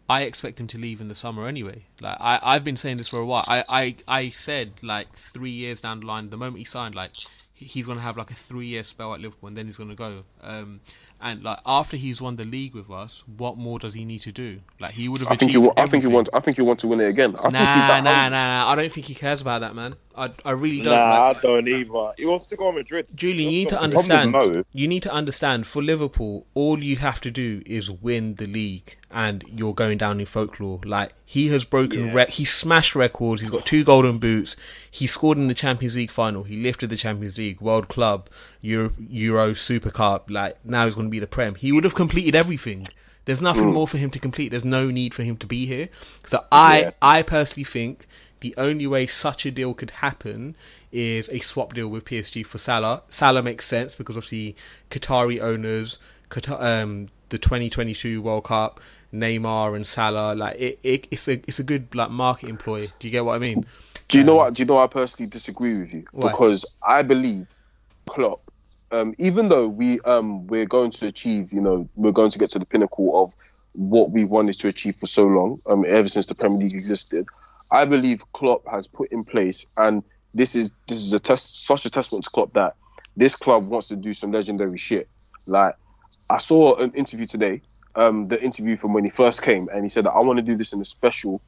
I 0.06 0.24
expect 0.24 0.60
him 0.60 0.66
to 0.66 0.78
leave 0.78 1.00
in 1.00 1.08
the 1.08 1.14
summer 1.14 1.46
anyway. 1.48 1.84
Like 1.98 2.18
I, 2.20 2.38
I've 2.42 2.62
been 2.62 2.76
saying 2.76 2.98
this 2.98 3.08
for 3.08 3.20
a 3.20 3.24
while. 3.24 3.42
I, 3.48 3.64
I, 3.66 3.96
I 4.06 4.28
said 4.30 4.72
like 4.82 5.10
three 5.16 5.48
years 5.50 5.80
down 5.80 6.00
the 6.00 6.06
line, 6.06 6.28
the 6.28 6.36
moment 6.36 6.58
he 6.58 6.64
signed, 6.64 6.94
like 6.94 7.12
he's 7.54 7.86
gonna 7.86 8.00
have 8.00 8.18
like 8.18 8.30
a 8.30 8.34
three 8.34 8.66
year 8.66 8.82
spell 8.84 9.14
at 9.14 9.20
Liverpool 9.20 9.48
and 9.48 9.56
then 9.56 9.64
he's 9.64 9.78
gonna 9.78 9.94
go. 9.94 10.24
Um, 10.42 10.80
and 11.22 11.42
like 11.42 11.58
after 11.64 11.96
he's 11.96 12.20
won 12.20 12.36
the 12.36 12.44
league 12.44 12.74
with 12.74 12.90
us, 12.90 13.24
what 13.38 13.56
more 13.56 13.78
does 13.78 13.94
he 13.94 14.04
need 14.04 14.18
to 14.20 14.30
do? 14.32 14.60
Like 14.78 14.92
he 14.92 15.08
would 15.08 15.22
have 15.22 15.28
I 15.30 15.36
think 15.36 15.52
achieved 15.52 15.64
you. 15.64 15.72
I 15.78 15.86
think 15.86 16.02
you 16.02 16.10
everything. 16.10 16.12
want. 16.12 16.28
I 16.34 16.40
think 16.40 16.58
you 16.58 16.66
want 16.66 16.80
to 16.80 16.88
win 16.88 17.00
it 17.00 17.08
again. 17.08 17.34
I 17.42 17.50
think 17.50 17.70
he's 17.70 17.86
Nah, 17.86 17.86
that 17.86 18.04
nah, 18.04 18.28
nah, 18.28 18.46
nah. 18.64 18.70
I 18.70 18.74
don't 18.74 18.92
think 18.92 19.06
he 19.06 19.14
cares 19.14 19.40
about 19.40 19.62
that, 19.62 19.74
man. 19.74 19.96
I, 20.16 20.30
I 20.44 20.52
really 20.52 20.80
don't. 20.80 20.94
Nah, 20.94 21.28
Like, 21.28 21.36
I 21.38 21.40
don't 21.40 21.68
either. 21.68 22.12
He 22.16 22.24
wants 22.26 22.46
to 22.46 22.56
go 22.56 22.68
on 22.68 22.76
Madrid. 22.76 23.06
Julian, 23.14 23.50
you 23.50 23.58
need 23.58 23.68
to 23.70 23.74
The 23.74 23.88
problem 23.88 24.32
with 24.32 24.34
understand. 24.34 24.64
You 24.72 24.88
need 24.88 25.02
to 25.02 25.12
understand. 25.12 25.66
For 25.66 25.82
Liverpool, 25.82 26.46
all 26.54 26.82
you 26.82 26.96
have 26.96 27.20
to 27.22 27.30
do 27.30 27.62
is 27.66 27.90
win 27.90 28.36
the 28.36 28.46
league, 28.46 28.96
and 29.10 29.44
you're 29.48 29.74
going 29.74 29.98
down 29.98 30.20
in 30.20 30.26
folklore. 30.26 30.80
Like 30.84 31.12
he 31.24 31.48
has 31.48 31.64
broken, 31.64 32.06
Yeah. 32.06 32.14
rec- 32.14 32.30
he 32.30 32.44
smashed 32.44 32.94
records. 32.94 33.40
He's 33.40 33.50
got 33.50 33.66
two 33.66 33.82
golden 33.82 34.18
boots. 34.18 34.56
He 34.90 35.06
scored 35.06 35.38
in 35.38 35.48
the 35.48 35.54
Champions 35.54 35.96
League 35.96 36.10
final. 36.12 36.44
He 36.44 36.62
lifted 36.62 36.90
the 36.90 36.96
Champions 36.96 37.36
League, 37.38 37.60
World 37.60 37.88
Club, 37.88 38.28
Euro, 38.62 38.90
Euro 39.10 39.52
Super 39.54 39.90
Cup. 39.90 40.30
Like 40.30 40.56
now 40.64 40.84
he's 40.84 40.94
going 40.94 41.08
to 41.08 41.10
be 41.10 41.18
the 41.18 41.26
Prem. 41.26 41.54
He 41.56 41.72
would 41.72 41.84
have 41.84 41.94
completed 41.94 42.34
everything. 42.36 42.86
There's 43.24 43.40
nothing 43.42 43.70
mm. 43.70 43.72
more 43.72 43.88
for 43.88 43.96
him 43.96 44.10
to 44.10 44.18
complete. 44.18 44.50
There's 44.50 44.66
no 44.66 44.90
need 44.90 45.14
for 45.14 45.22
him 45.22 45.36
to 45.38 45.46
be 45.46 45.64
here. 45.66 45.88
So 46.24 46.44
I, 46.52 46.80
Yeah. 46.80 46.90
I 47.00 47.22
personally 47.22 47.64
think 47.64 48.06
the 48.44 48.54
only 48.58 48.86
way 48.86 49.06
such 49.06 49.46
a 49.46 49.50
deal 49.50 49.72
could 49.72 49.90
happen 49.90 50.54
is 50.92 51.30
a 51.30 51.38
swap 51.38 51.72
deal 51.72 51.88
with 51.88 52.04
PSG 52.04 52.44
for 52.44 52.58
Salah. 52.58 53.02
Salah 53.08 53.42
makes 53.42 53.64
sense 53.64 53.94
because 53.94 54.18
obviously 54.18 54.54
Qatari 54.90 55.40
owners, 55.40 55.98
Qatar, 56.28 56.62
um, 56.62 57.06
the 57.30 57.38
2022 57.38 58.20
World 58.20 58.44
Cup, 58.44 58.82
Neymar 59.14 59.74
and 59.74 59.86
Salah, 59.86 60.34
like 60.34 60.60
it, 60.60 60.78
it, 60.82 61.08
it's 61.10 61.26
a 61.26 61.40
it's 61.48 61.58
a 61.58 61.64
good 61.64 61.94
like 61.94 62.10
market 62.10 62.50
employ. 62.50 62.86
Do 62.98 63.08
you 63.08 63.12
get 63.12 63.24
what 63.24 63.34
I 63.34 63.38
mean? 63.38 63.64
Do 64.08 64.18
you 64.18 64.24
know 64.24 64.34
what? 64.34 64.52
Do 64.52 64.60
you 64.60 64.66
know? 64.66 64.76
I 64.76 64.88
personally 64.88 65.30
disagree 65.30 65.78
with 65.78 65.94
you 65.94 66.04
because 66.20 66.66
I 66.86 67.00
believe 67.00 67.46
Klopp. 68.04 68.42
Um, 68.92 69.14
even 69.16 69.48
though 69.48 69.68
we 69.68 70.00
um 70.00 70.46
we're 70.48 70.66
going 70.66 70.90
to 70.90 71.06
achieve, 71.06 71.50
you 71.50 71.62
know, 71.62 71.88
we're 71.96 72.12
going 72.12 72.30
to 72.30 72.38
get 72.38 72.50
to 72.50 72.58
the 72.58 72.66
pinnacle 72.66 73.22
of 73.22 73.34
what 73.72 74.10
we've 74.10 74.28
wanted 74.28 74.58
to 74.58 74.68
achieve 74.68 74.96
for 74.96 75.06
so 75.06 75.24
long, 75.24 75.62
um, 75.64 75.86
ever 75.88 76.08
since 76.08 76.26
the 76.26 76.34
Premier 76.34 76.58
League 76.58 76.74
existed. 76.74 77.26
I 77.70 77.84
believe 77.84 78.22
Klopp 78.32 78.66
has 78.70 78.86
put 78.86 79.12
in 79.12 79.24
place, 79.24 79.66
and 79.76 80.02
this 80.32 80.54
is 80.54 80.72
this 80.88 80.98
is 80.98 81.12
a 81.12 81.18
test, 81.18 81.66
such 81.66 81.86
a 81.86 81.90
testament 81.90 82.24
to 82.24 82.30
Klopp 82.30 82.52
that 82.54 82.76
this 83.16 83.36
club 83.36 83.66
wants 83.66 83.88
to 83.88 83.96
do 83.96 84.12
some 84.12 84.32
legendary 84.32 84.78
shit. 84.78 85.06
Like 85.46 85.74
I 86.28 86.38
saw 86.38 86.76
an 86.76 86.92
interview 86.92 87.26
today, 87.26 87.62
um, 87.94 88.28
the 88.28 88.42
interview 88.42 88.76
from 88.76 88.92
when 88.92 89.04
he 89.04 89.10
first 89.10 89.42
came, 89.42 89.68
and 89.68 89.82
he 89.82 89.88
said 89.88 90.04
that 90.04 90.12
I 90.12 90.20
want 90.20 90.38
to 90.38 90.42
do 90.42 90.56
this 90.56 90.72
in 90.72 90.80
a 90.80 90.84
special 90.84 91.40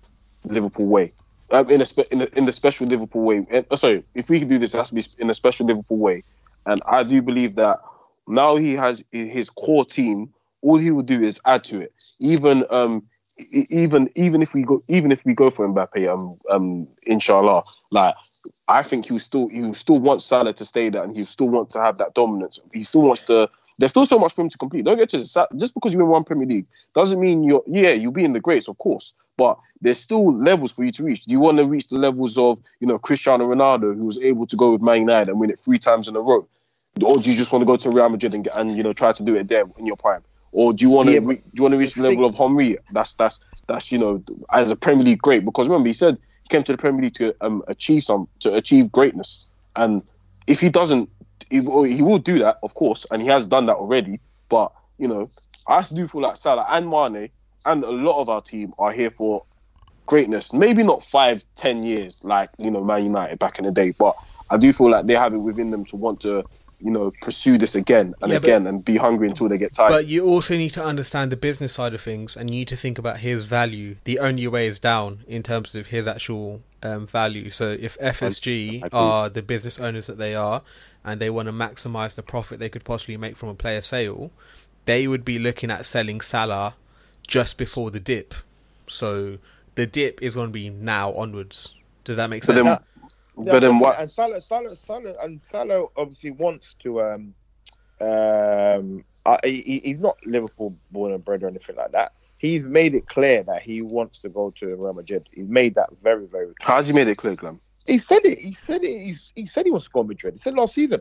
Liverpool 0.44 0.86
way. 0.86 1.12
Um, 1.50 1.70
in 1.70 1.80
a 1.80 1.86
spe- 1.86 2.10
in, 2.10 2.22
a, 2.22 2.28
in 2.36 2.44
the 2.44 2.52
special 2.52 2.88
Liverpool 2.88 3.22
way. 3.22 3.46
And, 3.48 3.64
uh, 3.70 3.76
sorry, 3.76 4.04
if 4.14 4.28
we 4.28 4.40
can 4.40 4.48
do 4.48 4.58
this, 4.58 4.74
it 4.74 4.78
has 4.78 4.88
to 4.88 4.94
be 4.96 5.02
in 5.18 5.30
a 5.30 5.34
special 5.34 5.66
Liverpool 5.66 5.98
way. 5.98 6.24
And 6.64 6.82
I 6.86 7.04
do 7.04 7.22
believe 7.22 7.54
that 7.54 7.78
now 8.26 8.56
he 8.56 8.74
has 8.74 9.04
his 9.12 9.50
core 9.50 9.84
team. 9.84 10.34
All 10.62 10.76
he 10.76 10.90
will 10.90 11.02
do 11.02 11.20
is 11.20 11.40
add 11.46 11.62
to 11.64 11.80
it. 11.80 11.92
Even 12.18 12.64
um, 12.70 13.04
even 13.38 14.10
even 14.14 14.42
if 14.42 14.54
we 14.54 14.62
go 14.62 14.82
even 14.88 15.12
if 15.12 15.24
we 15.24 15.34
go 15.34 15.50
for 15.50 15.68
Mbappe, 15.68 16.12
um, 16.12 16.38
um, 16.50 16.88
inshallah, 17.02 17.62
like 17.90 18.14
I 18.68 18.82
think 18.82 19.06
he'll 19.06 19.18
still 19.18 19.48
he'll 19.48 19.74
still 19.74 19.98
want 19.98 20.22
Salah 20.22 20.52
to 20.54 20.64
stay 20.64 20.88
there, 20.88 21.02
and 21.02 21.14
he'll 21.14 21.26
still 21.26 21.48
want 21.48 21.70
to 21.70 21.80
have 21.80 21.98
that 21.98 22.14
dominance. 22.14 22.60
He 22.72 22.82
still 22.82 23.02
wants 23.02 23.26
to. 23.26 23.48
There's 23.78 23.90
still 23.90 24.06
so 24.06 24.18
much 24.18 24.32
for 24.32 24.40
him 24.40 24.48
to 24.48 24.58
complete. 24.58 24.86
Don't 24.86 24.96
get 24.96 25.10
to 25.10 25.18
just 25.18 25.74
because 25.74 25.92
you 25.92 25.98
win 25.98 26.08
one 26.08 26.24
Premier 26.24 26.46
League 26.46 26.66
doesn't 26.94 27.20
mean 27.20 27.44
you're 27.44 27.62
yeah 27.66 27.90
you'll 27.90 28.12
be 28.12 28.24
in 28.24 28.32
the 28.32 28.40
greats, 28.40 28.68
of 28.68 28.78
course, 28.78 29.12
but 29.36 29.58
there's 29.82 29.98
still 29.98 30.34
levels 30.34 30.72
for 30.72 30.84
you 30.84 30.90
to 30.92 31.04
reach. 31.04 31.24
Do 31.24 31.32
you 31.32 31.40
want 31.40 31.58
to 31.58 31.66
reach 31.66 31.88
the 31.88 31.98
levels 31.98 32.38
of 32.38 32.58
you 32.80 32.86
know 32.86 32.98
Cristiano 32.98 33.46
Ronaldo, 33.46 33.94
who 33.94 34.04
was 34.04 34.18
able 34.18 34.46
to 34.46 34.56
go 34.56 34.72
with 34.72 34.80
Man 34.80 35.00
United 35.00 35.28
and 35.28 35.38
win 35.38 35.50
it 35.50 35.58
three 35.58 35.78
times 35.78 36.08
in 36.08 36.16
a 36.16 36.20
row, 36.20 36.48
or 37.02 37.18
do 37.18 37.30
you 37.30 37.36
just 37.36 37.52
want 37.52 37.62
to 37.62 37.66
go 37.66 37.76
to 37.76 37.90
Real 37.90 38.08
Madrid 38.08 38.34
and 38.34 38.48
and 38.48 38.76
you 38.76 38.82
know 38.82 38.94
try 38.94 39.12
to 39.12 39.22
do 39.22 39.36
it 39.36 39.48
there 39.48 39.64
in 39.76 39.86
your 39.86 39.96
prime, 39.96 40.22
or 40.52 40.72
do 40.72 40.84
you 40.84 40.90
want 40.90 41.08
to 41.08 41.14
Yeah, 41.14 41.20
re- 41.22 41.36
do 41.36 41.42
you 41.54 41.62
want 41.62 41.74
to 41.74 41.78
reach 41.78 41.94
the 41.94 42.02
level 42.02 42.24
of 42.26 42.34
Henry? 42.34 42.78
That's 42.90 43.14
that's 43.14 43.40
that's 43.68 43.92
you 43.92 43.98
know 43.98 44.22
as 44.52 44.70
a 44.70 44.76
Premier 44.76 45.04
League 45.04 45.20
great 45.20 45.44
because 45.44 45.68
remember 45.68 45.88
he 45.88 45.92
said 45.92 46.18
he 46.42 46.48
came 46.48 46.62
to 46.64 46.72
the 46.72 46.78
Premier 46.78 47.02
League 47.02 47.14
to 47.14 47.34
um, 47.40 47.62
achieve 47.68 48.02
some 48.04 48.28
to 48.40 48.54
achieve 48.54 48.92
greatness, 48.92 49.52
and 49.74 50.02
if 50.46 50.60
he 50.60 50.68
doesn't, 50.70 51.10
he, 51.50 51.60
will- 51.60 51.82
he 51.84 52.02
will 52.02 52.18
do 52.18 52.38
that 52.40 52.58
of 52.62 52.74
course, 52.74 53.06
and 53.10 53.20
he 53.22 53.28
has 53.28 53.46
done 53.46 53.66
that 53.66 53.76
already. 53.76 54.20
But 54.48 54.72
you 54.98 55.08
know, 55.08 55.30
I 55.66 55.82
do 55.82 56.06
feel 56.08 56.22
like 56.22 56.36
Salah 56.36 56.66
and 56.70 56.88
Mane 56.88 57.30
and 57.64 57.84
a 57.84 57.90
lot 57.90 58.20
of 58.20 58.28
our 58.28 58.40
team 58.40 58.72
are 58.78 58.92
here 58.92 59.10
for 59.10 59.44
greatness. 60.06 60.52
Maybe 60.52 60.84
not 60.84 61.02
five, 61.02 61.42
ten 61.56 61.82
years 61.82 62.20
like 62.24 62.50
you 62.58 62.70
know 62.70 62.84
Man 62.84 63.04
United 63.04 63.38
back 63.38 63.58
in 63.58 63.64
the 63.64 63.72
day, 63.72 63.92
but 63.98 64.16
I 64.50 64.56
do 64.56 64.72
feel 64.72 64.90
like 64.90 65.06
they 65.06 65.14
have 65.14 65.34
it 65.34 65.38
within 65.38 65.70
them 65.70 65.84
to 65.86 65.96
want 65.96 66.20
to 66.20 66.44
you 66.80 66.90
know 66.90 67.10
pursue 67.22 67.56
this 67.58 67.74
again 67.74 68.14
and 68.20 68.30
Yeah, 68.30 68.38
but- 68.38 68.44
again 68.44 68.66
and 68.66 68.84
be 68.84 68.96
hungry 68.96 69.28
until 69.28 69.48
they 69.48 69.58
get 69.58 69.72
tired. 69.74 69.88
But 69.90 70.06
you 70.06 70.26
also 70.26 70.56
need 70.56 70.70
to 70.74 70.84
understand 70.84 71.32
the 71.32 71.36
business 71.36 71.72
side 71.72 71.94
of 71.94 72.00
things, 72.02 72.36
and 72.36 72.50
you 72.50 72.56
need 72.56 72.68
to 72.68 72.76
think 72.76 72.98
about 72.98 73.18
his 73.18 73.44
value. 73.46 73.96
The 74.04 74.18
only 74.18 74.46
way 74.48 74.66
is 74.66 74.78
down 74.78 75.20
in 75.26 75.42
terms 75.42 75.74
of 75.74 75.86
his 75.86 76.06
actual 76.06 76.62
um, 76.82 77.06
value. 77.06 77.48
So 77.50 77.76
if 77.80 77.96
FSG 77.98 78.88
are 78.92 79.28
the 79.30 79.42
business 79.42 79.80
owners 79.80 80.06
that 80.08 80.18
they 80.18 80.34
are, 80.34 80.62
and 81.04 81.20
they 81.20 81.30
want 81.30 81.46
to 81.46 81.52
maximize 81.52 82.14
the 82.16 82.22
profit 82.22 82.58
they 82.58 82.68
could 82.68 82.84
possibly 82.84 83.16
make 83.16 83.36
from 83.36 83.48
a 83.48 83.54
player 83.54 83.80
sale, 83.80 84.30
they 84.84 85.08
would 85.08 85.24
be 85.24 85.38
looking 85.38 85.70
at 85.70 85.86
selling 85.86 86.20
Salah 86.20 86.74
just 87.26 87.56
before 87.58 87.90
the 87.90 88.00
dip. 88.00 88.34
So 88.86 89.38
the 89.76 89.86
dip 89.86 90.22
is 90.22 90.34
going 90.36 90.48
to 90.48 90.52
be 90.52 90.68
now 90.70 91.12
onwards. 91.14 91.74
Does 92.04 92.16
that 92.18 92.28
make 92.30 92.44
But 92.46 92.54
sense? 92.54 92.68
then- 92.68 92.78
Yeah, 93.38 93.52
but 93.52 93.60
then 93.60 93.78
what? 93.78 93.98
And 94.00 94.10
Salah, 94.10 94.40
Salah, 94.40 94.74
Salah, 94.76 95.14
and 95.22 95.40
Salah 95.40 95.86
obviously 95.96 96.30
wants 96.30 96.74
to. 96.82 97.02
Um, 97.02 97.34
um, 98.00 99.04
uh, 99.24 99.38
he, 99.42 99.60
he- 99.62 99.80
he's 99.80 100.00
not 100.00 100.16
Liverpool 100.24 100.76
born 100.90 101.12
and 101.12 101.24
bred 101.24 101.42
or 101.42 101.48
anything 101.48 101.76
like 101.76 101.92
that. 101.92 102.12
He's 102.38 102.62
made 102.62 102.94
it 102.94 103.06
clear 103.08 103.42
that 103.44 103.62
he 103.62 103.82
wants 103.82 104.20
to 104.20 104.28
go 104.28 104.52
to 104.58 104.66
Real 104.76 104.92
Madrid. 104.92 105.28
He's 105.32 105.48
made 105.48 105.74
that 105.74 105.88
very, 106.02 106.26
very. 106.26 106.54
clear. 106.54 106.74
How's 106.74 106.86
he 106.86 106.92
made 106.92 107.08
it 107.08 107.16
clear, 107.16 107.34
Glenn? 107.34 107.60
He 107.86 107.98
said 107.98 108.24
it. 108.24 108.38
He 108.38 108.52
said 108.52 108.84
it. 108.84 109.02
He's, 109.04 109.32
he 109.34 109.46
said 109.46 109.64
he 109.64 109.70
wants 109.70 109.86
to 109.86 109.90
go 109.92 110.02
to 110.02 110.08
Madrid. 110.08 110.34
He 110.34 110.38
said 110.38 110.54
last 110.54 110.74
season. 110.74 111.00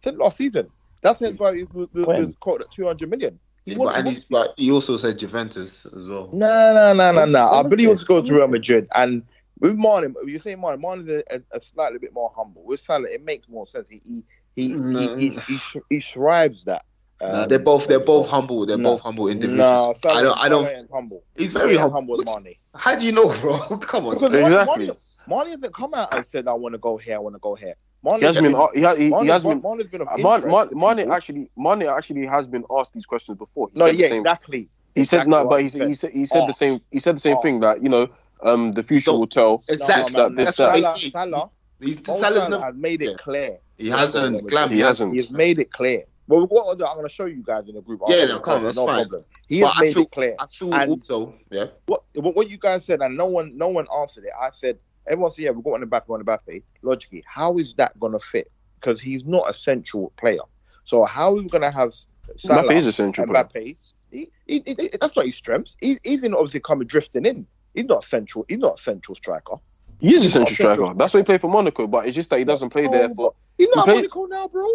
He 0.00 0.04
said 0.04 0.16
last 0.16 0.36
season. 0.36 0.70
That's 1.02 1.20
why 1.20 1.56
he 1.56 1.64
was, 1.64 1.88
was, 1.92 2.06
When? 2.06 2.32
quoted 2.40 2.64
at 2.64 2.72
200 2.72 3.08
million. 3.10 3.38
He 3.64 3.72
Yeah, 3.72 3.78
wants- 3.78 3.92
but, 3.92 3.98
and 4.00 4.08
he's, 4.08 4.24
but 4.24 4.54
he 4.56 4.70
also 4.72 4.96
said 4.96 5.18
Juventus 5.18 5.86
as 5.86 6.06
well. 6.06 6.30
No, 6.32 6.72
no, 6.74 6.92
no, 6.92 7.12
no, 7.12 7.24
no. 7.26 7.48
I 7.50 7.62
believe 7.62 7.78
he 7.80 7.86
wants 7.86 8.02
to 8.02 8.06
go 8.08 8.22
to 8.22 8.32
Real? 8.32 8.48
Madrid. 8.48 8.88
And 8.94 9.22
with 9.62 9.76
Mane, 9.78 10.14
you 10.26 10.38
say 10.38 10.54
Mane, 10.56 10.80
Mane 10.80 11.00
is 11.00 11.08
a, 11.08 11.22
a, 11.30 11.40
a 11.56 11.60
slightly 11.60 11.98
bit 11.98 12.12
more 12.12 12.30
humble. 12.36 12.64
With 12.64 12.80
Salah, 12.80 13.08
it 13.08 13.24
makes 13.24 13.48
more 13.48 13.66
sense. 13.66 13.88
He 13.88 14.00
he 14.04 14.24
he 14.56 14.68
No. 14.74 14.98
he, 14.98 15.08
he, 15.16 15.30
he, 15.46 15.56
sh- 15.56 15.76
he 15.88 16.00
thrives 16.00 16.64
that. 16.64 16.84
Nah, 17.20 17.42
Um, 17.44 17.48
they're 17.48 17.58
both 17.60 17.86
they're 17.86 18.00
both 18.00 18.28
humble. 18.28 18.66
They're 18.66 18.76
no. 18.76 18.94
both 18.94 19.00
humble 19.02 19.28
individuals. 19.28 19.58
No, 19.58 19.92
Salah, 19.96 20.14
I 20.18 20.22
don't. 20.22 20.38
I 20.38 20.48
don't. 20.48 20.64
Salah 20.66 20.78
ain't 20.80 20.90
humble. 20.92 21.24
He's 21.36 21.52
very 21.52 21.70
ain't 21.72 21.80
humble. 21.80 21.96
humble 21.96 22.14
as 22.20 22.26
What- 22.26 22.44
How 22.74 22.96
do 22.96 23.06
you 23.06 23.12
know, 23.12 23.28
bro? 23.40 23.58
Come 23.80 24.06
on. 24.06 24.14
Because 24.14 24.34
Exactly. 24.34 24.86
Mane, 24.88 24.96
Mane 25.28 25.48
hasn't 25.48 25.72
come 25.74 25.94
out 25.94 26.12
and 26.12 26.26
said, 26.26 26.48
"I 26.48 26.52
want 26.54 26.74
to 26.74 26.78
go 26.78 26.96
here. 26.96 27.14
I 27.14 27.18
want 27.18 27.36
to 27.36 27.40
go 27.40 27.54
here." 27.54 27.74
Mane 28.02 28.18
He 28.18 28.24
hasn't 28.26 28.42
been. 28.44 28.56
He, 28.74 28.82
ha- 28.82 28.94
he, 28.96 29.10
he 29.22 29.28
has 29.28 29.44
been. 29.44 29.62
Mane 29.62 29.78
has 29.78 29.86
been 29.88 30.00
of 30.02 30.08
Mane, 30.08 30.26
interest 30.26 30.44
Mane, 30.46 30.68
to 30.70 30.74
Mane 30.74 30.96
people. 30.96 31.12
actually, 31.12 31.50
Mane 31.56 31.82
actually 31.84 32.26
has 32.26 32.48
been 32.48 32.64
asked 32.76 32.92
these 32.94 33.06
questions 33.06 33.38
before. 33.38 33.68
He 33.72 33.78
No, 33.78 33.86
said 33.86 33.94
the 33.94 33.98
yeah, 33.98 34.08
same- 34.08 34.20
exactly. 34.22 34.68
He 34.96 35.04
said 35.04 35.16
Exactly 35.18 35.30
no, 35.30 35.48
but 35.48 35.56
he 35.60 35.62
he 35.62 35.68
said 35.68 35.88
he 35.88 35.94
said. 35.94 36.10
said 36.10 36.18
he 36.18 36.24
said 36.26 36.48
the 36.48 36.52
same. 36.52 36.80
He 36.90 36.98
said 36.98 37.14
the 37.16 37.20
same 37.20 37.38
thing 37.38 37.60
that 37.60 37.82
you 37.82 37.88
know, 37.88 38.08
um, 38.42 38.72
the 38.72 38.82
future 38.82 39.06
So- 39.10 39.18
will 39.18 39.26
tell. 39.26 39.64
Exactly. 39.68 40.14
No, 40.14 40.28
no, 40.28 40.34
this, 40.44 40.58
no, 40.58 40.66
that. 40.66 40.74
Salah, 40.82 40.98
He's- 40.98 41.12
Salah, 41.12 41.50
He's, 41.80 41.96
Mo 42.06 42.16
Salah's 42.18 42.42
Salah 42.44 42.60
has 42.62 42.74
made 42.76 43.02
it 43.02 43.10
yeah. 43.10 43.16
clear. 43.18 43.58
He 43.78 43.88
hasn't. 43.90 44.46
Glam, 44.48 44.70
He 44.70 44.78
hasn't. 44.80 45.12
He's 45.14 45.30
made 45.30 45.58
it 45.58 45.72
clear. 45.72 46.04
Well, 46.28 46.46
what 46.46 46.66
I'll 46.68 46.76
do, 46.76 46.86
I'm 46.86 46.94
going 46.96 47.08
to 47.08 47.12
show 47.12 47.24
you 47.24 47.42
guys 47.42 47.68
in 47.68 47.74
the 47.74 47.80
group. 47.82 48.00
I'll 48.06 48.16
Yeah, 48.16 48.26
no, 48.26 48.34
you 48.36 48.40
come 48.40 48.58
on, 48.58 48.64
that's 48.64 48.76
no 48.76 48.86
fine. 48.86 49.02
problem. 49.02 49.24
He 49.48 49.60
But 49.60 49.72
has 49.72 49.76
I 49.76 49.84
made 49.84 49.94
feel- 49.94 50.02
it 50.04 50.10
clear. 50.12 50.36
I 50.38 50.46
feel 50.46 50.72
And- 50.74 50.90
also, 50.90 51.34
yeah. 51.50 51.64
What, 51.86 52.02
what 52.14 52.36
what 52.36 52.48
you 52.48 52.58
guys 52.58 52.84
said, 52.84 53.00
and 53.00 53.16
no 53.16 53.26
one 53.26 53.56
no 53.58 53.68
one 53.68 53.86
answered 53.98 54.24
it. 54.24 54.30
I 54.40 54.50
said, 54.52 54.78
everyone 55.08 55.32
said, 55.32 55.42
yeah, 55.44 55.50
we've 55.50 55.64
got 55.64 55.80
Mbappe 55.80 56.08
on 56.08 56.24
Mbappe. 56.24 56.62
Logically, 56.82 57.24
how 57.26 57.58
is 57.58 57.74
that 57.74 57.98
going 57.98 58.12
to 58.12 58.20
fit? 58.20 58.50
Because 58.80 59.00
he's 59.00 59.24
not 59.24 59.50
a 59.50 59.54
central 59.54 60.12
player. 60.16 60.38
So 60.84 61.02
how 61.04 61.30
are 61.32 61.34
we 61.34 61.48
going 61.48 61.62
to 61.62 61.70
have 61.72 61.92
Salah, 62.36 62.62
Mbappe 62.62 62.76
is 62.76 62.86
a 62.86 62.92
central 62.92 63.26
player. 63.26 63.44
Mbappe? 63.44 63.78
He, 64.12 64.30
he, 64.46 64.62
he- 64.64 64.90
that's 65.00 65.16
not 65.16 65.26
his 65.26 65.34
strengths. 65.36 65.76
He, 65.80 65.98
he's 66.04 66.22
in 66.22 66.34
obviously 66.34 66.60
coming 66.60 66.86
drifting 66.86 67.26
in. 67.26 67.46
He's 67.74 67.84
not 67.86 68.04
central. 68.04 68.44
He's 68.48 68.58
not 68.58 68.74
a 68.74 68.78
central 68.78 69.14
striker. 69.14 69.56
He 70.00 70.14
is 70.14 70.22
a 70.22 70.24
He's 70.24 70.34
not 70.34 70.48
central 70.48 70.56
central. 70.56 70.74
striker. 70.86 70.98
That's 70.98 71.14
why 71.14 71.20
he 71.20 71.24
played 71.24 71.40
for 71.40 71.50
Monaco, 71.50 71.86
but 71.86 72.06
it's 72.06 72.14
just 72.14 72.30
that 72.30 72.38
he 72.38 72.44
doesn't 72.44 72.70
play 72.70 72.88
there 72.88 73.08
Oh, 73.10 73.14
for. 73.14 73.34
He's 73.58 73.68
not 73.74 73.86
He 73.86 73.92
played- 73.92 73.96
Monaco 74.14 74.26
now, 74.26 74.48
bro. 74.48 74.68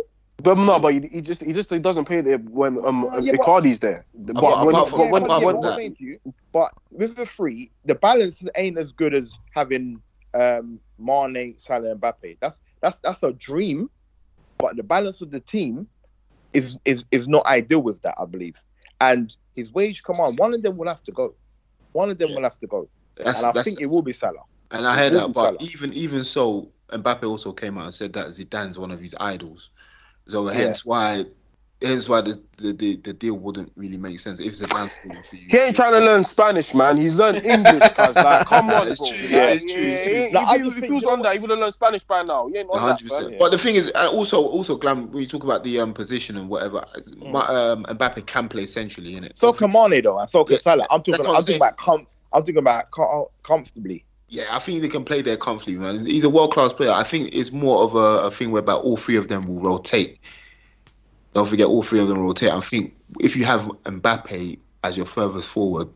But 0.43 0.55
no, 0.55 0.79
but 0.79 0.93
he, 0.93 0.99
he 1.11 1.21
just 1.21 1.43
he 1.43 1.51
just 1.51 1.71
he 1.71 1.79
doesn't 1.79 2.05
play 2.05 2.21
there 2.21 2.37
when 2.37 2.85
um 2.85 3.05
Uh, 3.05 3.17
yeah, 3.17 3.33
Icardi's 3.33 3.79
there. 3.79 4.05
But 4.13 4.37
Apart- 4.37 4.65
when, 4.67 4.75
but 4.75 4.91
when, 4.91 5.01
yeah, 5.01 5.07
apart 5.07 5.09
yeah, 5.09 5.11
when, 5.11 5.25
from 5.25 5.41
what 5.41 5.55
I'm 5.55 5.61
that- 5.63 5.75
saying 5.77 5.95
to 5.95 6.03
you, 6.03 6.19
but 6.51 6.71
with 6.91 7.15
the 7.15 7.25
three, 7.25 7.71
the 7.85 7.95
balance 7.95 8.45
ain't 8.55 8.77
as 8.77 8.91
good 8.91 9.15
as 9.15 9.37
having 9.55 9.99
um, 10.35 10.79
Mane, 10.99 11.55
Salah, 11.57 11.89
and 11.91 11.99
Mbappe. 11.99 12.37
That's 12.39 12.61
that's 12.81 12.99
that's 12.99 13.23
a 13.23 13.31
dream, 13.33 13.89
but 14.59 14.75
the 14.77 14.83
balance 14.83 15.21
of 15.21 15.31
the 15.31 15.39
team 15.39 15.87
is 16.53 16.77
is 16.85 17.05
is 17.09 17.27
not 17.27 17.45
ideal 17.47 17.81
with 17.81 18.03
that, 18.03 18.13
I 18.19 18.25
believe. 18.25 18.61
And 19.01 19.35
his 19.55 19.73
wage, 19.73 20.03
come 20.03 20.19
on, 20.19 20.35
one 20.35 20.53
of 20.53 20.61
them 20.61 20.77
will 20.77 20.87
have 20.87 21.03
to 21.05 21.11
go. 21.11 21.33
One 21.97 22.09
of 22.11 22.17
them 22.19 22.31
Yeah. 22.31 22.35
will 22.35 22.43
have 22.49 22.59
to 22.59 22.67
go, 22.67 22.89
That's, 23.17 23.41
and 23.41 23.45
I 23.45 23.53
think 23.63 23.81
it 23.81 23.87
will 23.87 24.03
be 24.03 24.13
Salah. 24.13 24.45
and 24.71 24.87
I 24.87 24.97
heard 24.97 25.13
that. 25.13 25.33
But 25.33 25.55
Salah. 25.55 25.59
even 25.59 25.93
even 25.93 26.23
so, 26.23 26.71
Mbappe 26.91 27.23
also 27.23 27.53
came 27.53 27.77
out 27.77 27.85
and 27.85 27.93
said 27.95 28.13
that 28.13 28.27
Zidane's 28.29 28.79
one 28.79 28.91
of 28.91 28.99
his 29.01 29.15
idols. 29.19 29.71
So 30.27 30.47
Yeah. 30.51 30.77
hence 30.77 30.85
why, 30.85 31.25
hence 31.81 32.09
why 32.09 32.21
the, 32.21 32.41
the 32.57 32.71
the 32.73 32.95
the 32.97 33.13
deal 33.13 33.35
wouldn't 33.35 33.71
really 33.75 33.97
make 33.97 34.19
sense 34.19 34.39
if 34.39 34.47
it's 34.47 34.61
a 34.61 34.67
calling 34.67 34.89
for 35.23 35.35
you. 35.35 35.47
he 35.49 35.57
ain't 35.57 35.75
trying 35.75 35.93
to 35.93 35.99
learn 35.99 36.23
Spanish, 36.23 36.73
man. 36.73 36.97
He's 36.97 37.15
learned 37.15 37.45
English, 37.45 37.89
cuz 37.95 38.19
like, 38.19 38.45
come 38.45 38.69
on, 38.69 38.87
It's 38.87 38.99
true, 39.07 39.17
Yeah, 39.29 39.49
it's 39.51 39.71
true, 39.71 39.81
yeah, 39.83 39.95
it's 39.95 40.05
yeah, 40.05 40.09
true. 40.09 40.25
If, 40.27 40.33
Like, 40.33 40.61
he, 40.61 40.67
if 40.67 40.83
he 40.85 40.91
was 40.91 41.05
on 41.05 41.21
that, 41.21 41.33
he 41.33 41.39
would 41.39 41.49
have 41.51 41.59
learned 41.59 41.73
Spanish 41.73 42.03
by 42.03 42.23
now. 42.23 42.47
He 42.47 42.57
ain't 42.57 42.69
on 42.69 42.79
hundred 42.79 43.07
that. 43.07 43.13
fam. 43.13 43.23
percent. 43.23 43.39
But 43.39 43.51
the 43.51 43.57
thing 43.57 43.75
is, 43.75 43.91
also 43.91 44.41
also 44.43 44.75
Glam, 44.77 45.11
when 45.11 45.21
you 45.21 45.27
talk 45.27 45.43
about 45.43 45.63
the 45.63 45.79
um 45.79 45.93
position 45.93 46.37
and 46.37 46.49
whatever, 46.49 46.85
Mm. 46.97 47.31
my, 47.31 47.45
um, 47.45 47.83
Mbappe 47.85 48.25
can 48.25 48.49
play 48.49 48.65
centrally 48.65 49.15
in 49.15 49.23
it. 49.23 49.37
So 49.37 49.53
can 49.53 49.71
Mane 49.71 50.01
though, 50.03 50.17
and 50.17 50.29
so 50.29 50.43
can 50.43 50.53
Yeah, 50.53 50.59
Salah. 50.59 50.87
I'm 50.89 50.99
talking. 51.01 51.11
that's 51.13 51.25
I'm, 51.25 51.35
I'm 51.35 51.41
talking 51.41 51.55
about. 51.57 51.77
Com- 51.77 52.07
I'm 52.33 52.41
talking 52.41 52.57
about 52.57 52.91
com- 52.91 53.25
comfortably. 53.43 54.03
Yeah, 54.29 54.53
I 54.53 54.59
think 54.59 54.81
they 54.81 54.89
can 54.89 55.05
play 55.05 55.21
there 55.21 55.37
comfortably, 55.37 55.75
man. 55.77 56.05
He's 56.05 56.25
a 56.25 56.29
world 56.29 56.51
class 56.51 56.73
player. 56.73 56.91
I 56.91 57.03
think 57.03 57.29
it's 57.33 57.51
more 57.53 57.83
of 57.83 57.95
a, 57.95 58.25
a 58.27 58.31
thing 58.31 58.51
whereby 58.51 58.73
all 58.73 58.97
three 58.97 59.15
of 59.15 59.29
them 59.29 59.45
will 59.47 59.61
rotate. 59.61 60.19
Don't 61.37 61.47
forget, 61.47 61.67
all 61.67 61.83
three 61.83 61.99
of 61.99 62.07
them 62.07 62.17
rotate. 62.17 62.49
I 62.49 62.59
think 62.61 62.95
if 63.19 63.35
you 63.35 63.45
have 63.45 63.61
Mbappe 63.83 64.57
as 64.83 64.97
your 64.97 65.05
furthest 65.05 65.47
forward, 65.47 65.87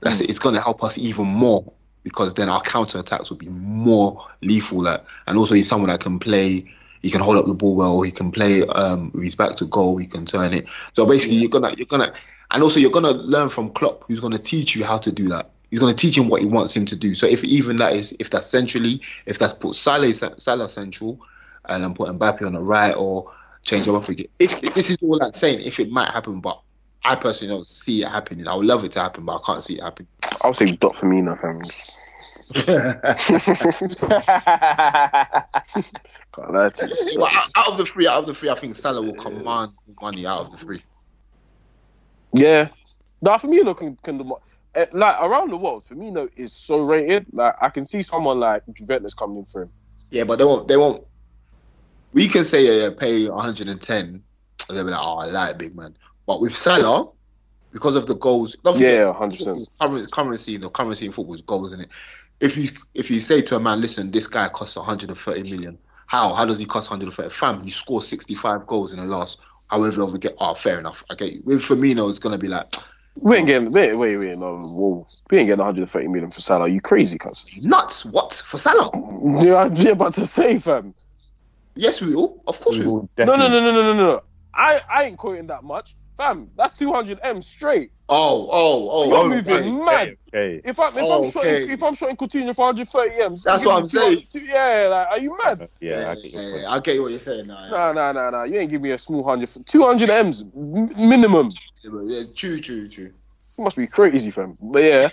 that's 0.00 0.22
it. 0.22 0.30
It's 0.30 0.38
going 0.38 0.54
to 0.54 0.60
help 0.62 0.82
us 0.82 0.96
even 0.96 1.26
more 1.26 1.70
because 2.02 2.32
then 2.32 2.48
our 2.48 2.62
counter 2.62 2.98
attacks 2.98 3.28
will 3.28 3.36
be 3.36 3.50
more 3.50 4.26
lethal. 4.40 4.84
Like, 4.84 5.04
and 5.26 5.36
also 5.36 5.54
he's 5.54 5.68
someone 5.68 5.90
that 5.90 6.00
can 6.00 6.18
play. 6.18 6.64
He 7.02 7.10
can 7.10 7.20
hold 7.20 7.36
up 7.36 7.44
the 7.44 7.52
ball 7.52 7.74
well. 7.74 8.00
He 8.00 8.10
can 8.10 8.32
play 8.32 8.66
um, 8.68 9.12
his 9.20 9.34
back 9.34 9.56
to 9.56 9.66
goal. 9.66 9.98
He 9.98 10.06
can 10.06 10.24
turn 10.24 10.54
it. 10.54 10.66
So 10.92 11.04
basically, 11.04 11.36
you're 11.36 11.50
gonna 11.50 11.74
you're 11.76 11.84
gonna, 11.84 12.14
and 12.50 12.62
also 12.62 12.80
you're 12.80 12.90
gonna 12.90 13.10
learn 13.10 13.50
from 13.50 13.72
Klopp, 13.72 14.04
who's 14.08 14.20
gonna 14.20 14.38
teach 14.38 14.74
you 14.74 14.86
how 14.86 14.96
to 14.96 15.12
do 15.12 15.28
that. 15.28 15.50
He's 15.70 15.80
gonna 15.80 15.92
teach 15.92 16.16
him 16.16 16.30
what 16.30 16.40
he 16.40 16.46
wants 16.46 16.74
him 16.74 16.86
to 16.86 16.96
do. 16.96 17.14
So 17.14 17.26
if 17.26 17.44
even 17.44 17.76
that 17.76 17.92
is 17.92 18.16
if 18.18 18.30
that's 18.30 18.46
centrally, 18.46 19.02
if 19.26 19.38
that's 19.38 19.52
put 19.52 19.74
Salah 19.74 20.14
Salah 20.14 20.68
central, 20.68 21.20
and 21.66 21.84
then 21.84 21.92
put 21.92 22.08
Mbappe 22.08 22.46
on 22.46 22.54
the 22.54 22.62
right 22.62 22.94
or 22.96 23.30
change 23.64 23.86
him 23.86 23.94
up 23.94 24.08
again. 24.08 24.26
If, 24.38 24.62
if 24.62 24.74
this 24.74 24.90
is 24.90 25.02
all 25.02 25.22
I'm 25.22 25.32
saying, 25.32 25.60
if 25.60 25.78
it 25.80 25.90
might 25.90 26.10
happen, 26.10 26.40
but 26.40 26.60
I 27.04 27.16
personally 27.16 27.54
don't 27.54 27.66
see 27.66 28.02
it 28.02 28.08
happening. 28.08 28.46
I 28.46 28.54
would 28.54 28.66
love 28.66 28.84
it 28.84 28.92
to 28.92 29.00
happen, 29.00 29.24
but 29.24 29.36
I 29.36 29.40
can't 29.46 29.62
see 29.62 29.74
it 29.78 29.82
happen. 29.82 30.06
I 30.42 30.46
would 30.48 30.56
say 30.56 30.66
Dot 30.66 30.94
Firmino, 30.94 31.38
fam. 31.40 31.60
Can't 36.34 36.52
lie 36.52 36.68
to 36.68 36.86
you. 37.12 37.18
Well, 37.20 37.28
out- 37.32 37.50
out 37.56 37.68
of 37.68 37.78
the 37.78 37.84
three, 37.84 38.06
out 38.06 38.18
of 38.18 38.26
the 38.26 38.34
three, 38.34 38.48
I 38.48 38.54
think 38.54 38.74
Salah 38.76 39.02
will 39.02 39.14
command 39.14 39.72
money 40.00 40.26
out 40.26 40.40
of 40.46 40.50
the 40.50 40.56
three. 40.58 40.82
Yeah. 42.32 42.68
Nah, 43.22 43.38
Firmino 43.38 43.76
can, 43.76 43.96
can 44.02 44.18
do 44.18 44.24
more. 44.24 44.40
Eh, 44.74 44.86
Like, 44.92 45.16
around 45.20 45.50
the 45.50 45.56
world, 45.56 45.84
Firmino 45.88 46.28
is 46.36 46.52
so 46.52 46.78
rated. 46.80 47.26
Like, 47.32 47.54
I 47.60 47.68
can 47.70 47.84
see 47.84 48.02
someone 48.02 48.40
like 48.40 48.62
Juventus 48.74 49.14
coming 49.14 49.38
in 49.38 49.44
for 49.46 49.62
him. 49.62 49.70
Yeah, 50.10 50.24
but 50.24 50.36
they 50.36 50.44
won't. 50.44 50.68
They 50.68 50.76
won't. 50.76 51.04
We 52.12 52.28
can 52.28 52.44
say 52.44 52.90
pay 52.94 53.28
110. 53.28 54.22
And 54.68 54.76
they'll 54.76 54.84
be 54.84 54.90
like, 54.90 55.00
oh, 55.02 55.18
I 55.18 55.26
like 55.26 55.58
big 55.58 55.74
man. 55.74 55.96
But 56.26 56.40
with 56.40 56.56
Salah, 56.56 57.10
because 57.72 57.96
of 57.96 58.06
the 58.06 58.14
goals, 58.16 58.56
Yeah, 58.76 59.12
100%. 59.12 59.66
current- 59.80 60.10
Currency, 60.12 60.56
the 60.56 60.70
currency 60.70 61.06
in 61.06 61.12
football 61.12 61.34
is 61.34 61.42
goals, 61.42 61.68
isn't 61.68 61.82
it? 61.82 61.90
If 62.40 62.56
you 62.56 62.70
if 62.94 63.10
you 63.10 63.20
say 63.20 63.42
to 63.42 63.56
a 63.56 63.60
man, 63.60 63.80
listen, 63.80 64.10
this 64.10 64.26
guy 64.26 64.48
costs 64.48 64.76
130 64.76 65.42
million. 65.50 65.78
How? 66.06 66.32
How 66.34 66.44
does 66.46 66.58
he 66.58 66.64
cost 66.64 66.90
130? 66.90 67.30
Fam, 67.30 67.62
he 67.62 67.70
scored 67.70 68.02
65 68.02 68.66
goals 68.66 68.92
in 68.92 68.98
the 68.98 69.04
last. 69.04 69.38
However, 69.68 70.06
we 70.06 70.18
get. 70.18 70.34
Oh, 70.40 70.54
fair 70.54 70.78
enough. 70.78 71.04
I 71.10 71.14
get 71.14 71.32
you. 71.32 71.42
With 71.44 71.62
Firmino, 71.62 72.08
it's 72.08 72.18
gonna 72.18 72.38
be 72.38 72.48
like 72.48 72.74
We 73.16 73.36
ain't 73.36 73.46
getting, 73.46 73.70
wait, 73.70 73.94
wait, 73.94 74.16
wait, 74.16 74.38
no, 74.38 74.56
whoa. 74.62 75.06
We 75.30 75.38
ain't 75.38 75.48
getting 75.48 75.58
130 75.58 76.08
million 76.08 76.30
for 76.30 76.40
Salah. 76.40 76.68
you 76.68 76.80
crazy, 76.80 77.18
cuz? 77.18 77.44
nuts. 77.60 78.04
What 78.04 78.32
for 78.32 78.56
Salah? 78.58 78.90
Yeah, 79.44 79.56
I'm 79.56 79.86
about 79.88 80.14
to 80.14 80.26
say, 80.26 80.58
fam. 80.58 80.94
Yes, 81.74 82.00
we 82.00 82.14
will. 82.14 82.42
Of 82.46 82.60
course, 82.60 82.78
we 82.78 82.86
will. 82.86 83.08
No, 83.18 83.24
no, 83.36 83.36
no, 83.36 83.48
no, 83.48 83.72
no, 83.72 83.82
no, 83.82 83.92
no. 83.94 84.20
I, 84.54 84.80
I 84.92 85.04
ain't 85.04 85.18
quoting 85.18 85.46
that 85.48 85.62
much. 85.62 85.94
Fam, 86.16 86.50
that's 86.56 86.74
200 86.74 87.20
M 87.22 87.40
straight. 87.40 87.92
Oh, 88.08 88.48
oh, 88.50 88.88
oh. 88.90 89.08
You're 89.08 89.18
oh, 89.18 89.28
moving 89.28 89.78
right. 89.78 89.84
mad. 89.84 90.16
Okay. 90.34 90.60
If 90.64 90.78
I'm 90.78 90.96
if 90.96 91.04
Oh, 91.04 91.24
I'm 91.24 91.30
shooting 91.30 91.48
okay. 91.48 91.72
if 91.72 91.82
I'm 91.82 91.94
shooting 91.94 92.16
Coutinho 92.16 92.54
for 92.54 92.66
130 92.66 93.22
M's, 93.22 93.42
That's 93.44 93.64
what 93.64 93.78
I'm 93.78 93.86
saying. 93.86 94.24
200 94.30 94.48
Yeah, 94.48 94.88
like, 94.90 95.08
are 95.08 95.18
you 95.18 95.38
mad? 95.38 95.68
Yeah, 95.80 96.00
Yeah, 96.00 96.10
I 96.10 96.14
get 96.16 96.32
your 96.32 96.42
yeah, 96.42 96.60
yeah, 96.62 96.70
I 96.70 96.80
get 96.80 97.00
what 97.00 97.10
you're 97.12 97.20
saying 97.20 97.46
now. 97.46 97.62
Yeah. 97.62 97.70
Nah, 97.70 97.92
nah, 97.92 98.12
nah, 98.12 98.30
nah. 98.30 98.42
You 98.42 98.58
ain't 98.58 98.70
give 98.70 98.82
me 98.82 98.90
a 98.90 98.98
small 98.98 99.24
hundred. 99.24 99.48
200 99.64 100.10
M's 100.10 100.42
m- 100.42 101.08
minimum. 101.08 101.54
Yeah, 101.82 101.90
but 101.94 102.06
yeah, 102.06 102.18
it's 102.18 102.32
true, 102.32 102.60
true, 102.60 102.88
true. 102.88 103.12
You 103.56 103.64
must 103.64 103.76
be 103.76 103.86
crazy, 103.86 104.30
fam. 104.30 104.58
But 104.60 104.82
yeah, 104.82 105.08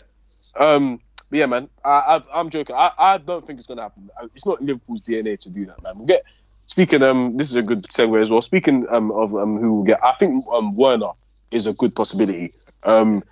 um, 0.59 0.99
but 1.29 1.39
yeah, 1.39 1.45
man. 1.45 1.69
I, 1.85 1.89
I 2.34 2.39
I'm 2.39 2.49
joking. 2.49 2.75
I, 2.75 2.91
I 2.97 3.17
don't 3.19 3.45
think 3.45 3.59
it's 3.59 3.67
gonna 3.67 3.84
happen. 3.84 4.09
It's 4.34 4.45
not 4.45 4.61
Liverpool's 4.61 5.01
DNA 5.01 5.39
to 5.39 5.49
do 5.49 5.65
that, 5.67 5.81
man. 5.84 5.97
We'll 5.97 6.07
get. 6.07 6.23
Speaking, 6.68 7.02
um, 7.02 7.34
this 7.34 7.49
is 7.49 7.56
a 7.56 7.64
good 7.64 7.84
segue 7.84 8.22
as 8.22 8.30
well. 8.30 8.41
Speaking 8.41 8.85
um 8.89 9.11
of 9.11 9.34
um 9.35 9.57
who 9.57 9.73
will 9.76 9.84
get, 9.84 10.03
I 10.03 10.14
think 10.19 10.45
um 10.52 10.76
Werner 10.76 11.11
is 11.49 11.65
a 11.65 11.73
good 11.73 11.95
possibility. 11.95 12.52
Um, 12.84 13.23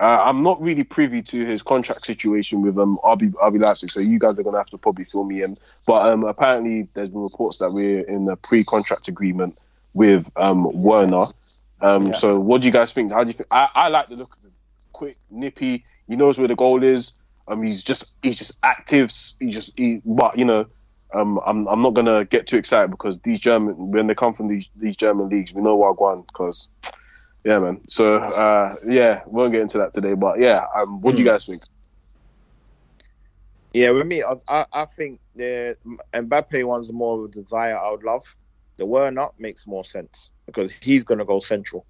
uh, 0.00 0.04
I'm 0.04 0.42
not 0.42 0.60
really 0.60 0.82
privy 0.82 1.22
to 1.22 1.44
his 1.44 1.62
contract 1.62 2.06
situation 2.06 2.62
with 2.62 2.76
um 2.78 2.98
RB 3.04 3.32
RB 3.34 3.60
Leipzig, 3.60 3.90
so 3.90 4.00
you 4.00 4.18
guys 4.18 4.38
are 4.38 4.42
gonna 4.42 4.58
have 4.58 4.70
to 4.70 4.78
probably 4.78 5.04
fill 5.04 5.24
me 5.24 5.42
in. 5.42 5.56
But 5.86 6.10
um, 6.10 6.24
apparently 6.24 6.88
there's 6.94 7.10
been 7.10 7.22
reports 7.22 7.58
that 7.58 7.72
we're 7.72 8.00
in 8.00 8.28
a 8.28 8.36
pre-contract 8.36 9.08
agreement 9.08 9.56
with 9.94 10.30
um 10.36 10.64
Werner. 10.82 11.26
Um, 11.80 12.08
Yeah. 12.08 12.12
so 12.14 12.40
what 12.40 12.60
do 12.60 12.68
you 12.68 12.72
guys 12.72 12.92
think? 12.92 13.12
How 13.12 13.22
do 13.22 13.28
you 13.28 13.34
think? 13.34 13.48
I, 13.50 13.68
I 13.74 13.88
like 13.88 14.08
the 14.08 14.16
look 14.16 14.34
of 14.36 14.42
him. 14.42 14.52
Quick, 14.92 15.16
nippy. 15.30 15.84
He 16.08 16.16
knows 16.16 16.38
where 16.38 16.48
the 16.48 16.56
goal 16.56 16.82
is. 16.82 17.12
Um, 17.46 17.62
he's 17.62 17.84
just 17.84 18.16
he's 18.22 18.36
just 18.36 18.58
active. 18.62 19.12
He 19.38 19.50
just 19.50 19.78
he, 19.78 20.00
but 20.04 20.36
you 20.38 20.44
know, 20.44 20.66
um, 21.12 21.40
I'm 21.44 21.66
I'm 21.66 21.82
not 21.82 21.94
gonna 21.94 22.24
get 22.24 22.46
too 22.46 22.56
excited 22.56 22.90
because 22.90 23.18
these 23.20 23.40
German 23.40 23.74
when 23.90 24.06
they 24.06 24.14
come 24.14 24.32
from 24.32 24.48
these 24.48 24.68
these 24.76 24.96
German 24.96 25.28
leagues, 25.28 25.52
we 25.52 25.62
know 25.62 25.76
what 25.76 25.96
going 25.96 26.22
because. 26.22 26.68
Yeah, 27.42 27.58
man. 27.58 27.80
So, 27.88 28.16
uh, 28.16 28.76
yeah, 28.86 29.22
we 29.26 29.40
won't 29.40 29.52
get 29.52 29.62
into 29.62 29.78
that 29.78 29.94
today, 29.94 30.12
but 30.12 30.40
yeah, 30.40 30.66
um, 30.76 31.00
what 31.00 31.16
do 31.16 31.22
you 31.22 31.28
guys 31.28 31.46
think? 31.46 31.62
Yeah, 33.72 33.90
with 33.90 34.06
me, 34.06 34.22
I, 34.46 34.66
I, 34.70 34.84
think 34.84 35.20
the 35.36 35.76
Mbappe 36.12 36.62
one's 36.66 36.92
more 36.92 37.18
of 37.18 37.30
a 37.30 37.32
desire 37.32 37.78
I 37.78 37.90
would 37.92 38.02
love. 38.02 38.36
the 38.76 38.84
Werner 38.84 39.28
makes 39.38 39.66
more 39.66 39.86
sense 39.86 40.28
because 40.44 40.70
he's 40.82 41.04
going 41.04 41.18
to 41.18 41.24
go 41.24 41.40
central, 41.40 41.86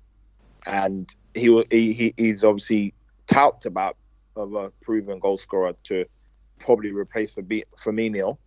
and 0.66 1.08
he 1.34 1.48
will. 1.48 1.64
He, 1.70 1.92
he 1.92 2.14
he's 2.16 2.44
obviously 2.44 2.94
touted 3.26 3.66
about 3.66 3.96
of 4.36 4.54
a 4.54 4.70
proven 4.82 5.18
goal 5.18 5.38
scorer 5.38 5.74
to 5.84 6.04
probably 6.58 6.92
replace 6.92 7.34
Fabi- 7.34 7.64
Firmino 7.76 8.38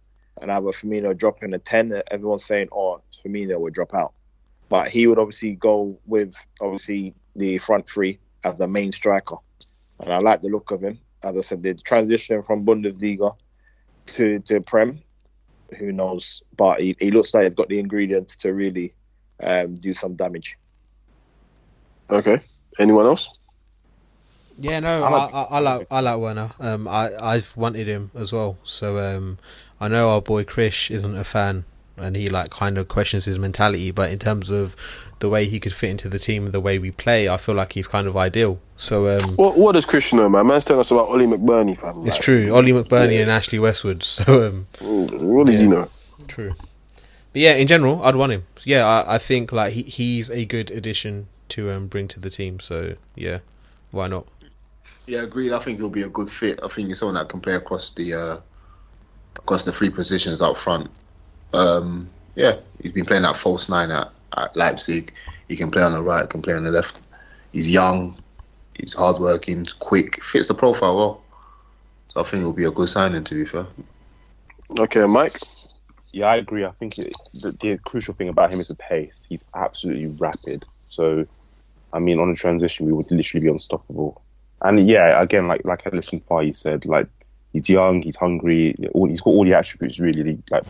and 0.43 0.51
a 0.51 0.55
Firmino 0.55 1.17
dropping 1.17 1.53
a 1.53 1.57
ten. 1.57 2.03
Everyone's 2.11 2.45
saying, 2.45 2.67
"Oh, 2.71 3.01
Firmino 3.23 3.59
will 3.59 3.71
drop 3.71 3.93
out," 3.93 4.13
but 4.69 4.89
he 4.89 5.07
would 5.07 5.17
obviously 5.17 5.55
go 5.55 5.97
with 6.05 6.35
obviously 6.59 7.15
the 7.35 7.57
front 7.57 7.89
three 7.89 8.19
as 8.43 8.57
the 8.57 8.67
main 8.67 8.91
striker, 8.91 9.37
and 10.01 10.13
I 10.13 10.17
like 10.19 10.41
the 10.41 10.49
look 10.49 10.69
of 10.71 10.83
him. 10.83 10.99
As 11.23 11.37
I 11.37 11.41
said, 11.41 11.63
the 11.63 11.73
transition 11.73 12.43
from 12.43 12.65
Bundesliga 12.65 13.35
to 14.07 14.39
to 14.39 14.59
Prem, 14.61 15.01
who 15.77 15.93
knows? 15.93 16.43
But 16.57 16.81
he, 16.81 16.95
he 16.99 17.09
looks 17.09 17.33
like 17.33 17.45
he's 17.45 17.55
got 17.55 17.69
the 17.69 17.79
ingredients 17.79 18.35
to 18.37 18.53
really 18.53 18.93
um, 19.41 19.77
do 19.77 19.93
some 19.93 20.15
damage. 20.15 20.57
Okay. 22.09 22.41
Anyone 22.79 23.05
else? 23.05 23.39
Yeah, 24.57 24.79
no, 24.79 25.03
I, 25.03 25.09
I, 25.25 25.41
I 25.51 25.59
like 25.59 25.87
I 25.91 25.99
like 26.01 26.19
Werner. 26.19 26.49
Um, 26.59 26.87
I 26.87 27.09
I've 27.21 27.53
wanted 27.55 27.87
him 27.87 28.11
as 28.15 28.31
well. 28.33 28.57
So 28.63 28.97
um, 28.99 29.37
I 29.79 29.87
know 29.87 30.09
our 30.11 30.21
boy 30.21 30.43
Krish 30.43 30.91
isn't 30.91 31.15
a 31.17 31.23
fan, 31.23 31.65
and 31.97 32.15
he 32.15 32.27
like 32.27 32.49
kind 32.49 32.77
of 32.77 32.87
questions 32.87 33.25
his 33.25 33.39
mentality. 33.39 33.91
But 33.91 34.11
in 34.11 34.19
terms 34.19 34.49
of 34.49 34.75
the 35.19 35.29
way 35.29 35.45
he 35.45 35.59
could 35.59 35.73
fit 35.73 35.89
into 35.89 36.09
the 36.09 36.19
team, 36.19 36.51
the 36.51 36.59
way 36.59 36.77
we 36.79 36.91
play, 36.91 37.29
I 37.29 37.37
feel 37.37 37.55
like 37.55 37.73
he's 37.73 37.87
kind 37.87 38.07
of 38.07 38.15
ideal. 38.17 38.59
So 38.75 39.07
um, 39.07 39.35
What, 39.37 39.57
what 39.57 39.71
does 39.71 39.85
Christian 39.85 40.17
know, 40.19 40.27
man? 40.29 40.45
Man's 40.47 40.65
telling 40.65 40.81
us 40.81 40.91
about 40.91 41.07
Oli 41.07 41.25
McBurnie, 41.25 41.79
fam. 41.79 42.05
it's 42.05 42.17
Like, 42.17 42.21
true. 42.21 42.49
Oli 42.51 42.71
McBurnie 42.73 43.21
and 43.21 43.31
Ashley 43.31 43.57
Westwood. 43.59 44.03
So 44.03 44.47
um, 44.47 44.67
What 44.81 45.45
does 45.47 45.59
he 45.59 45.65
Yeah. 45.65 45.69
know? 45.71 45.87
True. 46.27 46.53
But 47.31 47.41
yeah, 47.41 47.53
in 47.53 47.67
general, 47.67 48.03
I'd 48.03 48.15
want 48.17 48.31
him. 48.33 48.43
Yeah, 48.65 48.85
I, 48.85 49.15
I 49.15 49.17
think 49.17 49.51
like 49.51 49.73
he, 49.73 49.83
he's 49.83 50.29
a 50.29 50.45
good 50.45 50.69
addition 50.71 51.27
to 51.49 51.71
um, 51.71 51.87
bring 51.87 52.07
to 52.09 52.19
the 52.19 52.29
team. 52.29 52.59
So 52.59 52.95
yeah, 53.15 53.39
why 53.91 54.07
not? 54.07 54.27
Yeah, 55.05 55.23
agreed. 55.23 55.51
I 55.51 55.59
think 55.59 55.79
he'll 55.79 55.89
be 55.89 56.03
a 56.03 56.09
good 56.09 56.29
fit. 56.29 56.59
I 56.63 56.67
think 56.67 56.87
he's 56.87 56.99
someone 56.99 57.15
that 57.15 57.29
can 57.29 57.41
play 57.41 57.55
across 57.55 57.91
the 57.91 58.13
uh, 58.13 58.37
across 59.37 59.65
the 59.65 59.73
three 59.73 59.89
positions 59.89 60.41
up 60.41 60.57
front. 60.57 60.89
Um, 61.53 62.09
yeah, 62.35 62.57
he's 62.81 62.91
been 62.91 63.05
playing 63.05 63.23
that 63.23 63.37
false 63.37 63.69
nine 63.69 63.91
at, 63.91 64.11
at 64.37 64.55
Leipzig. 64.55 65.13
He 65.47 65.55
can 65.55 65.71
play 65.71 65.83
on 65.83 65.93
the 65.93 66.01
right, 66.01 66.29
can 66.29 66.41
play 66.41 66.53
on 66.53 66.63
the 66.63 66.71
left. 66.71 66.99
He's 67.51 67.69
young, 67.69 68.17
he's 68.79 68.93
hardworking, 68.93 69.59
he's 69.59 69.73
quick, 69.73 70.23
fits 70.23 70.47
the 70.47 70.53
profile 70.53 70.95
well. 70.95 71.21
So 72.09 72.21
I 72.21 72.23
think 72.23 72.41
it'll 72.41 72.53
be 72.53 72.65
a 72.65 72.71
good 72.71 72.89
signing. 72.89 73.23
To 73.23 73.35
be 73.35 73.45
fair, 73.45 73.67
Okay, 74.79 75.05
Mike. 75.05 75.37
Yeah, 76.11 76.27
I 76.27 76.37
agree. 76.37 76.65
I 76.65 76.71
think 76.71 76.97
it, 76.97 77.13
the, 77.33 77.51
the 77.59 77.79
crucial 77.85 78.13
thing 78.13 78.29
about 78.29 78.53
him 78.53 78.59
is 78.59 78.67
the 78.67 78.75
pace. 78.75 79.25
He's 79.27 79.45
absolutely 79.55 80.07
rapid. 80.07 80.65
So, 80.85 81.25
I 81.91 81.99
mean, 81.99 82.19
on 82.19 82.29
a 82.29 82.35
transition, 82.35 82.85
we 82.85 82.93
would 82.93 83.09
literally 83.11 83.43
be 83.43 83.49
unstoppable. 83.49 84.22
And 84.63 84.87
yeah, 84.87 85.21
again, 85.21 85.47
like 85.47 85.65
like 85.65 85.85
Ellis 85.85 86.11
and 86.13 86.25
Fahi, 86.25 86.55
said, 86.55 86.85
like 86.85 87.07
he's 87.51 87.69
young, 87.69 88.01
he's 88.01 88.15
hungry, 88.15 88.75
all, 88.93 89.07
he's 89.07 89.21
got 89.21 89.31
all 89.31 89.45
the 89.45 89.53
attributes 89.53 89.99
really. 89.99 90.41
Like 90.49 90.63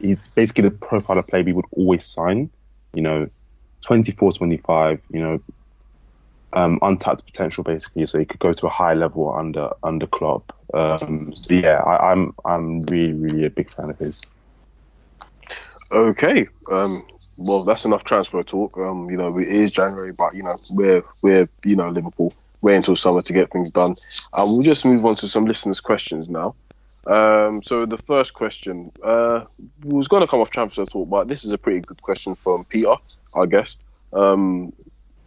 he's 0.00 0.28
basically 0.28 0.64
the 0.64 0.72
profile 0.72 1.18
of 1.18 1.26
player 1.26 1.44
we 1.44 1.52
would 1.52 1.66
always 1.72 2.04
sign. 2.04 2.50
You 2.92 3.02
know, 3.02 3.30
24, 3.82 4.32
25. 4.32 5.00
You 5.12 5.20
know, 5.20 5.42
um, 6.52 6.78
untapped 6.82 7.24
potential 7.24 7.62
basically, 7.62 8.06
so 8.06 8.18
he 8.18 8.24
could 8.24 8.40
go 8.40 8.52
to 8.52 8.66
a 8.66 8.70
high 8.70 8.94
level 8.94 9.32
under 9.32 9.70
under 9.82 10.06
Klopp. 10.06 10.52
Um, 10.74 11.34
so 11.34 11.54
yeah, 11.54 11.78
I, 11.78 12.12
I'm 12.12 12.34
I'm 12.44 12.82
really 12.82 13.12
really 13.12 13.46
a 13.46 13.50
big 13.50 13.72
fan 13.72 13.90
of 13.90 13.98
his. 13.98 14.22
Okay. 15.92 16.48
Um, 16.70 17.04
well, 17.36 17.64
that's 17.64 17.84
enough 17.84 18.04
transfer 18.04 18.42
talk. 18.42 18.76
Um, 18.76 19.10
you 19.10 19.16
know, 19.16 19.36
it 19.38 19.48
is 19.48 19.70
January, 19.70 20.12
but 20.12 20.34
you 20.34 20.42
know, 20.42 20.56
we're 20.70 21.04
we're 21.22 21.48
you 21.64 21.76
know 21.76 21.88
Liverpool. 21.88 22.34
Wait 22.62 22.76
until 22.76 22.96
summer 22.96 23.22
to 23.22 23.32
get 23.32 23.50
things 23.50 23.70
done. 23.70 23.96
Uh, 24.32 24.44
we'll 24.46 24.62
just 24.62 24.84
move 24.84 25.04
on 25.06 25.16
to 25.16 25.28
some 25.28 25.46
listeners' 25.46 25.80
questions 25.80 26.28
now. 26.28 26.54
Um, 27.06 27.62
so 27.62 27.86
the 27.86 27.96
first 27.96 28.34
question 28.34 28.92
uh, 29.02 29.44
was 29.82 30.08
going 30.08 30.20
to 30.22 30.26
come 30.28 30.40
off 30.40 30.50
transfer 30.50 30.84
talk, 30.84 31.08
but 31.08 31.28
this 31.28 31.44
is 31.44 31.52
a 31.52 31.58
pretty 31.58 31.80
good 31.80 32.00
question 32.02 32.34
from 32.34 32.64
Peter, 32.66 32.94
our 33.32 33.46
guest. 33.46 33.82
Um, 34.12 34.72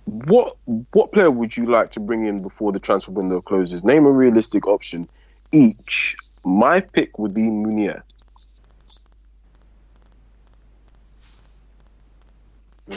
what 0.05 0.57
what 0.65 1.11
player 1.13 1.31
would 1.31 1.55
you 1.55 1.65
like 1.65 1.91
to 1.91 1.99
bring 1.99 2.25
in 2.25 2.41
before 2.41 2.71
the 2.71 2.79
transfer 2.79 3.11
window 3.11 3.41
closes? 3.41 3.83
Name 3.83 4.05
a 4.05 4.11
realistic 4.11 4.67
option 4.67 5.07
each. 5.51 6.15
My 6.43 6.81
pick 6.81 7.17
would 7.17 7.33
be 7.33 7.49
Meunier. 7.49 8.03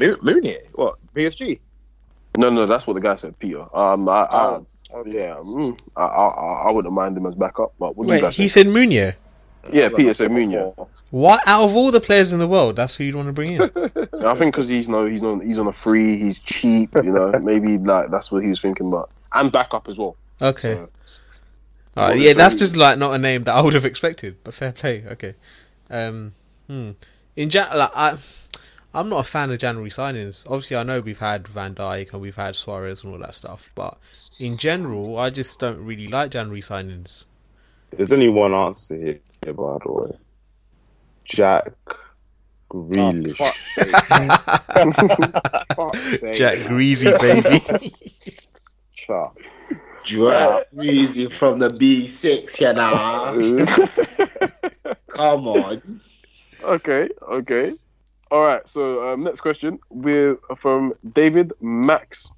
Mo- 0.01 0.17
Mooney, 0.23 0.57
what 0.75 0.97
PSG? 1.15 1.61
No, 2.37 2.51
no, 2.51 2.67
that's 2.67 2.87
what 2.87 2.95
the 2.95 3.01
guy 3.01 3.17
said, 3.17 3.39
Peter. 3.39 3.65
Um, 3.77 4.09
I, 4.09 4.25
I, 4.25 4.61
Oh, 4.93 5.05
yeah, 5.05 5.35
mm, 5.41 5.79
I, 5.97 6.03
I, 6.05 6.69
I 6.69 6.71
wouldn't 6.71 6.95
mind 6.95 7.17
him 7.17 7.27
as 7.27 7.35
backup, 7.35 7.75
but 7.79 7.97
what 7.97 8.07
Wait, 8.07 8.23
he 8.27 8.31
think? 8.31 8.51
said 8.51 8.67
Meunier. 8.69 9.17
Yeah, 9.73 9.89
Peter 9.89 10.15
said 10.15 10.31
Meunier. 10.31 10.73
What 11.11 11.41
out 11.47 11.65
of 11.65 11.75
all 11.75 11.91
the 11.91 12.01
players 12.01 12.33
in 12.33 12.39
the 12.39 12.47
world, 12.47 12.77
that's 12.77 12.97
who 12.97 13.03
you'd 13.05 13.17
want 13.17 13.27
to 13.27 13.33
bring 13.33 13.55
in? 13.55 13.63
I 14.25 14.37
think 14.37 14.55
because 14.55 14.69
he's 14.69 14.89
no, 14.89 15.05
he's 15.07 15.25
on, 15.25 15.41
he's 15.41 15.59
on 15.59 15.67
a 15.67 15.73
free, 15.73 16.19
he's 16.21 16.39
cheap, 16.39 16.95
you 16.95 17.03
know. 17.03 17.33
maybe 17.43 17.79
like 17.79 18.11
that's 18.13 18.31
what 18.31 18.45
he 18.45 18.49
was 18.49 18.61
thinking, 18.61 18.91
but 18.91 19.09
and 19.33 19.51
backup 19.51 19.89
as 19.89 19.99
well. 19.99 20.17
Okay. 20.41 20.75
So- 20.75 20.89
Alright, 21.97 22.17
What 22.17 22.21
yeah, 22.21 22.33
that's 22.35 22.55
the- 22.55 22.59
just 22.61 22.77
like 22.77 22.97
not 22.99 23.13
a 23.13 23.19
name 23.19 23.43
that 23.43 23.55
I 23.57 23.63
would 23.63 23.75
have 23.75 23.85
expected, 23.85 24.37
but 24.45 24.55
fair 24.55 24.71
play. 24.71 25.03
Okay. 25.13 25.35
Um, 25.91 26.33
hmm. 26.69 26.93
In 27.35 27.51
Jan, 27.51 27.77
like, 27.77 27.91
I, 27.95 28.17
I'm 28.97 29.09
not 29.11 29.21
a 29.21 29.25
fan 29.25 29.51
of 29.51 29.59
January 29.59 29.91
signings. 29.91 30.47
Obviously, 30.47 30.79
I 30.79 30.83
know 30.83 31.01
we've 31.01 31.19
had 31.19 31.47
Van 31.49 31.75
Dijk 31.75 32.15
and 32.15 32.23
we've 32.23 32.35
had 32.35 32.57
Suarez 32.57 33.05
and 33.05 33.13
all 33.13 33.19
that 33.19 33.35
stuff, 33.35 33.69
but 33.75 33.99
in 34.41 34.57
general, 34.57 35.19
I 35.19 35.29
just 35.29 35.61
don't 35.61 35.85
really 35.85 36.09
like 36.09 36.31
January 36.31 36.63
signings. 36.63 37.27
There's 37.91 38.11
only 38.11 38.31
one 38.31 38.55
answer 38.55 38.97
here, 38.97 39.21
by 39.43 39.77
the 39.85 39.93
way. 39.93 40.13
Jack 41.25 41.73
Grealish. 42.71 43.37
Jack 46.35 46.67
Greasy, 46.67 47.11
baby. 47.21 47.61
Jack 48.95 49.33
Drop 50.07 50.67
music 50.73 51.33
from 51.33 51.59
the 51.59 51.69
B6, 51.69 52.61
you 52.61 52.73
know. 52.73 53.37
Come 55.09 55.49
on. 55.49 56.01
Okay, 56.63 57.11
okay. 57.23 57.75
All 58.31 58.43
right. 58.43 58.67
So 58.69 59.13
um, 59.13 59.25
next 59.25 59.41
question, 59.41 59.79
we're 59.89 60.37
from 60.57 60.95
David 61.13 61.53
Max, 61.61 62.33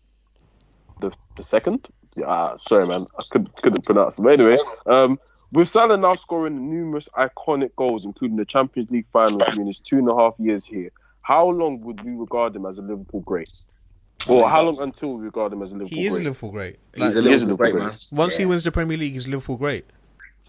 the 1.00 1.12
the 1.36 1.42
second. 1.42 1.88
Yeah, 2.16 2.26
uh, 2.26 2.58
sorry, 2.58 2.86
man, 2.86 3.06
I 3.18 3.22
couldn't 3.30 3.54
couldn't 3.56 3.84
pronounce 3.84 4.18
it. 4.18 4.22
But 4.22 4.32
anyway, 4.40 4.58
um, 4.86 5.18
with 5.52 5.68
Salah 5.68 5.96
now 5.96 6.12
scoring 6.12 6.70
numerous 6.70 7.08
iconic 7.16 7.70
goals, 7.76 8.04
including 8.04 8.36
the 8.36 8.44
Champions 8.44 8.90
League 8.90 9.06
final 9.06 9.38
during 9.38 9.66
his 9.66 9.80
two 9.80 9.98
and 9.98 10.08
a 10.08 10.14
half 10.16 10.34
years 10.38 10.64
here, 10.66 10.90
how 11.22 11.48
long 11.48 11.80
would 11.82 12.02
we 12.02 12.12
regard 12.12 12.54
him 12.56 12.66
as 12.66 12.78
a 12.78 12.82
Liverpool 12.82 13.20
great? 13.20 13.50
Or 14.28 14.46
how 14.48 14.62
long 14.62 14.80
until 14.80 15.14
we 15.14 15.24
regard 15.24 15.52
him 15.52 15.62
as 15.62 15.72
a 15.72 15.76
Liverpool 15.76 15.96
He 15.98 16.06
is 16.06 16.16
a? 16.16 16.22
Liverpool 16.22 16.50
great. 16.50 16.78
He's 16.94 17.02
Like, 17.02 17.14
a 17.14 17.22
he 17.22 17.32
is 17.32 17.42
a 17.42 17.46
Liverpool 17.46 17.56
great 17.56 17.74
Liverpool 17.74 17.92
man. 17.92 18.18
once 18.18 18.36
he 18.36 18.46
wins 18.46 18.64
the 18.64 18.72
Premier 18.72 18.98
League, 18.98 19.12
he's 19.14 19.28
Liverpool 19.28 19.56
great. 19.56 19.86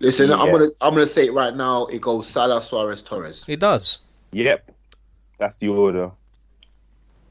Listen, 0.02 0.32
I'm 0.32 0.52
gonna 0.52 0.70
I'm 0.82 0.94
gonna 0.94 1.06
say 1.06 1.28
it 1.28 1.34
right 1.34 1.56
now. 1.56 1.86
It 1.86 2.02
goes 2.02 2.28
Salah, 2.28 2.64
Suarez, 2.64 3.02
Torres. 3.02 3.46
It 3.48 3.60
does. 3.60 4.00
Yep, 4.32 4.72
that's 5.40 5.58
the 5.58 5.70
order. 5.70 6.12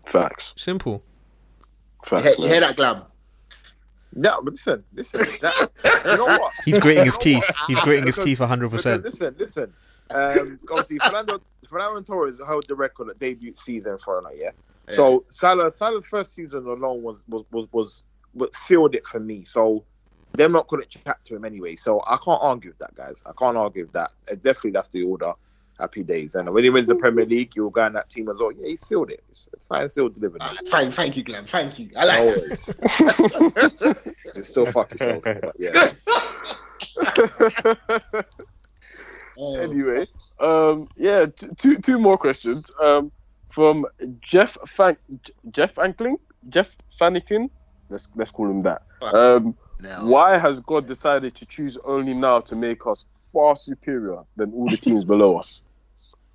Facts. 0.06 0.54
Simple. 0.56 1.04
You 2.04 2.08
Facts. 2.08 2.24
hear, 2.24 2.34
you 2.38 2.52
hear 2.52 2.60
that, 2.60 2.76
Glam? 2.76 3.02
No, 4.14 4.40
but 4.42 4.54
listen, 4.54 4.82
listen. 4.94 5.20
That, 5.20 6.02
you 6.04 6.16
know 6.16 6.24
what? 6.24 6.52
He's 6.64 6.78
gritting 6.78 7.04
his 7.04 7.18
teeth. 7.18 7.44
He's 7.68 7.78
gritting 7.80 8.06
his 8.06 8.18
teeth 8.18 8.40
100%. 8.40 8.60
because 8.60 9.04
Listen, 9.04 9.34
listen. 9.38 9.74
Um, 10.10 10.58
obviously, 10.70 10.98
Fernando, 10.98 11.40
Fernando 11.68 12.00
Torres 12.00 12.40
held 12.46 12.66
the 12.66 12.74
record 12.74 13.10
at 13.10 13.18
debut 13.18 13.54
season 13.54 13.98
for 13.98 14.20
night, 14.22 14.38
yeah. 14.38 14.50
So 14.90 15.22
Salah, 15.28 15.70
Salah's 15.70 16.06
first 16.06 16.34
season 16.34 16.66
alone 16.66 17.02
was 17.02 17.18
was 17.28 17.44
was 17.50 17.68
was, 17.72 18.04
was 18.32 18.56
sealed 18.56 18.94
it 18.94 19.04
for 19.04 19.20
me. 19.20 19.44
So 19.44 19.84
them 20.32 20.52
not 20.52 20.66
gonna 20.68 20.86
chat 20.86 21.22
to 21.24 21.36
him 21.36 21.44
anyway. 21.44 21.76
So 21.76 22.02
I 22.06 22.16
can't 22.16 22.40
argue 22.42 22.70
with 22.70 22.78
that, 22.78 22.94
guys. 22.94 23.22
I 23.26 23.32
can't 23.38 23.58
argue 23.58 23.84
with 23.84 23.92
that. 23.92 24.12
Uh, 24.30 24.36
definitely, 24.36 24.70
that's 24.70 24.88
the 24.88 25.02
order. 25.02 25.34
Happy 25.78 26.02
days. 26.02 26.34
And 26.34 26.52
when 26.52 26.64
he 26.64 26.70
wins 26.70 26.88
the 26.88 26.96
Premier 26.96 27.24
League, 27.24 27.54
you'll 27.54 27.70
go 27.70 27.86
in 27.86 27.92
that 27.92 28.10
team 28.10 28.28
as 28.28 28.38
well. 28.38 28.50
Yeah, 28.52 28.66
he 28.68 28.76
sealed 28.76 29.10
it. 29.10 29.22
It's, 29.28 29.48
it's 29.52 29.66
signed, 29.66 29.92
sealed, 29.92 30.14
delivered. 30.14 30.42
Ah, 30.42 30.56
thank, 30.64 30.92
thank 30.92 31.16
you, 31.16 31.22
Glenn. 31.22 31.46
Thank 31.46 31.78
you. 31.78 31.90
I 31.96 32.04
like 32.04 32.20
you 34.34 34.42
still 34.42 34.66
fuck 34.66 34.90
yourselves. 34.90 35.24
But 35.24 35.54
yeah. 35.58 35.92
Oh, 39.40 39.56
anyway, 39.56 40.08
um, 40.40 40.88
yeah, 40.96 41.26
t- 41.26 41.46
two 41.56 41.78
two 41.78 41.98
more 41.98 42.18
questions. 42.18 42.68
Um, 42.82 43.12
from 43.50 43.86
Jeff 44.20 44.58
Fan- 44.66 44.96
Jeff 45.52 45.76
Ankling, 45.76 46.16
Jeff 46.48 46.68
Fanikin. 47.00 47.48
Let's 47.88 48.08
let's 48.16 48.32
call 48.32 48.50
him 48.50 48.62
that. 48.62 48.82
Um, 49.00 49.56
why 50.08 50.38
has 50.38 50.58
God 50.60 50.88
decided 50.88 51.36
to 51.36 51.46
choose 51.46 51.78
only 51.84 52.14
now 52.14 52.40
to 52.40 52.56
make 52.56 52.84
us 52.86 53.04
far 53.32 53.54
superior 53.54 54.22
than 54.36 54.52
all 54.52 54.68
the 54.68 54.76
teams 54.76 55.04
below 55.04 55.36
us? 55.38 55.64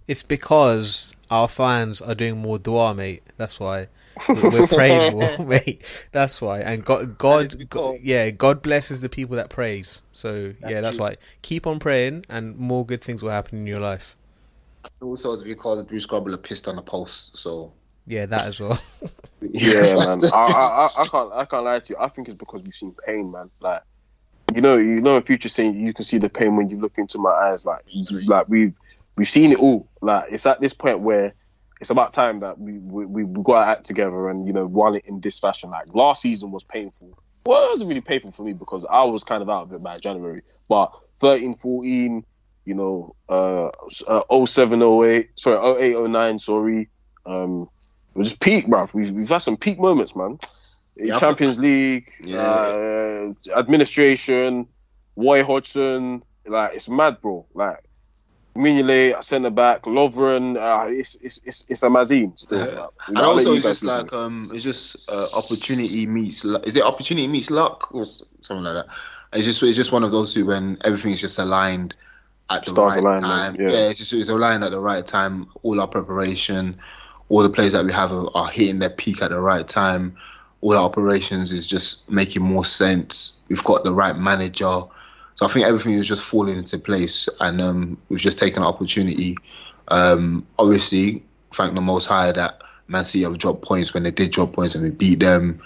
It's 0.08 0.24
because 0.24 1.16
our 1.32 1.48
fans 1.48 2.02
are 2.02 2.16
doing 2.16 2.38
more 2.38 2.60
dua, 2.60 2.94
mate. 2.94 3.24
That's 3.38 3.60
why 3.60 3.88
we're 4.28 4.50
we're 4.50 4.68
praying 4.68 5.12
more, 5.12 5.38
mate. 5.46 5.84
That's 6.12 6.42
why. 6.42 6.60
And 6.60 6.84
God, 6.84 7.18
is 7.46 7.66
God, 7.66 7.96
yeah, 8.02 8.30
God 8.30 8.62
blesses 8.62 9.02
the 9.02 9.10
people 9.10 9.38
that 9.38 9.50
praise. 9.50 10.02
So 10.12 10.54
yeah, 10.68 10.82
that's 10.82 11.00
why. 11.00 11.16
Keep 11.42 11.68
on 11.68 11.80
praying, 11.80 12.26
and 12.30 12.58
more 12.58 12.86
good 12.86 13.02
things 13.02 13.24
will 13.24 13.32
happen 13.32 13.60
in 13.60 13.68
your 13.68 13.80
life. 13.80 14.16
Also, 15.02 15.34
it's 15.34 15.42
because 15.42 15.82
Bruce 15.84 16.06
Grobbelaar 16.06 16.42
pissed 16.42 16.68
on 16.68 16.76
the 16.76 16.82
post. 16.82 17.38
So 17.38 17.74
Yeah, 18.08 18.26
that 18.28 18.46
as 18.48 18.60
well. 18.60 18.80
Yeah, 19.52 19.98
man. 19.98 20.22
I, 20.32 20.38
I, 20.38 20.66
I, 20.86 20.90
I 21.00 21.08
can't 21.08 21.34
I 21.34 21.46
can't 21.46 21.66
lie 21.66 21.80
to 21.80 21.94
you. 21.94 22.00
I 22.00 22.08
think 22.08 22.30
it's 22.30 22.38
because 22.38 22.64
we've 22.64 22.74
seen 22.74 22.96
pain, 23.06 23.30
man. 23.30 23.52
Like, 23.60 23.82
you 24.56 24.62
know, 24.62 24.78
you 24.78 25.02
know, 25.02 25.18
in 25.18 25.24
future 25.24 25.50
saying 25.50 25.86
you 25.86 25.94
can 25.94 26.06
see 26.06 26.18
the 26.18 26.30
pain 26.30 26.56
when 26.56 26.70
you 26.70 26.78
look 26.78 26.98
into 26.98 27.18
my 27.18 27.30
eyes. 27.30 27.66
Like, 27.66 27.82
like 28.26 28.48
we've 28.48 28.74
we've 29.16 29.30
seen 29.30 29.52
it 29.52 29.60
all. 29.60 29.90
Like, 30.02 30.32
it's 30.32 30.46
at 30.46 30.60
this 30.60 30.74
point 30.74 31.00
where 31.00 31.34
it's 31.82 31.90
about 31.90 32.14
time 32.14 32.40
that 32.42 32.60
we 32.60 32.80
we 32.80 33.26
we, 33.26 33.44
got 33.44 33.64
to 33.64 33.70
act 33.70 33.86
together 33.86 34.30
and 34.30 34.48
you 34.48 34.54
know 34.54 34.64
run 34.64 34.96
it 34.96 35.06
in 35.06 35.20
this 35.20 35.40
fashion. 35.40 35.70
Like 35.70 35.94
last 35.94 36.22
season 36.22 36.52
was 36.52 36.64
painful. 36.64 37.18
Well, 37.46 37.66
it 37.66 37.70
wasn't 37.70 37.90
really 37.90 38.02
painful 38.02 38.32
for 38.32 38.44
me 38.44 38.54
because 38.54 38.86
I 38.90 39.04
was 39.04 39.26
kind 39.26 39.42
of 39.44 39.50
out 39.50 39.64
of 39.64 39.74
it 39.74 39.84
by 39.84 40.00
January. 40.00 40.44
But 40.70 40.94
13, 41.20 41.54
14, 41.54 42.26
you 42.64 42.74
know, 42.74 43.16
uh, 43.28 43.68
uh 44.08 44.46
07, 44.46 44.82
08, 44.82 45.30
sorry, 45.36 45.94
08, 45.94 46.10
09, 46.10 46.40
sorry. 46.40 46.90
Um, 47.26 47.70
it 48.16 48.18
was 48.18 48.30
just 48.30 48.42
peak, 48.42 48.68
bruv. 48.68 48.94
We've, 48.94 49.12
we've 49.12 49.28
had 49.28 49.40
some 49.40 49.58
peak 49.58 49.78
moments, 49.78 50.16
man. 50.16 50.40
I 51.02 51.20
Champions 51.20 51.60
League, 51.60 52.12
Yeah. 52.24 52.38
uh, 52.38 53.34
administration, 53.58 54.68
Roy 55.18 55.44
Hodgson, 55.44 56.24
like 56.46 56.76
it's 56.76 56.88
mad, 56.88 57.20
bro. 57.22 57.46
Like 57.54 57.84
Mignolet, 58.56 59.24
centre 59.24 59.50
back, 59.50 59.84
Lovren, 59.84 60.58
uh, 60.58 60.88
it's, 60.88 61.16
it's 61.22 61.42
it's 61.44 61.66
it's 61.70 61.82
a 61.82 61.90
still. 62.36 62.60
Yeah. 62.60 62.82
like, 62.82 62.90
and 63.08 63.16
know, 63.16 63.24
I'll 63.24 63.34
let 63.34 63.48
also 63.48 63.54
it's 63.56 63.64
just 63.64 63.84
like 63.84 64.14
um, 64.14 64.50
it's 64.54 64.64
just 64.64 65.10
uh, 65.10 65.28
opportunity 65.36 66.06
meets. 66.06 66.46
Is 66.46 66.76
it 66.76 66.84
opportunity 66.84 67.28
meets 67.28 67.50
luck 67.50 67.94
or 67.94 68.06
something 68.42 68.64
like 68.64 68.86
that? 68.86 68.96
It's 69.34 69.46
just 69.46 69.64
it's 69.64 69.76
just 69.76 69.92
one 69.92 70.04
of 70.04 70.12
those 70.12 70.36
two 70.36 70.46
when 70.46 70.78
everything's 70.84 71.20
just 71.20 71.40
aligned 71.40 71.96
at 72.52 72.66
the 72.66 72.72
Stars 72.72 72.96
right 72.96 73.04
aligned, 73.04 73.24
time. 73.24 73.56
yeah. 73.60 73.72
Yeah. 73.72 73.90
it's 73.90 73.98
just 73.98 74.14
it's 74.14 74.30
aligned 74.30 74.64
at 74.64 74.72
the 74.72 74.80
right 74.80 75.06
time. 75.06 75.48
All 75.64 75.82
our 75.82 75.88
preparation, 75.88 76.78
all 77.30 77.42
the 77.42 77.50
players 77.50 77.74
that 77.74 77.86
we 77.86 77.92
have 77.92 78.12
are, 78.12 78.30
are 78.36 78.50
hitting 78.50 78.78
their 78.78 78.92
peak 78.92 79.24
at 79.24 79.32
the 79.32 79.40
right 79.40 79.68
time. 79.68 80.16
All 80.62 80.76
our 80.76 80.84
operations 80.84 81.52
is 81.52 81.66
just 81.66 82.10
making 82.10 82.44
more 82.44 82.66
sense. 82.66 83.42
We've 83.50 83.64
got 83.64 83.84
the 83.84 83.94
right 83.94 84.16
manager. 84.16 84.84
So 85.36 85.46
I 85.46 85.50
think 85.50 85.66
everything 85.66 85.94
is 85.94 86.08
just 86.08 86.24
falling 86.24 86.58
into 86.58 86.78
place, 86.78 87.28
and 87.40 87.62
um, 87.62 87.98
we've 88.10 88.20
just 88.20 88.40
taken 88.40 88.62
an 88.62 88.68
opportunity. 88.68 89.36
Um, 89.88 90.46
obviously, 90.60 91.24
thank 91.54 91.74
the 91.74 91.82
Most 91.82 92.06
High 92.06 92.32
that 92.32 92.62
Man 92.88 93.06
City 93.06 93.24
have 93.24 93.38
dropped 93.38 93.64
points 93.64 93.94
when 93.94 94.04
they 94.04 94.12
did 94.12 94.32
drop 94.32 94.54
points, 94.54 94.76
and 94.76 94.84
we 94.84 94.92
beat 94.92 95.20
them. 95.20 95.62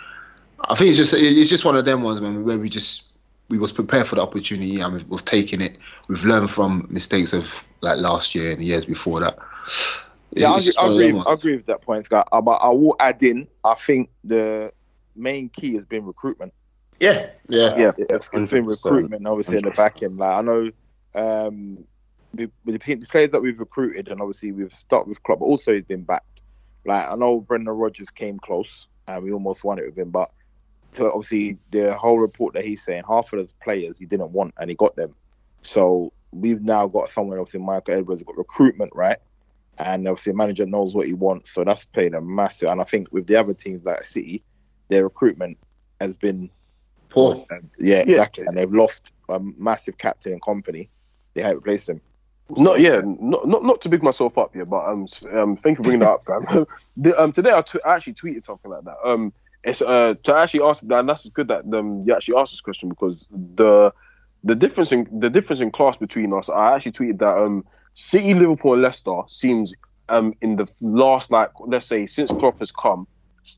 I 0.61 0.75
think 0.75 0.89
it's 0.89 0.97
just 0.97 1.13
it's 1.13 1.49
just 1.49 1.65
one 1.65 1.75
of 1.75 1.85
them 1.85 2.01
ones, 2.01 2.21
man, 2.21 2.43
where 2.43 2.57
we 2.57 2.69
just 2.69 3.03
we 3.49 3.57
was 3.57 3.71
prepared 3.71 4.07
for 4.07 4.15
the 4.15 4.21
opportunity 4.21 4.79
and 4.79 4.93
we've, 4.93 5.07
we've 5.07 5.25
taken 5.25 5.61
it. 5.61 5.77
We've 6.07 6.23
learned 6.25 6.51
from 6.51 6.87
mistakes 6.89 7.33
of 7.33 7.63
like 7.81 7.97
last 7.97 8.35
year 8.35 8.51
and 8.51 8.59
the 8.59 8.65
years 8.65 8.85
before 8.85 9.19
that. 9.21 9.37
Yeah, 10.31 10.51
I, 10.51 10.55
It's 10.57 10.65
just 10.65 10.79
I 10.79 10.83
one 10.83 10.93
of 10.93 10.99
agree. 10.99 11.21
I 11.25 11.33
agree 11.33 11.55
with 11.55 11.65
that 11.67 11.81
point, 11.81 12.05
Scott. 12.05 12.27
Uh, 12.31 12.41
But 12.41 12.57
I 12.57 12.69
will 12.69 12.95
add 12.99 13.23
in. 13.23 13.47
I 13.63 13.75
think 13.75 14.09
the 14.23 14.71
main 15.15 15.49
key 15.49 15.75
has 15.75 15.85
been 15.85 16.05
recruitment. 16.05 16.53
Yeah, 16.99 17.29
yeah, 17.47 17.77
Yeah. 17.77 17.91
it's, 17.97 18.29
it's 18.33 18.51
been 18.51 18.65
100%. 18.65 18.83
recruitment, 18.85 19.27
obviously, 19.27 19.57
in 19.57 19.63
the 19.63 19.71
back 19.71 20.01
end. 20.03 20.17
Like 20.17 20.37
I 20.37 20.41
know, 20.41 20.71
um, 21.15 21.83
with, 22.33 22.51
with 22.65 22.81
the, 22.81 22.95
the 22.95 23.05
players 23.07 23.31
that 23.31 23.41
we've 23.41 23.59
recruited, 23.59 24.07
and 24.09 24.21
obviously 24.21 24.51
we've 24.51 24.73
stuck 24.73 25.05
with 25.07 25.21
Klopp. 25.23 25.39
but 25.39 25.45
Also, 25.45 25.73
he's 25.73 25.85
been 25.85 26.03
backed. 26.03 26.41
Like 26.85 27.07
I 27.07 27.15
know 27.15 27.41
Brendan 27.41 27.73
Rodgers 27.73 28.09
came 28.09 28.39
close, 28.39 28.87
and 29.07 29.23
we 29.23 29.31
almost 29.31 29.63
won 29.63 29.79
it 29.79 29.85
with 29.85 29.97
him. 29.97 30.09
But 30.09 30.29
to 30.93 31.11
obviously 31.11 31.57
the 31.71 31.93
whole 31.93 32.17
report 32.17 32.53
that 32.53 32.65
he's 32.65 32.83
saying, 32.83 33.03
half 33.07 33.31
of 33.33 33.39
those 33.39 33.53
players 33.61 33.99
he 33.99 34.05
didn't 34.05 34.31
want, 34.31 34.53
and 34.57 34.69
he 34.69 34.75
got 34.75 34.95
them. 34.95 35.13
So 35.63 36.11
we've 36.31 36.61
now 36.61 36.87
got 36.87 37.09
someone. 37.09 37.37
Obviously, 37.39 37.59
Michael 37.59 37.95
Edwards 37.95 38.23
got 38.23 38.37
recruitment 38.37 38.91
right, 38.95 39.17
and 39.77 40.07
obviously 40.07 40.31
the 40.31 40.37
manager 40.37 40.65
knows 40.65 40.95
what 40.95 41.07
he 41.07 41.13
wants. 41.13 41.51
So 41.51 41.63
that's 41.63 41.85
played 41.85 42.13
a 42.15 42.21
massive. 42.21 42.69
And 42.69 42.81
I 42.81 42.85
think 42.85 43.11
with 43.11 43.27
the 43.27 43.35
other 43.39 43.53
teams 43.53 43.85
like 43.85 44.03
City, 44.03 44.43
their 44.87 45.03
recruitment 45.03 45.57
has 45.99 46.15
been 46.15 46.49
Poor. 47.09 47.45
and 47.49 47.69
yeah, 47.79 47.97
Yeah. 48.05 48.13
exactly. 48.13 48.45
And 48.45 48.57
they've 48.57 48.71
lost 48.71 49.03
a 49.29 49.39
massive 49.57 49.97
captain 49.97 50.33
and 50.33 50.41
Kompany. 50.41 50.89
They 51.33 51.41
haven't 51.41 51.57
replaced 51.57 51.89
him. 51.89 52.01
Not 52.49 52.79
yeah, 52.79 53.01
not, 53.03 53.45
not 53.47 53.63
not 53.65 53.81
to 53.81 53.89
big 53.89 54.01
myself 54.03 54.37
up 54.37 54.53
here, 54.53 54.63
but 54.65 54.85
um, 54.85 55.03
s- 55.03 55.23
um, 55.33 55.57
thank 55.57 55.73
you 55.77 55.83
for 55.83 55.89
bringing 55.89 55.99
that 55.99 56.11
up, 56.11 56.23
Graham. 56.23 56.65
the, 56.97 57.21
um, 57.21 57.33
today 57.33 57.51
I, 57.53 57.61
t- 57.61 57.79
I 57.85 57.95
actually 57.95 58.13
tweeted 58.13 58.45
something 58.45 58.71
like 58.71 58.85
that. 58.85 58.95
Um, 59.03 59.33
it's 59.65 59.81
uh 59.81 60.13
to 60.23 60.33
actually 60.33 60.61
ask 60.63 60.81
that, 60.87 60.99
and 60.99 61.09
that's 61.09 61.27
good 61.29 61.49
that 61.49 61.65
um 61.73 62.05
you 62.07 62.15
actually 62.15 62.37
asked 62.37 62.53
this 62.53 62.61
question 62.61 62.87
because 62.87 63.27
the 63.29 63.91
the 64.45 64.55
difference 64.55 64.93
in 64.93 65.07
the 65.19 65.29
difference 65.29 65.59
in 65.59 65.71
class 65.71 65.97
between 65.97 66.31
us, 66.31 66.47
I 66.47 66.75
actually 66.75 66.93
tweeted 66.93 67.19
that 67.19 67.37
um 67.37 67.65
City, 67.95 68.33
Liverpool, 68.33 68.73
and 68.73 68.81
Leicester 68.81 69.23
seems 69.27 69.73
um 70.07 70.33
in 70.41 70.55
the 70.55 70.73
last 70.81 71.31
like 71.31 71.49
let's 71.59 71.85
say 71.85 72.05
since 72.05 72.31
Klopp 72.31 72.59
has 72.59 72.71
come 72.71 73.07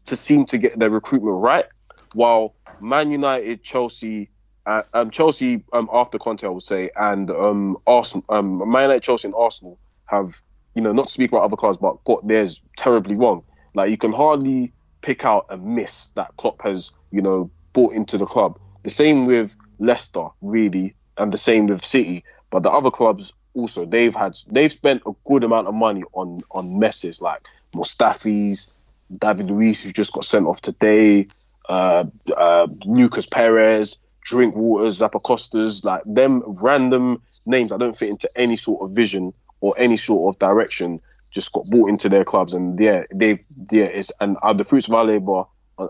to 0.07 0.15
seem 0.15 0.45
to 0.47 0.57
get 0.57 0.79
their 0.79 0.89
recruitment 0.89 1.35
right, 1.39 1.65
while 2.13 2.55
Man 2.81 3.11
United, 3.11 3.63
Chelsea, 3.63 4.29
uh, 4.65 4.83
um, 4.93 5.11
Chelsea 5.11 5.63
um, 5.73 5.89
after 5.91 6.17
Conte, 6.17 6.43
I 6.43 6.49
would 6.49 6.63
say, 6.63 6.89
and 6.95 7.29
um, 7.31 7.77
Arsenal, 7.85 8.25
um, 8.29 8.71
Man 8.71 8.83
United, 8.83 9.03
Chelsea, 9.03 9.27
and 9.27 9.35
Arsenal 9.35 9.79
have, 10.05 10.41
you 10.75 10.81
know, 10.81 10.91
not 10.91 11.07
to 11.07 11.13
speak 11.13 11.31
about 11.31 11.43
other 11.43 11.55
clubs, 11.55 11.77
but 11.77 12.03
got 12.03 12.27
theirs 12.27 12.61
terribly 12.77 13.15
wrong. 13.15 13.43
Like 13.73 13.91
you 13.91 13.97
can 13.97 14.13
hardly 14.13 14.73
pick 15.01 15.25
out 15.25 15.47
a 15.49 15.57
miss 15.57 16.07
that 16.15 16.35
Klopp 16.37 16.61
has, 16.63 16.91
you 17.11 17.21
know, 17.21 17.51
brought 17.73 17.93
into 17.93 18.17
the 18.17 18.25
club. 18.25 18.59
The 18.83 18.89
same 18.89 19.25
with 19.25 19.55
Leicester, 19.77 20.27
really, 20.41 20.95
and 21.17 21.31
the 21.31 21.37
same 21.37 21.67
with 21.67 21.83
City. 21.83 22.23
But 22.49 22.63
the 22.63 22.71
other 22.71 22.91
clubs 22.91 23.33
also, 23.53 23.85
they've 23.85 24.15
had, 24.15 24.35
they've 24.49 24.71
spent 24.71 25.03
a 25.05 25.11
good 25.25 25.43
amount 25.43 25.67
of 25.67 25.73
money 25.73 26.03
on 26.13 26.41
on 26.51 26.79
messes 26.79 27.21
like 27.21 27.47
Mustafi's, 27.73 28.73
David 29.15 29.47
Luiz, 29.47 29.83
who 29.83 29.91
just 29.91 30.13
got 30.13 30.25
sent 30.25 30.47
off 30.47 30.61
today, 30.61 31.27
uh, 31.69 32.03
uh, 32.35 32.67
Lucas 32.85 33.25
Perez, 33.25 33.97
Drinkwater, 34.23 34.87
Zappacostas, 34.87 35.85
like 35.85 36.01
them 36.05 36.43
random 36.45 37.21
names 37.45 37.71
that 37.71 37.79
don't 37.79 37.95
fit 37.95 38.09
into 38.09 38.29
any 38.35 38.55
sort 38.55 38.81
of 38.81 38.91
vision 38.91 39.33
or 39.61 39.75
any 39.77 39.97
sort 39.97 40.33
of 40.33 40.39
direction, 40.39 41.01
just 41.31 41.51
got 41.51 41.65
brought 41.69 41.89
into 41.89 42.09
their 42.09 42.25
clubs, 42.25 42.53
and 42.53 42.79
yeah, 42.79 43.03
they've 43.13 43.45
yeah, 43.71 43.85
it's 43.85 44.11
and 44.19 44.37
uh, 44.41 44.53
the 44.53 44.63
fruits 44.63 44.87
of 44.87 44.93
our 44.93 45.05
labor, 45.05 45.43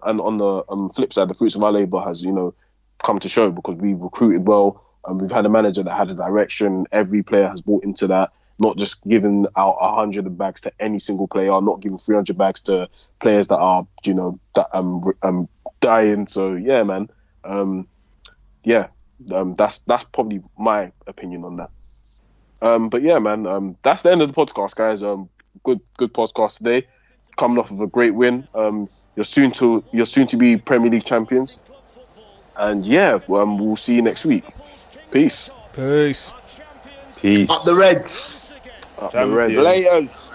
and 0.04 0.20
on 0.22 0.38
the 0.38 0.64
um, 0.70 0.90
flip 0.90 1.14
side, 1.14 1.30
the 1.30 1.34
fruits 1.34 1.56
of 1.56 1.64
our 1.64 1.72
labor 1.72 2.02
has 2.02 2.24
you 2.24 2.32
know 2.32 2.54
come 3.04 3.20
to 3.20 3.30
show 3.30 3.50
because 3.50 3.76
we 3.76 3.94
recruited 3.94 4.48
well, 4.48 4.84
and 5.06 5.22
we've 5.22 5.32
had 5.32 5.46
a 5.46 5.50
manager 5.50 5.84
that 5.84 5.96
had 5.96 6.10
a 6.10 6.14
direction. 6.14 6.86
Every 6.92 7.24
player 7.24 7.48
has 7.48 7.62
bought 7.62 7.84
into 7.84 8.08
that. 8.08 8.32
Not 8.62 8.76
just 8.78 9.02
giving 9.08 9.46
out 9.56 9.78
a 9.80 9.96
hundred 9.96 10.38
bags 10.38 10.60
to 10.62 10.74
any 10.82 11.00
single 11.00 11.30
player, 11.30 11.62
not 11.62 11.80
giving 11.80 11.98
three 11.98 12.16
hundred 12.16 12.38
bags 12.38 12.62
to 12.64 12.90
players 13.20 13.48
that 13.48 13.58
are, 13.58 13.88
you 14.04 14.14
know, 14.14 14.38
that 14.56 14.68
um 14.74 15.02
um 15.24 15.48
dying. 15.80 16.28
So 16.28 16.54
yeah, 16.54 16.84
man, 16.84 17.10
um, 17.44 17.88
yeah, 18.64 18.88
um, 19.34 19.56
that's 19.56 19.80
that's 19.80 20.04
probably 20.06 20.42
my 20.58 20.92
opinion 21.08 21.44
on 21.44 21.58
that. 21.58 21.70
Um, 22.62 22.90
but 22.90 23.02
yeah, 23.02 23.20
man, 23.20 23.48
um, 23.48 23.78
that's 23.82 24.02
the 24.02 24.12
end 24.12 24.22
of 24.22 24.34
the 24.34 24.34
podcast, 24.34 24.76
guys. 24.76 25.04
Um, 25.04 25.30
good 25.64 25.80
good 25.98 26.14
podcast 26.14 26.58
today. 26.58 26.88
Coming 27.38 27.58
off 27.58 27.72
of 27.72 27.80
a 27.80 27.88
great 27.88 28.14
win. 28.14 28.48
Um, 28.54 28.90
you're 29.16 29.24
soon 29.24 29.52
to 29.54 29.84
you're 29.92 30.06
soon 30.06 30.28
to 30.28 30.38
be 30.38 30.58
Premier 30.58 30.92
League 30.92 31.06
champions, 31.06 31.60
and 32.58 32.86
yeah, 32.86 33.20
um, 33.30 33.58
we'll 33.58 33.76
see 33.76 33.96
you 33.96 34.02
next 34.02 34.26
week. 34.26 34.44
Peace. 35.12 35.50
Peace. 35.74 36.34
Peace. 37.18 37.50
Up 37.50 37.64
the 37.64 37.76
Reds. 37.76 38.52
Up 38.98 39.12
the 39.12 39.28
Reds. 39.28 39.56
Layers. 39.56 40.32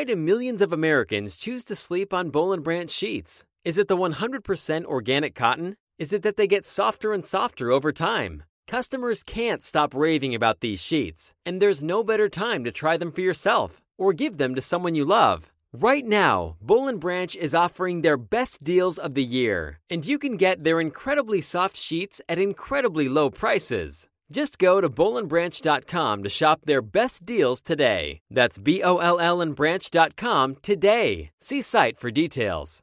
Why 0.00 0.04
do 0.04 0.16
millions 0.16 0.62
of 0.62 0.72
Americans 0.72 1.36
choose 1.36 1.62
to 1.64 1.76
sleep 1.76 2.14
on 2.14 2.30
Boll 2.30 2.54
and 2.54 2.64
Branch 2.64 2.90
sheets? 2.90 3.44
Is 3.66 3.76
it 3.76 3.86
the 3.86 3.98
100% 3.98 4.86
organic 4.86 5.34
cotton? 5.34 5.76
Is 5.98 6.14
it 6.14 6.22
that 6.22 6.38
they 6.38 6.46
get 6.46 6.64
softer 6.64 7.12
and 7.12 7.22
softer 7.22 7.70
over 7.70 7.92
time? 7.92 8.44
Customers 8.66 9.22
can't 9.22 9.62
stop 9.62 9.92
raving 9.92 10.34
about 10.34 10.60
these 10.60 10.82
sheets, 10.82 11.34
and 11.44 11.60
there's 11.60 11.82
no 11.82 12.02
better 12.02 12.30
time 12.30 12.64
to 12.64 12.72
try 12.72 12.96
them 12.96 13.12
for 13.12 13.20
yourself 13.20 13.82
or 13.98 14.14
give 14.14 14.38
them 14.38 14.54
to 14.54 14.62
someone 14.62 14.94
you 14.94 15.04
love. 15.04 15.52
Right 15.70 16.06
now, 16.06 16.56
Boll 16.62 16.88
and 16.88 16.98
Branch 16.98 17.36
is 17.36 17.54
offering 17.54 18.00
their 18.00 18.16
best 18.16 18.64
deals 18.64 18.98
of 18.98 19.12
the 19.12 19.30
year, 19.38 19.80
and 19.90 20.06
you 20.06 20.18
can 20.18 20.38
get 20.38 20.64
their 20.64 20.80
incredibly 20.80 21.42
soft 21.42 21.76
sheets 21.76 22.22
at 22.26 22.38
incredibly 22.38 23.10
low 23.10 23.28
prices. 23.28 24.08
Just 24.30 24.58
go 24.58 24.80
to 24.80 24.88
bollandbranch.com 24.88 26.22
to 26.22 26.28
shop 26.28 26.60
their 26.64 26.82
best 26.82 27.26
deals 27.26 27.60
today. 27.60 28.20
That's 28.30 28.58
B 28.58 28.82
O 28.82 28.98
L 28.98 29.18
L 29.18 29.40
and 29.40 29.56
branch.com 29.56 30.56
today. 30.62 31.30
See 31.40 31.62
site 31.62 31.98
for 31.98 32.10
details. 32.10 32.82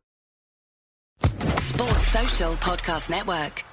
Sports 1.21 2.07
Social 2.07 2.53
Podcast 2.53 3.09
Network. 3.09 3.63